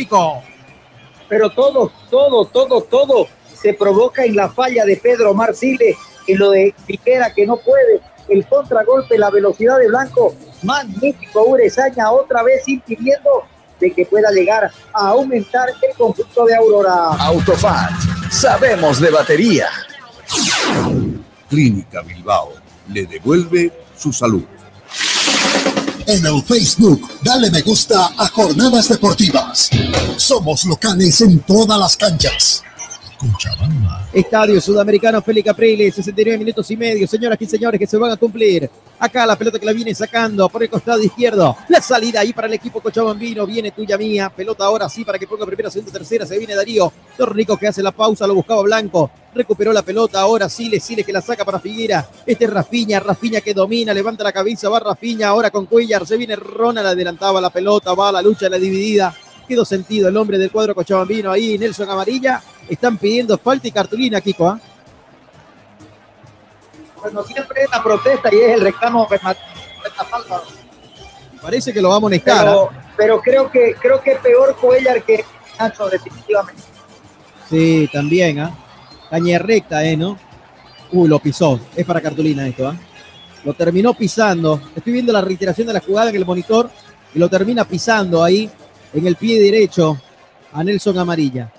Pero 1.27 1.49
todo, 1.49 1.91
todo, 2.09 2.45
todo, 2.45 2.81
todo 2.81 3.27
se 3.61 3.73
provoca 3.73 4.25
en 4.25 4.35
la 4.35 4.49
falla 4.49 4.83
de 4.85 4.97
Pedro 4.97 5.33
Marcile, 5.33 5.95
en 6.27 6.39
lo 6.39 6.51
de 6.51 6.73
Piquera 6.85 7.33
que 7.33 7.45
no 7.45 7.57
puede, 7.57 8.01
el 8.29 8.45
contragolpe, 8.47 9.17
la 9.17 9.29
velocidad 9.29 9.77
de 9.77 9.87
Blanco, 9.87 10.35
magnífico 10.63 11.43
Urezaña 11.43 12.11
otra 12.11 12.43
vez 12.43 12.67
impidiendo 12.67 13.43
de 13.79 13.91
que 13.91 14.05
pueda 14.05 14.31
llegar 14.31 14.71
a 14.93 15.07
aumentar 15.09 15.69
el 15.69 15.97
conjunto 15.97 16.45
de 16.45 16.55
Aurora. 16.55 17.15
Autofat, 17.19 17.91
sabemos 18.29 18.99
de 18.99 19.09
batería. 19.09 19.67
Clínica 21.49 22.01
Bilbao 22.01 22.53
le 22.87 23.05
devuelve 23.05 23.71
su 23.97 24.13
salud. 24.13 24.43
En 26.07 26.25
el 26.25 26.41
Facebook, 26.43 27.09
dale 27.21 27.51
me 27.51 27.61
gusta 27.61 28.11
a 28.17 28.27
Jornadas 28.27 28.89
Deportivas. 28.89 29.69
Somos 30.17 30.65
locales 30.65 31.21
en 31.21 31.39
todas 31.39 31.79
las 31.79 31.95
canchas. 31.95 32.63
Estadio 34.13 34.59
Sudamericano 34.59 35.21
Félix 35.21 35.45
Capriles, 35.45 35.95
69 35.95 36.37
minutos 36.37 36.69
y 36.71 36.77
medio. 36.77 37.07
Señoras 37.07 37.37
y 37.39 37.45
señores, 37.45 37.79
que 37.79 37.87
se 37.87 37.97
van 37.97 38.11
a 38.11 38.17
cumplir. 38.17 38.69
Acá 38.99 39.25
la 39.25 39.35
pelota 39.35 39.59
que 39.59 39.65
la 39.65 39.73
viene 39.73 39.93
sacando 39.95 40.49
por 40.49 40.63
el 40.63 40.69
costado 40.69 41.01
izquierdo. 41.01 41.55
La 41.69 41.81
salida 41.81 42.19
ahí 42.19 42.33
para 42.33 42.47
el 42.47 42.53
equipo 42.53 42.81
Cochabambino. 42.81 43.45
Viene 43.45 43.71
tuya 43.71 43.97
mía. 43.97 44.31
Pelota 44.35 44.65
ahora 44.65 44.89
sí 44.89 45.05
para 45.05 45.17
que 45.17 45.27
ponga 45.27 45.45
primera, 45.45 45.69
segunda, 45.69 45.91
tercera. 45.91 46.25
Se 46.25 46.37
viene 46.37 46.55
Darío. 46.55 46.91
Torrico 47.17 47.57
que 47.57 47.67
hace 47.67 47.83
la 47.83 47.91
pausa. 47.91 48.27
Lo 48.27 48.35
buscaba 48.35 48.61
Blanco. 48.63 49.11
Recuperó 49.33 49.71
la 49.71 49.81
pelota. 49.81 50.19
Ahora 50.19 50.49
Siles, 50.49 50.83
Siles 50.83 51.05
que 51.05 51.13
la 51.13 51.21
saca 51.21 51.45
para 51.45 51.59
Figuera. 51.59 52.07
Este 52.25 52.45
es 52.45 52.51
Rafiña. 52.51 52.99
Rafiña 52.99 53.41
que 53.41 53.53
domina. 53.53 53.93
Levanta 53.93 54.23
la 54.23 54.31
cabeza. 54.31 54.69
Va 54.69 54.79
Rafiña. 54.79 55.29
Ahora 55.29 55.51
con 55.51 55.65
Cuellar. 55.67 56.05
Se 56.05 56.17
viene 56.17 56.35
Rona. 56.35 56.83
La 56.83 56.89
adelantaba 56.89 57.39
la 57.39 57.49
pelota. 57.49 57.93
Va 57.93 58.09
a 58.09 58.11
la 58.11 58.21
lucha. 58.21 58.49
La 58.49 58.57
dividida. 58.57 59.15
Quedó 59.47 59.65
sentido 59.65 60.07
el 60.07 60.17
hombre 60.17 60.37
del 60.37 60.51
cuadro 60.51 60.75
Cochabambino 60.75 61.31
ahí. 61.31 61.57
Nelson 61.57 61.89
Amarilla. 61.89 62.41
Están 62.69 62.97
pidiendo 62.97 63.37
falta 63.37 63.67
y 63.67 63.71
cartulina, 63.71 64.21
Kiko. 64.21 64.47
¿ah? 64.47 64.59
Bueno, 67.01 67.23
siempre 67.23 67.63
es 67.63 67.71
la 67.71 67.83
protesta 67.83 68.29
y 68.31 68.37
es 68.37 68.51
el 68.51 68.61
reclamo 68.61 69.07
Parece 71.41 71.73
que 71.73 71.81
lo 71.81 71.89
va 71.89 71.95
a 71.95 71.97
amonestar. 71.97 72.45
Pero, 72.45 72.69
¿ah? 72.71 72.91
pero 72.95 73.21
creo 73.21 73.51
que 73.51 73.75
creo 73.79 74.01
que 74.01 74.15
peor 74.17 74.55
Cuellar 74.55 75.03
que 75.03 75.25
Nacho, 75.59 75.89
definitivamente. 75.89 76.61
Sí, 77.49 77.89
también, 77.91 78.39
¿ah? 78.39 78.55
Caña 79.09 79.39
recta, 79.39 79.83
¿eh? 79.83 79.97
¿No? 79.97 80.17
Uy, 80.91 81.07
lo 81.07 81.19
pisó. 81.19 81.59
Es 81.75 81.85
para 81.85 82.01
cartulina 82.01 82.47
esto, 82.47 82.67
¿ah? 82.67 82.75
Lo 83.43 83.53
terminó 83.53 83.93
pisando. 83.93 84.61
Estoy 84.75 84.93
viendo 84.93 85.11
la 85.11 85.21
reiteración 85.21 85.67
de 85.67 85.73
la 85.73 85.79
jugada 85.79 86.09
en 86.09 86.15
el 86.15 86.25
monitor 86.25 86.69
y 87.13 87.19
lo 87.19 87.29
termina 87.29 87.65
pisando 87.65 88.23
ahí 88.23 88.49
en 88.93 89.07
el 89.07 89.15
pie 89.15 89.41
derecho 89.41 89.97
a 90.51 90.63
Nelson 90.63 90.97
Amarilla. 90.97 91.51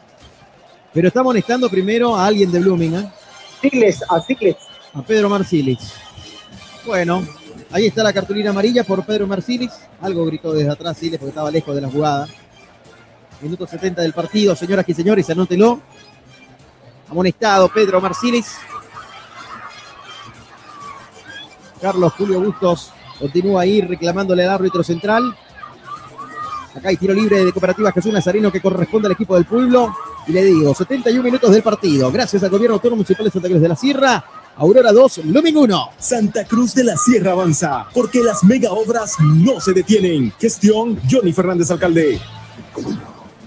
Pero 0.92 1.08
está 1.08 1.20
amonestando 1.20 1.70
primero 1.70 2.14
a 2.14 2.26
alguien 2.26 2.52
de 2.52 2.60
Blooming, 2.60 2.94
¿eh? 2.94 3.12
Sigles, 3.60 4.02
a 4.08 4.20
Sigles. 4.20 4.56
A 4.92 5.02
Pedro 5.02 5.30
Marcilis. 5.30 5.94
Bueno, 6.84 7.26
ahí 7.70 7.86
está 7.86 8.02
la 8.02 8.12
cartulina 8.12 8.50
amarilla 8.50 8.84
por 8.84 9.04
Pedro 9.06 9.26
Marcilis. 9.26 9.70
Algo 10.00 10.26
gritó 10.26 10.52
desde 10.52 10.70
atrás 10.70 10.98
Siles 10.98 11.18
porque 11.18 11.30
estaba 11.30 11.50
lejos 11.50 11.74
de 11.74 11.80
la 11.80 11.88
jugada. 11.88 12.28
Minuto 13.40 13.66
70 13.66 14.02
del 14.02 14.12
partido, 14.12 14.54
señoras 14.54 14.84
y 14.88 14.94
señores, 14.94 15.30
anótelo. 15.30 15.80
Amonestado 17.08 17.68
Pedro 17.72 18.00
Marcilis. 18.00 18.56
Carlos 21.80 22.12
Julio 22.12 22.40
Bustos 22.40 22.92
continúa 23.18 23.62
ahí 23.62 23.80
reclamándole 23.80 24.44
al 24.44 24.50
árbitro 24.50 24.84
central. 24.84 25.36
Acá 26.74 26.88
hay 26.88 26.96
tiro 26.96 27.12
libre 27.12 27.44
de 27.44 27.52
Cooperativa 27.52 27.92
Jesús 27.92 28.12
Nazareno 28.12 28.50
que 28.50 28.60
corresponde 28.60 29.06
al 29.06 29.12
equipo 29.12 29.34
del 29.34 29.44
pueblo. 29.44 29.94
Y 30.26 30.32
le 30.32 30.44
digo, 30.44 30.74
71 30.74 31.22
minutos 31.22 31.50
del 31.50 31.62
partido. 31.62 32.10
Gracias 32.10 32.42
al 32.42 32.50
Gobierno 32.50 32.74
Autónomo 32.74 32.96
Municipal 32.96 33.24
de 33.24 33.30
Santa 33.30 33.48
Cruz 33.48 33.60
de 33.60 33.68
la 33.68 33.76
Sierra. 33.76 34.24
Aurora 34.56 34.92
2, 34.92 35.20
Blooming 35.24 35.56
1. 35.56 35.88
Santa 35.98 36.44
Cruz 36.44 36.74
de 36.74 36.84
la 36.84 36.96
Sierra 36.96 37.32
avanza, 37.32 37.86
porque 37.94 38.22
las 38.22 38.44
mega 38.44 38.70
obras 38.72 39.16
no 39.20 39.60
se 39.60 39.72
detienen. 39.72 40.32
Gestión 40.38 40.98
Johnny 41.10 41.32
Fernández 41.32 41.70
Alcalde. 41.70 42.20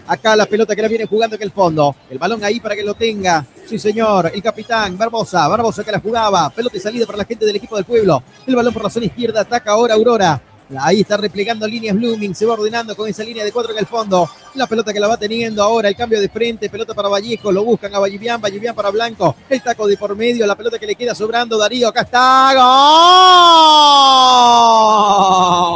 Acá 0.08 0.36
la 0.36 0.46
pelota 0.46 0.76
que 0.76 0.82
la 0.84 0.88
viene 0.88 1.06
jugando 1.06 1.36
en 1.36 1.42
el 1.42 1.52
fondo. 1.52 1.96
El 2.10 2.20
balón 2.20 2.44
ahí 2.44 2.60
para 2.60 2.76
que 2.76 2.84
lo 2.84 2.94
tenga. 2.94 3.44
Sí, 3.68 3.80
señor. 3.80 4.32
El 4.34 4.44
capitán 4.44 4.96
Barbosa. 4.98 5.48
Barbosa 5.48 5.84
que 5.84 5.92
la 5.92 6.00
jugaba. 6.00 6.50
Pelota 6.52 6.78
y 6.78 6.80
salida 6.80 7.08
para 7.08 7.18
la 7.18 7.26
gente 7.26 7.46
del 7.46 7.56
equipo 7.56 7.76
del 7.76 7.86
pueblo. 7.86 8.22
El 8.46 8.56
balón 8.56 8.74
por 8.74 8.84
la 8.84 8.90
zona 8.90 9.08
izquierda. 9.08 9.42
Ataca 9.42 9.72
ahora 9.72 9.96
Aurora. 9.96 10.40
Ahí 10.80 11.02
está 11.02 11.18
replegando 11.18 11.68
líneas 11.68 11.96
Blooming, 11.96 12.34
se 12.34 12.46
va 12.46 12.54
ordenando 12.54 12.96
con 12.96 13.08
esa 13.08 13.24
línea 13.24 13.46
de 13.46 13.52
cuatro 13.52 13.72
en 13.72 13.78
el 13.78 13.86
fondo. 13.86 14.28
La 14.56 14.66
pelota 14.66 14.92
que 14.92 15.00
la 15.00 15.08
va 15.08 15.18
teniendo 15.18 15.62
ahora, 15.62 15.90
el 15.90 15.96
cambio 15.96 16.20
de 16.20 16.28
frente, 16.28 16.70
pelota 16.70 16.96
para 16.96 17.08
Vallejo, 17.08 17.52
lo 17.52 17.64
buscan 17.64 17.94
a 17.94 18.00
Vallivian, 18.00 18.42
Vallivian 18.42 18.74
para 18.74 18.90
Blanco, 18.90 19.36
el 19.48 19.62
taco 19.62 19.86
de 19.88 19.96
por 19.96 20.16
medio, 20.16 20.48
la 20.48 20.56
pelota 20.56 20.80
que 20.80 20.88
le 20.88 20.96
queda 20.96 21.14
sobrando 21.14 21.58
Darío, 21.58 21.90
acá 21.90 22.02
está, 22.02 22.54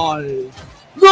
gol. 0.10 0.50
¡Gol! 0.96 1.10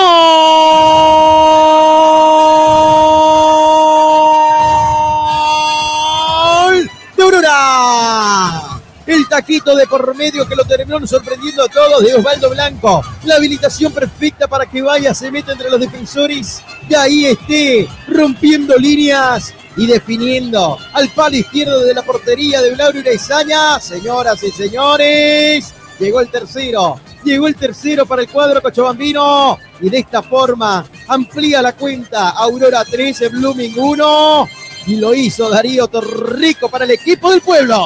Taquito 9.27 9.75
de 9.75 9.85
por 9.87 10.15
medio 10.15 10.47
que 10.47 10.55
lo 10.55 10.65
terminó 10.65 11.05
sorprendiendo 11.05 11.63
a 11.63 11.67
todos 11.67 12.03
de 12.03 12.15
Osvaldo 12.15 12.49
Blanco. 12.49 13.03
La 13.23 13.35
habilitación 13.35 13.91
perfecta 13.91 14.47
para 14.47 14.65
que 14.65 14.81
vaya, 14.81 15.13
se 15.13 15.31
meta 15.31 15.51
entre 15.51 15.69
los 15.69 15.79
defensores 15.79 16.61
y 16.89 16.95
ahí 16.95 17.25
esté 17.25 17.87
rompiendo 18.07 18.75
líneas 18.77 19.53
y 19.75 19.85
definiendo 19.85 20.77
al 20.93 21.09
palo 21.09 21.35
izquierdo 21.35 21.83
de 21.83 21.93
la 21.93 22.01
portería 22.01 22.61
de 22.61 22.73
Blauro 22.73 22.99
Ireizaña. 22.99 23.79
Señoras 23.79 24.41
y 24.43 24.51
señores, 24.51 25.73
llegó 25.99 26.21
el 26.21 26.29
tercero. 26.29 26.99
Llegó 27.23 27.47
el 27.47 27.55
tercero 27.55 28.05
para 28.05 28.21
el 28.21 28.29
cuadro 28.29 28.61
Cochabambino 28.61 29.57
y 29.81 29.89
de 29.89 29.99
esta 29.99 30.21
forma 30.21 30.85
amplía 31.07 31.61
la 31.61 31.73
cuenta. 31.73 32.29
Aurora 32.29 32.85
13, 32.85 33.29
Blooming 33.29 33.77
1 33.77 34.47
y 34.87 34.95
lo 34.95 35.13
hizo 35.13 35.49
Darío 35.49 35.87
Torrico 35.87 36.69
para 36.69 36.85
el 36.85 36.91
equipo 36.91 37.29
del 37.29 37.41
pueblo. 37.41 37.85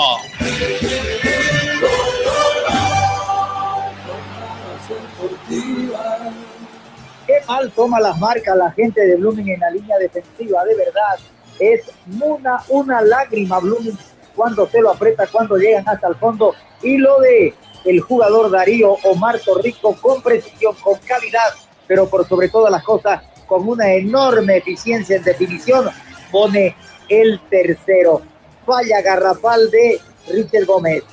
Qué 7.25 7.33
mal 7.47 7.71
toma 7.71 7.99
las 7.99 8.19
marcas 8.19 8.55
la 8.55 8.71
gente 8.71 9.01
de 9.01 9.15
Blooming 9.15 9.49
en 9.49 9.59
la 9.59 9.71
línea 9.71 9.97
defensiva, 9.97 10.63
de 10.63 10.75
verdad. 10.75 11.17
Es 11.59 11.81
una, 12.21 12.63
una 12.69 13.01
lágrima 13.01 13.59
Blooming 13.59 13.97
cuando 14.35 14.69
se 14.69 14.79
lo 14.79 14.91
aprieta, 14.91 15.25
cuando 15.25 15.57
llegan 15.57 15.89
hasta 15.89 16.07
el 16.07 16.15
fondo. 16.15 16.53
Y 16.83 16.97
lo 16.97 17.19
de 17.19 17.55
el 17.83 17.99
jugador 18.01 18.51
Darío 18.51 18.95
Omar 19.05 19.39
Torrico 19.39 19.95
con 19.99 20.21
precisión, 20.21 20.75
con 20.83 20.99
calidad, 20.99 21.49
pero 21.87 22.07
por 22.07 22.27
sobre 22.27 22.49
todas 22.49 22.71
las 22.71 22.83
cosas 22.83 23.23
con 23.47 23.67
una 23.67 23.91
enorme 23.91 24.57
eficiencia 24.57 25.17
en 25.17 25.23
definición, 25.23 25.89
pone 26.31 26.75
el 27.11 27.39
tercero. 27.49 28.21
Falla 28.65 29.01
garrafal 29.01 29.69
de 29.69 29.99
Richard 30.29 30.65
Gómez. 30.65 31.03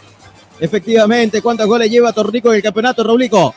Efectivamente, 0.61 1.41
¿cuántos 1.43 1.67
goles 1.67 1.91
lleva 1.91 2.13
Torrico 2.13 2.51
en 2.51 2.57
el 2.57 2.63
campeonato, 2.63 3.03
Raulico? 3.05 3.55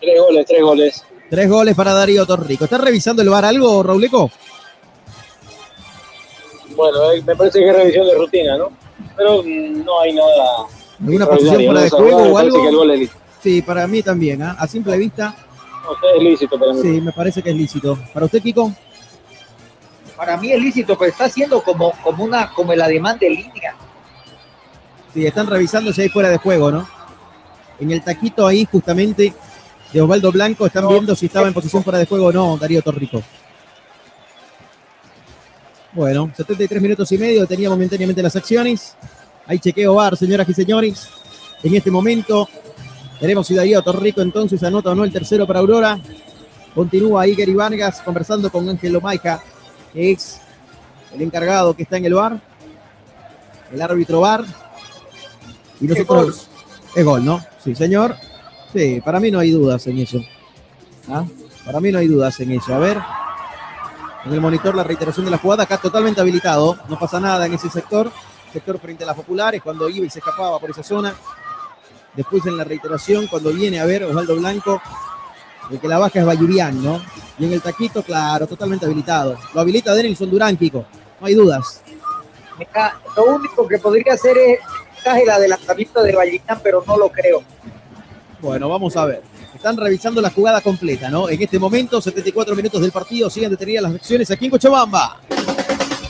Tres 0.00 0.20
goles, 0.20 0.46
tres 0.46 0.62
goles. 0.62 1.04
Tres 1.30 1.48
goles 1.48 1.74
para 1.74 1.92
Darío 1.94 2.26
Torrico. 2.26 2.64
¿Está 2.64 2.78
revisando 2.78 3.22
el 3.22 3.28
bar 3.30 3.44
algo, 3.44 3.82
Rauleco? 3.82 4.30
Bueno, 6.76 7.12
eh, 7.12 7.22
me 7.24 7.36
parece 7.36 7.60
que 7.60 7.68
es 7.70 7.76
revisión 7.76 8.06
de 8.06 8.14
rutina, 8.14 8.56
¿no? 8.58 8.70
Pero 9.16 9.42
mm, 9.42 9.84
no 9.84 10.00
hay 10.00 10.12
nada. 10.12 10.66
¿Alguna 11.00 11.26
posición 11.26 11.64
fuera 11.64 11.80
de 11.82 11.90
juego 11.90 12.16
o 12.16 12.38
algo? 12.38 12.62
que 12.62 12.68
el 12.68 12.76
gol 12.76 12.90
es 12.92 12.98
lícito. 13.00 13.20
Sí, 13.42 13.62
para 13.62 13.86
mí 13.86 14.02
también. 14.02 14.42
¿ah? 14.42 14.56
A 14.58 14.66
simple 14.66 14.96
vista, 14.96 15.36
No, 15.84 16.08
es 16.16 16.22
lícito 16.22 16.58
para 16.58 16.72
mí. 16.72 16.80
sí, 16.82 17.00
me 17.00 17.12
parece 17.12 17.42
que 17.42 17.50
es 17.50 17.56
lícito. 17.56 17.98
¿Para 18.12 18.26
usted, 18.26 18.42
Kiko? 18.42 18.72
Para 20.16 20.36
mí 20.36 20.52
es 20.52 20.60
lícito, 20.60 20.96
pero 20.96 21.10
está 21.10 21.24
haciendo 21.24 21.62
como, 21.62 21.92
como, 22.02 22.24
una, 22.24 22.50
como 22.50 22.72
el 22.72 22.80
ademán 22.80 23.18
de 23.18 23.30
línea. 23.30 23.74
Sí, 25.12 25.26
están 25.26 25.46
revisando 25.46 25.92
si 25.92 26.02
hay 26.02 26.08
fuera 26.08 26.28
de 26.28 26.38
juego, 26.38 26.70
¿no? 26.70 26.88
En 27.80 27.90
el 27.90 28.02
taquito 28.02 28.46
ahí, 28.46 28.66
justamente, 28.70 29.34
de 29.92 30.00
Osvaldo 30.00 30.30
Blanco, 30.32 30.66
están 30.66 30.88
viendo 30.88 31.14
si 31.14 31.26
estaba 31.26 31.48
en 31.48 31.54
posición 31.54 31.82
fuera 31.82 31.98
de 31.98 32.06
juego 32.06 32.26
o 32.26 32.32
no, 32.32 32.56
Darío 32.56 32.82
Torrico. 32.82 33.22
Bueno, 35.92 36.30
73 36.36 36.82
minutos 36.82 37.10
y 37.12 37.18
medio, 37.18 37.46
tenía 37.46 37.70
momentáneamente 37.70 38.22
las 38.22 38.34
acciones. 38.34 38.96
Hay 39.46 39.58
chequeo 39.60 39.94
bar, 39.94 40.16
señoras 40.16 40.48
y 40.48 40.54
señores. 40.54 41.08
En 41.62 41.74
este 41.74 41.90
momento, 41.90 42.48
veremos 43.20 43.46
si 43.46 43.54
Darío 43.54 43.80
Torrico 43.82 44.20
entonces 44.20 44.62
anota 44.64 44.90
o 44.90 44.94
no 44.94 45.04
el 45.04 45.12
tercero 45.12 45.46
para 45.46 45.60
Aurora. 45.60 46.00
Continúa 46.74 47.22
ahí 47.22 47.36
Gary 47.36 47.54
Vargas 47.54 48.02
conversando 48.02 48.50
con 48.50 48.68
Ángelo 48.68 49.00
Maica, 49.00 49.40
que 49.94 50.12
es 50.12 50.40
el 51.14 51.22
encargado 51.22 51.74
que 51.74 51.84
está 51.84 51.96
en 51.96 52.04
el 52.04 52.14
bar. 52.14 52.40
El 53.72 53.80
árbitro 53.80 54.20
bar. 54.20 54.44
Y 55.80 55.86
nosotros. 55.86 56.48
Es 56.94 57.04
gol, 57.04 57.24
¿no? 57.24 57.42
Sí, 57.62 57.74
señor. 57.74 58.16
Sí, 58.72 59.00
para 59.04 59.20
mí 59.20 59.30
no 59.30 59.38
hay 59.38 59.50
dudas 59.50 59.86
en 59.86 59.98
eso. 59.98 60.20
¿Ah? 61.08 61.24
Para 61.64 61.80
mí 61.80 61.90
no 61.90 61.98
hay 61.98 62.08
dudas 62.08 62.38
en 62.40 62.52
eso. 62.52 62.74
A 62.74 62.78
ver. 62.78 63.00
En 64.24 64.32
el 64.32 64.40
monitor 64.40 64.74
la 64.74 64.84
reiteración 64.84 65.24
de 65.24 65.30
la 65.30 65.38
jugada, 65.38 65.64
acá 65.64 65.78
totalmente 65.78 66.20
habilitado. 66.20 66.78
No 66.88 66.98
pasa 66.98 67.20
nada 67.20 67.46
en 67.46 67.54
ese 67.54 67.70
sector. 67.70 68.10
Sector 68.52 68.78
frente 68.78 69.04
a 69.04 69.08
las 69.08 69.16
populares, 69.16 69.62
cuando 69.62 69.88
iba 69.88 70.06
y 70.06 70.10
se 70.10 70.20
escapaba 70.20 70.58
por 70.58 70.70
esa 70.70 70.82
zona. 70.82 71.14
Después 72.14 72.46
en 72.46 72.56
la 72.56 72.64
reiteración, 72.64 73.26
cuando 73.26 73.52
viene 73.52 73.80
a 73.80 73.84
ver 73.84 74.04
Osvaldo 74.04 74.36
Blanco, 74.36 74.80
el 75.70 75.80
que 75.80 75.88
la 75.88 75.98
baja 75.98 76.20
es 76.20 76.26
Bayurián, 76.26 76.82
¿no? 76.82 77.00
Y 77.38 77.46
en 77.46 77.52
el 77.52 77.62
taquito, 77.62 78.02
claro, 78.02 78.46
totalmente 78.46 78.86
habilitado. 78.86 79.36
Lo 79.52 79.60
habilita 79.60 79.94
Denilson 79.94 80.30
Durán, 80.30 80.56
Kiko. 80.56 80.84
No 81.20 81.26
hay 81.26 81.34
dudas. 81.34 81.82
Mira, 82.58 82.96
Lo 83.16 83.24
único 83.24 83.66
que 83.66 83.78
podría 83.78 84.14
hacer 84.14 84.36
es 84.38 84.60
el 85.04 85.28
adelantamiento 85.28 86.02
de 86.02 86.14
Vallecán, 86.14 86.60
pero 86.62 86.84
no 86.86 86.96
lo 86.96 87.10
creo. 87.10 87.42
Bueno, 88.40 88.68
vamos 88.68 88.96
a 88.96 89.04
ver. 89.06 89.22
Están 89.54 89.76
revisando 89.76 90.20
la 90.20 90.30
jugada 90.30 90.60
completa, 90.60 91.08
¿no? 91.08 91.28
En 91.28 91.40
este 91.40 91.58
momento, 91.58 92.00
74 92.00 92.54
minutos 92.54 92.80
del 92.80 92.92
partido, 92.92 93.30
siguen 93.30 93.50
detenidas 93.50 93.84
las 93.84 93.94
acciones 93.94 94.30
aquí 94.30 94.44
en 94.44 94.50
Cochabamba. 94.50 95.20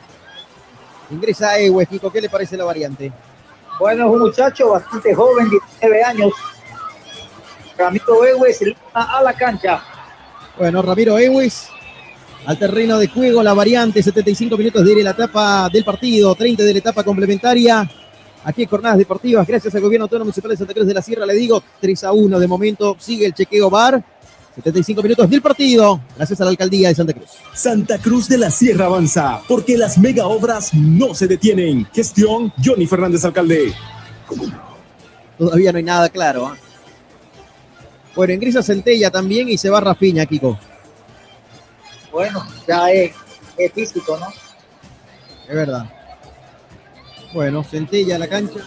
Ingresa 1.12 1.58
Ewe, 1.58 1.86
Kiko. 1.86 2.12
¿Qué 2.12 2.20
le 2.20 2.28
parece 2.28 2.58
la 2.58 2.64
variante? 2.64 3.10
Bueno, 3.82 4.06
es 4.06 4.12
un 4.12 4.20
muchacho 4.20 4.70
bastante 4.70 5.12
joven, 5.12 5.50
19 5.50 6.04
años. 6.04 6.32
Ramiro 7.76 8.24
Ewe 8.24 8.52
se 8.52 8.66
lanza 8.66 9.18
a 9.18 9.20
la 9.24 9.32
cancha. 9.32 9.82
Bueno, 10.56 10.82
Ramiro 10.82 11.18
Ewis 11.18 11.66
al 12.46 12.56
terreno 12.60 12.96
de 13.00 13.08
juego, 13.08 13.42
la 13.42 13.54
variante, 13.54 14.00
75 14.00 14.56
minutos 14.56 14.84
de 14.84 15.02
la 15.02 15.10
etapa 15.10 15.68
del 15.68 15.84
partido, 15.84 16.32
30 16.32 16.62
de 16.62 16.72
la 16.74 16.78
etapa 16.78 17.02
complementaria. 17.02 17.90
Aquí 18.44 18.62
en 18.62 18.68
Jornadas 18.68 18.98
Deportivas, 18.98 19.44
gracias 19.48 19.74
al 19.74 19.80
Gobierno 19.80 20.04
Autónomo 20.04 20.26
Municipal 20.26 20.52
de 20.52 20.58
Santa 20.58 20.74
Cruz 20.74 20.86
de 20.86 20.94
la 20.94 21.02
Sierra, 21.02 21.26
le 21.26 21.34
digo 21.34 21.60
3 21.80 22.04
a 22.04 22.12
1 22.12 22.38
de 22.38 22.46
momento, 22.46 22.94
sigue 23.00 23.26
el 23.26 23.34
chequeo 23.34 23.68
bar. 23.68 24.00
75 24.54 25.02
minutos 25.02 25.30
del 25.30 25.40
partido, 25.40 26.00
gracias 26.16 26.40
a 26.40 26.44
la 26.44 26.50
alcaldía 26.50 26.88
de 26.88 26.94
Santa 26.94 27.14
Cruz. 27.14 27.30
Santa 27.54 27.98
Cruz 27.98 28.28
de 28.28 28.36
la 28.36 28.50
Sierra 28.50 28.86
avanza, 28.86 29.40
porque 29.48 29.78
las 29.78 29.96
mega 29.96 30.26
obras 30.26 30.74
no 30.74 31.14
se 31.14 31.26
detienen. 31.26 31.86
Gestión 31.92 32.52
Johnny 32.62 32.86
Fernández, 32.86 33.24
alcalde. 33.24 33.72
Todavía 35.38 35.72
no 35.72 35.78
hay 35.78 35.84
nada 35.84 36.08
claro. 36.10 36.46
¿ah? 36.48 36.56
Bueno, 38.14 38.34
ingresa 38.34 38.62
Centella 38.62 39.10
también 39.10 39.48
y 39.48 39.56
se 39.56 39.70
va 39.70 39.80
Rafiña, 39.80 40.26
Kiko. 40.26 40.58
Bueno, 42.12 42.46
ya 42.68 42.90
es, 42.92 43.12
es 43.56 43.72
físico, 43.72 44.18
¿no? 44.18 44.26
Es 45.48 45.54
verdad. 45.54 45.90
Bueno, 47.32 47.64
Centella 47.64 48.16
a 48.16 48.18
la 48.18 48.28
cancha. 48.28 48.60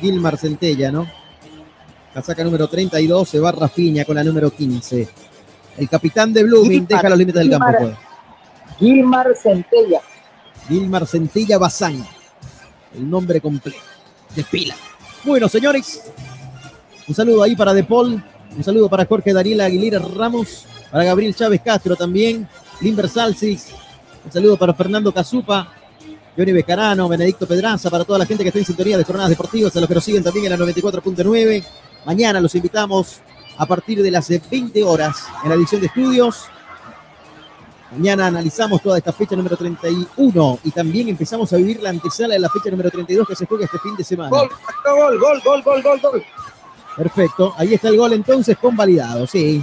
Gilmar 0.00 0.38
Centella, 0.38 0.92
¿no? 0.92 1.21
Casaca 2.14 2.44
número 2.44 2.68
32, 2.68 3.28
se 3.28 3.40
va 3.40 3.52
Rafiña 3.52 4.04
con 4.04 4.16
la 4.16 4.24
número 4.24 4.50
15. 4.50 5.08
El 5.78 5.88
capitán 5.88 6.32
de 6.32 6.44
Blooming 6.44 6.70
Gilmar, 6.70 6.88
deja 6.88 7.08
los 7.08 7.18
límites 7.18 7.40
del 7.40 7.50
campo. 7.50 7.78
Pues. 7.78 7.96
Gilmar 8.78 9.34
Centella. 9.34 10.00
Gilmar 10.68 11.06
Centella 11.06 11.58
Bazán. 11.58 12.06
El 12.94 13.08
nombre 13.08 13.40
completo. 13.40 13.78
De 14.36 14.44
pila. 14.44 14.74
Bueno, 15.24 15.48
señores. 15.48 16.02
Un 17.08 17.14
saludo 17.14 17.42
ahí 17.42 17.56
para 17.56 17.72
De 17.72 17.84
Paul. 17.84 18.22
Un 18.54 18.64
saludo 18.64 18.90
para 18.90 19.06
Jorge 19.06 19.32
Daniel 19.32 19.62
Aguilera 19.62 19.98
Ramos. 19.98 20.66
Para 20.90 21.04
Gabriel 21.04 21.34
Chávez 21.34 21.62
Castro 21.64 21.96
también. 21.96 22.46
Limber 22.82 23.08
Salsis. 23.08 23.68
Un 24.24 24.30
saludo 24.30 24.58
para 24.58 24.74
Fernando 24.74 25.12
Cazupa. 25.12 25.72
Johnny 26.36 26.52
Becarano, 26.52 27.08
Benedicto 27.08 27.46
Pedraza, 27.46 27.90
para 27.90 28.04
toda 28.04 28.18
la 28.20 28.26
gente 28.26 28.42
que 28.42 28.48
está 28.48 28.58
en 28.58 28.64
sintonía 28.64 28.96
de 28.96 29.04
jornadas 29.04 29.30
deportivas, 29.30 29.76
a 29.76 29.80
los 29.80 29.88
que 29.88 29.94
nos 29.94 30.04
siguen 30.04 30.24
también 30.24 30.46
en 30.46 30.58
la 30.58 30.66
94.9. 30.66 31.64
Mañana 32.06 32.40
los 32.40 32.54
invitamos 32.54 33.20
a 33.58 33.66
partir 33.66 34.02
de 34.02 34.10
las 34.10 34.28
20 34.28 34.82
horas 34.82 35.26
en 35.42 35.50
la 35.50 35.56
edición 35.56 35.80
de 35.80 35.88
estudios. 35.88 36.46
Mañana 37.92 38.28
analizamos 38.28 38.80
toda 38.80 38.96
esta 38.96 39.12
fecha 39.12 39.36
número 39.36 39.56
31 39.56 40.58
y 40.64 40.70
también 40.70 41.10
empezamos 41.10 41.52
a 41.52 41.56
vivir 41.58 41.82
la 41.82 41.90
antesala 41.90 42.32
de 42.32 42.40
la 42.40 42.48
fecha 42.48 42.70
número 42.70 42.90
32 42.90 43.28
que 43.28 43.36
se 43.36 43.44
juega 43.44 43.66
este 43.66 43.78
fin 43.80 43.94
de 43.94 44.02
semana. 44.02 44.30
Gol, 44.30 44.48
gol, 44.84 45.18
gol, 45.18 45.42
gol, 45.44 45.62
gol, 45.62 45.82
gol, 45.82 46.00
gol. 46.00 46.24
Perfecto, 46.96 47.54
ahí 47.58 47.74
está 47.74 47.88
el 47.88 47.98
gol 47.98 48.14
entonces 48.14 48.56
convalidado, 48.56 49.26
sí. 49.26 49.62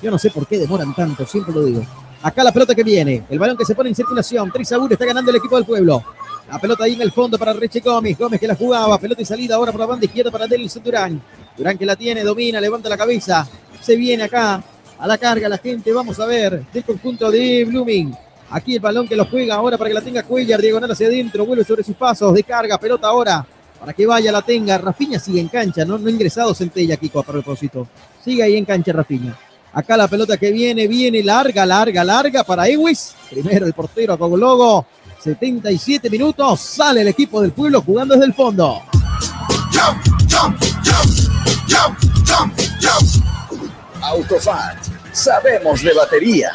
Yo 0.00 0.10
no 0.12 0.18
sé 0.18 0.30
por 0.30 0.46
qué 0.46 0.58
demoran 0.58 0.94
tanto, 0.94 1.26
siempre 1.26 1.52
lo 1.52 1.64
digo. 1.64 1.84
Acá 2.22 2.42
la 2.42 2.52
pelota 2.52 2.74
que 2.74 2.82
viene, 2.82 3.24
el 3.28 3.38
balón 3.38 3.56
que 3.56 3.64
se 3.64 3.74
pone 3.74 3.90
en 3.90 3.94
circulación, 3.94 4.50
3 4.52 4.72
a 4.72 4.78
1, 4.78 4.88
está 4.92 5.04
ganando 5.04 5.30
el 5.30 5.36
equipo 5.36 5.56
del 5.56 5.64
pueblo. 5.64 6.02
La 6.50 6.58
pelota 6.58 6.84
ahí 6.84 6.94
en 6.94 7.02
el 7.02 7.12
fondo 7.12 7.38
para 7.38 7.52
Reche 7.52 7.80
Gómez, 7.80 8.16
Gómez 8.18 8.40
que 8.40 8.46
la 8.46 8.54
jugaba, 8.54 8.98
pelota 8.98 9.22
y 9.22 9.24
salida 9.24 9.56
ahora 9.56 9.72
por 9.72 9.80
la 9.80 9.86
banda 9.86 10.06
izquierda 10.06 10.30
para 10.30 10.46
Delison 10.46 10.82
Durán. 10.82 11.20
Durán 11.56 11.76
que 11.76 11.86
la 11.86 11.96
tiene, 11.96 12.22
domina, 12.22 12.60
levanta 12.60 12.88
la 12.88 12.96
cabeza, 12.96 13.46
se 13.80 13.96
viene 13.96 14.24
acá 14.24 14.62
a 14.98 15.06
la 15.06 15.18
carga 15.18 15.48
la 15.48 15.58
gente, 15.58 15.92
vamos 15.92 16.18
a 16.20 16.26
ver, 16.26 16.64
del 16.72 16.84
conjunto 16.84 17.30
de 17.30 17.64
Blooming. 17.64 18.16
Aquí 18.50 18.74
el 18.74 18.80
balón 18.80 19.08
que 19.08 19.16
lo 19.16 19.24
juega 19.26 19.56
ahora 19.56 19.76
para 19.76 19.90
que 19.90 19.94
la 19.94 20.00
tenga 20.00 20.22
Cuellar, 20.22 20.60
diagonal 20.60 20.90
hacia 20.90 21.08
adentro, 21.08 21.44
vuelve 21.44 21.64
sobre 21.64 21.82
sus 21.82 21.96
pasos, 21.96 22.32
de 22.32 22.42
carga, 22.44 22.78
pelota 22.78 23.08
ahora 23.08 23.46
para 23.78 23.92
que 23.92 24.06
vaya, 24.06 24.32
la 24.32 24.42
tenga. 24.42 24.78
Rafiña 24.78 25.18
sigue 25.18 25.40
en 25.40 25.48
cancha, 25.48 25.84
no, 25.84 25.98
no 25.98 26.08
ingresado 26.08 26.54
Centella, 26.54 26.96
Kiko, 26.96 27.20
a 27.20 27.22
propósito. 27.22 27.86
Sigue 28.24 28.42
ahí 28.42 28.56
en 28.56 28.64
cancha 28.64 28.92
Rafiña. 28.92 29.36
Acá 29.76 29.94
la 29.94 30.08
pelota 30.08 30.38
que 30.38 30.50
viene, 30.52 30.86
viene 30.86 31.22
larga, 31.22 31.66
larga, 31.66 32.02
larga 32.02 32.42
para 32.42 32.66
Ewis. 32.66 33.14
Primero 33.28 33.66
el 33.66 33.74
portero 33.74 34.14
a 34.14 34.16
Cogologo. 34.18 34.86
77 35.22 36.08
minutos, 36.08 36.60
sale 36.60 37.02
el 37.02 37.08
equipo 37.08 37.42
del 37.42 37.52
pueblo 37.52 37.82
jugando 37.82 38.14
desde 38.14 38.24
el 38.24 38.32
fondo. 38.32 38.80
Autofat, 44.00 44.78
sabemos 45.12 45.82
de 45.82 45.92
batería. 45.92 46.52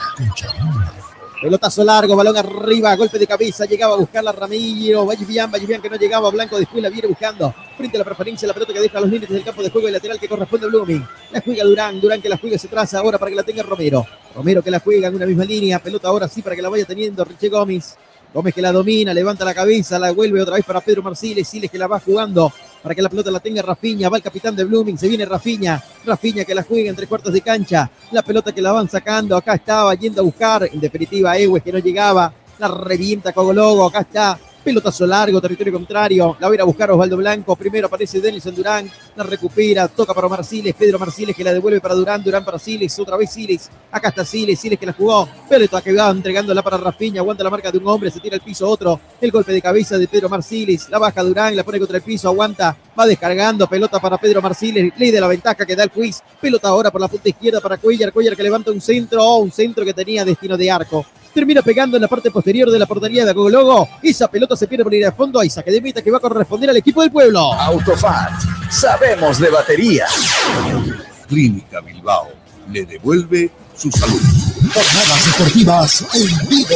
Pelotazo 1.41 1.83
largo, 1.83 2.15
balón 2.15 2.37
arriba, 2.37 2.95
golpe 2.95 3.17
de 3.17 3.25
cabeza, 3.25 3.65
llegaba 3.65 3.95
a 3.95 3.97
buscarla 3.97 4.31
Ramiro, 4.31 5.07
Vallivian, 5.07 5.49
Vallivian 5.49 5.81
que 5.81 5.89
no 5.89 5.95
llegaba, 5.95 6.29
Blanco 6.29 6.59
después 6.59 6.83
la 6.83 6.89
viene 6.89 7.07
buscando, 7.07 7.51
frente 7.75 7.97
a 7.97 7.99
la 7.99 8.05
preferencia, 8.05 8.47
la 8.47 8.53
pelota 8.53 8.71
que 8.71 8.79
deja 8.79 8.99
los 8.99 9.09
límites 9.09 9.31
del 9.31 9.43
campo 9.43 9.63
de 9.63 9.71
juego 9.71 9.89
y 9.89 9.91
lateral 9.91 10.19
que 10.19 10.29
corresponde 10.29 10.67
a 10.67 10.69
Blooming, 10.69 11.03
la 11.31 11.41
juega 11.41 11.63
Durán, 11.63 11.99
Durán 11.99 12.21
que 12.21 12.29
la 12.29 12.37
juega 12.37 12.59
se 12.59 12.67
traza 12.67 12.99
ahora 12.99 13.17
para 13.17 13.31
que 13.31 13.35
la 13.35 13.41
tenga 13.41 13.63
Romero, 13.63 14.05
Romero 14.35 14.61
que 14.61 14.69
la 14.69 14.81
juega 14.81 15.07
en 15.07 15.15
una 15.15 15.25
misma 15.25 15.43
línea, 15.43 15.79
pelota 15.79 16.09
ahora 16.09 16.27
sí 16.27 16.43
para 16.43 16.55
que 16.55 16.61
la 16.61 16.69
vaya 16.69 16.85
teniendo 16.85 17.25
Riche 17.25 17.49
Gómez, 17.49 17.97
Gómez 18.31 18.53
que 18.53 18.61
la 18.61 18.71
domina, 18.71 19.11
levanta 19.11 19.43
la 19.43 19.55
cabeza, 19.55 19.97
la 19.97 20.11
vuelve 20.11 20.43
otra 20.43 20.57
vez 20.57 20.63
para 20.63 20.79
Pedro 20.79 21.01
Marciles, 21.01 21.47
Siles 21.47 21.71
que 21.71 21.77
la 21.79 21.87
va 21.87 21.99
jugando 21.99 22.53
para 22.81 22.95
que 22.95 23.01
la 23.01 23.09
pelota 23.09 23.31
la 23.31 23.39
tenga 23.39 23.61
Rafiña, 23.61 24.09
va 24.09 24.17
el 24.17 24.23
capitán 24.23 24.55
de 24.55 24.63
Blooming, 24.63 24.97
se 24.97 25.07
viene 25.07 25.25
Rafiña, 25.25 25.81
Rafiña 26.05 26.43
que 26.45 26.55
la 26.55 26.63
juega 26.63 26.89
en 26.89 26.95
tres 26.95 27.07
cuartos 27.07 27.33
de 27.33 27.41
cancha, 27.41 27.89
la 28.11 28.21
pelota 28.21 28.51
que 28.51 28.61
la 28.61 28.71
van 28.71 28.89
sacando, 28.89 29.35
acá 29.35 29.55
estaba 29.55 29.93
yendo 29.95 30.21
a 30.21 30.23
buscar, 30.23 30.69
en 30.71 30.79
definitiva 30.79 31.37
Ewes 31.37 31.63
que 31.63 31.71
no 31.71 31.79
llegaba, 31.79 32.33
la 32.59 32.67
revienta 32.67 33.33
Cogologo, 33.33 33.87
acá 33.87 34.01
está 34.01 34.39
Pelotazo 34.63 35.07
largo, 35.07 35.41
territorio 35.41 35.73
contrario. 35.73 36.37
La 36.39 36.47
va 36.47 36.53
a 36.53 36.55
ir 36.55 36.61
a 36.61 36.65
buscar 36.65 36.91
Osvaldo 36.91 37.17
Blanco. 37.17 37.55
Primero 37.55 37.87
aparece 37.87 38.21
Denison 38.21 38.53
Durán. 38.53 38.87
La 39.15 39.23
recupera. 39.23 39.87
Toca 39.87 40.13
para 40.13 40.27
Omar. 40.27 40.41
Pedro 40.77 40.99
Marciles 40.99 41.35
que 41.35 41.43
la 41.43 41.51
devuelve 41.51 41.81
para 41.81 41.95
Durán. 41.95 42.23
Durán 42.23 42.45
para 42.45 42.59
Siles. 42.59 42.97
Otra 42.99 43.17
vez 43.17 43.31
Siles. 43.31 43.71
Acá 43.91 44.09
está 44.09 44.23
Siles. 44.23 44.59
Siles 44.59 44.77
que 44.77 44.85
la 44.85 44.93
jugó. 44.93 45.27
Pelota 45.49 45.81
que 45.81 45.91
va 45.93 46.11
entregándola 46.11 46.61
para 46.61 46.77
Rafiña. 46.77 47.21
Aguanta 47.21 47.43
la 47.43 47.49
marca 47.49 47.71
de 47.71 47.79
un 47.79 47.87
hombre. 47.87 48.11
Se 48.11 48.19
tira 48.19 48.35
al 48.35 48.41
piso 48.41 48.69
otro. 48.69 48.99
El 49.19 49.31
golpe 49.31 49.51
de 49.51 49.63
cabeza 49.63 49.97
de 49.97 50.07
Pedro 50.07 50.29
Marciles. 50.29 50.87
La 50.89 50.99
baja 50.99 51.23
Durán. 51.23 51.55
La 51.55 51.63
pone 51.63 51.79
contra 51.79 51.97
el 51.97 52.03
piso. 52.03 52.27
Aguanta. 52.27 52.77
Va 52.97 53.07
descargando. 53.07 53.67
Pelota 53.67 53.99
para 53.99 54.19
Pedro 54.19 54.43
Marciles. 54.43 54.93
Ley 54.95 55.09
de 55.09 55.19
la 55.19 55.27
ventaja 55.27 55.65
que 55.65 55.75
da 55.75 55.85
el 55.85 55.89
quiz. 55.89 56.21
Pelota 56.39 56.67
ahora 56.67 56.91
por 56.91 57.01
la 57.01 57.07
punta 57.07 57.29
izquierda 57.29 57.61
para 57.61 57.77
Cuellar. 57.77 58.13
Cuellar 58.13 58.35
que 58.35 58.43
levanta 58.43 58.69
un 58.69 58.79
centro. 58.79 59.23
Oh, 59.23 59.39
un 59.39 59.51
centro 59.51 59.83
que 59.83 59.93
tenía 59.95 60.23
destino 60.23 60.55
de 60.55 60.69
arco 60.69 61.03
termina 61.33 61.61
pegando 61.61 61.97
en 61.97 62.01
la 62.01 62.07
parte 62.07 62.31
posterior 62.31 62.69
de 62.69 62.79
la 62.79 62.85
portería 62.85 63.25
de 63.25 63.31
Agologo. 63.31 63.87
Esa 64.01 64.29
pelota 64.29 64.55
se 64.55 64.67
pierde 64.67 64.83
por 64.83 64.93
ir 64.93 65.05
a 65.05 65.11
fondo. 65.11 65.39
Hay 65.39 65.49
saque 65.49 65.71
de 65.71 65.81
meta 65.81 66.01
que 66.01 66.11
va 66.11 66.17
a 66.17 66.21
corresponder 66.21 66.69
al 66.69 66.77
equipo 66.77 67.01
del 67.01 67.11
pueblo. 67.11 67.53
Autofat, 67.53 68.31
sabemos 68.69 69.39
de 69.39 69.49
batería. 69.49 70.05
Clínica 71.27 71.79
Bilbao 71.81 72.29
le 72.71 72.85
devuelve 72.85 73.49
su 73.75 73.91
salud. 73.91 74.19
Jornadas 74.73 75.25
deportivas 75.25 76.05
en 76.13 76.49
vivo. 76.49 76.75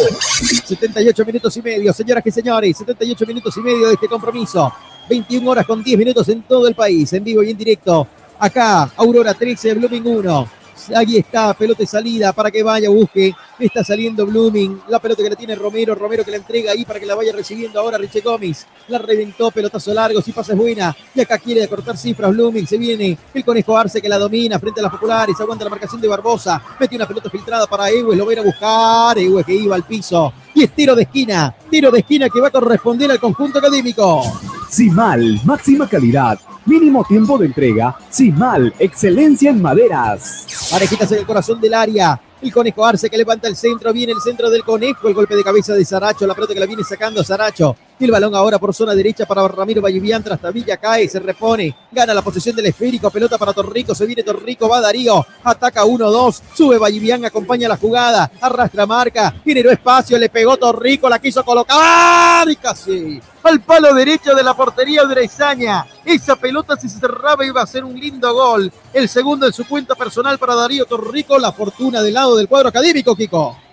78 0.65 1.25
minutos 1.25 1.57
y 1.57 1.61
medio, 1.61 1.93
señoras 1.93 2.25
y 2.25 2.31
señores, 2.31 2.77
78 2.77 3.25
minutos 3.25 3.55
y 3.57 3.61
medio 3.61 3.87
de 3.87 3.93
este 3.93 4.07
compromiso. 4.07 4.73
21 5.09 5.49
horas 5.49 5.65
con 5.65 5.83
10 5.83 5.99
minutos 5.99 6.27
en 6.29 6.41
todo 6.43 6.67
el 6.67 6.75
país, 6.75 7.11
en 7.13 7.23
vivo 7.23 7.43
y 7.43 7.51
en 7.51 7.57
directo. 7.57 8.07
Acá, 8.39 8.91
Aurora 8.97 9.33
13, 9.33 9.75
Blooming 9.75 10.05
1. 10.05 10.49
Ahí 10.95 11.17
está, 11.17 11.53
pelota 11.53 11.79
de 11.79 11.87
salida 11.87 12.33
para 12.33 12.51
que 12.51 12.61
vaya, 12.61 12.89
busque. 12.89 13.33
Está 13.57 13.83
saliendo 13.83 14.25
Blooming. 14.25 14.81
La 14.89 14.99
pelota 14.99 15.23
que 15.23 15.29
la 15.29 15.35
tiene 15.35 15.55
Romero. 15.55 15.95
Romero 15.95 16.23
que 16.25 16.31
la 16.31 16.37
entrega 16.37 16.71
ahí 16.71 16.83
para 16.85 16.99
que 16.99 17.05
la 17.05 17.15
vaya 17.15 17.31
recibiendo 17.31 17.79
ahora 17.79 17.97
Richie 17.97 18.21
Gómez. 18.21 18.67
La 18.89 18.97
reventó, 18.97 19.49
pelotazo 19.51 19.93
largo. 19.93 20.21
Si 20.21 20.31
pasa 20.31 20.51
es 20.53 20.57
buena. 20.57 20.95
Y 21.13 21.21
acá 21.21 21.37
quiere 21.37 21.67
cortar 21.67 21.97
cifras 21.97 22.31
Blooming. 22.31 22.67
Se 22.67 22.77
viene 22.77 23.17
el 23.33 23.45
conejo 23.45 23.77
Arce 23.77 24.01
que 24.01 24.09
la 24.09 24.17
domina 24.17 24.59
frente 24.59 24.81
a 24.81 24.83
las 24.83 24.91
populares. 24.91 25.39
Aguanta 25.39 25.63
la 25.63 25.69
marcación 25.69 26.01
de 26.01 26.07
Barbosa. 26.07 26.61
Mete 26.79 26.95
una 26.95 27.07
pelota 27.07 27.29
filtrada 27.29 27.65
para 27.67 27.89
Ewe. 27.89 28.15
Lo 28.15 28.25
va 28.25 28.31
a 28.31 28.33
ir 28.33 28.39
a 28.39 28.43
buscar. 28.43 29.17
Ewe 29.17 29.43
que 29.43 29.53
iba 29.53 29.75
al 29.75 29.83
piso. 29.83 30.33
Y 30.53 30.63
es 30.63 30.71
tiro 30.75 30.93
de 30.93 31.03
esquina. 31.03 31.55
Tiro 31.69 31.91
de 31.91 31.99
esquina 31.99 32.29
que 32.29 32.41
va 32.41 32.49
a 32.49 32.51
corresponder 32.51 33.09
al 33.09 33.19
conjunto 33.19 33.59
académico. 33.59 34.21
Simal, 34.69 35.39
máxima 35.45 35.87
calidad, 35.87 36.37
mínimo 36.65 37.03
tiempo 37.03 37.37
de 37.37 37.47
entrega. 37.47 37.95
Simal, 38.09 38.73
excelencia 38.79 39.51
en 39.51 39.61
maderas. 39.61 40.45
Parejitas 40.69 41.11
en 41.11 41.19
el 41.19 41.25
corazón 41.25 41.61
del 41.61 41.73
área. 41.73 42.19
El 42.41 42.51
conejo 42.51 42.85
Arce 42.85 43.09
que 43.09 43.17
levanta 43.17 43.47
el 43.47 43.55
centro, 43.55 43.93
viene 43.93 44.11
el 44.11 44.21
centro 44.21 44.49
del 44.49 44.63
conejo, 44.63 45.07
el 45.07 45.13
golpe 45.13 45.35
de 45.35 45.43
cabeza 45.43 45.73
de 45.73 45.85
Saracho, 45.85 46.27
la 46.27 46.35
pelota 46.35 46.53
que 46.53 46.59
la 46.59 46.65
viene 46.65 46.83
sacando 46.83 47.23
Saracho. 47.23 47.75
El 47.97 48.11
balón 48.11 48.35
ahora 48.35 48.59
por 48.59 48.73
zona 48.73 48.93
derecha 48.93 49.25
para 49.25 49.47
Ramiro 49.47 49.81
Vallivian, 49.81 50.21
tras 50.21 50.41
Villa 50.53 50.75
cae, 50.75 51.07
se 51.07 51.17
repone, 51.19 51.73
gana 51.89 52.13
la 52.13 52.21
posesión 52.21 52.53
del 52.53 52.65
esférico, 52.65 53.09
pelota 53.09 53.37
para 53.37 53.53
Torrico, 53.53 53.95
se 53.95 54.05
viene 54.05 54.21
Torrico, 54.21 54.67
va 54.67 54.81
Darío, 54.81 55.25
ataca 55.41 55.85
1-2, 55.85 56.41
sube 56.53 56.77
Vallivian, 56.77 57.23
acompaña 57.23 57.69
la 57.69 57.77
jugada, 57.77 58.29
arrastra 58.41 58.85
marca, 58.85 59.33
generó 59.45 59.71
espacio, 59.71 60.17
le 60.17 60.27
pegó 60.27 60.57
Torrico, 60.57 61.07
la 61.07 61.19
quiso 61.19 61.45
colocar 61.45 62.49
y 62.49 62.57
casi 62.57 63.21
al 63.43 63.61
palo 63.61 63.93
derecho 63.93 64.35
de 64.35 64.43
la 64.43 64.55
portería 64.55 65.05
de 65.05 65.13
Urezaña. 65.13 65.85
Esa 66.03 66.35
pelota 66.35 66.75
si 66.75 66.89
se 66.89 66.99
cerraba 66.99 67.45
iba 67.45 67.61
a 67.61 67.67
ser 67.67 67.85
un 67.85 67.97
lindo 67.97 68.33
gol. 68.33 68.71
El 68.91 69.07
segundo 69.07 69.45
en 69.45 69.53
su 69.53 69.65
cuenta 69.67 69.95
personal 69.95 70.37
para 70.37 70.55
Darío 70.55 70.85
Torrico, 70.85 71.37
la 71.37 71.53
fortuna 71.53 72.01
del 72.01 72.15
lado 72.15 72.35
del 72.35 72.47
cuadro 72.47 72.69
académico, 72.69 73.15
Kiko 73.15 73.64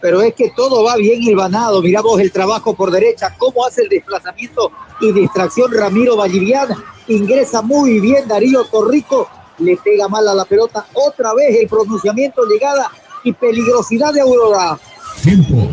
pero 0.00 0.22
es 0.22 0.34
que 0.34 0.50
todo 0.50 0.84
va 0.84 0.96
bien 0.96 1.22
hilvanado. 1.22 1.82
Mirá 1.82 2.00
vos 2.00 2.20
el 2.20 2.32
trabajo 2.32 2.74
por 2.74 2.90
derecha, 2.90 3.34
cómo 3.38 3.64
hace 3.64 3.82
el 3.82 3.88
desplazamiento 3.88 4.72
y 5.00 5.12
distracción 5.12 5.72
Ramiro 5.72 6.16
Valliviana. 6.16 6.76
Ingresa 7.08 7.62
muy 7.62 8.00
bien 8.00 8.26
Darío 8.28 8.64
Torrico, 8.64 9.28
le 9.58 9.76
pega 9.76 10.08
mal 10.08 10.26
a 10.28 10.34
la 10.34 10.44
pelota. 10.44 10.86
Otra 10.94 11.34
vez 11.34 11.56
el 11.60 11.68
pronunciamiento, 11.68 12.44
llegada 12.46 12.90
y 13.24 13.32
peligrosidad 13.32 14.12
de 14.12 14.20
Aurora. 14.20 14.78
Tiempo 15.22 15.68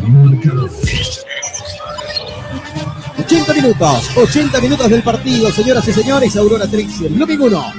80 3.28 3.52
minutos, 3.52 4.16
80 4.16 4.60
minutos 4.62 4.88
del 4.88 5.02
partido, 5.02 5.52
señoras 5.52 5.86
y 5.86 5.92
señores, 5.92 6.34
Aurora 6.36 6.66
Trixie, 6.66 7.08
Blooming 7.08 7.40
1. 7.42 7.72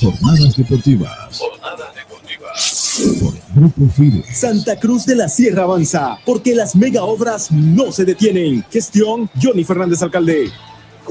Jornadas 0.00 0.56
deportivas. 0.56 1.38
Jornadas 1.38 1.94
deportivas. 1.94 3.18
Por 3.20 3.34
Grupo 3.54 3.88
Fide. 3.94 4.22
Santa 4.32 4.78
Cruz 4.78 5.04
de 5.06 5.16
la 5.16 5.28
Sierra 5.28 5.64
avanza, 5.64 6.18
porque 6.24 6.54
las 6.54 6.76
mega 6.76 7.04
obras 7.04 7.50
no 7.50 7.90
se 7.90 8.04
detienen. 8.04 8.64
Gestión 8.70 9.28
Johnny 9.40 9.64
Fernández 9.64 10.02
Alcalde. 10.02 10.50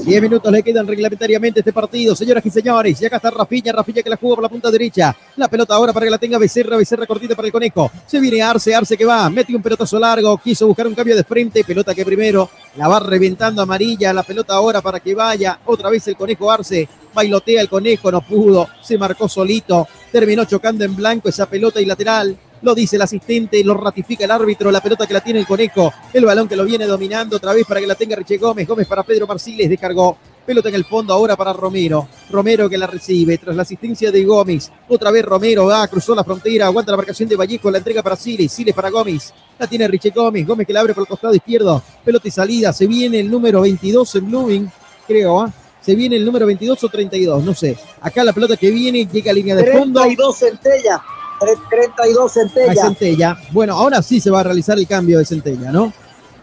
10 0.04 0.22
minutos 0.22 0.50
le 0.52 0.62
quedan 0.62 0.86
reglamentariamente 0.86 1.60
este 1.60 1.72
partido, 1.72 2.14
señoras 2.14 2.44
y 2.46 2.50
señores. 2.50 3.00
Y 3.00 3.06
acá 3.06 3.16
está 3.16 3.30
Rafiña, 3.30 3.72
Rafiña 3.72 4.02
que 4.02 4.10
la 4.10 4.16
juega 4.16 4.36
por 4.36 4.42
la 4.42 4.48
punta 4.48 4.70
derecha. 4.70 5.14
La 5.36 5.48
pelota 5.48 5.74
ahora 5.74 5.92
para 5.92 6.06
que 6.06 6.10
la 6.10 6.18
tenga 6.18 6.38
Becerra, 6.38 6.76
Becerra 6.76 7.06
cortita 7.06 7.34
para 7.34 7.46
el 7.46 7.52
conejo. 7.52 7.90
Se 8.06 8.20
viene 8.20 8.42
Arce, 8.42 8.74
Arce 8.74 8.96
que 8.96 9.04
va, 9.04 9.28
mete 9.28 9.54
un 9.54 9.62
pelotazo 9.62 9.98
largo, 9.98 10.38
quiso 10.38 10.66
buscar 10.66 10.86
un 10.86 10.94
cambio 10.94 11.16
de 11.16 11.24
frente, 11.24 11.64
pelota 11.64 11.94
que 11.94 12.04
primero 12.04 12.48
la 12.76 12.88
va 12.88 13.00
reventando 13.00 13.62
amarilla, 13.62 14.12
la 14.12 14.22
pelota 14.22 14.54
ahora 14.54 14.80
para 14.80 15.00
que 15.00 15.14
vaya. 15.14 15.58
Otra 15.66 15.90
vez 15.90 16.06
el 16.08 16.16
conejo 16.16 16.50
Arce, 16.50 16.88
bailotea 17.14 17.60
el 17.60 17.68
conejo, 17.68 18.10
no 18.10 18.20
pudo, 18.20 18.68
se 18.82 18.96
marcó 18.96 19.28
solito, 19.28 19.86
terminó 20.12 20.44
chocando 20.44 20.84
en 20.84 20.94
blanco 20.94 21.28
esa 21.28 21.46
pelota 21.46 21.80
y 21.80 21.86
lateral 21.86 22.38
lo 22.62 22.74
dice 22.74 22.96
el 22.96 23.02
asistente, 23.02 23.62
lo 23.64 23.74
ratifica 23.74 24.24
el 24.24 24.30
árbitro, 24.30 24.70
la 24.70 24.80
pelota 24.80 25.06
que 25.06 25.14
la 25.14 25.20
tiene 25.20 25.40
el 25.40 25.46
conejo, 25.46 25.92
el 26.12 26.24
balón 26.24 26.48
que 26.48 26.56
lo 26.56 26.64
viene 26.64 26.86
dominando 26.86 27.36
otra 27.36 27.52
vez 27.52 27.66
para 27.66 27.80
que 27.80 27.86
la 27.86 27.94
tenga 27.94 28.16
Riche 28.16 28.38
Gómez, 28.38 28.66
Gómez 28.66 28.86
para 28.86 29.02
Pedro 29.02 29.26
Marciles, 29.26 29.68
descargó, 29.68 30.16
pelota 30.44 30.68
en 30.68 30.74
el 30.74 30.84
fondo 30.84 31.12
ahora 31.12 31.36
para 31.36 31.52
Romero, 31.52 32.08
Romero 32.30 32.68
que 32.68 32.78
la 32.78 32.86
recibe 32.86 33.38
tras 33.38 33.54
la 33.54 33.62
asistencia 33.62 34.10
de 34.10 34.24
Gómez, 34.24 34.70
otra 34.88 35.10
vez 35.10 35.24
Romero 35.24 35.66
va, 35.66 35.86
cruzó 35.88 36.14
la 36.14 36.24
frontera, 36.24 36.66
aguanta 36.66 36.90
la 36.90 36.96
marcación 36.96 37.28
de 37.28 37.36
Vallejo, 37.36 37.70
la 37.70 37.78
entrega 37.78 38.02
para 38.02 38.16
Siles, 38.16 38.52
Siles 38.52 38.74
para 38.74 38.90
Gómez, 38.90 39.32
la 39.58 39.66
tiene 39.66 39.86
Riche 39.86 40.10
Gómez, 40.10 40.46
Gómez 40.46 40.66
que 40.66 40.72
la 40.72 40.80
abre 40.80 40.94
por 40.94 41.02
el 41.02 41.08
costado 41.08 41.34
izquierdo, 41.34 41.82
pelota 42.04 42.28
y 42.28 42.30
salida, 42.30 42.72
se 42.72 42.86
viene 42.86 43.20
el 43.20 43.30
número 43.30 43.60
22 43.60 44.14
en 44.16 44.26
Blooming, 44.26 44.70
creo, 45.06 45.40
¿ah? 45.40 45.52
se 45.80 45.94
viene 45.94 46.16
el 46.16 46.24
número 46.24 46.44
22 46.44 46.84
o 46.84 46.88
32, 46.88 47.44
no 47.44 47.54
sé. 47.54 47.78
Acá 48.02 48.22
la 48.22 48.34
pelota 48.34 48.58
que 48.58 48.70
viene 48.70 49.06
llega 49.06 49.30
a 49.30 49.34
línea 49.34 49.56
de 49.56 49.72
fondo. 49.72 50.00
32 50.00 50.36
centella. 50.36 51.02
32 51.38 52.32
centella. 52.32 52.82
centella. 52.82 53.38
Bueno, 53.50 53.74
ahora 53.74 54.02
sí 54.02 54.20
se 54.20 54.30
va 54.30 54.40
a 54.40 54.44
realizar 54.44 54.78
el 54.78 54.86
cambio 54.86 55.18
de 55.18 55.24
centella, 55.24 55.70
¿no? 55.70 55.92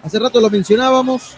Hace 0.03 0.19
rato 0.19 0.39
lo 0.39 0.49
mencionábamos, 0.49 1.35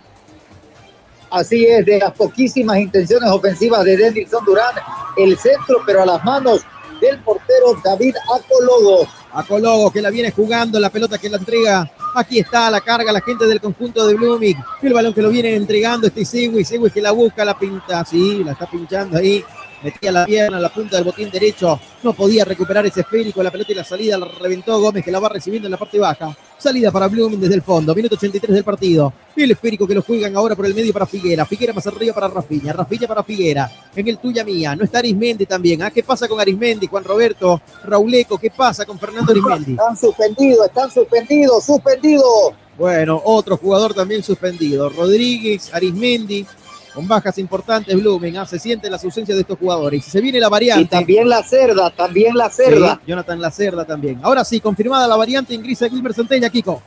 Así 1.31 1.65
es, 1.65 1.85
de 1.87 1.99
las 1.99 2.13
poquísimas 2.13 2.79
intenciones 2.79 3.31
ofensivas 3.31 3.85
de 3.85 3.97
Denilson 3.97 4.45
Durán, 4.45 4.75
el 5.17 5.37
centro, 5.39 5.83
pero 5.87 6.03
a 6.03 6.07
las 6.07 6.25
manos 6.25 6.63
del 7.01 7.19
portero 7.21 7.81
David 7.83 8.15
Acologo. 8.35 9.07
Acologo 9.33 9.91
que 9.91 10.03
la 10.03 10.11
viene 10.11 10.31
jugando, 10.31 10.79
la 10.79 10.91
pelota 10.91 11.19
que 11.19 11.29
la 11.29 11.39
entrega. 11.39 11.91
Aquí 12.15 12.41
está 12.41 12.71
la 12.71 12.81
carga, 12.81 13.13
la 13.13 13.21
gente 13.21 13.47
del 13.47 13.61
conjunto 13.61 14.07
de 14.07 14.15
Blooming. 14.15 14.57
El 14.83 14.93
balón 14.93 15.15
que 15.15 15.23
lo 15.23 15.31
viene 15.31 15.55
entregando 15.55 16.09
este 16.09 16.25
Siwi, 16.25 16.65
Siwi 16.65 16.91
que 16.91 17.01
la 17.01 17.13
busca, 17.13 17.45
la 17.45 17.59
pinta, 17.59 18.05
sí, 18.05 18.43
la 18.45 18.53
está 18.53 18.69
pinchando 18.69 19.19
ahí 19.19 19.45
metía 19.83 20.13
la 20.13 20.27
pierna, 20.27 20.59
la 20.59 20.69
punta 20.69 20.97
del 20.97 21.05
botín 21.05 21.31
derecho, 21.31 21.79
no 22.03 22.13
podía 22.13 22.45
recuperar 22.45 22.87
ese 22.87 23.01
esférico, 23.01 23.43
la 23.43 23.51
pelota 23.51 23.73
y 23.73 23.75
la 23.75 23.85
salida 23.85 24.19
la 24.19 24.27
reventó 24.27 24.81
Gómez 24.81 25.05
que 25.05 25.11
la 25.11 25.21
va 25.21 25.29
recibiendo 25.29 25.67
en 25.67 25.73
la 25.73 25.79
parte 25.79 25.99
baja. 25.99 26.37
Salida 26.59 26.91
para 26.91 27.09
Blooming 27.09 27.41
desde 27.41 27.55
el 27.55 27.63
fondo, 27.63 27.95
minuto 27.95 28.17
83 28.17 28.55
del 28.55 28.65
partido. 28.65 29.13
El 29.35 29.51
esférico 29.51 29.87
que 29.87 29.95
lo 29.95 30.03
juegan 30.03 30.37
ahora 30.37 30.55
por 30.55 30.67
el 30.67 30.75
medio 30.75 30.93
para 30.93 31.07
Figuera. 31.07 31.47
Figuera 31.47 31.73
más 31.73 31.87
arriba 31.87 32.15
para 32.15 32.29
Rafiña. 32.29 32.75
Rafiña 32.75 33.09
para 33.09 33.23
Figuera. 33.23 33.71
En 33.97 34.07
el 34.07 34.19
tuya 34.19 34.45
mía. 34.45 34.77
No 34.77 34.85
está 34.85 34.99
Arismendi 34.99 35.47
también. 35.47 35.83
¿Ah? 35.83 35.91
¿Qué 35.91 36.03
pasa 36.03 36.29
con 36.29 36.39
Arismendi, 36.39 36.87
Juan 36.87 37.03
Roberto, 37.03 37.63
Rauleco? 37.85 38.37
¿Qué 38.37 38.51
pasa 38.51 38.85
con 38.85 38.99
Fernando 38.99 39.33
Arismendi? 39.33 39.73
Están 39.73 39.97
suspendidos, 39.97 40.67
están 40.67 40.91
suspendidos, 40.91 41.65
suspendidos. 41.65 42.53
Bueno, 42.77 43.21
otro 43.25 43.57
jugador 43.57 43.95
también 43.95 44.23
suspendido. 44.23 44.89
Rodríguez, 44.91 45.73
Arismendi, 45.73 46.47
con 46.95 47.07
bajas 47.07 47.39
importantes 47.39 47.95
Blooming, 47.95 48.37
¿ah? 48.37 48.47
se 48.47 48.59
siente 48.59 48.91
la 48.91 48.97
ausencia 48.97 49.35
de 49.35 49.41
estos 49.43 49.59
jugadores. 49.59 50.07
Y 50.07 50.11
se 50.11 50.21
viene 50.21 50.41
la 50.41 50.49
variante. 50.49 50.83
Y 50.83 50.87
también 50.87 51.29
la 51.29 51.43
cerda, 51.43 51.91
también 51.91 52.35
la 52.37 52.51
cerda. 52.51 53.01
Jonathan 53.07 53.41
la 53.41 53.51
cerda 53.51 53.85
también. 53.85 54.21
Ahora 54.23 54.45
sí, 54.45 54.61
confirmada 54.61 55.07
la 55.07 55.17
variante, 55.17 55.55
ingresa 55.55 55.89
Gilbert 55.89 56.17
Centella, 56.17 56.51
Kiko. 56.51 56.83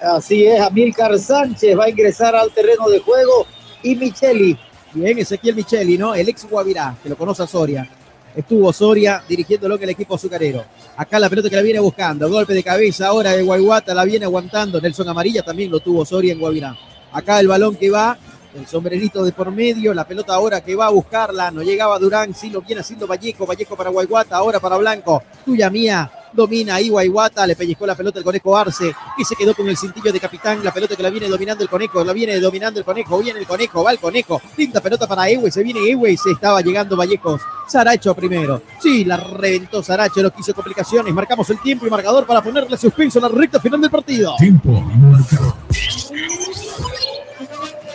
Así 0.00 0.46
es, 0.46 0.60
Amílcar 0.60 1.18
Sánchez 1.18 1.76
va 1.76 1.86
a 1.86 1.90
ingresar 1.90 2.36
al 2.36 2.52
terreno 2.52 2.88
de 2.88 3.00
juego 3.00 3.44
y 3.82 3.96
Micheli. 3.96 4.56
Bien, 4.92 5.18
Ezequiel 5.18 5.56
Micheli, 5.56 5.98
¿no? 5.98 6.14
El 6.14 6.28
ex 6.28 6.48
Guavirá, 6.48 6.94
que 7.02 7.08
lo 7.08 7.16
conoce 7.16 7.42
a 7.42 7.48
Soria. 7.48 7.88
Estuvo 8.36 8.72
Soria 8.72 9.20
dirigiéndolo 9.28 9.74
en 9.74 9.82
el 9.82 9.90
equipo 9.90 10.14
azucarero. 10.14 10.64
Acá 10.96 11.18
la 11.18 11.28
pelota 11.28 11.50
que 11.50 11.56
la 11.56 11.62
viene 11.62 11.80
buscando. 11.80 12.30
Golpe 12.30 12.54
de 12.54 12.62
cabeza 12.62 13.08
ahora 13.08 13.32
de 13.32 13.42
Guayguata 13.42 13.94
la 13.94 14.04
viene 14.04 14.26
aguantando. 14.26 14.80
Nelson 14.80 15.08
Amarilla 15.08 15.42
también 15.42 15.72
lo 15.72 15.80
tuvo 15.80 16.04
Soria 16.04 16.32
en 16.32 16.38
Guavirá. 16.38 16.76
Acá 17.12 17.40
el 17.40 17.48
balón 17.48 17.76
que 17.76 17.90
va, 17.90 18.16
el 18.54 18.66
sombrerito 18.66 19.24
de 19.24 19.32
por 19.32 19.50
medio, 19.50 19.94
la 19.94 20.04
pelota 20.04 20.34
ahora 20.34 20.60
que 20.60 20.74
va 20.74 20.86
a 20.86 20.90
buscarla, 20.90 21.50
no 21.50 21.62
llegaba 21.62 21.98
Durán, 21.98 22.34
sí 22.34 22.50
lo 22.50 22.60
viene 22.60 22.80
haciendo 22.80 23.06
Vallejo, 23.06 23.46
Vallejo 23.46 23.76
para 23.76 23.90
Guayguata, 23.90 24.36
ahora 24.36 24.60
para 24.60 24.76
Blanco, 24.76 25.22
tuya 25.44 25.70
mía, 25.70 26.10
domina 26.32 26.74
ahí 26.74 26.88
Guayguata, 26.90 27.46
le 27.46 27.56
pellizcó 27.56 27.86
la 27.86 27.94
pelota 27.94 28.18
el 28.18 28.24
conejo 28.24 28.56
Arce, 28.56 28.94
y 29.16 29.24
se 29.24 29.36
quedó 29.36 29.54
con 29.54 29.68
el 29.68 29.76
cintillo 29.76 30.12
de 30.12 30.20
capitán, 30.20 30.62
la 30.62 30.72
pelota 30.72 30.96
que 30.96 31.02
la 31.02 31.10
viene 31.10 31.28
dominando 31.28 31.62
el 31.62 31.70
conejo, 31.70 32.04
la 32.04 32.12
viene 32.12 32.38
dominando 32.40 32.78
el 32.78 32.84
conejo, 32.84 33.18
viene 33.18 33.40
el 33.40 33.46
conejo, 33.46 33.82
va 33.82 33.92
el 33.92 33.98
conejo, 33.98 34.40
pinta 34.54 34.80
pelota 34.80 35.06
para 35.06 35.28
Ewe, 35.28 35.50
se 35.50 35.62
viene 35.62 35.80
Ewe 35.88 36.12
y 36.12 36.16
se 36.16 36.32
estaba 36.32 36.60
llegando 36.60 36.96
Vallejos, 36.96 37.40
Saracho 37.66 38.14
primero, 38.14 38.62
sí, 38.80 39.04
la 39.04 39.16
reventó 39.16 39.82
Saracho, 39.82 40.22
no 40.22 40.30
quiso 40.30 40.52
complicaciones, 40.52 41.12
marcamos 41.14 41.48
el 41.48 41.60
tiempo 41.60 41.86
y 41.86 41.90
marcador 41.90 42.26
para 42.26 42.42
ponerle 42.42 42.76
suspenso 42.76 43.18
a 43.18 43.22
la 43.22 43.28
recta 43.28 43.60
final 43.60 43.80
del 43.80 43.90
partido. 43.90 44.34
Tiempo 44.38 44.72
marcador. 44.72 45.54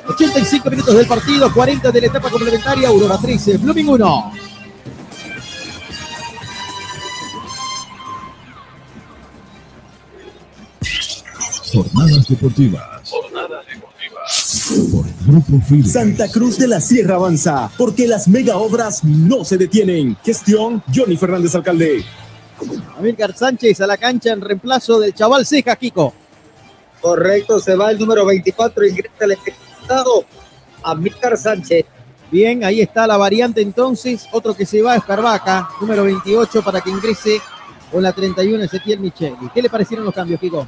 85 0.07 0.69
minutos 0.69 0.95
del 0.95 1.07
partido, 1.07 1.53
40 1.53 1.91
de 1.91 2.01
la 2.01 2.07
etapa 2.07 2.29
complementaria, 2.29 2.88
Aurora 2.88 3.17
13, 3.17 3.57
Blooming 3.57 3.89
1. 3.89 4.31
Jornadas 11.73 12.27
deportivas. 12.27 13.09
Jornadas 13.09 13.65
deportivas. 13.67 14.67
Por 14.91 15.05
Grupo 15.25 15.61
Fide. 15.67 15.88
Santa 15.88 16.29
Cruz 16.29 16.57
de 16.57 16.67
la 16.67 16.79
Sierra 16.79 17.15
avanza, 17.15 17.69
porque 17.77 18.07
las 18.07 18.27
mega 18.27 18.57
obras 18.57 19.03
no 19.03 19.43
se 19.43 19.57
detienen. 19.57 20.17
Gestión 20.23 20.81
Johnny 20.93 21.17
Fernández 21.17 21.53
Alcalde. 21.55 22.03
Amílcar 22.97 23.35
Sánchez 23.35 23.81
a 23.81 23.88
la 23.88 23.97
cancha 23.97 24.31
en 24.31 24.41
reemplazo 24.41 24.99
del 24.99 25.13
chaval 25.13 25.45
Ceja, 25.45 25.75
Kiko. 25.75 26.13
Correcto, 27.01 27.59
se 27.59 27.75
va 27.75 27.91
el 27.91 27.99
número 27.99 28.25
24, 28.25 28.88
ingresa 28.88 29.25
el 29.25 29.31
ejecutado 29.88 30.26
Amílcar 30.84 31.38
Sánchez. 31.38 31.85
Bien, 32.30 32.64
ahí 32.64 32.81
está 32.81 33.07
la 33.07 33.18
variante 33.18 33.61
entonces. 33.61 34.27
Otro 34.31 34.53
que 34.53 34.65
se 34.65 34.81
va 34.81 34.95
es 34.95 35.03
Carvaca, 35.03 35.69
número 35.80 36.03
28, 36.03 36.61
para 36.61 36.81
que 36.81 36.89
ingrese 36.89 37.41
con 37.91 38.03
la 38.03 38.11
31 38.11 38.64
Ezequiel 38.65 38.99
Micheli. 38.99 39.49
¿Qué 39.53 39.61
le 39.61 39.69
parecieron 39.69 40.05
los 40.05 40.14
cambios, 40.14 40.39
Kiko? 40.39 40.68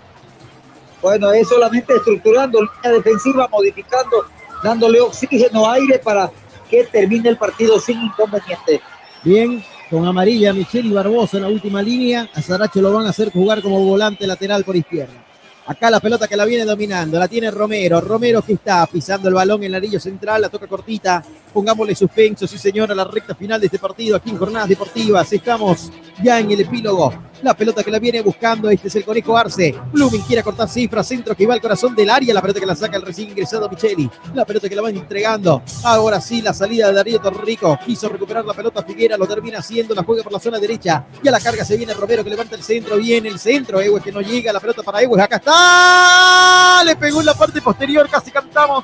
Bueno, 1.01 1.31
es 1.31 1.47
solamente 1.47 1.95
estructurando 1.95 2.59
línea 2.61 2.97
defensiva, 2.97 3.47
modificando, 3.49 4.25
dándole 4.63 5.01
oxígeno, 5.01 5.69
aire 5.69 5.99
para 5.99 6.31
que 6.69 6.85
termine 6.85 7.29
el 7.29 7.37
partido 7.37 7.79
sin 7.79 8.01
inconveniente. 8.01 8.81
Bien, 9.23 9.63
con 9.89 10.05
amarilla 10.05 10.53
Micheli 10.53 10.91
Barbosa 10.91 11.37
en 11.37 11.43
la 11.43 11.49
última 11.49 11.81
línea. 11.81 12.29
A 12.33 12.41
Saracho 12.41 12.81
lo 12.81 12.93
van 12.93 13.05
a 13.05 13.09
hacer 13.09 13.31
jugar 13.31 13.61
como 13.61 13.83
volante 13.83 14.25
lateral 14.25 14.63
por 14.63 14.75
izquierda. 14.75 15.28
Acá 15.69 15.91
la 15.91 15.99
pelota 15.99 16.27
que 16.27 16.35
la 16.35 16.45
viene 16.45 16.65
dominando, 16.65 17.19
la 17.19 17.27
tiene 17.27 17.51
Romero. 17.51 18.01
Romero 18.01 18.41
que 18.41 18.53
está 18.53 18.87
pisando 18.87 19.27
el 19.29 19.35
balón 19.35 19.61
en 19.61 19.65
el 19.65 19.75
anillo 19.75 19.99
central, 19.99 20.41
la 20.41 20.49
toca 20.49 20.65
cortita. 20.65 21.23
Pongámosle 21.53 21.93
suspenso, 21.93 22.47
sí 22.47 22.57
señor, 22.57 22.91
a 22.91 22.95
la 22.95 23.03
recta 23.03 23.35
final 23.35 23.59
de 23.59 23.67
este 23.67 23.77
partido 23.77 24.15
aquí 24.15 24.31
en 24.31 24.37
Jornadas 24.39 24.67
Deportivas. 24.67 25.31
Estamos 25.31 25.91
ya 26.23 26.39
en 26.39 26.49
el 26.49 26.61
epílogo. 26.61 27.13
La 27.41 27.53
pelota 27.53 27.83
que 27.83 27.91
la 27.91 27.99
viene 27.99 28.21
buscando, 28.21 28.69
este 28.69 28.89
es 28.89 28.95
el 28.95 29.05
Conejo 29.05 29.37
Arce. 29.37 29.73
Blooming 29.93 30.21
quiere 30.23 30.43
cortar 30.43 30.67
cifras, 30.67 31.07
centro 31.07 31.35
que 31.35 31.47
va 31.47 31.53
al 31.53 31.61
corazón 31.61 31.95
del 31.95 32.09
área. 32.09 32.33
La 32.33 32.41
pelota 32.41 32.59
que 32.59 32.65
la 32.65 32.75
saca 32.75 32.97
el 32.97 33.03
recién 33.03 33.29
ingresado 33.29 33.69
Micheli. 33.69 34.09
La 34.33 34.43
pelota 34.43 34.67
que 34.67 34.75
la 34.75 34.81
van 34.81 34.97
entregando. 34.97 35.61
Ahora 35.83 36.19
sí, 36.19 36.41
la 36.41 36.53
salida 36.53 36.87
de 36.87 36.93
Darío 36.93 37.21
Torrico. 37.21 37.79
Quiso 37.85 38.09
recuperar 38.09 38.43
la 38.43 38.53
pelota 38.53 38.83
Figuera, 38.83 39.17
lo 39.17 39.25
termina 39.25 39.59
haciendo. 39.59 39.95
La 39.95 40.03
juega 40.03 40.21
por 40.21 40.33
la 40.33 40.39
zona 40.39 40.59
derecha. 40.59 41.05
Y 41.23 41.27
a 41.29 41.31
la 41.31 41.39
carga 41.39 41.63
se 41.63 41.77
viene 41.77 41.93
Romero 41.93 42.25
que 42.25 42.29
levanta 42.29 42.55
el 42.55 42.63
centro. 42.63 42.97
Viene 42.97 43.29
el 43.29 43.39
centro. 43.39 43.79
Ewe 43.79 44.01
que 44.01 44.11
no 44.11 44.19
llega. 44.19 44.51
La 44.51 44.59
pelota 44.59 44.83
para 44.83 45.01
Ewe. 45.01 45.21
Acá 45.21 45.37
está. 45.37 46.83
Le 46.83 46.97
pegó 46.97 47.21
en 47.21 47.25
la 47.25 47.33
parte 47.35 47.61
posterior. 47.61 48.09
Casi 48.09 48.31
cantamos. 48.31 48.83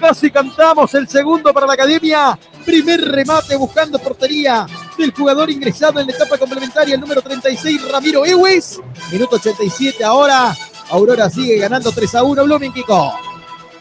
Casi 0.00 0.30
cantamos 0.30 0.94
el 0.94 1.06
segundo 1.06 1.52
para 1.52 1.66
la 1.66 1.74
academia. 1.74 2.38
Primer 2.64 3.00
remate 3.02 3.56
buscando 3.56 3.98
portería 3.98 4.66
del 4.96 5.12
jugador 5.12 5.50
ingresado 5.50 6.00
en 6.00 6.06
la 6.06 6.12
etapa 6.12 6.38
complementaria, 6.38 6.94
el 6.94 7.00
número 7.00 7.22
36, 7.22 7.90
Ramiro 7.90 8.24
Ewes. 8.24 8.80
Minuto 9.10 9.36
87 9.36 10.02
ahora. 10.04 10.54
Aurora 10.90 11.30
sigue 11.30 11.56
ganando 11.58 11.90
3 11.92 12.14
a 12.14 12.22
1. 12.22 12.44
Blooming, 12.44 12.72
Kiko. 12.72 13.12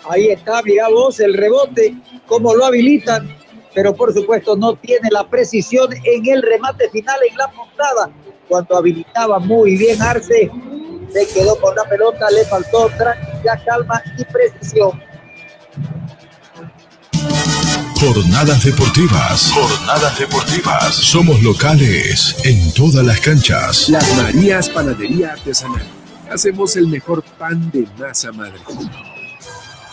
Ahí 0.09 0.31
está, 0.31 0.61
mira 0.63 0.89
vos, 0.89 1.19
el 1.19 1.33
rebote, 1.33 1.95
cómo 2.25 2.53
lo 2.53 2.65
habilitan, 2.65 3.35
pero 3.73 3.95
por 3.95 4.13
supuesto 4.13 4.55
no 4.55 4.75
tiene 4.75 5.09
la 5.11 5.27
precisión 5.27 5.87
en 6.03 6.27
el 6.27 6.41
remate 6.41 6.89
final, 6.89 7.17
en 7.29 7.37
la 7.37 7.49
puntada. 7.51 8.09
Cuando 8.49 8.77
habilitaba 8.77 9.39
muy 9.39 9.77
bien 9.77 10.01
Arce, 10.01 10.51
se 11.11 11.27
quedó 11.33 11.59
con 11.59 11.75
la 11.75 11.85
pelota, 11.85 12.29
le 12.31 12.43
faltó 12.45 12.89
tranquilidad, 12.97 13.63
calma 13.65 14.01
y 14.17 14.25
precisión. 14.25 15.01
Jornadas 18.05 18.65
deportivas. 18.65 19.49
Jornadas 19.53 20.19
deportivas. 20.19 20.93
Somos 20.93 21.41
locales 21.41 22.35
en 22.43 22.73
todas 22.73 23.05
las 23.05 23.17
canchas. 23.21 23.87
Las 23.87 24.13
Marías 24.17 24.67
Panadería 24.67 25.31
Artesanal. 25.31 25.85
Hacemos 26.29 26.75
el 26.75 26.87
mejor 26.87 27.23
pan 27.39 27.71
de 27.71 27.87
masa 27.97 28.33
madre. 28.33 28.59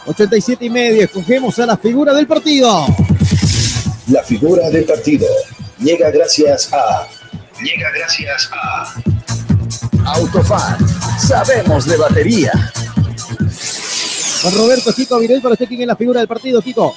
87 0.06 0.64
y 0.64 0.70
medio. 0.70 1.04
Escogemos 1.04 1.56
a 1.60 1.66
la 1.66 1.76
figura 1.76 2.12
del 2.12 2.26
partido. 2.26 2.84
La 4.08 4.24
figura 4.24 4.68
del 4.70 4.86
partido 4.86 5.28
llega 5.78 6.10
gracias 6.10 6.68
a 6.72 7.06
Llega 7.62 7.92
gracias 7.96 8.50
a 8.52 8.92
Autofat, 10.16 10.80
sabemos 11.16 11.84
de 11.84 11.96
batería. 11.96 12.72
Juan 14.42 14.54
Roberto 14.56 14.92
Kiko 14.92 15.20
Virel 15.20 15.40
para 15.40 15.52
usted 15.52 15.68
quién 15.68 15.82
es 15.82 15.86
la 15.86 15.94
figura 15.94 16.18
del 16.18 16.28
partido, 16.28 16.60
Kiko. 16.60 16.96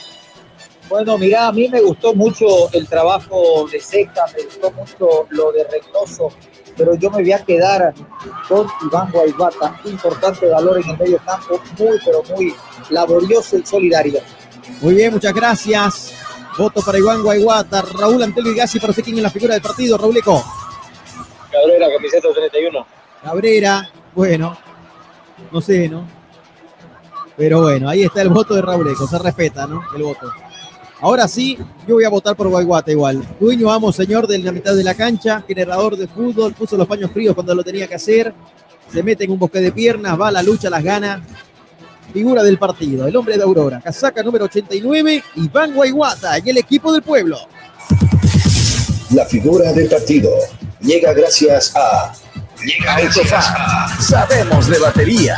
Bueno, 0.89 1.17
mira, 1.17 1.47
a 1.47 1.51
mí 1.51 1.69
me 1.69 1.81
gustó 1.81 2.13
mucho 2.13 2.71
el 2.73 2.87
trabajo 2.87 3.67
de 3.71 3.79
Seca, 3.79 4.25
me 4.35 4.43
gustó 4.43 4.71
mucho 4.71 5.27
lo 5.29 5.51
de 5.51 5.63
Reynoso, 5.63 6.31
pero 6.77 6.95
yo 6.95 7.09
me 7.09 7.21
voy 7.21 7.31
a 7.31 7.43
quedar 7.43 7.93
con 8.47 8.67
Iván 8.85 9.11
Guaybata, 9.11 9.79
importante 9.85 10.47
valor 10.49 10.81
en 10.81 10.89
el 10.89 10.97
medio 10.97 11.19
campo, 11.25 11.59
muy, 11.79 11.99
pero 12.03 12.21
muy 12.35 12.53
laborioso 12.89 13.57
y 13.57 13.65
solidario. 13.65 14.19
Muy 14.81 14.95
bien, 14.95 15.13
muchas 15.13 15.33
gracias. 15.33 16.13
Voto 16.57 16.81
para 16.81 16.99
Iván 16.99 17.23
Guayguata, 17.23 17.81
Raúl 17.81 18.21
Antel 18.21 18.43
Vigasi 18.43 18.79
para 18.79 18.91
usted 18.91 19.03
quién 19.03 19.17
es 19.17 19.23
la 19.23 19.29
figura 19.31 19.53
del 19.55 19.63
partido, 19.63 19.97
Raúl 19.97 20.17
Eco. 20.17 20.43
Cabrera, 21.51 21.87
camiseta 21.91 22.27
31. 22.31 22.85
Cabrera, 23.23 23.89
bueno, 24.13 24.57
no 25.51 25.61
sé, 25.61 25.89
¿no? 25.89 26.07
Pero 27.35 27.61
bueno, 27.61 27.89
ahí 27.89 28.03
está 28.03 28.21
el 28.21 28.29
voto 28.29 28.53
de 28.53 28.61
Raúl 28.61 28.87
Eco, 28.87 29.07
se 29.07 29.17
respeta, 29.17 29.65
¿no? 29.65 29.81
El 29.95 30.03
voto. 30.03 30.31
Ahora 31.03 31.27
sí, 31.27 31.57
yo 31.85 31.95
voy 31.95 32.05
a 32.05 32.09
votar 32.09 32.33
por 32.33 32.47
Guayguata 32.47 32.89
igual. 32.89 33.21
Dueño, 33.37 33.69
amo, 33.69 33.91
señor 33.91 34.25
de 34.25 34.37
la 34.37 34.53
mitad 34.53 34.73
de 34.73 34.85
la 34.85 34.93
cancha, 34.93 35.43
generador 35.45 35.97
de 35.97 36.07
fútbol, 36.07 36.53
puso 36.53 36.77
los 36.77 36.87
paños 36.87 37.11
fríos 37.11 37.35
cuando 37.35 37.53
lo 37.53 37.61
tenía 37.61 37.89
que 37.89 37.95
hacer, 37.95 38.33
se 38.89 39.03
mete 39.03 39.25
en 39.25 39.31
un 39.31 39.37
bosque 39.37 39.59
de 39.59 39.73
piernas, 39.73 40.17
va 40.17 40.29
a 40.29 40.31
la 40.31 40.41
lucha, 40.41 40.69
las 40.69 40.81
gana. 40.81 41.21
Figura 42.13 42.41
del 42.41 42.57
partido, 42.57 43.05
el 43.05 43.13
hombre 43.17 43.35
de 43.35 43.43
Aurora, 43.43 43.81
casaca 43.81 44.23
número 44.23 44.45
89, 44.45 45.21
Iván 45.35 45.73
Guayguata 45.73 46.39
y 46.39 46.49
el 46.49 46.57
equipo 46.57 46.93
del 46.93 47.01
pueblo. 47.01 47.37
La 49.09 49.25
figura 49.25 49.73
del 49.73 49.89
partido 49.89 50.31
llega 50.79 51.11
gracias 51.11 51.75
a 51.75 52.13
Autofat, 52.95 53.99
sabemos 53.99 54.69
de 54.69 54.79
batería. 54.79 55.37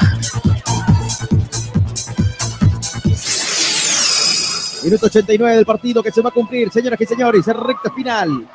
Minuto 4.85 5.07
89 5.07 5.55
del 5.55 5.65
partido 5.65 6.03
que 6.03 6.11
se 6.11 6.21
va 6.21 6.29
a 6.29 6.31
cumplir, 6.31 6.71
señoras 6.71 7.01
y 7.01 7.07
señores, 7.07 7.43
recta 7.47 7.91
final. 7.91 8.47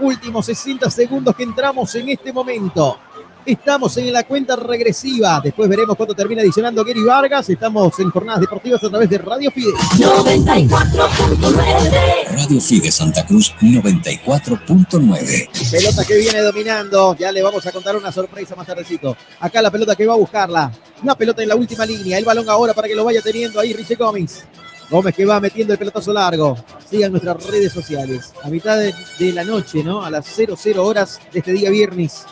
Últimos 0.00 0.44
60 0.44 0.90
segundos 0.90 1.34
que 1.34 1.44
entramos 1.44 1.94
en 1.94 2.10
este 2.10 2.30
momento. 2.30 2.98
Estamos 3.46 3.96
en 3.96 4.12
la 4.12 4.24
cuenta 4.24 4.54
regresiva. 4.54 5.40
Después 5.42 5.66
veremos 5.66 5.96
cuándo 5.96 6.14
termina 6.14 6.42
adicionando 6.42 6.84
Gary 6.84 7.02
Vargas. 7.02 7.48
Estamos 7.48 7.98
en 8.00 8.10
jornadas 8.10 8.42
deportivas 8.42 8.84
a 8.84 8.90
través 8.90 9.08
de 9.08 9.16
Radio 9.16 9.50
Fide. 9.50 9.72
94.9 9.72 12.32
Radio 12.32 12.60
Fide 12.60 12.92
Santa 12.92 13.24
Cruz 13.24 13.54
94.9 13.58 15.70
Pelota 15.70 16.04
que 16.04 16.18
viene 16.18 16.42
dominando. 16.42 17.16
Ya 17.16 17.32
le 17.32 17.42
vamos 17.42 17.66
a 17.66 17.72
contar 17.72 17.96
una 17.96 18.12
sorpresa 18.12 18.54
más 18.54 18.66
tardecito. 18.66 19.16
Acá 19.40 19.62
la 19.62 19.70
pelota 19.70 19.96
que 19.96 20.06
va 20.06 20.12
a 20.12 20.18
buscarla. 20.18 20.70
Una 21.02 21.14
pelota 21.14 21.42
en 21.42 21.48
la 21.48 21.56
última 21.56 21.86
línea. 21.86 22.18
El 22.18 22.26
balón 22.26 22.46
ahora 22.50 22.74
para 22.74 22.88
que 22.88 22.94
lo 22.94 23.04
vaya 23.04 23.22
teniendo 23.22 23.58
ahí 23.58 23.72
Richie 23.72 23.96
Gómez. 23.96 24.44
Gómez 24.90 25.14
que 25.14 25.24
va 25.26 25.38
metiendo 25.40 25.72
el 25.74 25.78
pelotazo 25.78 26.12
largo. 26.12 26.56
Sigan 26.88 27.12
nuestras 27.12 27.44
redes 27.46 27.72
sociales. 27.72 28.32
A 28.42 28.48
mitad 28.48 28.78
de, 28.78 28.94
de 29.18 29.32
la 29.32 29.44
noche, 29.44 29.82
¿no? 29.84 30.02
A 30.04 30.10
las 30.10 30.26
00 30.26 30.84
horas 30.84 31.20
de 31.32 31.40
este 31.40 31.52
día 31.52 31.70
viernes. 31.70 32.24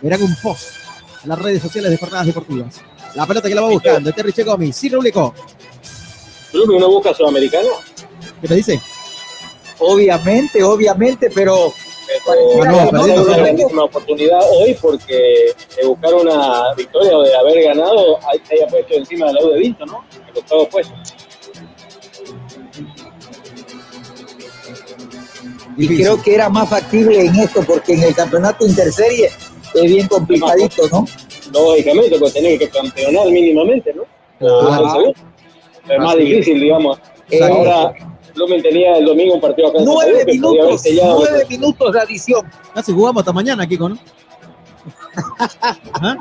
Verán 0.00 0.22
un 0.22 0.34
post 0.42 0.68
en 1.22 1.28
las 1.30 1.38
redes 1.38 1.62
sociales 1.62 1.90
de 1.90 1.98
Jornadas 1.98 2.26
Deportivas. 2.26 2.80
La 3.14 3.26
pelota 3.26 3.48
que 3.48 3.54
la 3.54 3.62
va 3.62 3.68
buscando. 3.70 4.10
Este 4.10 4.22
Richie 4.22 4.44
Gómez. 4.44 4.76
Sí, 4.76 4.88
Ruleco. 4.88 5.34
¿Club 6.52 6.78
no 6.78 6.88
busca 6.88 7.12
sudamericano? 7.14 7.68
¿Qué 8.40 8.48
te 8.48 8.54
dice? 8.54 8.80
Obviamente, 9.78 10.62
obviamente, 10.62 11.30
pero 11.34 11.72
Pero 12.26 12.64
no, 12.64 12.84
no, 12.84 12.90
perdiendo, 12.90 12.90
una 12.90 13.04
perdiendo. 13.04 13.24
grandísima 13.36 13.84
oportunidad 13.84 14.40
hoy 14.60 14.74
porque 14.80 15.54
de 15.80 15.86
buscar 15.86 16.14
una 16.14 16.74
victoria 16.76 17.16
o 17.16 17.22
de 17.22 17.34
haber 17.36 17.62
ganado, 17.64 18.18
ahí 18.28 18.40
se 18.46 18.54
haya 18.54 18.66
puesto 18.68 18.94
encima 18.94 19.26
de 19.28 19.32
la 19.34 19.42
U 19.44 19.50
de 19.50 19.58
Vinto, 19.58 19.86
¿no? 19.86 20.04
El 20.32 20.38
octavo 20.38 20.68
puesto. 20.68 20.92
Y 25.76 25.96
creo 25.96 26.20
que 26.22 26.34
era 26.34 26.48
más 26.48 26.68
factible 26.68 27.24
en 27.24 27.34
esto 27.36 27.62
porque 27.62 27.94
en 27.94 28.02
el 28.02 28.14
campeonato 28.14 28.66
interserie 28.66 29.30
es 29.74 29.82
bien 29.82 30.08
complicadito, 30.08 30.88
¿no? 30.90 31.06
Lógicamente, 31.52 32.18
pues 32.18 32.32
tenés 32.32 32.58
que 32.58 32.68
campeonar 32.68 33.26
mínimamente, 33.30 33.92
¿no? 33.94 34.02
Claro. 34.38 35.12
Es 35.88 35.98
más 35.98 36.14
Así 36.14 36.22
es. 36.22 36.28
difícil, 36.28 36.60
digamos. 36.60 36.98
Ahora, 37.42 37.92
Lumen 38.34 38.62
tenía 38.62 38.96
el 38.96 39.04
domingo 39.04 39.34
un 39.34 39.40
partido 39.40 39.68
acá 39.68 39.78
en 39.78 39.84
Nueve 39.84 40.24
minutos, 40.24 40.82
sellado 40.82 41.18
nueve 41.18 41.46
minutos 41.48 41.92
de 41.92 42.00
adición. 42.00 42.46
Casi 42.74 42.92
jugamos 42.92 43.20
hasta 43.20 43.32
mañana, 43.32 43.66
Kiko, 43.66 43.88
¿no? 43.88 43.98
¿Ah? 45.94 46.16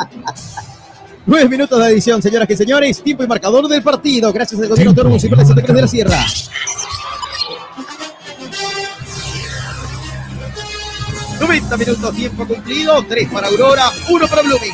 Nueve 1.26 1.48
minutos 1.48 1.80
de 1.80 1.92
edición, 1.92 2.22
señoras 2.22 2.50
y 2.50 2.58
señores. 2.58 3.02
Tiempo 3.04 3.24
y 3.24 3.28
marcador 3.28 3.68
del 3.68 3.84
partido. 3.84 4.32
Gracias 4.34 4.60
al 4.62 4.68
gobierno 4.68 4.92
autónomo 4.92 5.12
municipal 5.12 5.40
de 5.40 5.46
Santa 5.46 5.62
Cruz 5.62 5.76
de 5.76 5.82
la 5.82 5.88
Sierra. 5.88 6.26
¡90 11.40 11.78
minutos, 11.78 12.16
tiempo 12.16 12.48
cumplido. 12.48 13.04
Tres 13.08 13.30
para 13.30 13.48
Aurora, 13.48 13.92
uno 14.10 14.28
para 14.28 14.42
Blooming. 14.42 14.74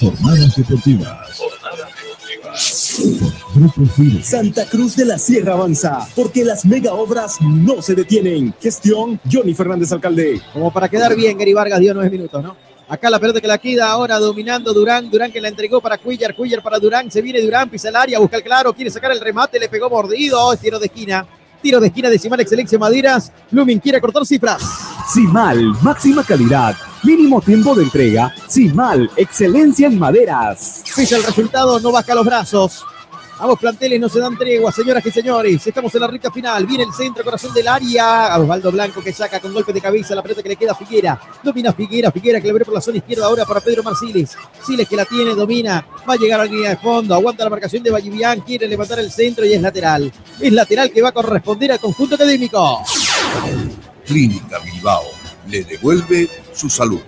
Jornadas 0.00 0.56
deportivas. 0.56 1.44
Santa 4.22 4.66
Cruz 4.66 4.96
de 4.96 5.04
la 5.04 5.18
Sierra 5.18 5.54
avanza, 5.54 6.06
porque 6.14 6.44
las 6.44 6.64
mega 6.64 6.94
obras 6.94 7.40
no 7.40 7.82
se 7.82 7.94
detienen. 7.94 8.54
Gestión 8.60 9.20
Johnny 9.30 9.54
Fernández 9.54 9.92
Alcalde. 9.92 10.40
Como 10.52 10.72
para 10.72 10.88
quedar 10.88 11.14
bien, 11.16 11.36
Gary 11.36 11.52
Vargas 11.52 11.80
dio 11.80 11.94
nueve 11.94 12.10
minutos, 12.10 12.42
¿no? 12.42 12.56
Acá 12.94 13.10
la 13.10 13.18
pelota 13.18 13.40
que 13.40 13.48
la 13.48 13.58
queda 13.58 13.90
ahora 13.90 14.20
dominando 14.20 14.72
Durán. 14.72 15.10
Durán 15.10 15.32
que 15.32 15.40
la 15.40 15.48
entregó 15.48 15.80
para 15.80 15.98
Cuillar. 15.98 16.32
Cuillar 16.32 16.62
para 16.62 16.78
Durán. 16.78 17.10
Se 17.10 17.20
viene 17.20 17.40
Durán, 17.40 17.68
pisa 17.68 17.88
el 17.88 17.96
área, 17.96 18.20
busca 18.20 18.36
el 18.36 18.44
claro. 18.44 18.72
Quiere 18.72 18.88
sacar 18.88 19.10
el 19.10 19.20
remate, 19.20 19.58
le 19.58 19.68
pegó 19.68 19.90
mordido. 19.90 20.52
Es 20.52 20.60
tiro 20.60 20.78
de 20.78 20.86
esquina. 20.86 21.26
Tiro 21.60 21.80
de 21.80 21.88
esquina 21.88 22.08
de 22.08 22.20
Simal 22.20 22.38
Excelencia 22.38 22.78
Maderas. 22.78 23.32
Blooming 23.50 23.80
quiere 23.80 24.00
cortar 24.00 24.24
cifras. 24.24 24.62
Simal, 25.12 25.74
máxima 25.82 26.22
calidad, 26.22 26.76
mínimo 27.02 27.42
tiempo 27.42 27.74
de 27.74 27.82
entrega. 27.82 28.32
Simal, 28.46 29.10
excelencia 29.16 29.88
en 29.88 29.98
maderas. 29.98 30.84
Pisa 30.94 31.16
el 31.16 31.24
resultado, 31.24 31.80
no 31.80 31.90
baja 31.90 32.14
los 32.14 32.24
brazos. 32.24 32.84
Ambos 33.38 33.58
planteles 33.58 34.00
no 34.00 34.08
se 34.08 34.20
dan 34.20 34.38
tregua, 34.38 34.70
señoras 34.70 35.04
y 35.04 35.10
señores. 35.10 35.66
Estamos 35.66 35.92
en 35.94 36.00
la 36.00 36.06
recta 36.06 36.30
final. 36.30 36.66
Viene 36.66 36.84
el 36.84 36.92
centro, 36.92 37.24
corazón 37.24 37.52
del 37.52 37.66
área. 37.66 38.38
Osvaldo 38.38 38.70
Blanco 38.70 39.02
que 39.02 39.12
saca 39.12 39.40
con 39.40 39.52
golpe 39.52 39.72
de 39.72 39.80
cabeza 39.80 40.14
la 40.14 40.22
pelota 40.22 40.42
que 40.42 40.50
le 40.50 40.56
queda 40.56 40.72
a 40.72 40.74
Figuera. 40.76 41.20
Domina 41.42 41.72
Figuera, 41.72 42.12
Figuera 42.12 42.40
que 42.40 42.46
le 42.46 42.50
abre 42.52 42.64
por 42.64 42.74
la 42.74 42.80
zona 42.80 42.98
izquierda 42.98 43.26
ahora 43.26 43.44
para 43.44 43.60
Pedro 43.60 43.82
Marciles. 43.82 44.36
Siles 44.64 44.88
que 44.88 44.96
la 44.96 45.04
tiene, 45.04 45.34
domina. 45.34 45.84
Va 46.08 46.14
a 46.14 46.16
llegar 46.16 46.40
a 46.40 46.44
la 46.44 46.50
línea 46.50 46.70
de 46.70 46.76
fondo. 46.76 47.14
Aguanta 47.14 47.44
la 47.44 47.50
marcación 47.50 47.82
de 47.82 47.90
Vallivian. 47.90 48.40
Quiere 48.42 48.68
levantar 48.68 49.00
el 49.00 49.10
centro 49.10 49.44
y 49.44 49.52
es 49.52 49.60
lateral. 49.60 50.12
Es 50.40 50.52
lateral 50.52 50.92
que 50.92 51.02
va 51.02 51.08
a 51.08 51.12
corresponder 51.12 51.72
al 51.72 51.80
conjunto 51.80 52.14
académico. 52.14 52.82
Clínica 54.06 54.58
Bilbao 54.60 55.04
le 55.48 55.64
devuelve 55.64 56.28
su 56.52 56.70
salud. 56.70 57.00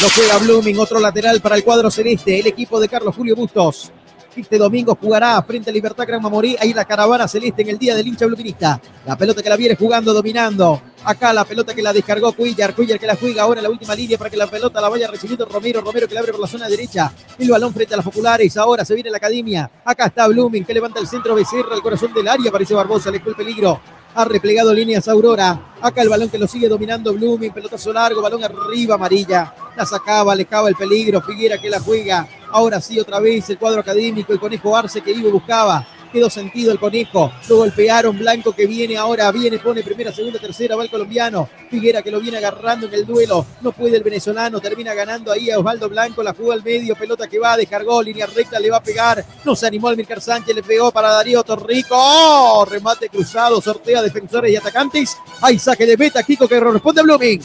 Lo 0.00 0.08
juega 0.10 0.38
Blooming, 0.38 0.78
otro 0.78 0.98
lateral 0.98 1.40
para 1.40 1.56
el 1.56 1.64
cuadro 1.64 1.90
celeste, 1.90 2.38
el 2.38 2.46
equipo 2.46 2.80
de 2.80 2.88
Carlos 2.88 3.14
Julio 3.14 3.36
Bustos. 3.36 3.92
Este 4.36 4.58
domingo 4.58 4.96
jugará 5.00 5.42
frente 5.42 5.70
a 5.70 5.72
Libertad 5.72 6.06
Gran 6.06 6.22
Mamorí, 6.22 6.56
ahí 6.60 6.72
la 6.72 6.84
caravana 6.84 7.26
celeste 7.26 7.62
en 7.62 7.70
el 7.70 7.78
día 7.78 7.96
del 7.96 8.06
hincha 8.06 8.26
bluminista. 8.26 8.80
La 9.04 9.16
pelota 9.16 9.42
que 9.42 9.48
la 9.48 9.56
viene 9.56 9.74
jugando, 9.74 10.12
dominando. 10.12 10.80
Acá 11.04 11.32
la 11.32 11.44
pelota 11.44 11.74
que 11.74 11.82
la 11.82 11.92
descargó 11.92 12.32
Cuillar, 12.32 12.74
Cuillar 12.74 12.98
que 12.98 13.06
la 13.06 13.16
juega 13.16 13.42
ahora 13.42 13.60
en 13.60 13.64
la 13.64 13.70
última 13.70 13.94
línea 13.94 14.18
para 14.18 14.28
que 14.28 14.36
la 14.36 14.46
pelota 14.46 14.80
la 14.80 14.88
vaya 14.90 15.08
recibiendo 15.08 15.46
Romero, 15.46 15.80
Romero 15.80 16.06
que 16.06 16.14
la 16.14 16.20
abre 16.20 16.32
por 16.32 16.42
la 16.42 16.46
zona 16.46 16.68
derecha. 16.68 17.12
El 17.38 17.50
balón 17.50 17.72
frente 17.72 17.94
a 17.94 17.96
las 17.96 18.04
populares, 18.04 18.56
ahora 18.58 18.84
se 18.84 18.94
viene 18.94 19.08
la 19.10 19.16
academia. 19.16 19.70
Acá 19.84 20.06
está 20.06 20.28
Blooming 20.28 20.64
que 20.64 20.74
levanta 20.74 21.00
el 21.00 21.06
centro, 21.06 21.34
Becerra, 21.34 21.74
el 21.74 21.80
corazón 21.80 22.12
del 22.12 22.28
área, 22.28 22.50
aparece 22.50 22.74
Barbosa, 22.74 23.10
le 23.10 23.22
el 23.24 23.34
peligro. 23.34 23.80
Ha 24.12 24.24
replegado 24.24 24.74
líneas 24.74 25.06
Aurora. 25.08 25.74
Acá 25.80 26.02
el 26.02 26.08
balón 26.08 26.28
que 26.28 26.38
lo 26.38 26.48
sigue 26.48 26.68
dominando 26.68 27.14
Blooming. 27.14 27.52
Pelotazo 27.52 27.92
largo, 27.92 28.20
balón 28.20 28.42
arriba, 28.42 28.96
amarilla. 28.96 29.54
La 29.76 29.86
sacaba, 29.86 30.32
alejaba 30.32 30.68
el 30.68 30.74
peligro. 30.74 31.22
Figuera 31.22 31.58
que 31.58 31.70
la 31.70 31.78
juega. 31.78 32.28
Ahora 32.50 32.80
sí, 32.80 32.98
otra 32.98 33.20
vez 33.20 33.48
el 33.50 33.58
cuadro 33.58 33.80
académico. 33.80 34.32
El 34.32 34.40
conejo 34.40 34.76
Arce 34.76 35.00
que 35.00 35.12
iba 35.12 35.28
y 35.28 35.30
buscaba. 35.30 35.86
Quedó 36.12 36.28
sentido 36.28 36.72
el 36.72 36.78
conejo. 36.78 37.32
Lo 37.48 37.56
golpearon. 37.56 38.18
Blanco 38.18 38.52
que 38.52 38.66
viene 38.66 38.96
ahora. 38.96 39.30
Viene, 39.30 39.58
pone 39.58 39.82
primera, 39.82 40.12
segunda, 40.12 40.38
tercera. 40.38 40.76
Va 40.76 40.82
el 40.82 40.90
colombiano. 40.90 41.48
Figuera 41.70 42.02
que 42.02 42.10
lo 42.10 42.20
viene 42.20 42.38
agarrando 42.38 42.86
en 42.86 42.94
el 42.94 43.06
duelo. 43.06 43.46
No 43.60 43.72
puede 43.72 43.96
el 43.96 44.02
venezolano. 44.02 44.60
Termina 44.60 44.94
ganando 44.94 45.30
ahí 45.32 45.50
a 45.50 45.58
Osvaldo 45.58 45.88
Blanco. 45.88 46.22
La 46.22 46.34
jugó 46.34 46.52
al 46.52 46.62
medio. 46.62 46.96
Pelota 46.96 47.26
que 47.28 47.38
va. 47.38 47.56
Descargó. 47.56 48.02
Línea 48.02 48.26
recta. 48.26 48.58
Le 48.58 48.70
va 48.70 48.78
a 48.78 48.82
pegar. 48.82 49.24
No 49.44 49.54
se 49.54 49.66
animó 49.66 49.88
Almircar 49.88 50.20
Sánchez. 50.20 50.54
Le 50.54 50.62
pegó 50.62 50.90
para 50.90 51.10
Darío 51.10 51.42
Torrico. 51.42 51.94
¡Oh! 51.96 52.64
Remate 52.68 53.08
cruzado. 53.08 53.60
Sortea 53.60 54.02
defensores 54.02 54.52
y 54.52 54.56
atacantes. 54.56 55.16
Hay 55.40 55.58
saque 55.58 55.86
de 55.86 55.96
meta. 55.96 56.22
Kiko 56.22 56.48
que 56.48 56.58
responde 56.58 57.00
a 57.00 57.04
Blooming. 57.04 57.40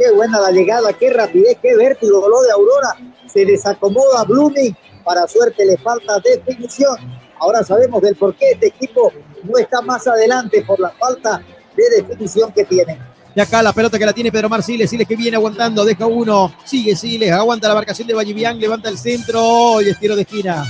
Qué 0.00 0.10
buena 0.12 0.40
la 0.40 0.50
llegada, 0.50 0.94
qué 0.94 1.10
rapidez, 1.10 1.58
qué 1.60 1.76
vértigo, 1.76 2.26
lo 2.26 2.40
de 2.40 2.50
Aurora. 2.52 2.96
Se 3.30 3.44
desacomoda 3.44 4.24
Blooming. 4.24 4.74
Para 5.04 5.28
suerte 5.28 5.66
le 5.66 5.76
falta 5.76 6.18
definición. 6.20 6.96
Ahora 7.40 7.64
sabemos 7.64 8.02
del 8.02 8.14
por 8.14 8.34
qué 8.34 8.52
este 8.52 8.68
equipo 8.68 9.12
no 9.42 9.58
está 9.58 9.80
más 9.80 10.06
adelante 10.06 10.62
por 10.62 10.78
la 10.78 10.90
falta 10.90 11.42
de 11.74 12.02
definición 12.02 12.52
que 12.52 12.64
tiene. 12.64 12.98
Y 13.34 13.40
acá 13.40 13.62
la 13.62 13.72
pelota 13.72 13.98
que 13.98 14.04
la 14.04 14.12
tiene 14.12 14.30
Pedro 14.30 14.48
Marciles, 14.48 14.90
Siles 14.90 15.08
que 15.08 15.16
viene 15.16 15.36
aguantando, 15.36 15.84
deja 15.84 16.06
uno, 16.06 16.52
sigue 16.64 16.94
Siles, 16.94 17.32
aguanta 17.32 17.68
la 17.68 17.74
marcación 17.74 18.06
de 18.06 18.14
Vallivian, 18.14 18.58
levanta 18.60 18.88
el 18.88 18.98
centro 18.98 19.80
y 19.80 19.88
estiro 19.88 20.16
de 20.16 20.22
esquina. 20.22 20.64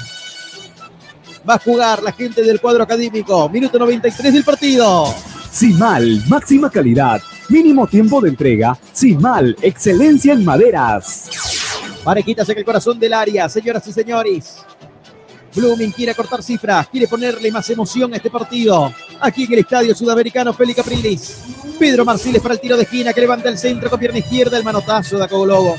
Va 1.49 1.55
a 1.55 1.59
jugar 1.59 2.03
la 2.03 2.13
gente 2.13 2.43
del 2.43 2.61
cuadro 2.61 2.85
académico. 2.85 3.49
Minuto 3.49 3.79
93 3.79 4.33
del 4.33 4.45
partido. 4.45 5.13
Simal, 5.51 6.23
máxima 6.29 6.71
calidad, 6.71 7.21
mínimo 7.49 7.87
tiempo 7.87 8.21
de 8.21 8.29
entrega. 8.29 8.79
Simal, 8.93 9.57
excelencia 9.63 10.35
en 10.35 10.45
maderas. 10.45 11.31
Parejitas 12.05 12.49
en 12.51 12.59
el 12.59 12.65
corazón 12.65 13.01
del 13.01 13.15
área, 13.15 13.49
señoras 13.49 13.87
y 13.89 13.93
señores. 13.93 14.59
Blooming 15.55 15.91
quiere 15.93 16.15
cortar 16.15 16.43
cifras, 16.43 16.89
quiere 16.89 17.09
ponerle 17.09 17.51
más 17.51 17.69
emoción 17.71 18.13
a 18.13 18.17
este 18.17 18.31
partido. 18.31 18.93
Aquí 19.21 19.45
en 19.45 19.53
el 19.55 19.59
Estadio 19.61 19.95
Sudamericano 19.95 20.53
Félix 20.53 20.77
Caprilis. 20.77 21.37
Pedro 21.79 22.05
Marciles 22.05 22.41
para 22.41 22.55
el 22.55 22.61
tiro 22.61 22.77
de 22.77 22.85
esquina 22.85 23.13
que 23.13 23.21
levanta 23.21 23.49
el 23.49 23.59
centro 23.59 23.91
con 23.91 23.99
pierna 23.99 24.19
izquierda, 24.19 24.57
el 24.57 24.65
manotazo 24.65 25.19
de 25.19 25.25
Acogolobo. 25.25 25.77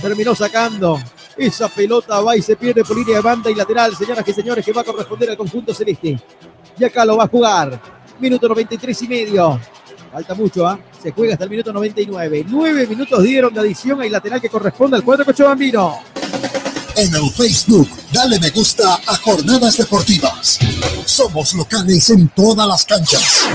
Terminó 0.00 0.34
sacando. 0.34 1.00
Esa 1.36 1.68
pelota 1.68 2.20
va 2.20 2.36
y 2.36 2.42
se 2.42 2.54
pierde 2.54 2.84
por 2.84 2.96
línea 2.96 3.16
de 3.16 3.22
banda 3.22 3.50
y 3.50 3.54
lateral, 3.54 3.96
señoras 3.96 4.26
y 4.28 4.32
señores, 4.32 4.64
que 4.64 4.72
va 4.72 4.82
a 4.82 4.84
corresponder 4.84 5.30
al 5.30 5.36
conjunto 5.36 5.74
celeste. 5.74 6.20
Y 6.78 6.84
acá 6.84 7.04
lo 7.04 7.16
va 7.16 7.24
a 7.24 7.28
jugar. 7.28 7.80
Minuto 8.20 8.48
93 8.48 9.02
y 9.02 9.08
medio. 9.08 9.60
Falta 10.12 10.34
mucho, 10.34 10.64
¿ah? 10.64 10.78
Se 11.02 11.10
juega 11.10 11.32
hasta 11.32 11.44
el 11.44 11.50
minuto 11.50 11.72
99. 11.72 12.46
Nueve 12.48 12.86
minutos 12.86 13.20
dieron 13.24 13.52
de 13.52 13.60
adición 13.60 14.00
al 14.00 14.12
lateral 14.12 14.40
que 14.40 14.48
corresponde 14.48 14.96
al 14.96 15.02
cuadro 15.02 15.24
Cochabambino. 15.24 15.98
En 16.96 17.12
el 17.12 17.28
Facebook, 17.30 17.88
dale 18.12 18.38
me 18.38 18.50
gusta 18.50 18.94
a 18.94 19.16
Jornadas 19.16 19.78
Deportivas. 19.78 20.60
Somos 21.04 21.52
locales 21.54 22.08
en 22.10 22.28
todas 22.28 22.68
las 22.68 22.84
canchas. 22.84 23.48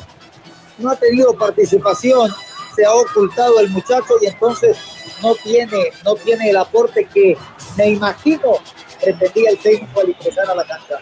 no 0.78 0.92
ha 0.92 0.96
tenido 0.96 1.34
participación, 1.34 2.32
se 2.76 2.86
ha 2.86 2.94
ocultado 2.94 3.60
el 3.60 3.70
muchacho 3.70 4.16
y 4.22 4.28
entonces 4.28 4.78
no 5.22 5.34
tiene, 5.36 5.92
no 6.04 6.16
tiene 6.16 6.50
el 6.50 6.58
aporte 6.58 7.08
que 7.14 7.38
me 7.78 7.92
imagino 7.92 8.60
pretendía 9.02 9.52
el 9.52 9.58
técnico 9.60 10.02
al 10.02 10.10
ingresar 10.10 10.50
a 10.50 10.56
la 10.56 10.66
cancha. 10.66 10.96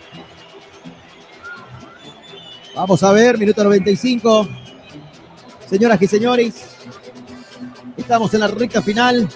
Vamos 2.76 3.04
a 3.04 3.12
ver, 3.12 3.38
minuto 3.38 3.64
95. 3.64 4.48
Señoras 5.70 6.02
y 6.02 6.08
señores, 6.08 6.66
estamos 7.96 8.34
en 8.34 8.40
la 8.42 8.48
recta 8.48 8.82
final. 8.82 9.30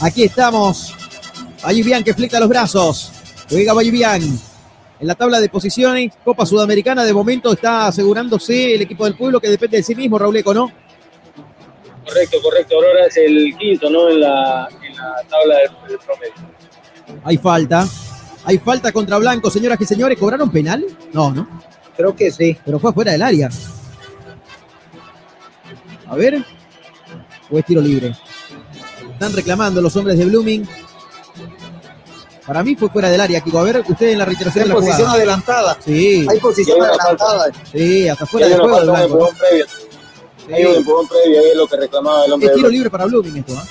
Aquí 0.00 0.24
estamos. 0.24 0.94
Bayubian 1.62 2.04
que 2.04 2.14
fleca 2.14 2.40
los 2.40 2.48
brazos. 2.48 3.12
Juega 3.48 3.72
Bayubian. 3.72 4.49
En 5.00 5.06
la 5.06 5.14
tabla 5.14 5.40
de 5.40 5.48
posiciones, 5.48 6.12
Copa 6.22 6.44
Sudamericana, 6.44 7.04
de 7.04 7.14
momento 7.14 7.52
está 7.52 7.86
asegurándose 7.86 8.74
el 8.74 8.82
equipo 8.82 9.06
del 9.06 9.16
pueblo 9.16 9.40
que 9.40 9.48
depende 9.48 9.78
de 9.78 9.82
sí 9.82 9.94
mismo, 9.94 10.18
Rauleco, 10.18 10.52
¿no? 10.52 10.70
Correcto, 12.04 12.36
correcto. 12.42 12.74
Ahora 12.74 13.06
es 13.06 13.16
el 13.16 13.56
quinto, 13.58 13.88
¿no? 13.88 14.10
En 14.10 14.20
la, 14.20 14.68
en 14.82 14.96
la 14.96 15.14
tabla 15.26 15.56
del, 15.56 15.98
promedio. 15.98 16.34
Hay 17.24 17.38
falta. 17.38 17.86
Hay 18.44 18.58
falta 18.58 18.92
contra 18.92 19.16
Blanco, 19.16 19.50
señoras 19.50 19.80
y 19.80 19.86
señores. 19.86 20.18
¿Cobraron 20.18 20.50
penal? 20.50 20.84
No, 21.14 21.32
¿no? 21.32 21.48
Creo 21.96 22.14
que 22.14 22.30
sí. 22.30 22.58
Pero 22.62 22.78
fue 22.78 22.92
fuera 22.92 23.12
del 23.12 23.22
área. 23.22 23.48
A 26.08 26.14
ver. 26.14 26.44
O 27.50 27.58
es 27.58 27.64
tiro 27.64 27.80
libre. 27.80 28.14
Están 29.12 29.32
reclamando 29.32 29.80
los 29.80 29.96
hombres 29.96 30.18
de 30.18 30.26
Blooming. 30.26 30.68
Para 32.46 32.62
mí 32.64 32.74
fue 32.74 32.88
fuera 32.88 33.10
del 33.10 33.20
área, 33.20 33.40
Kiko. 33.40 33.58
A 33.58 33.62
ver, 33.62 33.82
usted 33.86 34.08
en 34.08 34.18
la 34.18 34.24
reiteración 34.24 34.62
Hay 34.62 34.68
de 34.68 34.74
la 34.74 34.74
posición 34.74 34.98
jugada. 34.98 35.14
adelantada. 35.14 35.78
Sí. 35.84 36.26
Hay 36.28 36.40
posición 36.40 36.82
adelantada. 36.82 37.46
Sí, 37.70 38.08
hasta 38.08 38.26
fuera 38.26 38.48
del 38.48 38.58
juego 38.60 38.80
de 38.80 38.86
falta, 38.86 38.92
un 38.92 38.98
Blanco. 39.08 39.14
empujón 39.28 39.36
previo. 39.38 39.66
Hay 40.52 40.64
un 40.64 40.74
empujón 40.76 41.06
previo, 41.08 41.40
ahí 41.40 41.46
es 41.50 41.56
lo 41.56 41.66
que 41.68 41.76
reclamaba 41.76 42.24
el 42.24 42.32
hombre. 42.32 42.48
Es 42.48 42.54
tiro 42.54 42.68
libre 42.68 42.90
para 42.90 43.04
Blooming 43.06 43.36
esto, 43.36 43.52
¿ah? 43.56 43.64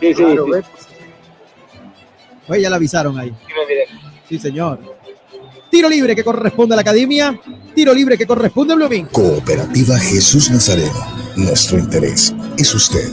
Sí, 0.00 0.08
sí, 0.08 0.14
Claro, 0.14 0.46
sí. 0.46 0.60
Pues 2.46 2.62
ya 2.62 2.70
la 2.70 2.76
avisaron 2.76 3.18
ahí. 3.18 3.30
Sí. 3.30 3.96
Sí, 4.28 4.38
señor. 4.38 4.78
Tiro 5.70 5.88
libre 5.88 6.16
que 6.16 6.24
corresponde 6.24 6.74
a 6.74 6.76
la 6.76 6.82
academia. 6.82 7.38
Tiro 7.74 7.92
libre 7.94 8.16
que 8.18 8.26
corresponde 8.26 8.72
a 8.72 8.76
Blooming. 8.76 9.06
Cooperativa 9.06 9.98
Jesús 9.98 10.50
Nazareno. 10.50 11.06
Nuestro 11.36 11.78
interés 11.78 12.34
es 12.56 12.74
usted. 12.74 13.10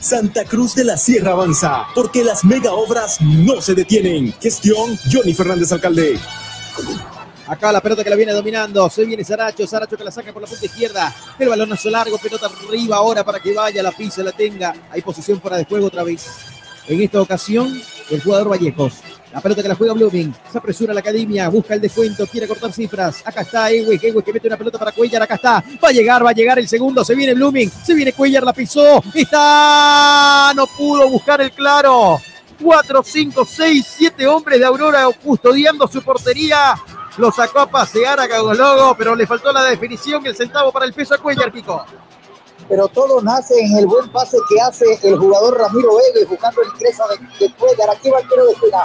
Santa 0.00 0.44
Cruz 0.44 0.74
de 0.76 0.84
la 0.84 0.96
Sierra 0.96 1.32
avanza, 1.32 1.86
porque 1.94 2.22
las 2.22 2.44
mega 2.44 2.72
obras 2.72 3.20
no 3.20 3.60
se 3.60 3.74
detienen. 3.74 4.32
Gestión 4.40 4.96
Johnny 5.10 5.34
Fernández 5.34 5.72
Alcalde. 5.72 6.18
Acá 7.48 7.72
la 7.72 7.80
pelota 7.80 8.04
que 8.04 8.10
la 8.10 8.16
viene 8.16 8.32
dominando. 8.32 8.88
Se 8.90 9.04
viene 9.04 9.24
Saracho. 9.24 9.66
Saracho 9.66 9.96
que 9.96 10.04
la 10.04 10.10
saca 10.10 10.32
por 10.32 10.42
la 10.42 10.48
punta 10.48 10.66
izquierda. 10.66 11.14
El 11.38 11.48
balonazo 11.48 11.90
largo. 11.90 12.18
Pelota 12.18 12.46
arriba 12.46 12.96
ahora 12.96 13.24
para 13.24 13.40
que 13.40 13.52
vaya, 13.52 13.82
la 13.82 13.90
pisa, 13.90 14.22
la 14.22 14.32
tenga. 14.32 14.74
Hay 14.90 15.02
posición 15.02 15.40
fuera 15.40 15.56
de 15.56 15.64
juego 15.64 15.86
otra 15.86 16.04
vez. 16.04 16.26
En 16.86 17.02
esta 17.02 17.20
ocasión, 17.20 17.80
el 18.10 18.22
jugador 18.22 18.50
Vallejos. 18.50 18.94
La 19.32 19.40
pelota 19.40 19.62
que 19.62 19.68
la 19.68 19.74
juega 19.74 19.92
Blooming. 19.92 20.34
Se 20.50 20.58
apresura 20.58 20.94
la 20.94 21.00
academia. 21.00 21.48
Busca 21.48 21.74
el 21.74 21.80
descuento. 21.80 22.26
Quiere 22.26 22.48
cortar 22.48 22.72
cifras. 22.72 23.22
Acá 23.24 23.42
está 23.42 23.70
Ewe. 23.70 23.98
Ewe 24.02 24.22
que 24.22 24.32
mete 24.32 24.48
una 24.48 24.56
pelota 24.56 24.78
para 24.78 24.92
Cuellar. 24.92 25.22
Acá 25.22 25.34
está. 25.34 25.64
Va 25.84 25.88
a 25.88 25.92
llegar, 25.92 26.24
va 26.24 26.30
a 26.30 26.34
llegar 26.34 26.58
el 26.58 26.68
segundo. 26.68 27.04
Se 27.04 27.14
viene 27.14 27.34
Blooming. 27.34 27.70
Se 27.70 27.94
viene 27.94 28.12
Cuellar. 28.12 28.42
La 28.42 28.52
pisó. 28.52 29.02
Está. 29.14 30.52
No 30.56 30.66
pudo 30.66 31.08
buscar 31.08 31.40
el 31.40 31.52
claro. 31.52 32.18
4, 32.60 33.02
5, 33.04 33.44
6, 33.44 33.86
7 33.98 34.26
hombres 34.26 34.58
de 34.58 34.66
Aurora 34.66 35.06
custodiando 35.22 35.86
su 35.86 36.02
portería. 36.02 36.74
Lo 37.18 37.30
sacó 37.30 37.60
a 37.60 37.70
pasear 37.70 38.18
a 38.20 38.28
Cagologo, 38.28 38.94
pero 38.96 39.14
le 39.14 39.26
faltó 39.26 39.52
la 39.52 39.64
definición 39.64 40.24
el 40.26 40.36
centavo 40.36 40.72
para 40.72 40.86
el 40.86 40.92
peso 40.92 41.14
a 41.14 41.18
Cuellar, 41.18 41.52
Kiko. 41.52 41.84
Pero 42.68 42.88
todo 42.88 43.20
nace 43.22 43.58
en 43.60 43.78
el 43.78 43.86
buen 43.86 44.08
pase 44.10 44.36
que 44.48 44.60
hace 44.60 44.98
el 45.02 45.16
jugador 45.16 45.58
Ramiro 45.58 45.90
Vélez 45.96 46.28
buscando 46.28 46.62
el 46.62 46.68
ingreso 46.68 47.04
de, 47.08 47.46
de 47.46 47.54
Cuellar. 47.54 47.90
Aquí 47.90 48.10
va 48.10 48.20
el 48.20 48.28
tiro 48.28 48.44
de 48.46 48.52
esquina. 48.52 48.82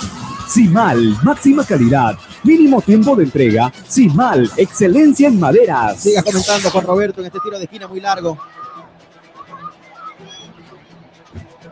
Simal, 0.53 1.17
máxima 1.23 1.65
calidad, 1.65 2.15
mínimo 2.43 2.79
tiempo 2.79 3.15
de 3.15 3.23
entrega. 3.23 3.73
Simal, 3.87 4.47
excelencia 4.55 5.27
en 5.27 5.39
maderas. 5.39 5.99
Siga 5.99 6.21
comentando 6.21 6.69
con 6.69 6.83
Roberto 6.83 7.21
en 7.21 7.25
este 7.25 7.39
tiro 7.39 7.57
de 7.57 7.63
esquina 7.63 7.87
muy 7.87 7.99
largo. 7.99 8.37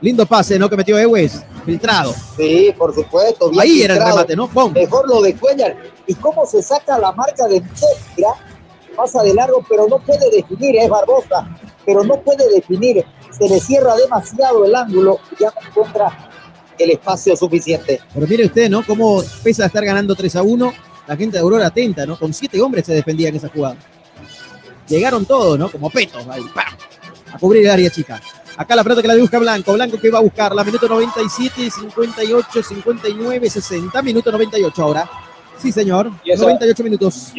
Lindo 0.02 0.26
pase, 0.26 0.58
¿no? 0.58 0.68
Que 0.68 0.78
metió 0.78 0.98
Ewes. 0.98 1.46
Filtrado. 1.64 2.12
Sí, 2.36 2.74
por 2.76 2.96
supuesto. 2.96 3.52
bien 3.52 3.62
Ahí 3.62 3.82
era 3.84 3.94
el 3.94 4.04
remate, 4.04 4.36
¿no? 4.36 4.48
¡Pum! 4.48 4.74
Mejor 4.74 5.08
lo 5.08 5.22
de 5.22 5.36
Cuellar. 5.36 5.78
¿Y 6.08 6.16
cómo 6.16 6.48
se 6.48 6.64
saca 6.64 6.98
la 6.98 7.12
marca 7.12 7.46
de 7.48 7.62
Mira, 8.18 8.30
Pasa 8.96 9.22
de 9.22 9.36
largo, 9.36 9.64
pero 9.70 9.88
no 9.88 10.00
puede 10.00 10.32
definir, 10.32 10.76
es 10.78 10.90
Barbosa, 10.90 11.56
pero 11.86 12.04
no 12.04 12.20
puede 12.22 12.50
definir. 12.50 13.06
Se 13.30 13.48
le 13.48 13.60
cierra 13.60 13.96
demasiado 13.96 14.66
el 14.66 14.74
ángulo 14.74 15.20
y 15.38 15.44
ya 15.44 15.54
no 15.54 15.68
encuentra 15.68 16.31
el 16.84 16.92
espacio 16.92 17.36
suficiente. 17.36 18.00
Pero 18.14 18.28
mire 18.28 18.46
usted, 18.46 18.70
¿no? 18.70 18.84
Cómo 18.86 19.24
pesa 19.44 19.66
estar 19.66 19.84
ganando 19.86 20.16
3 20.16 20.36
a 20.36 20.42
1. 20.44 20.74
La 21.08 21.18
gente 21.18 21.38
de 21.38 21.42
Aurora 21.42 21.68
atenta, 21.68 22.06
¿no? 22.06 22.18
Con 22.18 22.34
siete 22.34 22.62
hombres 22.62 22.86
se 22.86 22.94
defendía 22.94 23.30
en 23.30 23.36
esa 23.36 23.50
jugada. 23.50 23.76
Llegaron 24.88 25.26
todos, 25.26 25.58
¿no? 25.58 25.70
Como 25.70 25.90
petos, 25.90 26.26
ahí, 26.30 26.44
¡pam! 26.54 26.66
A 27.34 27.40
cubrir 27.40 27.64
el 27.66 27.72
área 27.72 27.90
chica. 27.90 28.22
Acá 28.58 28.76
la 28.76 28.84
pelota 28.84 29.02
que 29.02 29.08
la 29.08 29.16
busca 29.16 29.40
Blanco. 29.40 29.74
Blanco 29.74 29.98
que 30.00 30.10
va 30.12 30.20
a 30.20 30.22
buscar 30.22 30.54
la 30.54 30.64
minuto 30.64 30.88
97, 30.88 31.70
58, 31.72 32.64
59, 32.64 33.50
60. 33.50 34.02
Minuto 34.02 34.32
98 34.32 34.84
ahora. 34.84 35.10
Sí, 35.58 35.72
señor. 35.72 36.12
Y 36.24 36.32
esa- 36.32 36.44
98 36.44 36.84
minutos. 36.84 37.34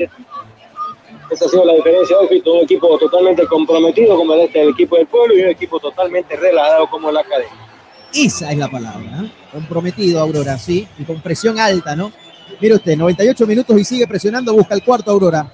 Esa 1.31 1.45
ha 1.47 1.49
sido 1.49 1.65
la 1.65 1.75
diferencia 1.75 2.19
hoy, 2.19 2.29
Fito, 2.29 2.53
un 2.55 2.61
equipo 2.65 2.99
totalmente 2.99 3.47
comprometido 3.47 4.17
como 4.17 4.35
es 4.35 4.47
este, 4.47 4.63
el 4.63 4.69
equipo 4.71 4.97
del 4.97 5.07
pueblo 5.07 5.35
y 5.37 5.43
un 5.43 5.49
equipo 5.49 5.79
totalmente 5.81 6.37
relajado 6.37 6.89
como 6.91 7.11
la 7.11 7.21
academia. 7.21 7.72
Esa 8.15 8.53
es 8.53 8.59
la 8.59 8.71
palabra. 8.71 9.23
¿eh? 9.23 9.33
Comprometido 9.53 10.21
Aurora, 10.21 10.59
sí. 10.59 10.87
Y 10.99 11.05
con 11.05 11.21
presión 11.21 11.59
alta, 11.59 11.97
¿no? 11.97 12.13
Mire 12.61 12.75
usted, 12.77 12.97
98 12.97 13.47
minutos 13.47 13.81
y 13.81 13.85
sigue 13.85 14.07
presionando, 14.07 14.53
busca 14.53 14.75
el 14.75 14.85
cuarto 14.85 15.11
Aurora. 15.11 15.53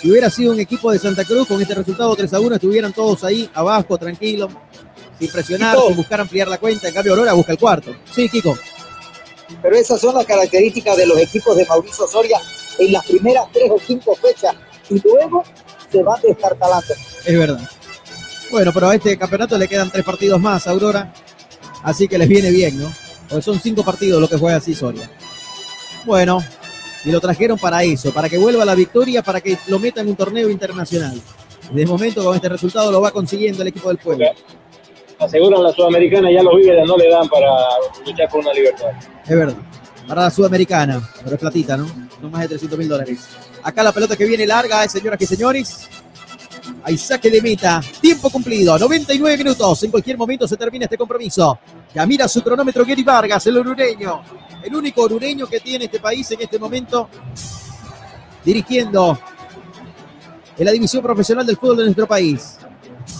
Si 0.00 0.10
hubiera 0.10 0.30
sido 0.30 0.52
un 0.52 0.60
equipo 0.60 0.92
de 0.92 0.98
Santa 0.98 1.24
Cruz 1.24 1.48
con 1.48 1.60
este 1.60 1.74
resultado 1.74 2.14
3 2.14 2.32
a 2.32 2.40
1, 2.40 2.54
estuvieran 2.54 2.92
todos 2.92 3.24
ahí 3.24 3.50
abajo, 3.52 3.98
tranquilos, 3.98 4.52
sin 5.18 5.28
presionar, 5.30 5.74
Kiko. 5.74 5.88
sin 5.88 5.96
buscar 5.96 6.20
ampliar 6.20 6.46
la 6.48 6.58
cuenta. 6.58 6.88
En 6.88 6.94
cambio, 6.94 7.12
Aurora 7.12 7.32
busca 7.32 7.52
el 7.52 7.58
cuarto. 7.58 7.94
Sí, 8.12 8.28
Kiko. 8.28 8.56
Pero 9.60 9.76
esas 9.76 10.00
son 10.00 10.14
las 10.14 10.24
características 10.24 10.96
de 10.96 11.06
los 11.06 11.18
equipos 11.18 11.56
de 11.56 11.66
Mauricio 11.66 12.06
Soria 12.06 12.38
en 12.78 12.92
las 12.92 13.04
primeras 13.04 13.46
tres 13.52 13.70
o 13.70 13.78
cinco 13.84 14.14
fechas 14.14 14.54
y 14.88 15.00
luego 15.00 15.42
se 15.90 16.02
van 16.02 16.20
destartalando. 16.22 16.94
Es 17.24 17.38
verdad. 17.38 17.68
Bueno, 18.50 18.72
pero 18.72 18.88
a 18.88 18.94
este 18.94 19.18
campeonato 19.18 19.58
le 19.58 19.66
quedan 19.68 19.90
tres 19.90 20.04
partidos 20.04 20.40
más 20.40 20.66
Aurora. 20.66 21.12
Así 21.82 22.08
que 22.08 22.18
les 22.18 22.28
viene 22.28 22.50
bien, 22.50 22.78
¿no? 22.78 22.90
Porque 23.28 23.42
son 23.42 23.60
cinco 23.60 23.84
partidos 23.84 24.20
lo 24.20 24.28
que 24.28 24.36
juega 24.36 24.56
así 24.56 24.74
Soria. 24.74 25.10
Bueno, 26.04 26.42
y 27.04 27.10
lo 27.10 27.20
trajeron 27.20 27.58
para 27.58 27.82
eso, 27.82 28.12
para 28.12 28.28
que 28.28 28.38
vuelva 28.38 28.64
la 28.64 28.74
victoria, 28.74 29.22
para 29.22 29.40
que 29.40 29.56
lo 29.68 29.78
meta 29.78 30.00
en 30.00 30.08
un 30.08 30.16
torneo 30.16 30.48
internacional. 30.50 31.20
De 31.72 31.86
momento, 31.86 32.24
con 32.24 32.34
este 32.34 32.48
resultado, 32.48 32.90
lo 32.90 33.00
va 33.00 33.10
consiguiendo 33.10 33.62
el 33.62 33.68
equipo 33.68 33.88
del 33.88 33.98
pueblo. 33.98 34.26
Aseguran 35.18 35.62
la 35.62 35.72
Sudamericana, 35.72 36.30
ya 36.30 36.42
los 36.42 36.56
víveres 36.56 36.86
no 36.86 36.96
le 36.96 37.10
dan 37.10 37.28
para 37.28 37.50
luchar 38.06 38.28
por 38.28 38.40
una 38.40 38.52
libertad. 38.52 38.90
Es 39.26 39.36
verdad. 39.36 39.56
Para 40.06 40.22
la 40.22 40.30
Sudamericana, 40.30 41.10
pero 41.22 41.34
es 41.34 41.40
platita, 41.40 41.76
¿no? 41.76 41.86
No 42.22 42.30
más 42.30 42.42
de 42.42 42.48
300 42.48 42.78
mil 42.78 42.88
dólares. 42.88 43.28
Acá 43.62 43.82
la 43.82 43.92
pelota 43.92 44.16
que 44.16 44.24
viene 44.24 44.46
larga, 44.46 44.84
eh, 44.84 44.88
señoras 44.88 45.20
y 45.20 45.26
señores. 45.26 45.88
Hay 46.88 46.96
saque 46.96 47.30
de 47.30 47.42
meta. 47.42 47.82
Tiempo 48.00 48.30
cumplido. 48.30 48.78
99 48.78 49.36
minutos. 49.36 49.82
En 49.82 49.90
cualquier 49.90 50.16
momento 50.16 50.48
se 50.48 50.56
termina 50.56 50.86
este 50.86 50.96
compromiso. 50.96 51.58
Ya 51.94 52.26
su 52.26 52.42
cronómetro 52.42 52.82
Gary 52.82 53.02
Vargas, 53.02 53.46
el 53.46 53.58
orureño. 53.58 54.22
El 54.64 54.74
único 54.74 55.02
orureño 55.02 55.46
que 55.46 55.60
tiene 55.60 55.84
este 55.84 56.00
país 56.00 56.30
en 56.30 56.40
este 56.40 56.58
momento. 56.58 57.10
Dirigiendo 58.42 59.18
en 60.56 60.64
la 60.64 60.72
división 60.72 61.02
profesional 61.02 61.44
del 61.44 61.58
fútbol 61.58 61.76
de 61.76 61.84
nuestro 61.84 62.06
país. 62.06 62.56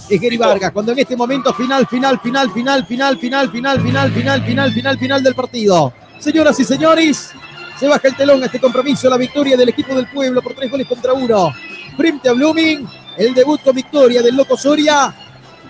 Es 0.08 0.18
Gary 0.18 0.38
Vargas, 0.38 0.72
cuando 0.72 0.92
en 0.92 1.00
este 1.00 1.14
momento 1.14 1.52
final, 1.52 1.86
final, 1.86 2.18
final, 2.20 2.50
final, 2.50 2.86
final, 2.86 3.18
final, 3.18 3.50
final, 3.50 3.82
final, 3.82 4.12
final, 4.12 4.42
final, 4.42 4.72
final, 4.72 4.98
final 4.98 5.22
del 5.22 5.34
partido. 5.34 5.92
Señoras 6.18 6.58
y 6.58 6.64
señores, 6.64 7.32
se 7.78 7.86
baja 7.86 8.08
el 8.08 8.16
telón 8.16 8.42
a 8.42 8.46
este 8.46 8.60
compromiso, 8.60 9.10
la 9.10 9.18
victoria 9.18 9.58
del 9.58 9.68
equipo 9.68 9.94
del 9.94 10.08
pueblo 10.08 10.40
por 10.40 10.54
tres 10.54 10.70
goles 10.70 10.86
contra 10.86 11.12
uno. 11.12 11.52
Frente 11.96 12.28
a 12.30 12.32
Blooming, 12.32 12.88
el 13.18 13.34
debut 13.34 13.60
con 13.62 13.74
victoria 13.74 14.22
del 14.22 14.36
Loco 14.36 14.56
Soria, 14.56 15.12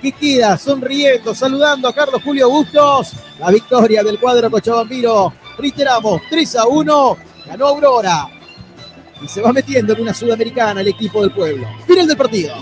que 0.01 0.13
queda 0.13 0.57
sonriendo, 0.59 1.35
saludando 1.35 1.89
a 1.89 1.95
Carlos 1.95 2.23
Julio 2.23 2.51
Bustos. 2.51 3.13
La 3.41 3.51
victoria 3.51 4.03
del 4.03 4.19
cuadro 4.19 4.51
Cochabambiro. 4.51 5.33
Reiteramos, 5.57 6.21
3 6.31 6.57
a 6.57 6.67
1, 6.67 7.19
ganó 7.47 7.67
Aurora. 7.67 8.29
Y 9.21 9.27
se 9.27 9.41
va 9.41 9.53
metiendo 9.53 9.95
en 9.95 10.03
una 10.03 10.15
sudamericana 10.15 10.81
el 10.83 10.89
equipo 10.89 11.23
del 11.23 11.33
pueblo. 11.33 11.67
Final 11.87 12.07
del 12.07 12.17
partido. 12.17 12.55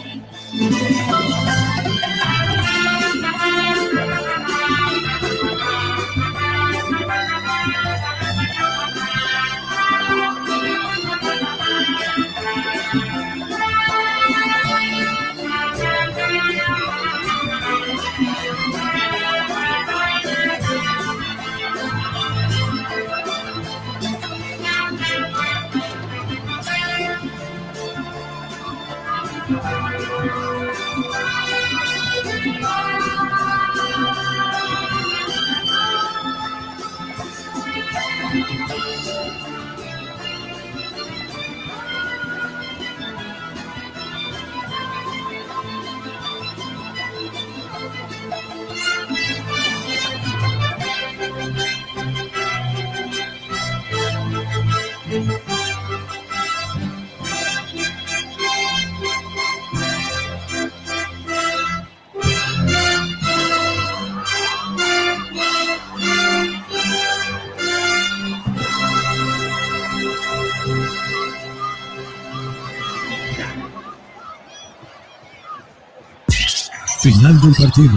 Final 77.07 77.41
del 77.41 77.55
partido. 77.55 77.93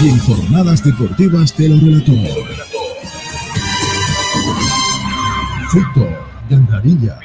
Y 0.00 0.08
en 0.08 0.18
jornadas 0.20 0.84
deportivas 0.84 1.52
te 1.54 1.68
lo 1.68 1.74
relató. 1.80 2.12
Fito 5.72 6.08
Gandarilla. 6.48 7.18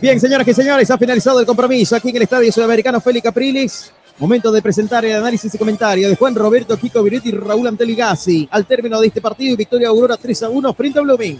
Bien, 0.00 0.18
señoras 0.18 0.48
y 0.48 0.54
señores, 0.54 0.90
ha 0.90 0.96
finalizado 0.96 1.40
el 1.40 1.44
compromiso 1.44 1.96
aquí 1.96 2.08
en 2.08 2.16
el 2.16 2.22
Estadio 2.22 2.50
Sudamericano 2.50 2.98
Félix 3.02 3.24
Capriles. 3.24 3.92
Momento 4.18 4.50
de 4.50 4.62
presentar 4.62 5.04
el 5.04 5.16
análisis 5.16 5.54
y 5.54 5.58
comentario 5.58 6.08
de 6.08 6.16
Juan 6.16 6.34
Roberto 6.34 6.78
Kiko 6.78 7.02
Viretti 7.02 7.28
y 7.28 7.32
Raúl 7.32 7.66
Anteligasi. 7.66 8.48
Al 8.50 8.64
término 8.64 8.98
de 8.98 9.08
este 9.08 9.20
partido, 9.20 9.54
victoria 9.54 9.88
Aurora 9.88 10.16
3 10.16 10.44
a 10.44 10.48
1 10.48 10.72
frente 10.72 10.98
a 10.98 11.02
Blooming. 11.02 11.38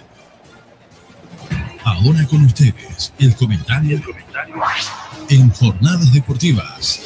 Ahora 1.89 2.26
con 2.28 2.44
ustedes, 2.44 3.12
el 3.20 3.36
comentario 3.36 4.00
en 5.28 5.50
jornadas 5.52 6.12
deportivas. 6.12 7.00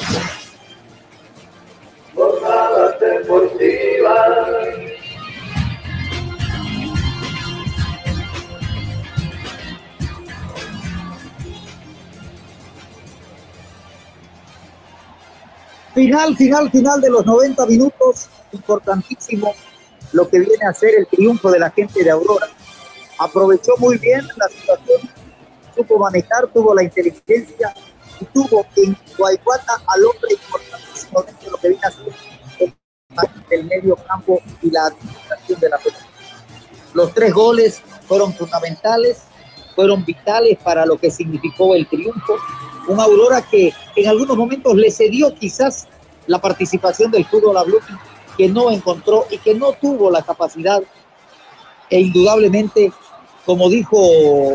Jornadas 2.15 2.99
deportivas. 2.99 4.39
Final, 15.93 16.35
final, 16.35 16.71
final 16.71 17.01
de 17.01 17.09
los 17.11 17.23
90 17.23 17.65
minutos. 17.67 18.29
Importantísimo 18.51 19.53
lo 20.13 20.27
que 20.27 20.39
viene 20.39 20.65
a 20.67 20.73
ser 20.73 20.95
el 20.97 21.05
triunfo 21.05 21.51
de 21.51 21.59
la 21.59 21.69
gente 21.69 22.03
de 22.03 22.09
Aurora. 22.09 22.47
Aprovechó 23.21 23.73
muy 23.77 23.99
bien 23.99 24.27
la 24.35 24.47
situación, 24.47 24.99
supo 25.75 25.99
manejar, 25.99 26.47
tuvo 26.47 26.73
la 26.73 26.81
inteligencia 26.81 27.71
y 28.19 28.25
tuvo 28.25 28.65
en 28.77 28.97
Guayguata 29.15 29.73
al 29.85 30.05
hombre 30.05 30.33
importantísimo 30.33 31.21
dentro 31.21 31.45
de 31.45 31.51
lo 31.51 31.57
que 31.57 31.69
viene 31.69 31.83
a 31.85 31.91
ser 31.91 32.13
el, 32.57 32.73
el 33.51 33.65
medio 33.65 33.95
campo 34.07 34.41
y 34.63 34.71
la 34.71 34.87
administración 34.87 35.59
de 35.59 35.69
la 35.69 35.77
pelota. 35.77 36.05
Los 36.95 37.13
tres 37.13 37.31
goles 37.31 37.83
fueron 38.07 38.33
fundamentales, 38.33 39.21
fueron 39.75 40.03
vitales 40.03 40.57
para 40.63 40.83
lo 40.87 40.97
que 40.97 41.11
significó 41.11 41.75
el 41.75 41.87
triunfo. 41.87 42.37
Un 42.87 42.99
Aurora 42.99 43.43
que 43.43 43.71
en 43.97 44.09
algunos 44.09 44.35
momentos 44.35 44.73
le 44.73 44.89
cedió 44.89 45.31
quizás 45.35 45.87
la 46.25 46.41
participación 46.41 47.11
del 47.11 47.25
fútbol 47.25 47.55
a 47.57 47.63
Blooming, 47.63 47.99
que 48.35 48.49
no 48.49 48.71
encontró 48.71 49.27
y 49.29 49.37
que 49.37 49.53
no 49.53 49.73
tuvo 49.73 50.09
la 50.09 50.23
capacidad 50.23 50.81
e 51.91 51.99
indudablemente, 51.99 52.91
como 53.45 53.69
dijo 53.69 53.97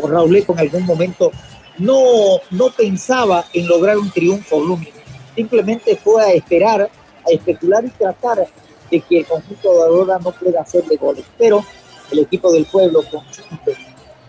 Raúl 0.09 0.37
en 0.37 0.59
algún 0.59 0.87
momento, 0.87 1.33
no, 1.79 2.41
no 2.51 2.71
pensaba 2.71 3.45
en 3.53 3.67
lograr 3.67 3.99
un 3.99 4.11
triunfo 4.11 4.61
Blooming. 4.61 4.93
simplemente 5.35 5.97
fue 5.97 6.23
a 6.23 6.33
esperar, 6.33 6.83
a 6.83 7.31
especular 7.31 7.85
y 7.85 7.91
tratar 7.91 8.47
de 8.91 9.01
que 9.01 9.19
el 9.19 9.27
conjunto 9.27 9.73
de 9.73 9.83
Aurora 9.83 10.19
no 10.19 10.33
pueda 10.33 10.63
hacerle 10.63 10.97
goles. 10.97 11.25
Pero 11.37 11.65
el 12.11 12.21
equipo 12.21 12.53
del 12.53 12.67
pueblo, 12.67 13.03
consciente 13.11 13.77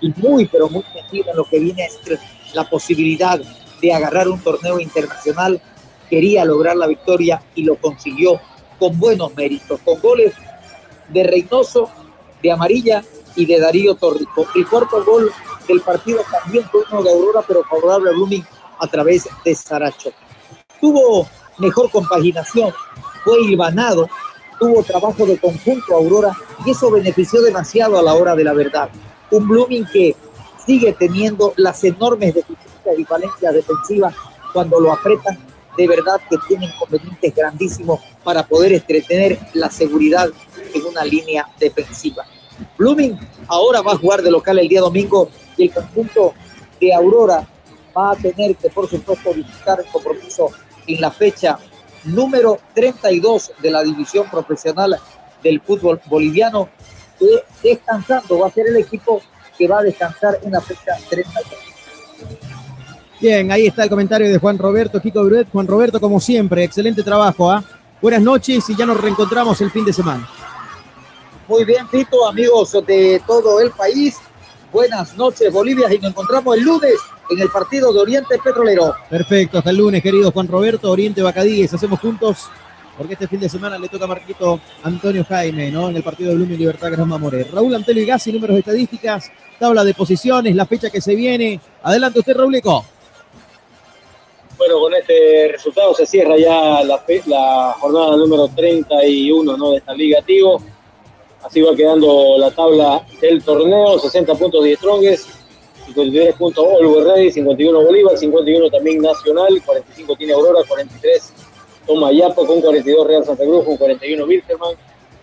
y 0.02 0.11
muy, 0.18 0.45
pero 0.48 0.69
muy 0.69 0.84
metido 0.94 1.32
en 1.32 1.38
lo 1.38 1.45
que 1.45 1.60
viene 1.60 1.86
a 1.86 1.90
ser 1.90 2.19
la 2.53 2.69
posibilidad 2.69 3.40
de 3.82 3.94
agarrar 3.94 4.27
un 4.27 4.40
torneo 4.40 4.80
internacional, 4.80 5.61
quería 6.10 6.44
lograr 6.44 6.76
la 6.76 6.88
victoria 6.88 7.42
y 7.56 7.64
lo 7.64 7.76
consiguió 7.76 8.40
con 8.80 8.98
buenos 9.00 9.36
méritos, 9.36 9.80
con 9.82 10.00
goles 10.00 10.34
de 11.10 11.24
Reynoso, 11.24 11.90
de 12.42 12.52
Amarilla 12.52 13.03
y 13.38 13.45
de 13.45 13.59
Darío 13.59 13.95
Torrico. 13.95 14.45
El 14.53 14.67
cuarto 14.67 15.03
gol 15.06 15.32
del 15.67 15.80
partido 15.82 16.19
también 16.30 16.67
fue 16.69 16.82
uno 16.91 17.03
de 17.03 17.11
Aurora, 17.11 17.41
pero 17.48 17.64
favorable 17.64 18.09
a 18.09 18.14
Blooming 18.14 18.45
a 18.80 18.88
través 18.88 19.30
de 19.45 19.56
Saracho. 19.56 20.11
Tuvo 20.82 21.27
mejor 21.57 21.90
compaginación, 21.90 22.74
fue 23.24 23.40
hilvanado, 23.41 24.09
tuvo 24.59 24.83
trabajo 24.83 25.25
de 25.25 25.38
conjunto 25.38 25.95
Aurora 25.95 26.35
y 26.66 26.72
eso 26.72 26.91
benefició 26.91 27.41
demasiado 27.41 27.98
a 27.98 28.03
la 28.03 28.14
hora 28.14 28.35
de 28.35 28.43
la 28.43 28.53
verdad. 28.53 28.90
Un 29.32 29.48
Blooming 29.48 29.85
que 29.85 30.16
sigue 30.66 30.93
teniendo 30.93 31.53
las 31.57 31.83
enormes 31.83 32.33
deficiencias 32.33 32.99
y 32.99 33.06
falencias 33.06 33.53
defensivas 33.53 34.16
cuando 34.51 34.80
lo 34.80 34.91
apretan, 34.91 35.38
de 35.77 35.88
verdad 35.88 36.19
que 36.30 36.38
tiene 36.48 36.66
inconvenientes 36.66 37.35
grandísimos 37.35 37.99
para 38.24 38.43
poder 38.43 38.74
entretener 38.74 39.40
la 39.53 39.69
seguridad 39.69 40.30
en 40.74 40.85
una 40.85 41.03
línea 41.06 41.48
defensiva. 41.59 42.25
Blooming 42.77 43.18
ahora 43.48 43.82
va 43.82 43.94
a 43.94 43.98
jugar 43.98 44.22
de 44.22 44.32
local 44.32 44.60
el 44.60 44.68
día 44.68 44.82
domingo 44.82 45.30
y 45.56 45.64
el 45.64 45.74
conjunto 45.74 46.34
de 46.80 46.94
Aurora 46.94 47.48
va 47.95 48.11
a 48.11 48.16
tener 48.16 48.56
que, 48.56 48.69
por 48.69 48.90
supuesto, 48.90 49.34
visitar 49.34 49.80
el 49.80 49.86
compromiso 49.92 50.52
en 50.86 51.02
la 51.02 51.11
fecha 51.11 51.58
número 52.03 52.60
32 52.74 53.52
de 53.61 53.72
la 53.72 53.84
división 53.84 54.30
profesional 54.30 54.98
del 55.44 55.61
fútbol 55.61 56.00
boliviano. 56.06 56.69
Que 57.19 57.44
descansando 57.64 58.40
va 58.40 58.48
a 58.48 58.52
ser 58.52 58.68
el 58.68 58.77
equipo 58.77 59.22
que 59.58 59.68
va 59.68 59.80
a 59.80 59.84
descansar 59.84 60.40
en 60.44 60.52
la 60.52 60.61
fecha 60.61 60.92
32. 61.10 61.44
Bien, 63.19 63.52
ahí 63.52 63.66
está 63.66 63.84
el 63.84 63.90
comentario 63.90 64.30
de 64.30 64.38
Juan 64.38 64.60
Roberto, 64.60 65.02
Kiko 65.02 65.24
Bruet. 65.24 65.50
Juan 65.52 65.66
Roberto, 65.66 66.00
como 66.00 66.19
siempre, 66.19 66.64
excelente 66.64 67.02
trabajo. 67.02 67.52
¿ah? 67.52 67.64
Buenas 68.00 68.22
noches 68.22 68.69
y 68.69 68.76
ya 68.76 68.86
nos 68.86 69.02
reencontramos 69.02 69.60
el 69.61 69.72
fin 69.72 69.84
de 69.84 69.94
semana. 69.94 70.30
Muy 71.48 71.64
bien, 71.64 71.88
Tito, 71.90 72.27
amigos 72.27 72.74
de 72.85 73.22
todo 73.26 73.61
el 73.61 73.72
país. 73.72 74.17
Buenas 74.69 75.16
noches, 75.16 75.51
Bolivia, 75.51 75.88
y 75.93 75.98
nos 75.98 76.11
encontramos 76.11 76.58
el 76.58 76.64
lunes 76.64 76.95
en 77.30 77.40
el 77.40 77.50
partido 77.50 77.93
de 77.93 78.00
Oriente 78.01 78.38
Petrolero. 78.43 78.93
Perfecto, 79.09 79.59
hasta 79.59 79.69
el 79.69 79.77
lunes, 79.77 80.03
querido 80.03 80.30
Juan 80.32 80.50
Roberto, 80.50 80.92
Oriente 80.92 81.22
Bacadíes. 81.22 81.74
Hacemos 81.74 82.01
juntos, 82.01 82.50
porque 82.98 83.14
este 83.14 83.30
fin 83.30 83.40
de 83.40 83.48
semana 83.48 83.80
le 83.80 83.88
toca 83.88 84.03
a 84.03 84.09
Marquito 84.09 84.59
Antonio 84.84 85.24
Jaime, 85.24 85.72
¿no? 85.72 85.90
En 85.90 85.95
el 85.95 86.03
partido 86.03 86.32
de 86.32 86.35
Blooming 86.35 86.59
Libertad 86.59 86.92
Gran 86.92 87.08
Mamoré. 87.08 87.45
Raúl 87.45 87.74
Antelio 87.74 88.03
y 88.03 88.06
Gassi, 88.06 88.34
números 88.34 88.56
de 88.56 88.59
estadísticas, 88.59 89.32
tabla 89.58 89.85
de 89.85 89.93
posiciones, 89.93 90.53
la 90.53 90.66
fecha 90.66 90.90
que 90.90 91.00
se 91.00 91.16
viene. 91.16 91.61
Adelante 91.82 92.19
usted, 92.19 92.35
Raulico. 92.35 92.84
Bueno, 94.58 94.80
con 94.80 94.93
este 94.95 95.50
resultado 95.53 95.93
se 95.93 96.06
cierra 96.06 96.35
ya 96.38 96.84
la, 96.84 97.01
la 97.26 97.76
jornada 97.80 98.17
número 98.17 98.50
31 98.53 99.56
¿no? 99.56 99.72
de 99.72 99.77
esta 99.77 99.93
Liga 99.93 100.22
Tigo. 100.24 100.61
Así 101.43 101.61
va 101.61 101.75
quedando 101.75 102.38
la 102.38 102.51
tabla 102.51 103.06
del 103.22 103.43
torneo, 103.43 103.99
60 103.99 104.35
puntos 104.35 104.64
de 104.64 104.75
Strongest, 104.75 105.30
53 105.85 106.35
puntos 106.35 106.66
Oliver 106.80 107.03
Ready, 107.03 107.32
51 107.32 107.83
Bolívar, 107.83 108.17
51 108.17 108.69
también 108.69 109.01
Nacional, 109.01 109.61
45 109.66 110.16
tiene 110.16 110.33
Aurora, 110.33 110.61
43 110.67 111.33
toma 111.85 112.11
Yapo 112.11 112.45
con 112.45 112.59
42 112.59 113.07
Real 113.07 113.25
Santa 113.25 113.43
Cruz, 113.45 113.64
con 113.64 113.77
41 113.77 114.25
Wilterman, 114.25 114.75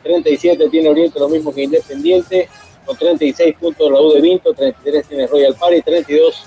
37 0.03 0.69
tiene 0.71 0.89
Oriente, 0.89 1.21
lo 1.21 1.29
mismo 1.29 1.53
que 1.55 1.63
Independiente, 1.65 2.49
con 2.87 2.97
36 2.97 3.57
puntos 3.61 3.91
la 3.91 4.01
U 4.01 4.13
de 4.13 4.21
Vinto, 4.21 4.55
33 4.55 5.09
tiene 5.09 5.27
Royal 5.27 5.55
Party, 5.55 5.83
32 5.83 6.45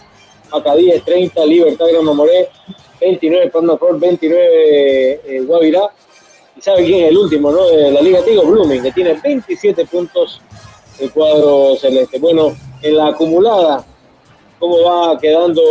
Macadíes, 0.51 1.03
30 1.03 1.45
Libertad 1.45 1.85
Gran 1.91 2.05
Moré, 2.05 2.49
29 2.99 3.49
Palma 3.51 3.77
29 3.79 5.21
eh, 5.25 5.41
Guavirá, 5.41 5.91
y 6.57 6.61
sabe 6.61 6.85
quién 6.85 7.03
es 7.03 7.11
el 7.11 7.17
último, 7.17 7.51
¿no? 7.51 7.67
De 7.67 7.91
la 7.91 8.01
Liga 8.01 8.23
Tigo, 8.23 8.43
Blooming, 8.43 8.81
que 8.81 8.91
tiene 8.91 9.13
27 9.13 9.85
puntos 9.85 10.41
el 10.99 11.11
cuadro 11.11 11.75
celeste. 11.75 12.17
Bueno, 12.19 12.55
en 12.81 12.97
la 12.97 13.09
acumulada, 13.09 13.85
¿cómo 14.57 14.81
va 14.81 15.19
quedando 15.19 15.61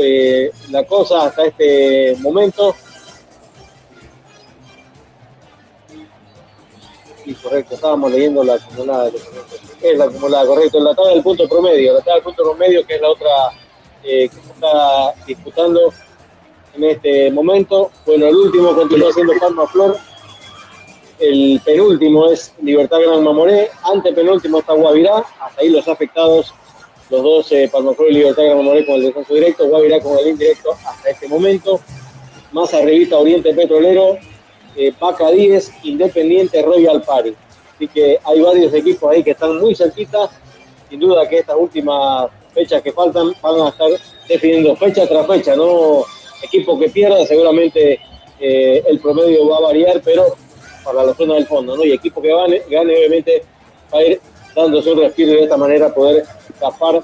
eh, 0.00 0.50
la 0.70 0.84
cosa 0.84 1.26
hasta 1.26 1.44
este 1.44 2.16
momento? 2.20 2.74
Sí, 7.22 7.34
correcto, 7.34 7.74
estábamos 7.74 8.10
leyendo 8.12 8.42
la 8.44 8.54
acumulada. 8.54 9.10
Es 9.82 9.98
la 9.98 10.04
acumulada, 10.04 10.46
correcto. 10.46 10.78
En 10.78 10.84
la 10.84 10.94
tabla 10.94 11.12
del 11.12 11.22
punto 11.22 11.48
promedio, 11.48 11.92
la 11.92 11.98
tabla 12.00 12.14
del 12.14 12.24
punto 12.24 12.42
promedio, 12.44 12.86
que 12.86 12.94
es 12.94 13.00
la 13.00 13.10
otra 13.10 13.30
eh, 14.02 14.28
que 14.28 14.36
se 14.36 14.52
está 14.52 15.14
disputando 15.26 15.92
en 16.74 16.84
este 16.84 17.30
momento. 17.30 17.90
Bueno, 18.06 18.26
el 18.26 18.34
último 18.34 18.74
continúa 18.74 19.12
siendo 19.12 19.34
Palma 19.38 19.66
Flor 19.66 19.96
el 21.18 21.60
penúltimo 21.64 22.30
es 22.30 22.52
Libertad 22.62 22.98
Gran 23.00 23.22
Mamoré, 23.22 23.70
ante 23.82 24.12
penúltimo 24.12 24.58
está 24.58 24.74
Guavirá, 24.74 25.24
hasta 25.40 25.60
ahí 25.60 25.70
los 25.70 25.86
afectados, 25.88 26.52
los 27.10 27.22
dos, 27.22 27.52
eh, 27.52 27.68
Palmaflor 27.70 28.10
y 28.10 28.14
Libertad 28.14 28.44
Gran 28.44 28.58
Mamoré 28.58 28.84
con 28.84 28.96
el 28.96 29.02
descenso 29.02 29.34
directo, 29.34 29.66
Guavirá 29.66 30.00
con 30.00 30.18
el 30.18 30.28
indirecto 30.28 30.72
hasta 30.72 31.10
este 31.10 31.28
momento, 31.28 31.80
más 32.52 32.72
arribita 32.74 33.16
Oriente 33.16 33.54
Petrolero, 33.54 34.18
eh, 34.76 34.92
Paca 34.98 35.30
10, 35.30 35.72
Independiente, 35.84 36.62
Royal 36.62 37.02
Party. 37.02 37.34
Así 37.74 37.88
que 37.88 38.18
hay 38.22 38.40
varios 38.40 38.72
equipos 38.72 39.10
ahí 39.10 39.22
que 39.22 39.32
están 39.32 39.58
muy 39.58 39.74
cerquitas, 39.74 40.30
sin 40.88 41.00
duda 41.00 41.28
que 41.28 41.38
estas 41.38 41.56
últimas 41.56 42.30
fechas 42.52 42.82
que 42.82 42.92
faltan 42.92 43.32
van 43.42 43.60
a 43.60 43.68
estar 43.68 43.90
definiendo 44.28 44.76
fecha 44.76 45.06
tras 45.06 45.26
fecha, 45.26 45.56
¿no? 45.56 46.04
Equipo 46.42 46.78
que 46.78 46.88
pierda, 46.88 47.24
seguramente 47.26 48.00
eh, 48.38 48.82
el 48.86 49.00
promedio 49.00 49.48
va 49.48 49.58
a 49.58 49.60
variar, 49.60 50.00
pero 50.04 50.36
para 50.84 51.02
la 51.02 51.14
zona 51.14 51.34
del 51.34 51.46
fondo, 51.46 51.76
¿no? 51.76 51.84
Y 51.84 51.92
equipo 51.92 52.20
que 52.20 52.28
gane, 52.28 52.62
gane 52.68 52.96
obviamente 52.96 53.42
va 53.92 53.98
a 53.98 54.04
ir 54.04 54.20
dándose 54.54 54.92
un 54.92 55.00
respiro 55.00 55.32
y 55.32 55.36
de 55.36 55.42
esta 55.44 55.56
manera 55.56 55.92
poder 55.92 56.24
tapar. 56.60 57.02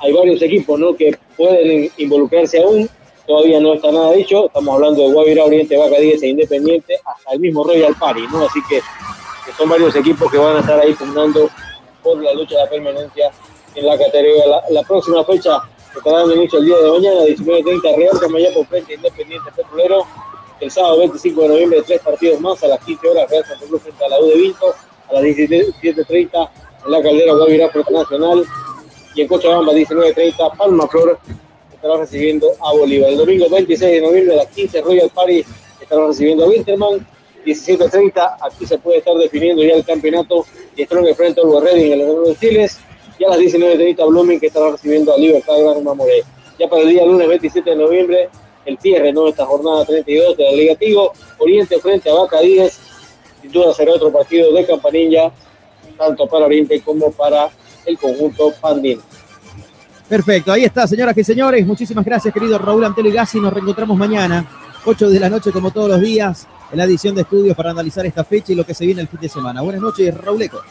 Hay 0.00 0.12
varios 0.12 0.42
equipos, 0.42 0.78
¿no? 0.78 0.94
Que 0.94 1.16
pueden 1.36 1.90
involucrarse 1.96 2.62
aún, 2.62 2.88
todavía 3.26 3.60
no 3.60 3.74
está 3.74 3.92
nada 3.92 4.12
dicho, 4.12 4.46
estamos 4.46 4.74
hablando 4.74 5.02
de 5.02 5.12
Guavirá, 5.12 5.44
Oriente, 5.44 5.76
Vaca 5.76 5.98
10 5.98 6.22
e 6.22 6.28
Independiente, 6.28 6.96
hasta 7.04 7.32
el 7.32 7.40
mismo 7.40 7.64
Royal 7.64 7.94
Party, 7.98 8.22
¿no? 8.32 8.44
Así 8.44 8.60
que, 8.68 8.80
son 9.56 9.68
varios 9.68 9.94
equipos 9.96 10.30
que 10.30 10.38
van 10.38 10.56
a 10.56 10.60
estar 10.60 10.78
ahí 10.78 10.94
pugnando 10.94 11.50
por 12.02 12.22
la 12.22 12.32
lucha 12.34 12.56
de 12.56 12.64
la 12.64 12.70
permanencia 12.70 13.30
en 13.74 13.86
la 13.86 13.98
categoría. 13.98 14.44
La, 14.70 14.82
próxima 14.82 15.24
fecha 15.24 15.58
estará 15.96 16.18
dando 16.18 16.36
inicio 16.36 16.60
el 16.60 16.66
día 16.66 16.76
de 16.76 16.90
mañana, 16.90 17.20
19.30, 17.22 17.96
Real 17.96 18.54
por 18.54 18.66
frente 18.66 18.94
Independiente 18.94 19.50
Petrolero, 19.54 20.06
el 20.60 20.70
sábado 20.70 20.98
25 20.98 21.42
de 21.42 21.48
noviembre, 21.48 21.82
tres 21.86 22.00
partidos 22.00 22.40
más 22.40 22.62
a 22.62 22.68
las 22.68 22.84
15 22.84 23.08
horas, 23.08 23.30
Real 23.30 23.44
Santa 23.44 23.66
Cruz 23.66 23.82
frente 23.82 24.04
a 24.04 24.08
la 24.08 24.20
U 24.20 24.26
de 24.26 24.34
Vinto, 24.34 24.74
a 25.08 25.14
las 25.14 25.22
17.30 25.22 26.50
en 26.84 26.90
la 26.90 27.02
Caldera 27.02 27.34
Guavirá 27.34 27.70
Nacional 27.90 28.44
y 29.14 29.22
en 29.22 29.28
Cochabamba 29.28 29.72
19.30 29.72 30.56
Palma 30.56 30.86
Flor 30.86 31.18
estará 31.72 31.96
recibiendo 31.96 32.48
a 32.60 32.72
Bolívar. 32.72 33.10
El 33.10 33.16
domingo 33.16 33.48
26 33.48 33.90
de 33.90 34.00
noviembre 34.00 34.34
a 34.34 34.36
las 34.44 34.46
15 34.48 34.82
Royal 34.82 35.10
Party 35.10 35.44
estará 35.80 36.06
recibiendo 36.06 36.44
a 36.44 36.48
Winterman. 36.48 37.06
17.30 37.44 38.36
aquí 38.42 38.66
se 38.66 38.78
puede 38.78 38.98
estar 38.98 39.14
definiendo 39.16 39.62
ya 39.62 39.72
el 39.72 39.84
campeonato 39.84 40.44
y 40.76 40.84
Strong 40.84 41.14
frente 41.14 41.40
a 41.40 41.44
Lugar 41.44 41.64
Redding 41.64 41.92
en 41.92 42.00
el 42.00 42.24
de 42.24 42.36
Chiles 42.38 42.78
y 43.18 43.24
a 43.24 43.30
las 43.30 43.38
19.30 43.38 44.06
Blooming 44.06 44.38
que 44.38 44.48
estará 44.48 44.72
recibiendo 44.72 45.14
a 45.14 45.18
Libertad 45.18 45.56
de 45.56 45.62
Gran 45.62 45.82
Mamoré. 45.82 46.22
Ya 46.58 46.68
para 46.68 46.82
el 46.82 46.90
día 46.90 47.06
lunes 47.06 47.26
27 47.26 47.70
de 47.70 47.76
noviembre 47.76 48.28
el 48.64 48.78
cierre 48.78 49.12
¿no? 49.12 49.28
esta 49.28 49.46
jornada 49.46 49.84
32 49.84 50.36
de 50.36 50.44
la 50.44 50.52
Liga 50.52 50.74
Tigo. 50.76 51.12
Oriente 51.38 51.78
frente 51.80 52.10
a 52.10 52.14
Vaca 52.14 52.40
10. 52.40 52.80
Sin 53.42 53.52
duda 53.52 53.72
será 53.72 53.92
otro 53.92 54.12
partido 54.12 54.52
de 54.52 54.66
campanilla, 54.66 55.32
tanto 55.96 56.26
para 56.26 56.46
Oriente 56.46 56.80
como 56.82 57.10
para 57.10 57.48
el 57.86 57.98
conjunto 57.98 58.52
Pandín. 58.60 59.00
Perfecto, 60.08 60.52
ahí 60.52 60.64
está, 60.64 60.86
señoras 60.86 61.16
y 61.16 61.24
señores. 61.24 61.64
Muchísimas 61.64 62.04
gracias, 62.04 62.34
querido 62.34 62.58
Raúl 62.58 62.84
Antelo 62.84 63.08
y 63.08 63.12
Nos 63.12 63.52
reencontramos 63.52 63.96
mañana, 63.96 64.44
8 64.84 65.08
de 65.08 65.20
la 65.20 65.30
noche, 65.30 65.52
como 65.52 65.70
todos 65.70 65.88
los 65.88 66.00
días, 66.00 66.48
en 66.72 66.78
la 66.78 66.84
edición 66.84 67.14
de 67.14 67.22
estudios 67.22 67.56
para 67.56 67.70
analizar 67.70 68.04
esta 68.04 68.24
fecha 68.24 68.52
y 68.52 68.56
lo 68.56 68.64
que 68.64 68.74
se 68.74 68.84
viene 68.84 69.02
el 69.02 69.08
fin 69.08 69.20
de 69.20 69.28
semana. 69.28 69.62
Buenas 69.62 69.80
noches, 69.80 70.12
Raúl 70.14 70.42
Eco. 70.42 70.62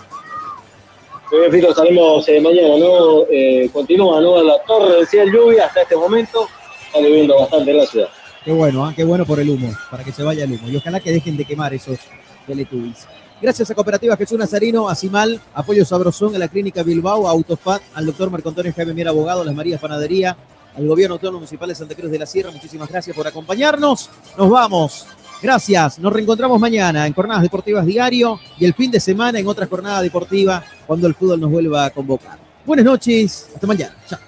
Muy 1.32 1.40
bien, 1.40 1.52
Fito, 1.52 1.74
salimos 1.74 2.28
eh, 2.28 2.42
mañana, 2.42 2.78
¿no? 2.80 3.24
Eh, 3.30 3.70
continúa, 3.72 4.20
¿no? 4.20 4.44
La 4.44 4.62
torre 4.64 5.00
decía 5.00 5.24
lluvia 5.26 5.68
hasta 5.68 5.84
este 5.84 5.96
momento 5.96 6.50
está 6.90 7.00
lloviendo 7.00 7.40
bastante 7.40 7.72
en 7.72 7.78
la 7.78 7.86
ciudad. 7.86 8.10
Qué 8.44 8.52
bueno, 8.52 8.86
¿ah? 8.86 8.94
qué 8.96 9.04
bueno 9.04 9.26
por 9.26 9.40
el 9.40 9.50
humo, 9.50 9.72
para 9.92 10.04
que 10.04 10.12
se 10.12 10.24
vaya 10.24 10.44
el 10.44 10.54
humo. 10.54 10.70
Y 10.70 10.76
ojalá 10.78 11.00
que 11.00 11.12
dejen 11.12 11.38
de 11.38 11.46
quemar 11.46 11.74
esos 11.74 12.00
teletubbies. 12.48 13.08
Gracias 13.42 13.70
a 13.72 13.76
Cooperativa 13.76 14.18
Jesús 14.18 14.38
Nazarino, 14.38 14.90
a 14.90 14.96
Cimal, 14.96 15.40
Apoyo 15.54 15.86
Sabrosón, 15.86 16.36
a 16.36 16.40
la 16.40 16.48
Clínica 16.48 16.84
Bilbao, 16.84 17.28
a 17.28 17.32
Autofat, 17.32 17.82
al 17.94 18.06
doctor 18.06 18.30
Marco 18.30 18.50
Antonio 18.50 18.74
Jaime 18.76 18.94
Mier, 18.94 19.08
abogado, 19.08 19.42
a 19.42 19.46
las 19.46 19.56
Marías 19.56 19.80
Panadería, 19.80 20.36
al 20.76 20.88
gobierno 20.88 21.16
autónomo 21.16 21.40
municipal 21.40 21.70
de 21.70 21.76
Santa 21.76 21.96
Cruz 21.96 22.12
de 22.12 22.20
la 22.20 22.26
Sierra, 22.26 22.52
muchísimas 22.52 22.90
gracias 22.90 23.16
por 23.16 23.28
acompañarnos. 23.28 24.10
Nos 24.38 24.50
vamos. 24.50 25.06
Gracias. 25.42 26.00
Nos 26.00 26.12
reencontramos 26.12 26.60
mañana 26.60 27.08
en 27.08 27.14
Jornadas 27.14 27.44
Deportivas 27.44 27.86
Diario 27.86 28.40
y 28.58 28.66
el 28.66 28.74
fin 28.74 28.92
de 28.92 29.00
semana 29.00 29.40
en 29.40 29.48
otra 29.48 29.68
jornada 29.68 30.02
deportiva 30.02 30.64
cuando 30.86 31.08
el 31.08 31.16
fútbol 31.16 31.40
nos 31.40 31.50
vuelva 31.50 31.86
a 31.86 31.90
convocar. 31.92 32.38
Buenas 32.66 32.86
noches. 32.86 33.50
Hasta 33.54 33.68
mañana. 33.68 33.96
Chao. 34.10 34.20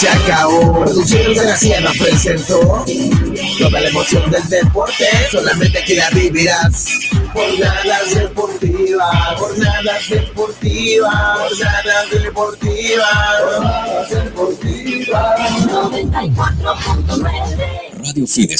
Se 0.00 0.08
acabó. 0.08 0.84
Producciones 0.84 1.36
de 1.36 1.44
la 1.44 1.56
Sierra 1.56 1.92
presentó 1.98 2.84
toda 3.58 3.80
la 3.80 3.88
emoción 3.88 4.30
del 4.30 4.48
deporte. 4.48 5.04
Solamente 5.30 5.78
aquí 5.78 5.94
la 5.94 6.08
vivirás. 6.10 6.86
Jornadas 7.34 8.14
deportivas, 8.14 9.38
jornadas 9.38 10.08
deportivas, 10.08 11.38
jornadas 11.38 12.10
deportivas, 12.10 13.08
jornadas 13.40 14.10
deportivas. 14.10 15.40
94.9 15.70 18.00
Radio 18.02 18.26
Fides 18.26 18.58